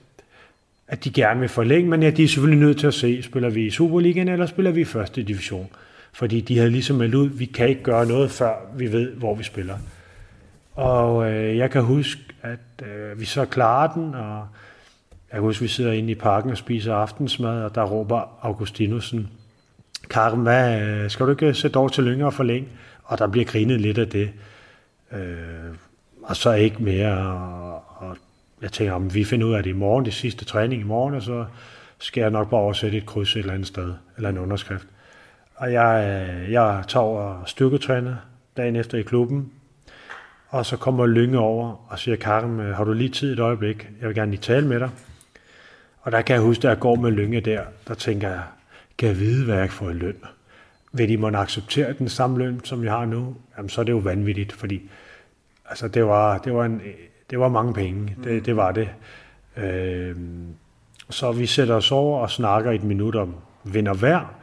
at 0.88 1.04
de 1.04 1.12
gerne 1.12 1.40
vil 1.40 1.50
forlænge, 1.50 1.90
men 1.90 2.04
ja, 2.04 2.10
de 2.10 2.24
er 2.24 2.28
selvfølgelig 2.28 2.66
nødt 2.66 2.80
til 2.80 2.88
at 2.88 2.94
se, 2.94 3.24
spiller 3.24 3.50
vi 3.50 3.66
i 3.66 3.70
Superligaen, 3.70 4.28
eller 4.28 4.46
spiller 4.46 4.72
vi 4.72 4.82
i 4.82 4.86
første 4.86 5.24
division. 5.24 5.70
Fordi 6.14 6.42
de 6.42 6.58
havde 6.58 6.70
ligesom 6.70 6.96
meldt 6.96 7.16
ud, 7.16 7.30
vi 7.30 7.46
kan 7.46 7.70
ikke 7.70 7.84
gøre 7.84 8.06
noget, 8.06 8.32
før 8.32 8.54
vi 8.76 8.92
ved, 8.92 9.12
hvor 9.12 9.36
vi 9.36 9.44
spiller. 9.44 9.78
Og 10.76 11.32
øh, 11.32 11.58
jeg 11.58 11.72
kan 11.72 11.84
huske, 11.84 12.22
at 12.42 12.86
øh, 12.88 13.20
vi 13.20 13.26
så 13.26 13.46
klarer 13.46 13.94
den, 13.94 14.16
og 14.16 14.48
jeg 15.10 15.34
kan 15.34 15.42
huske, 15.42 15.60
at 15.60 15.64
vi 15.64 15.68
sidder 15.68 15.92
inde 15.92 16.12
i 16.12 16.16
parken 16.16 16.52
og 16.52 16.58
spiser 16.58 16.96
aftensmad, 16.96 17.64
og 17.64 17.76
der 17.76 17.84
råber 17.84 18.40
Augustinusen, 18.42 19.30
Karen, 20.10 20.42
hvad, 20.42 20.82
øh, 20.82 21.10
skal 21.10 21.26
du 21.26 21.32
ikke 21.32 21.54
sætte 21.54 21.78
over 21.78 21.90
til 21.90 22.04
Lyngge 22.04 22.26
og 22.26 22.34
forlænge? 22.34 22.70
Og 23.04 23.18
der 23.18 23.28
bliver 23.28 23.46
grinet 23.46 23.82
lidt 23.82 23.98
af 23.98 24.08
det. 24.08 24.32
Øh, 25.12 25.76
og 26.24 26.36
så 26.36 26.54
ikke 26.54 26.84
mere. 26.84 27.18
Og, 27.18 27.84
og 27.98 28.18
jeg 28.62 28.72
tænker, 28.72 28.94
om 28.94 29.14
vi 29.14 29.24
finder 29.24 29.48
ud 29.48 29.54
af 29.54 29.64
det 29.64 29.70
i 29.70 29.74
morgen, 29.74 30.06
det 30.06 30.14
sidste 30.14 30.46
træning 30.46 30.82
i 30.82 30.86
morgen, 30.86 31.16
og 31.16 31.22
så 31.22 31.46
skal 32.00 32.22
jeg 32.22 32.30
nok 32.30 32.50
bare 32.50 32.60
oversætte 32.60 32.98
et 32.98 33.06
kryds 33.06 33.36
et 33.36 33.40
eller 33.40 33.54
andet 33.54 33.68
sted, 33.68 33.94
eller 34.18 34.30
en 34.30 34.38
underskrift. 34.38 34.88
Og 35.56 35.74
jeg, 35.74 36.26
øh, 36.30 36.52
jeg 36.52 36.84
tager 36.88 37.04
over 37.04 37.44
styrketræner 37.46 38.16
dagen 38.58 38.76
efter 38.76 38.98
i 38.98 39.02
klubben, 39.02 39.52
og 40.50 40.66
så 40.66 40.78
kommer 40.78 41.06
Lynge 41.06 41.40
over 41.40 41.86
og 41.90 42.00
siger, 42.00 42.18
Karim, 42.18 42.60
har 42.60 42.84
du 42.84 42.94
lige 42.94 43.10
tid 43.10 43.34
et 43.34 43.40
øjeblik? 43.40 43.90
Jeg 44.00 44.08
vil 44.08 44.16
gerne 44.16 44.32
lige 44.32 44.42
tale 44.42 44.68
med 44.68 44.80
dig. 44.80 44.90
Og 46.02 46.12
der 46.12 46.22
kan 46.22 46.34
jeg 46.34 46.44
huske, 46.44 46.68
at 46.68 46.70
jeg 46.70 46.80
går 46.80 46.96
med 46.96 47.12
Lynge 47.12 47.42
der, 47.42 47.62
der 47.88 47.94
tænker 47.94 48.30
jeg, 48.30 48.44
kan 48.98 49.08
jeg 49.08 49.20
vide, 49.20 49.46
hvad 49.46 49.58
jeg 49.58 49.70
får 49.70 49.90
i 49.90 49.94
løn? 49.94 50.18
Vil 50.92 51.10
de 51.10 51.18
måtte 51.18 51.38
acceptere 51.38 51.94
den 51.94 52.10
samme 52.10 52.38
løn, 52.38 52.62
som 52.64 52.84
jeg 52.84 52.92
har 52.92 53.06
nu? 53.06 53.36
Jamen, 53.58 53.70
så 53.70 53.82
er 53.82 53.86
det 53.86 53.92
jo 53.92 53.98
vanvittigt, 53.98 54.52
fordi 54.52 54.90
altså, 55.70 55.88
det, 55.88 56.06
var, 56.06 56.38
det, 56.38 56.54
var 56.54 56.66
en, 56.66 56.82
det 57.30 57.40
var 57.40 57.50
mange 57.50 57.74
penge. 57.74 58.16
Det, 58.24 58.46
det 58.46 58.56
var 58.56 58.72
det. 58.72 58.90
Øh, 59.58 60.16
så 61.10 61.32
vi 61.32 61.46
sætter 61.46 61.76
os 61.76 61.92
over 61.92 62.20
og 62.20 62.32
snakker 62.32 62.72
et 62.72 62.84
minut 62.84 63.16
om 63.16 63.36
vind 63.64 63.88
og 63.88 64.02
vejr, 64.02 64.34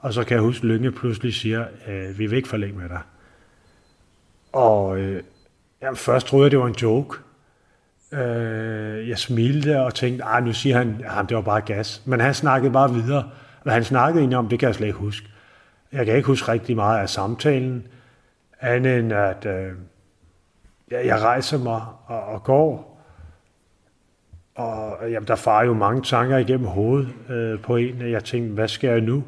og 0.00 0.14
så 0.14 0.24
kan 0.24 0.34
jeg 0.34 0.42
huske, 0.42 0.64
at 0.64 0.68
Lynge 0.68 0.92
pludselig 0.92 1.34
siger, 1.34 1.66
øh, 1.88 2.18
vi 2.18 2.26
vil 2.26 2.36
ikke 2.36 2.48
forlænge 2.48 2.78
med 2.78 2.88
dig. 2.88 3.00
Og 4.52 4.98
øh, 4.98 5.22
Jamen, 5.84 5.96
først 5.96 6.26
troede 6.26 6.44
jeg, 6.44 6.50
det 6.50 6.58
var 6.58 6.66
en 6.66 6.74
joke. 6.82 7.18
Øh, 8.12 9.08
jeg 9.08 9.18
smilte 9.18 9.80
og 9.80 9.94
tænkte, 9.94 10.24
ah, 10.24 10.44
nu 10.44 10.52
siger 10.52 10.78
han, 10.78 11.04
at 11.18 11.28
det 11.28 11.36
var 11.36 11.42
bare 11.42 11.60
gas. 11.60 12.02
Men 12.04 12.20
han 12.20 12.34
snakkede 12.34 12.72
bare 12.72 12.92
videre. 12.92 13.30
Hvad 13.62 13.72
han 13.72 13.84
snakkede 13.84 14.20
egentlig 14.20 14.38
om, 14.38 14.48
det 14.48 14.58
kan 14.58 14.66
jeg 14.66 14.74
slet 14.74 14.86
ikke 14.86 14.98
huske. 14.98 15.28
Jeg 15.92 16.06
kan 16.06 16.16
ikke 16.16 16.26
huske 16.26 16.52
rigtig 16.52 16.76
meget 16.76 17.00
af 17.00 17.08
samtalen, 17.08 17.86
andet 18.60 18.98
end 18.98 19.12
at 19.12 19.46
øh, 19.46 19.72
jeg 20.90 21.20
rejser 21.20 21.58
mig 21.58 21.82
og, 22.06 22.22
og 22.22 22.44
går. 22.44 23.00
Og 24.54 25.10
jamen, 25.10 25.28
der 25.28 25.36
farer 25.36 25.64
jo 25.64 25.74
mange 25.74 26.02
tanker 26.02 26.36
igennem 26.36 26.66
hovedet 26.66 27.08
øh, 27.28 27.60
på 27.60 27.76
en. 27.76 28.10
Jeg 28.10 28.24
tænkte, 28.24 28.54
hvad 28.54 28.68
skal 28.68 28.90
jeg 28.90 29.00
nu? 29.00 29.24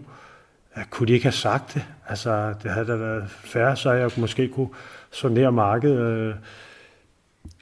Jeg 0.76 0.84
kunne 0.90 1.06
de 1.06 1.12
ikke 1.12 1.24
have 1.24 1.32
sagt 1.32 1.74
det? 1.74 1.84
Altså, 2.08 2.54
det 2.62 2.70
havde 2.70 2.86
da 2.86 2.96
været 2.96 3.30
færre, 3.30 3.76
så 3.76 3.92
jeg 3.92 4.10
måske 4.16 4.48
kunne 4.48 4.68
sondere 5.16 5.52
markedet. 5.52 6.00
Øh, 6.18 6.34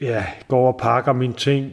ja, 0.00 0.24
går 0.48 0.66
og 0.72 0.78
pakker 0.82 1.12
mine 1.12 1.32
ting, 1.34 1.72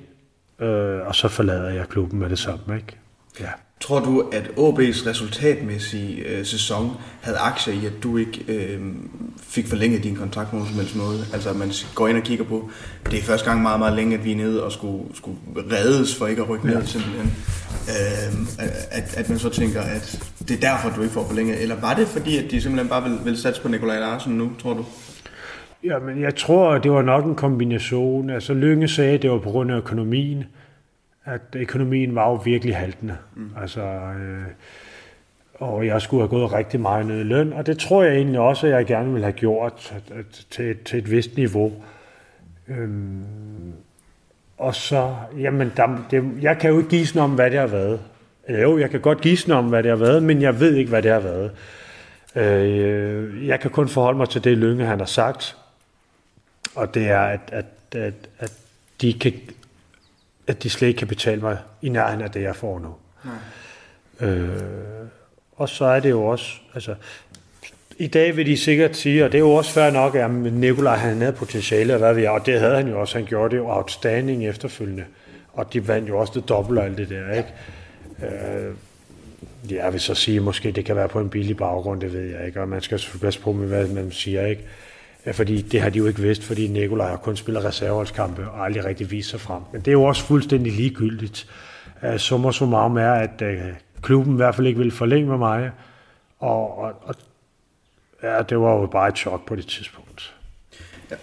øh, 0.60 1.08
og 1.08 1.16
så 1.16 1.28
forlader 1.28 1.70
jeg 1.70 1.90
klubben 1.90 2.20
med 2.20 2.30
det 2.30 2.40
samme. 2.40 2.76
Ikke? 2.76 2.98
Ja. 3.40 3.48
Tror 3.82 4.00
du, 4.00 4.30
at 4.32 4.44
OB's 4.44 5.10
resultatmæssige 5.10 6.18
øh, 6.28 6.46
sæson 6.46 6.92
havde 7.22 7.38
aktier 7.38 7.74
i, 7.74 7.86
at 7.86 7.94
du 8.04 8.18
ikke 8.18 8.44
øh, 8.48 8.82
fik 9.44 9.68
forlænget 9.68 10.04
din 10.04 10.16
kontrakt 10.16 10.50
på 10.50 10.56
nogen 10.56 10.70
som 10.72 10.80
helst 10.80 10.96
måde? 10.96 11.26
Altså, 11.34 11.50
at 11.50 11.56
man 11.56 11.72
går 11.96 12.08
ind 12.08 12.18
og 12.18 12.24
kigger 12.24 12.46
på, 12.46 12.70
det 13.12 13.20
er 13.20 13.24
første 13.24 13.50
gang 13.50 13.62
meget, 13.62 13.80
meget 13.80 13.94
længe, 13.96 14.18
at 14.18 14.26
vi 14.26 14.32
er 14.32 14.36
nede 14.36 14.64
og 14.64 14.72
skulle, 14.72 15.04
skulle 15.16 15.38
reddes 15.72 16.16
for 16.16 16.28
ikke 16.28 16.42
at 16.42 16.50
rykke 16.50 16.66
ned, 16.68 16.76
Ja. 16.80 16.86
simpelthen. 16.86 17.34
Øh, 17.90 18.48
at, 18.92 19.18
at 19.18 19.30
man 19.30 19.40
så 19.40 19.50
tænker, 19.50 19.82
at 19.82 20.24
det 20.40 20.52
er 20.64 20.70
derfor, 20.72 20.90
du 20.90 21.02
ikke 21.02 21.14
får 21.14 21.28
forlænget. 21.28 21.62
Eller 21.62 21.76
var 21.82 21.94
det 21.94 22.08
fordi, 22.08 22.38
at 22.38 22.52
de 22.52 22.62
simpelthen 22.62 22.90
bare 22.90 23.04
vil, 23.04 23.20
vil 23.24 23.38
satse 23.38 23.62
på 23.62 23.68
Nikolaj 23.68 24.00
Larsen 24.00 24.34
nu, 24.34 24.52
tror 24.62 24.74
du? 24.74 24.86
Ja, 25.84 26.00
men 26.00 26.22
jeg 26.22 26.36
tror, 26.36 26.78
det 26.78 26.92
var 26.92 27.02
nok 27.02 27.26
en 27.26 27.36
kombination. 27.36 28.30
Altså 28.30 28.54
Lønge 28.54 28.88
sagde, 28.88 29.14
at 29.14 29.22
det 29.22 29.32
var 29.32 29.40
på 29.40 29.50
grund 29.50 29.72
af 29.72 29.76
økonomien. 29.76 30.44
At 31.26 31.42
økonomien 31.54 32.16
var 32.16 32.30
jo 32.30 32.36
virkelig 32.36 32.76
haltende. 32.76 33.18
Mm. 33.36 33.50
Altså, 33.62 33.82
øh, 33.82 34.44
og 35.54 35.86
jeg 35.86 36.02
skulle 36.02 36.22
have 36.22 36.30
gået 36.30 36.54
rigtig 36.54 36.80
meget 36.80 37.06
ned 37.06 37.20
i 37.20 37.24
løn, 37.24 37.54
og 37.54 37.66
det 37.66 37.78
tror 37.78 38.04
jeg 38.04 38.16
egentlig 38.16 38.40
også, 38.40 38.68
at 38.68 38.74
jeg 38.74 38.86
gerne 38.86 39.12
ville 39.12 39.24
have 39.24 39.34
gjort 39.34 39.94
at, 39.96 40.18
at, 40.18 40.46
til, 40.50 40.78
til 40.86 41.00
et 41.00 41.12
vist 41.12 41.38
niveau. 41.38 41.72
Øhm, 42.68 43.24
og 44.58 44.76
så, 44.76 45.16
jamen, 45.40 45.72
der, 45.78 46.06
det, 46.12 46.24
jeg 46.42 46.58
kan 46.58 46.70
jo 46.70 46.78
ikke 46.78 46.90
gisne 46.90 47.22
om, 47.22 47.32
hvad 47.32 47.52
det 47.52 47.60
har 47.60 47.68
været. 47.68 48.00
Eller 48.48 48.62
jo, 48.62 48.78
jeg 48.78 48.90
kan 48.90 49.00
godt 49.00 49.22
gisne 49.22 49.54
om, 49.54 49.66
hvad 49.66 49.84
det 49.84 49.90
har 49.90 49.98
været, 49.98 50.24
men 50.24 50.42
jeg 50.42 50.60
ved 50.60 50.76
ikke, 50.76 50.90
hvad 50.90 51.02
det 51.02 51.12
har 51.12 51.20
været. 51.20 51.52
Øh, 52.36 53.48
jeg 53.48 53.60
kan 53.60 53.72
kun 53.72 53.88
forholde 53.88 54.18
mig 54.18 54.30
til 54.30 54.44
det, 54.44 54.58
Lønge 54.58 54.86
han 54.86 55.00
har 55.00 55.06
sagt, 55.06 55.58
og 56.76 56.94
det 56.94 57.08
er, 57.08 57.22
at, 57.22 57.40
at, 57.52 57.66
at, 57.96 58.14
at, 58.40 58.52
de, 59.02 59.14
kan, 59.14 59.34
at 60.48 60.64
de 60.64 60.70
slet 60.70 60.88
ikke 60.88 60.98
kan 60.98 61.08
betale 61.08 61.42
mig 61.42 61.58
i 61.82 61.90
nærheden 61.90 62.22
af 62.22 62.32
det, 62.32 62.42
jeg 62.42 62.56
får 62.56 62.80
nu. 62.80 62.96
Nej. 63.26 64.30
Øh, 64.30 64.62
og 65.56 65.70
så 65.70 65.86
er 65.86 66.00
det 66.00 66.10
jo 66.10 66.26
også, 66.26 66.52
altså, 66.74 66.96
i 67.98 68.08
dag 68.08 68.38
vil 68.38 68.46
de 68.46 68.58
sikkert 68.58 68.98
sige, 68.98 69.26
og 69.26 69.32
det 69.32 69.38
er 69.38 69.40
jo 69.40 69.52
også 69.52 69.72
fair 69.72 69.92
nok, 69.92 70.16
at 70.16 70.32
Nikolaj 70.32 70.96
han 70.96 71.22
havde 71.22 71.34
potentiale, 71.34 71.94
og 71.94 72.00
hvad 72.00 72.14
vi 72.14 72.24
er, 72.24 72.30
og 72.30 72.46
det 72.46 72.60
havde 72.60 72.76
han 72.76 72.88
jo 72.88 73.00
også, 73.00 73.18
han 73.18 73.28
gjorde 73.28 73.52
det 73.52 73.58
jo 73.58 73.70
outstanding 73.70 74.48
efterfølgende, 74.48 75.06
og 75.54 75.74
de 75.74 75.88
vandt 75.88 76.10
jo 76.10 76.20
også 76.20 76.34
det 76.36 76.50
dobbelt 76.50 76.80
og 76.80 76.86
alt 76.86 76.98
det 76.98 77.10
der, 77.10 77.34
ikke? 77.34 77.50
Øh, 78.24 78.74
jeg 79.70 79.94
vil 79.94 80.02
så 80.02 80.16
sige, 80.16 80.40
måske 80.40 80.72
det 80.72 80.86
kan 80.86 80.96
være 80.96 81.10
på 81.10 81.20
en 81.20 81.30
billig 81.30 81.58
baggrund, 81.58 82.02
det 82.02 82.14
ved 82.14 82.22
jeg 82.22 82.48
ikke, 82.48 82.62
og 82.62 82.68
man 82.68 82.82
skal 82.82 83.00
selvfølgelig 83.00 83.28
passe 83.28 83.40
på 83.40 83.52
med, 83.52 83.68
hvad 83.68 83.88
man 83.88 84.12
siger, 84.12 84.46
ikke? 84.46 84.64
Ja, 85.26 85.32
fordi 85.32 85.62
det 85.62 85.82
har 85.82 85.90
de 85.90 85.98
jo 85.98 86.06
ikke 86.06 86.22
vidst, 86.22 86.44
fordi 86.44 86.68
Nikolaj 86.68 87.10
har 87.10 87.18
kun 87.18 87.38
spillet 87.38 87.64
reserveholdskampe 87.64 88.50
og 88.50 88.66
aldrig 88.66 88.86
rigtig 88.86 89.12
vist 89.12 89.30
sig 89.30 89.42
frem. 89.42 89.62
Men 89.72 89.82
det 89.82 89.88
er 89.88 89.92
jo 89.92 90.04
også 90.04 90.24
fuldstændig 90.24 90.74
ligegyldigt. 90.74 91.48
Uh, 92.04 92.18
summa 92.18 92.52
summarum 92.52 92.98
er, 92.98 93.12
at 93.12 93.42
uh, 93.42 93.76
klubben 94.02 94.34
i 94.34 94.36
hvert 94.36 94.56
fald 94.56 94.68
ikke 94.68 94.78
ville 94.78 94.92
forlænge 94.92 95.30
med 95.30 95.38
mig, 95.38 95.72
og, 96.40 96.78
og, 96.78 96.94
og 97.02 97.16
ja, 98.24 98.42
det 98.42 98.60
var 98.60 98.80
jo 98.80 98.86
bare 98.86 99.10
et 99.10 99.18
chok 99.18 99.46
på 99.46 99.56
det 99.56 99.68
tidspunkt. 99.68 100.36
Ja, 101.12 101.16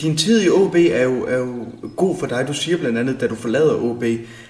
Din 0.00 0.16
tid 0.16 0.42
i 0.42 0.48
OB 0.48 0.74
er 0.74 1.02
jo, 1.02 1.26
er 1.26 1.36
jo 1.36 1.66
god 1.96 2.18
for 2.18 2.26
dig. 2.26 2.48
Du 2.48 2.52
siger 2.52 2.78
blandt 2.78 2.98
andet, 2.98 3.20
da 3.20 3.26
du 3.26 3.34
forlader 3.34 3.74
OB, 3.74 4.02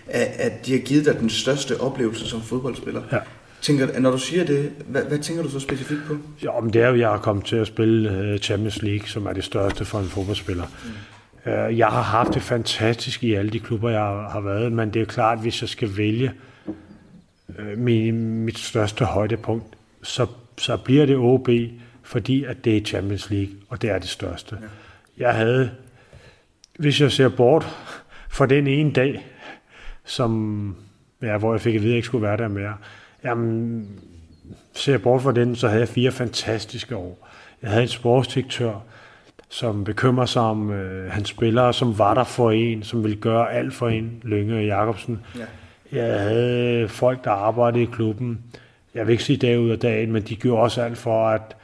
at, 0.07 0.27
at 0.39 0.67
de 0.67 0.73
har 0.73 0.79
givet 0.79 1.05
dig 1.05 1.21
den 1.21 1.31
største 1.31 1.81
oplevelse 1.81 2.29
som 2.29 2.43
fodboldspiller. 2.43 3.03
Ja. 3.13 3.19
Tænker, 3.61 4.01
når 4.01 4.11
du 4.11 4.19
siger 4.19 4.45
det, 4.45 4.73
hvad, 4.87 5.03
hvad 5.03 5.19
tænker 5.19 5.43
du 5.43 5.51
så 5.51 5.61
specifikt 5.61 6.01
på? 6.07 6.17
Ja, 6.43 6.61
men 6.61 6.73
det 6.73 6.83
er 6.83 6.89
jo, 6.89 6.97
jeg 6.97 7.09
har 7.09 7.19
kommet 7.19 7.45
til 7.45 7.57
at 7.57 7.67
spille 7.67 8.19
øh, 8.19 8.39
Champions 8.39 8.83
League, 8.83 9.09
som 9.09 9.27
er 9.27 9.33
det 9.33 9.45
største 9.45 9.85
for 9.85 9.99
en 9.99 10.07
fodboldspiller. 10.07 10.65
Mm. 10.65 10.91
Jeg 11.77 11.87
har 11.87 12.03
haft 12.03 12.35
det 12.35 12.43
fantastisk 12.43 13.25
i 13.25 13.35
alle 13.35 13.51
de 13.51 13.61
klubber, 13.61 13.91
jeg 13.91 14.01
har 14.31 14.41
været, 14.41 14.73
men 14.73 14.95
det 14.95 15.03
er 15.03 15.07
klart, 15.07 15.39
at 15.39 15.43
hvis 15.43 15.63
jeg 15.63 15.69
skal 15.69 15.97
vælge 15.97 16.33
øh, 17.59 17.79
mit 17.79 18.59
største 18.59 19.05
højdepunkt, 19.05 19.77
så, 20.03 20.27
så 20.59 20.77
bliver 20.77 21.07
det 21.07 21.17
OB, 21.17 21.49
fordi 22.03 22.45
at 22.45 22.65
det 22.65 22.77
er 22.77 22.81
Champions 22.81 23.31
League, 23.31 23.55
og 23.69 23.83
det 23.83 23.91
er 23.91 23.99
det 23.99 24.09
største. 24.09 24.59
Ja. 24.61 24.67
Jeg 25.25 25.35
havde, 25.35 25.71
hvis 26.79 27.01
jeg 27.01 27.13
ser 27.13 27.29
bort 27.29 27.67
for 28.29 28.47
den 28.47 28.67
ene 28.67 28.93
dag, 28.93 29.27
som, 30.05 30.77
ja, 31.23 31.39
hvor 31.39 31.55
jeg 31.55 31.61
fik 31.61 31.75
at 31.75 31.81
vide, 31.81 31.91
at 31.91 31.93
jeg 31.93 31.97
ikke 31.97 32.07
skulle 32.07 32.27
være 32.27 32.37
der 32.37 32.49
mere, 32.49 32.75
jamen, 33.25 33.89
ser 34.75 34.93
jeg 34.93 35.03
bort 35.03 35.23
fra 35.23 35.33
den, 35.33 35.57
så 35.57 35.69
havde 35.69 35.81
jeg 35.81 35.89
fire 35.89 36.13
fantastiske 36.13 36.97
år. 36.97 37.29
Jeg 37.63 37.71
havde 37.71 37.83
en 37.83 37.89
sportsdirektør, 37.89 38.75
som 39.49 39.85
bekymrer 39.85 40.27
sig 40.27 40.43
om 40.43 40.71
øh, 40.71 41.13
hans 41.13 41.29
spillere, 41.29 41.73
som 41.73 41.99
var 41.99 42.15
der 42.15 42.25
for 42.25 42.51
en, 42.51 42.83
som 42.83 43.03
ville 43.03 43.17
gøre 43.17 43.53
alt 43.53 43.75
for 43.75 43.89
en, 43.89 44.21
Lønge 44.23 44.57
Jacobsen. 44.57 45.21
Ja. 45.39 45.45
Jeg 45.93 46.21
havde 46.21 46.89
folk, 46.89 47.25
der 47.25 47.31
arbejdede 47.31 47.83
i 47.83 47.87
klubben. 47.87 48.39
Jeg 48.95 49.07
vil 49.07 49.13
ikke 49.13 49.25
sige 49.25 49.37
dag 49.37 49.61
ud 49.61 49.71
af 49.71 49.79
dagen, 49.79 50.13
men 50.13 50.23
de 50.23 50.37
gjorde 50.37 50.63
også 50.63 50.83
alt 50.83 50.99
for, 50.99 51.29
at, 51.29 51.57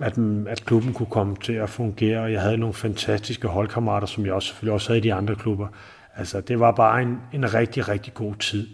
at, 0.00 0.18
at 0.46 0.64
klubben 0.64 0.92
kunne 0.92 1.10
komme 1.10 1.36
til 1.36 1.52
at 1.52 1.70
fungere. 1.70 2.20
Og 2.20 2.32
jeg 2.32 2.40
havde 2.40 2.56
nogle 2.56 2.74
fantastiske 2.74 3.48
holdkammerater, 3.48 4.06
som 4.06 4.26
jeg 4.26 4.34
også, 4.34 4.48
selvfølgelig 4.48 4.74
også 4.74 4.88
havde 4.88 4.98
i 4.98 5.02
de 5.02 5.14
andre 5.14 5.34
klubber. 5.34 5.68
Altså, 6.16 6.40
det 6.40 6.60
var 6.60 6.72
bare 6.72 7.02
en, 7.02 7.18
en 7.32 7.54
rigtig, 7.54 7.88
rigtig 7.88 8.14
god 8.14 8.34
tid. 8.34 8.68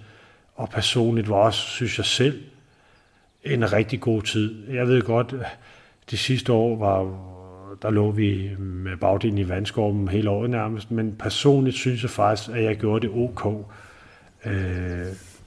Og 0.59 0.69
personligt 0.69 1.29
var 1.29 1.37
også, 1.37 1.61
synes 1.61 1.99
jeg 1.99 2.07
selv, 2.07 2.43
en 3.45 3.73
rigtig 3.73 4.01
god 4.01 4.23
tid. 4.23 4.69
Jeg 4.73 4.89
ved 4.89 5.03
godt, 5.03 5.35
de 6.11 6.17
sidste 6.17 6.53
år 6.53 6.77
var, 6.77 7.19
der 7.83 7.91
lå 7.91 8.11
vi 8.11 8.51
med 8.59 8.97
bagdelen 8.97 9.39
i 9.39 9.49
vandskorben 9.49 10.09
hele 10.09 10.31
året 10.31 10.51
nærmest, 10.51 10.91
men 10.91 11.17
personligt 11.19 11.77
synes 11.77 12.03
jeg 12.03 12.11
faktisk, 12.11 12.49
at 12.49 12.65
jeg 12.65 12.77
gjorde 12.77 13.07
det 13.07 13.15
ok. 13.17 13.67
Øh, 14.47 14.53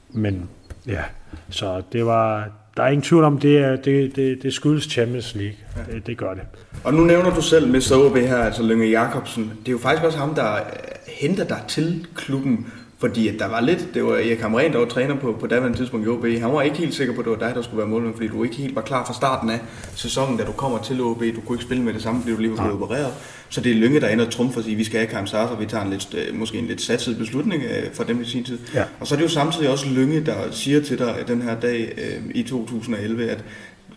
men 0.10 0.50
ja, 0.88 1.04
så 1.50 1.82
det 1.94 2.06
var, 2.06 2.50
der 2.78 2.84
er 2.84 2.88
ingen 2.88 3.02
tvivl 3.02 3.24
om, 3.24 3.40
det, 3.40 3.58
er, 3.58 3.76
det, 3.76 4.16
det, 4.16 4.44
det 4.44 4.54
skyldes 4.54 4.84
Champions 4.84 5.36
League. 5.36 5.58
Ja. 5.78 5.94
Det, 5.94 6.08
det 6.08 6.18
gør 6.18 6.34
det. 6.34 6.44
Og 6.84 6.94
nu 6.94 7.04
nævner 7.04 7.34
du 7.34 7.42
selv 7.42 7.68
Mr. 7.68 8.06
OB 8.06 8.18
her, 8.18 8.38
altså 8.38 8.64
Lønge 8.64 8.90
Jacobsen. 8.90 9.52
Det 9.60 9.68
er 9.68 9.72
jo 9.72 9.78
faktisk 9.78 10.06
også 10.06 10.18
ham, 10.18 10.36
der 10.36 10.56
øh, 10.56 10.62
henter 11.08 11.44
dig 11.44 11.62
til 11.68 12.08
klubben, 12.16 12.68
fordi 13.02 13.28
at 13.28 13.40
der 13.40 13.48
var 13.48 13.62
lidt, 13.62 13.88
det 13.94 14.06
var 14.06 14.14
Erik 14.14 14.42
Hamren, 14.42 14.72
der 14.72 14.80
var 14.80 14.86
træner 14.86 15.16
på, 15.16 15.38
på 15.40 15.48
daværende 15.48 15.78
tidspunkt 15.78 16.06
i 16.06 16.10
OB. 16.10 16.26
Han 16.26 16.54
var 16.54 16.62
ikke 16.62 16.78
helt 16.78 16.94
sikker 16.94 17.14
på, 17.14 17.20
at 17.20 17.26
det 17.26 17.32
var 17.32 17.48
dig, 17.48 17.56
der 17.56 17.62
skulle 17.62 17.78
være 17.78 17.88
målmand, 17.88 18.14
fordi 18.16 18.28
du 18.28 18.44
ikke 18.44 18.56
helt 18.56 18.76
var 18.76 18.82
klar 18.82 19.06
fra 19.06 19.14
starten 19.14 19.50
af 19.50 19.60
sæsonen, 19.96 20.38
da 20.38 20.44
du 20.44 20.52
kommer 20.52 20.78
til 20.78 21.02
OB. 21.02 21.24
Du 21.36 21.42
kunne 21.42 21.56
ikke 21.56 21.66
spille 21.66 21.84
med 21.84 21.94
det 21.94 22.02
samme, 22.02 22.22
fordi 22.22 22.36
du 22.36 22.42
lige 22.42 22.52
var 22.52 22.58
blevet 22.58 22.74
opereret. 22.74 23.14
Så 23.50 23.62
det 23.62 23.72
er 23.72 23.76
Lønge, 23.76 24.00
der 24.00 24.08
ender 24.08 24.30
trumf 24.30 24.54
for 24.54 24.60
at 24.60 24.66
sige, 24.66 24.76
vi 24.76 24.84
skal 24.84 25.00
have 25.00 25.08
Karim 25.08 25.28
Sarser, 25.28 25.58
vi 25.58 25.66
tager 25.66 25.84
en 25.84 25.90
lidt, 25.90 26.14
øh, 26.14 26.36
måske 26.36 26.58
en 26.58 26.68
lidt 26.68 26.82
satset 26.82 27.18
beslutning 27.18 27.64
øh, 27.64 27.94
for 27.94 28.04
dem 28.04 28.22
i 28.22 28.26
sin 28.26 28.44
tid. 28.44 28.60
Ja. 28.74 28.84
Og 29.00 29.08
så 29.08 29.16
er 29.16 29.18
det 29.18 29.24
jo 29.24 29.30
samtidig 29.30 29.70
også 29.70 29.86
Lønge, 29.90 30.26
der 30.26 30.36
siger 30.52 30.82
til 30.82 31.00
dig 31.00 31.16
den 31.28 31.42
her 31.42 31.60
dag 31.60 31.94
øh, 31.98 32.32
i 32.36 32.44
2011, 32.44 33.30
at 33.30 33.44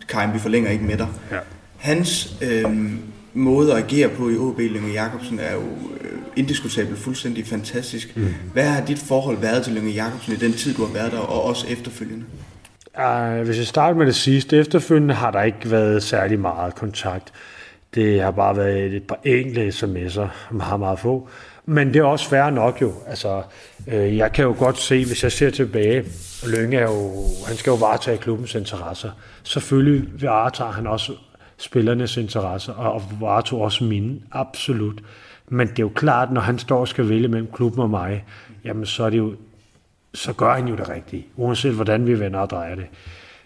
Karim, 0.09 0.33
vi 0.33 0.39
forlænger 0.39 0.71
ikke 0.71 0.83
med 0.83 0.97
dig. 0.97 1.07
Ja. 1.31 1.37
Hans 1.77 2.35
øh, 2.41 2.63
måde 3.35 3.71
at 3.71 3.77
agere 3.77 4.09
på 4.09 4.29
i 4.29 4.37
OB, 4.37 4.59
Lønge 4.59 4.93
Jacobsen, 4.93 5.39
er 5.39 5.53
jo 5.53 5.61
øh, 6.01 6.17
indiskutabelt 6.35 6.99
fuldstændig 6.99 7.47
fantastisk. 7.47 8.17
Mm. 8.17 8.33
Hvad 8.53 8.63
har 8.63 8.85
dit 8.85 8.99
forhold 8.99 9.37
været 9.37 9.63
til 9.63 9.73
Lønge 9.73 9.91
Jacobsen 9.91 10.33
i 10.33 10.35
den 10.35 10.53
tid, 10.53 10.73
du 10.73 10.85
har 10.85 10.93
været 10.93 11.11
der, 11.11 11.19
og 11.19 11.43
også 11.43 11.67
efterfølgende? 11.69 12.25
Uh, 12.97 13.45
hvis 13.45 13.57
jeg 13.57 13.65
starter 13.65 13.97
med 13.97 14.05
det 14.05 14.15
sidste, 14.15 14.57
efterfølgende 14.57 15.13
har 15.13 15.31
der 15.31 15.41
ikke 15.41 15.71
været 15.71 16.03
særlig 16.03 16.39
meget 16.39 16.75
kontakt. 16.75 17.33
Det 17.95 18.21
har 18.21 18.31
bare 18.31 18.57
været 18.57 18.93
et 18.93 19.03
par 19.03 19.19
enkelte 19.23 19.67
sms'er, 19.67 20.53
meget, 20.53 20.79
meget 20.79 20.99
få. 20.99 21.29
Men 21.65 21.87
det 21.87 21.95
er 21.95 22.03
også 22.03 22.29
fair 22.29 22.49
nok 22.49 22.81
jo. 22.81 22.93
Altså, 23.07 23.41
øh, 23.87 24.17
jeg 24.17 24.31
kan 24.31 24.45
jo 24.45 24.55
godt 24.59 24.79
se, 24.79 25.05
hvis 25.05 25.23
jeg 25.23 25.31
ser 25.31 25.49
tilbage, 25.49 26.03
Lønge 26.47 26.77
er 26.77 26.83
jo, 26.83 27.11
han 27.47 27.57
skal 27.57 27.71
jo 27.71 27.75
varetage 27.75 28.17
klubbens 28.17 28.55
interesser. 28.55 29.11
Selvfølgelig 29.43 30.21
varetager 30.21 30.71
han 30.71 30.87
også 30.87 31.13
spillernes 31.57 32.17
interesser, 32.17 32.73
og 32.73 33.03
varetog 33.19 33.61
også 33.61 33.83
mine, 33.83 34.19
absolut. 34.31 35.01
Men 35.47 35.67
det 35.67 35.79
er 35.79 35.83
jo 35.83 35.91
klart, 35.95 36.31
når 36.31 36.41
han 36.41 36.59
står 36.59 36.79
og 36.79 36.87
skal 36.87 37.09
vælge 37.09 37.27
mellem 37.27 37.51
klubben 37.53 37.81
og 37.81 37.89
mig, 37.89 38.25
jamen 38.63 38.85
så 38.85 39.03
er 39.03 39.09
det 39.09 39.17
jo, 39.17 39.35
så 40.13 40.33
gør 40.33 40.53
han 40.53 40.67
jo 40.67 40.75
det 40.75 40.89
rigtige, 40.89 41.27
uanset 41.35 41.73
hvordan 41.73 42.07
vi 42.07 42.19
vender 42.19 42.39
og 42.39 42.49
drejer 42.49 42.75
det. 42.75 42.87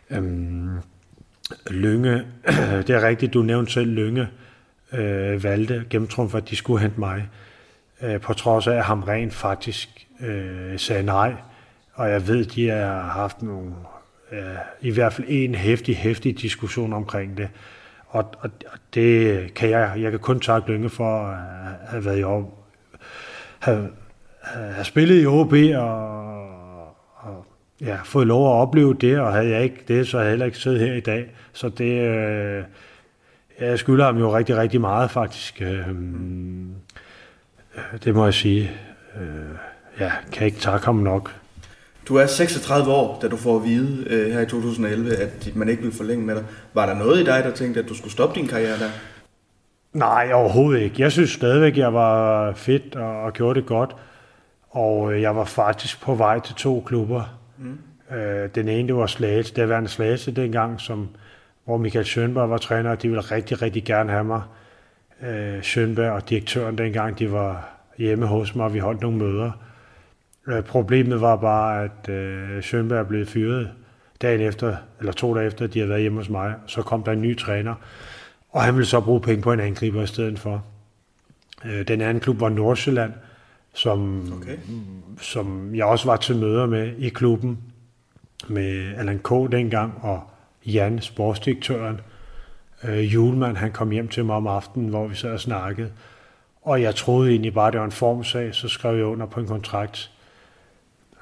Øhm, 0.09 0.77
Lønge, 1.69 2.23
det 2.87 2.89
er 2.89 3.07
rigtigt, 3.07 3.33
du 3.33 3.41
nævnte 3.41 3.71
selv 3.71 3.91
Lønge, 3.91 4.27
øh, 4.93 5.43
valgte 5.43 5.85
gennemtrum 5.89 6.29
for, 6.29 6.37
at 6.37 6.49
de 6.49 6.55
skulle 6.55 6.81
hente 6.81 6.99
mig, 6.99 7.29
øh, 8.01 8.21
på 8.21 8.33
trods 8.33 8.67
af, 8.67 8.75
at 8.75 8.83
ham 8.83 9.03
rent 9.03 9.33
faktisk 9.33 9.89
øh, 10.21 10.79
sagde 10.79 11.03
nej. 11.03 11.35
Og 11.93 12.09
jeg 12.09 12.27
ved, 12.27 12.45
de 12.45 12.69
har 12.69 13.01
haft 13.01 13.41
nogle, 13.41 13.71
øh, 14.31 14.55
i 14.81 14.91
hvert 14.91 15.13
fald 15.13 15.27
en 15.29 15.55
hæftig, 15.55 15.97
hæftig 15.97 16.41
diskussion 16.41 16.93
omkring 16.93 17.37
det. 17.37 17.49
Og, 18.09 18.25
og, 18.39 18.49
og 18.71 18.79
det 18.93 19.53
kan 19.53 19.69
jeg, 19.69 19.93
jeg 19.97 20.11
kan 20.11 20.19
kun 20.19 20.39
takke 20.39 20.71
Lønge 20.71 20.89
for 20.89 21.19
at 21.19 21.37
have 21.89 22.05
været 22.05 22.19
i 22.19 22.23
år, 22.23 22.67
have, 23.59 23.89
have 24.41 24.85
spillet 24.85 25.23
i 25.23 25.25
OB 25.25 25.53
og, 25.77 26.09
og 27.15 27.45
ja, 27.81 27.97
fået 28.03 28.27
lov 28.27 28.47
at 28.47 28.61
opleve 28.61 28.93
det, 28.93 29.19
og 29.19 29.33
havde 29.33 29.49
jeg 29.49 29.63
ikke 29.63 29.83
det, 29.87 30.07
så 30.07 30.17
havde 30.17 30.25
jeg 30.25 30.31
heller 30.31 30.45
ikke 30.45 30.57
siddet 30.57 30.79
her 30.79 30.93
i 30.93 30.99
dag. 30.99 31.31
Så 31.53 31.69
det, 31.69 32.01
øh, 32.01 32.63
jeg 33.59 33.79
skylder 33.79 34.05
ham 34.05 34.17
jo 34.17 34.37
rigtig, 34.37 34.57
rigtig 34.57 34.81
meget 34.81 35.11
faktisk. 35.11 35.61
Øhm, 35.61 36.73
øh, 37.75 37.99
det 38.03 38.15
må 38.15 38.23
jeg 38.25 38.33
sige. 38.33 38.71
Øh, 39.21 39.55
ja, 39.99 40.11
kan 40.31 40.45
ikke 40.45 40.59
takke 40.59 40.85
ham 40.85 40.95
nok. 40.95 41.35
Du 42.09 42.15
er 42.15 42.25
36 42.25 42.91
år, 42.91 43.19
da 43.21 43.27
du 43.27 43.37
får 43.37 43.55
at 43.55 43.63
vide 43.63 44.05
øh, 44.09 44.33
her 44.33 44.41
i 44.41 44.45
2011, 44.45 45.15
at 45.15 45.51
man 45.55 45.69
ikke 45.69 45.83
vil 45.83 45.91
forlænge 45.91 46.25
med 46.25 46.35
dig. 46.35 46.43
Var 46.73 46.85
der 46.85 46.93
noget 46.93 47.19
i 47.21 47.25
dig, 47.25 47.43
der 47.43 47.51
tænkte, 47.51 47.79
at 47.79 47.89
du 47.89 47.93
skulle 47.93 48.11
stoppe 48.11 48.39
din 48.39 48.47
karriere 48.47 48.79
der? 48.79 48.89
Nej, 49.93 50.31
overhovedet 50.33 50.81
ikke. 50.81 51.01
Jeg 51.01 51.11
synes 51.11 51.29
stadigvæk, 51.29 51.77
jeg 51.77 51.93
var 51.93 52.51
fedt 52.53 52.95
og, 52.95 53.21
og 53.21 53.33
gjorde 53.33 53.59
det 53.59 53.67
godt. 53.67 53.95
Og 54.69 55.13
øh, 55.13 55.21
jeg 55.21 55.35
var 55.35 55.43
faktisk 55.43 56.01
på 56.01 56.15
vej 56.15 56.39
til 56.39 56.55
to 56.55 56.83
klubber. 56.85 57.39
Mm. 57.57 58.15
Øh, 58.17 58.49
den 58.55 58.67
ene, 58.67 58.87
det 58.87 58.95
var 58.95 59.07
Slagelse, 59.07 59.55
det 59.55 59.69
var 59.69 59.85
Slagelse 59.85 60.31
dengang, 60.31 60.81
som, 60.81 61.09
hvor 61.65 61.77
Michael 61.77 62.05
Schönberg 62.05 62.47
var 62.47 62.57
træner, 62.57 62.89
og 62.91 63.01
de 63.01 63.07
ville 63.07 63.21
rigtig, 63.21 63.61
rigtig 63.61 63.83
gerne 63.83 64.11
have 64.11 64.23
mig. 64.23 64.41
Øh, 65.23 65.59
Schönberg 65.59 66.11
og 66.11 66.29
direktøren 66.29 66.77
dengang, 66.77 67.19
de 67.19 67.31
var 67.31 67.69
hjemme 67.97 68.25
hos 68.25 68.55
mig, 68.55 68.65
og 68.65 68.73
vi 68.73 68.79
holdt 68.79 69.01
nogle 69.01 69.17
møder. 69.17 69.51
Øh, 70.49 70.63
problemet 70.63 71.21
var 71.21 71.35
bare, 71.35 71.83
at 71.83 72.09
øh, 72.09 72.59
Schönberg 72.59 73.03
blev 73.03 73.25
fyret 73.25 73.71
dagen 74.21 74.41
efter, 74.41 74.75
eller 74.99 75.11
to 75.11 75.35
dage 75.35 75.47
efter, 75.47 75.67
de 75.67 75.79
havde 75.79 75.89
været 75.89 76.01
hjemme 76.01 76.17
hos 76.17 76.29
mig. 76.29 76.53
Så 76.65 76.81
kom 76.81 77.03
der 77.03 77.11
en 77.11 77.21
ny 77.21 77.37
træner, 77.37 77.75
og 78.49 78.63
han 78.63 78.75
ville 78.75 78.85
så 78.85 79.01
bruge 79.01 79.21
penge 79.21 79.41
på 79.41 79.53
en 79.53 79.59
angriber 79.59 80.03
i 80.03 80.07
stedet 80.07 80.39
for. 80.39 80.63
Øh, 81.65 81.87
den 81.87 82.01
anden 82.01 82.19
klub 82.19 82.39
var 82.39 82.49
Nordsjælland, 82.49 83.13
som, 83.73 84.31
okay. 84.37 84.57
som 85.21 85.75
jeg 85.75 85.85
også 85.85 86.05
var 86.05 86.15
til 86.15 86.35
møder 86.35 86.65
med 86.65 86.91
i 86.97 87.09
klubben, 87.09 87.57
med 88.47 88.93
Allan 88.97 89.19
K. 89.19 89.51
dengang, 89.51 89.93
og 90.01 90.21
Jan, 90.65 91.01
sportsdirektøren. 91.01 92.01
Øh, 92.83 93.13
Julemand, 93.13 93.57
han 93.57 93.71
kom 93.71 93.91
hjem 93.91 94.07
til 94.07 94.25
mig 94.25 94.35
om 94.35 94.47
aftenen, 94.47 94.89
hvor 94.89 95.07
vi 95.07 95.15
sad 95.15 95.31
og 95.31 95.39
snakkede. 95.39 95.91
Og 96.61 96.81
jeg 96.81 96.95
troede 96.95 97.29
egentlig 97.29 97.53
bare, 97.53 97.71
det 97.71 97.79
var 97.79 97.85
en 97.85 97.91
formsag, 97.91 98.55
så 98.55 98.67
skrev 98.67 98.95
jeg 98.95 99.05
under 99.05 99.25
på 99.25 99.39
en 99.39 99.47
kontrakt. 99.47 100.11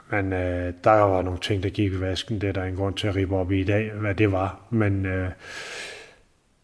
Men 0.09 0.33
øh, 0.33 0.73
der 0.83 0.91
var 0.91 1.21
nogle 1.21 1.39
ting, 1.39 1.63
der 1.63 1.69
gik 1.69 1.93
i 1.93 2.01
vasken. 2.01 2.41
Det 2.41 2.49
er 2.49 2.53
der 2.53 2.63
en 2.63 2.75
grund 2.75 2.95
til 2.95 3.07
at 3.07 3.15
ribe 3.15 3.35
op 3.35 3.51
i 3.51 3.59
i 3.59 3.63
dag, 3.63 3.91
hvad 3.91 4.15
det 4.15 4.31
var. 4.31 4.59
Men 4.69 5.05
øh, 5.05 5.31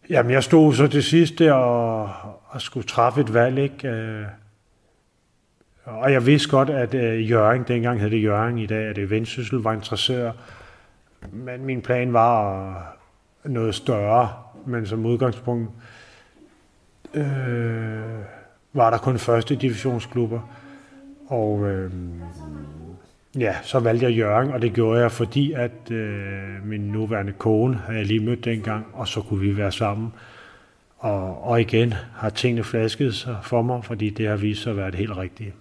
jamen, 0.10 0.32
jeg 0.32 0.44
stod 0.44 0.74
så 0.74 0.88
til 0.88 1.04
sidst 1.04 1.40
der 1.40 1.54
og, 1.54 2.10
og 2.48 2.62
skulle 2.62 2.88
træffe 2.88 3.22
et 3.22 3.34
valg. 3.34 3.58
Ikke? 3.58 3.88
Øh, 3.88 4.26
og 5.86 6.12
jeg 6.12 6.26
vidste 6.26 6.50
godt, 6.50 6.70
at 6.70 6.94
øh, 6.94 7.32
Jørgen, 7.32 7.64
dengang 7.68 8.00
hed 8.00 8.10
det 8.10 8.24
Jørgen, 8.24 8.58
i 8.58 8.66
dag 8.66 8.90
er 8.90 8.94
det 8.94 9.10
Vendsyssel, 9.10 9.60
var 9.60 9.74
interesseret. 9.74 10.34
Men 11.32 11.66
min 11.66 11.82
plan 11.82 12.14
var 12.14 12.98
noget 13.44 13.76
større, 13.76 14.30
men 14.66 14.86
som 14.86 15.06
udgangspunkt 15.06 15.70
øh, 17.14 17.24
var 18.74 18.90
der 18.90 18.98
kun 18.98 19.20
første 19.20 19.56
divisionsklubber. 19.56 20.40
Og 21.28 21.70
øh, 21.70 21.92
ja, 23.40 23.56
så 23.64 23.80
valgte 23.80 24.06
jeg 24.06 24.14
Jørgen, 24.14 24.52
og 24.52 24.62
det 24.62 24.74
gjorde 24.74 25.02
jeg, 25.02 25.12
fordi 25.12 25.52
at 25.52 25.92
øh, 25.92 26.66
min 26.66 26.82
nuværende 26.82 27.32
kone 27.32 27.80
havde 27.86 27.98
jeg 27.98 28.08
lige 28.08 28.20
mødt 28.20 28.46
dengang, 28.46 28.86
og 28.94 29.08
så 29.08 29.22
kunne 29.22 29.40
vi 29.40 29.58
være 29.58 29.72
sammen. 29.72 30.14
Og, 31.00 31.48
og 31.48 31.62
igen 31.62 31.94
har 32.16 32.30
tingene 32.30 32.64
flasket 32.64 33.16
sig 33.16 33.38
for 33.44 33.62
mig, 33.62 33.86
fordi 33.86 34.10
det 34.10 34.28
har 34.28 34.36
vist 34.36 34.64
sig 34.64 34.70
at 34.72 34.78
være 34.78 34.92
det 34.92 35.00
helt 35.00 35.18
rigtige. 35.18 35.54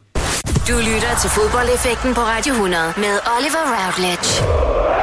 Du 0.69 0.77
lytter 0.77 1.13
til 1.21 1.31
fodboldeffekten 1.31 2.15
på 2.15 2.21
Radio 2.21 2.53
100 2.53 2.83
med 2.97 3.15
Oliver 3.37 3.65
Routledge. 3.75 5.02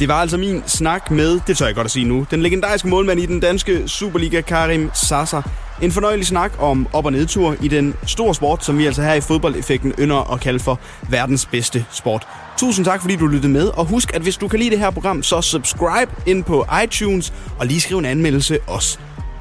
Det 0.00 0.08
var 0.08 0.14
altså 0.14 0.36
min 0.36 0.62
snak 0.66 1.10
med, 1.10 1.40
det 1.46 1.56
tør 1.56 1.66
jeg 1.66 1.74
godt 1.74 1.84
at 1.84 1.90
sige 1.90 2.04
nu, 2.04 2.26
den 2.30 2.42
legendariske 2.42 2.88
målmand 2.88 3.20
i 3.20 3.26
den 3.26 3.40
danske 3.40 3.88
Superliga, 3.88 4.40
Karim 4.40 4.90
Sasa. 4.94 5.40
En 5.82 5.92
fornøjelig 5.92 6.26
snak 6.26 6.52
om 6.58 6.86
op- 6.92 7.04
og 7.04 7.12
nedtur 7.12 7.56
i 7.62 7.68
den 7.68 7.94
store 8.06 8.34
sport, 8.34 8.64
som 8.64 8.78
vi 8.78 8.86
altså 8.86 9.02
her 9.02 9.14
i 9.14 9.20
fodboldeffekten 9.20 9.92
ynder 9.98 10.32
at 10.32 10.40
kalde 10.40 10.58
for 10.58 10.80
verdens 11.10 11.46
bedste 11.46 11.84
sport. 11.90 12.28
Tusind 12.58 12.84
tak, 12.84 13.00
fordi 13.00 13.16
du 13.16 13.26
lyttede 13.26 13.52
med, 13.52 13.66
og 13.68 13.86
husk, 13.86 14.14
at 14.14 14.22
hvis 14.22 14.36
du 14.36 14.48
kan 14.48 14.58
lide 14.58 14.70
det 14.70 14.78
her 14.78 14.90
program, 14.90 15.22
så 15.22 15.40
subscribe 15.40 16.10
ind 16.26 16.44
på 16.44 16.66
iTunes, 16.84 17.32
og 17.58 17.66
lige 17.66 17.80
skriv 17.80 17.98
en 17.98 18.04
anmeldelse 18.04 18.58
også. 18.66 18.98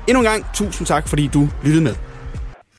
Endnu 0.07 0.20
en 0.20 0.30
gang, 0.30 0.45
tusind 0.53 0.88
tak, 0.88 1.07
fordi 1.07 1.28
du 1.28 1.49
lyttede 1.64 1.84
med. 1.84 1.95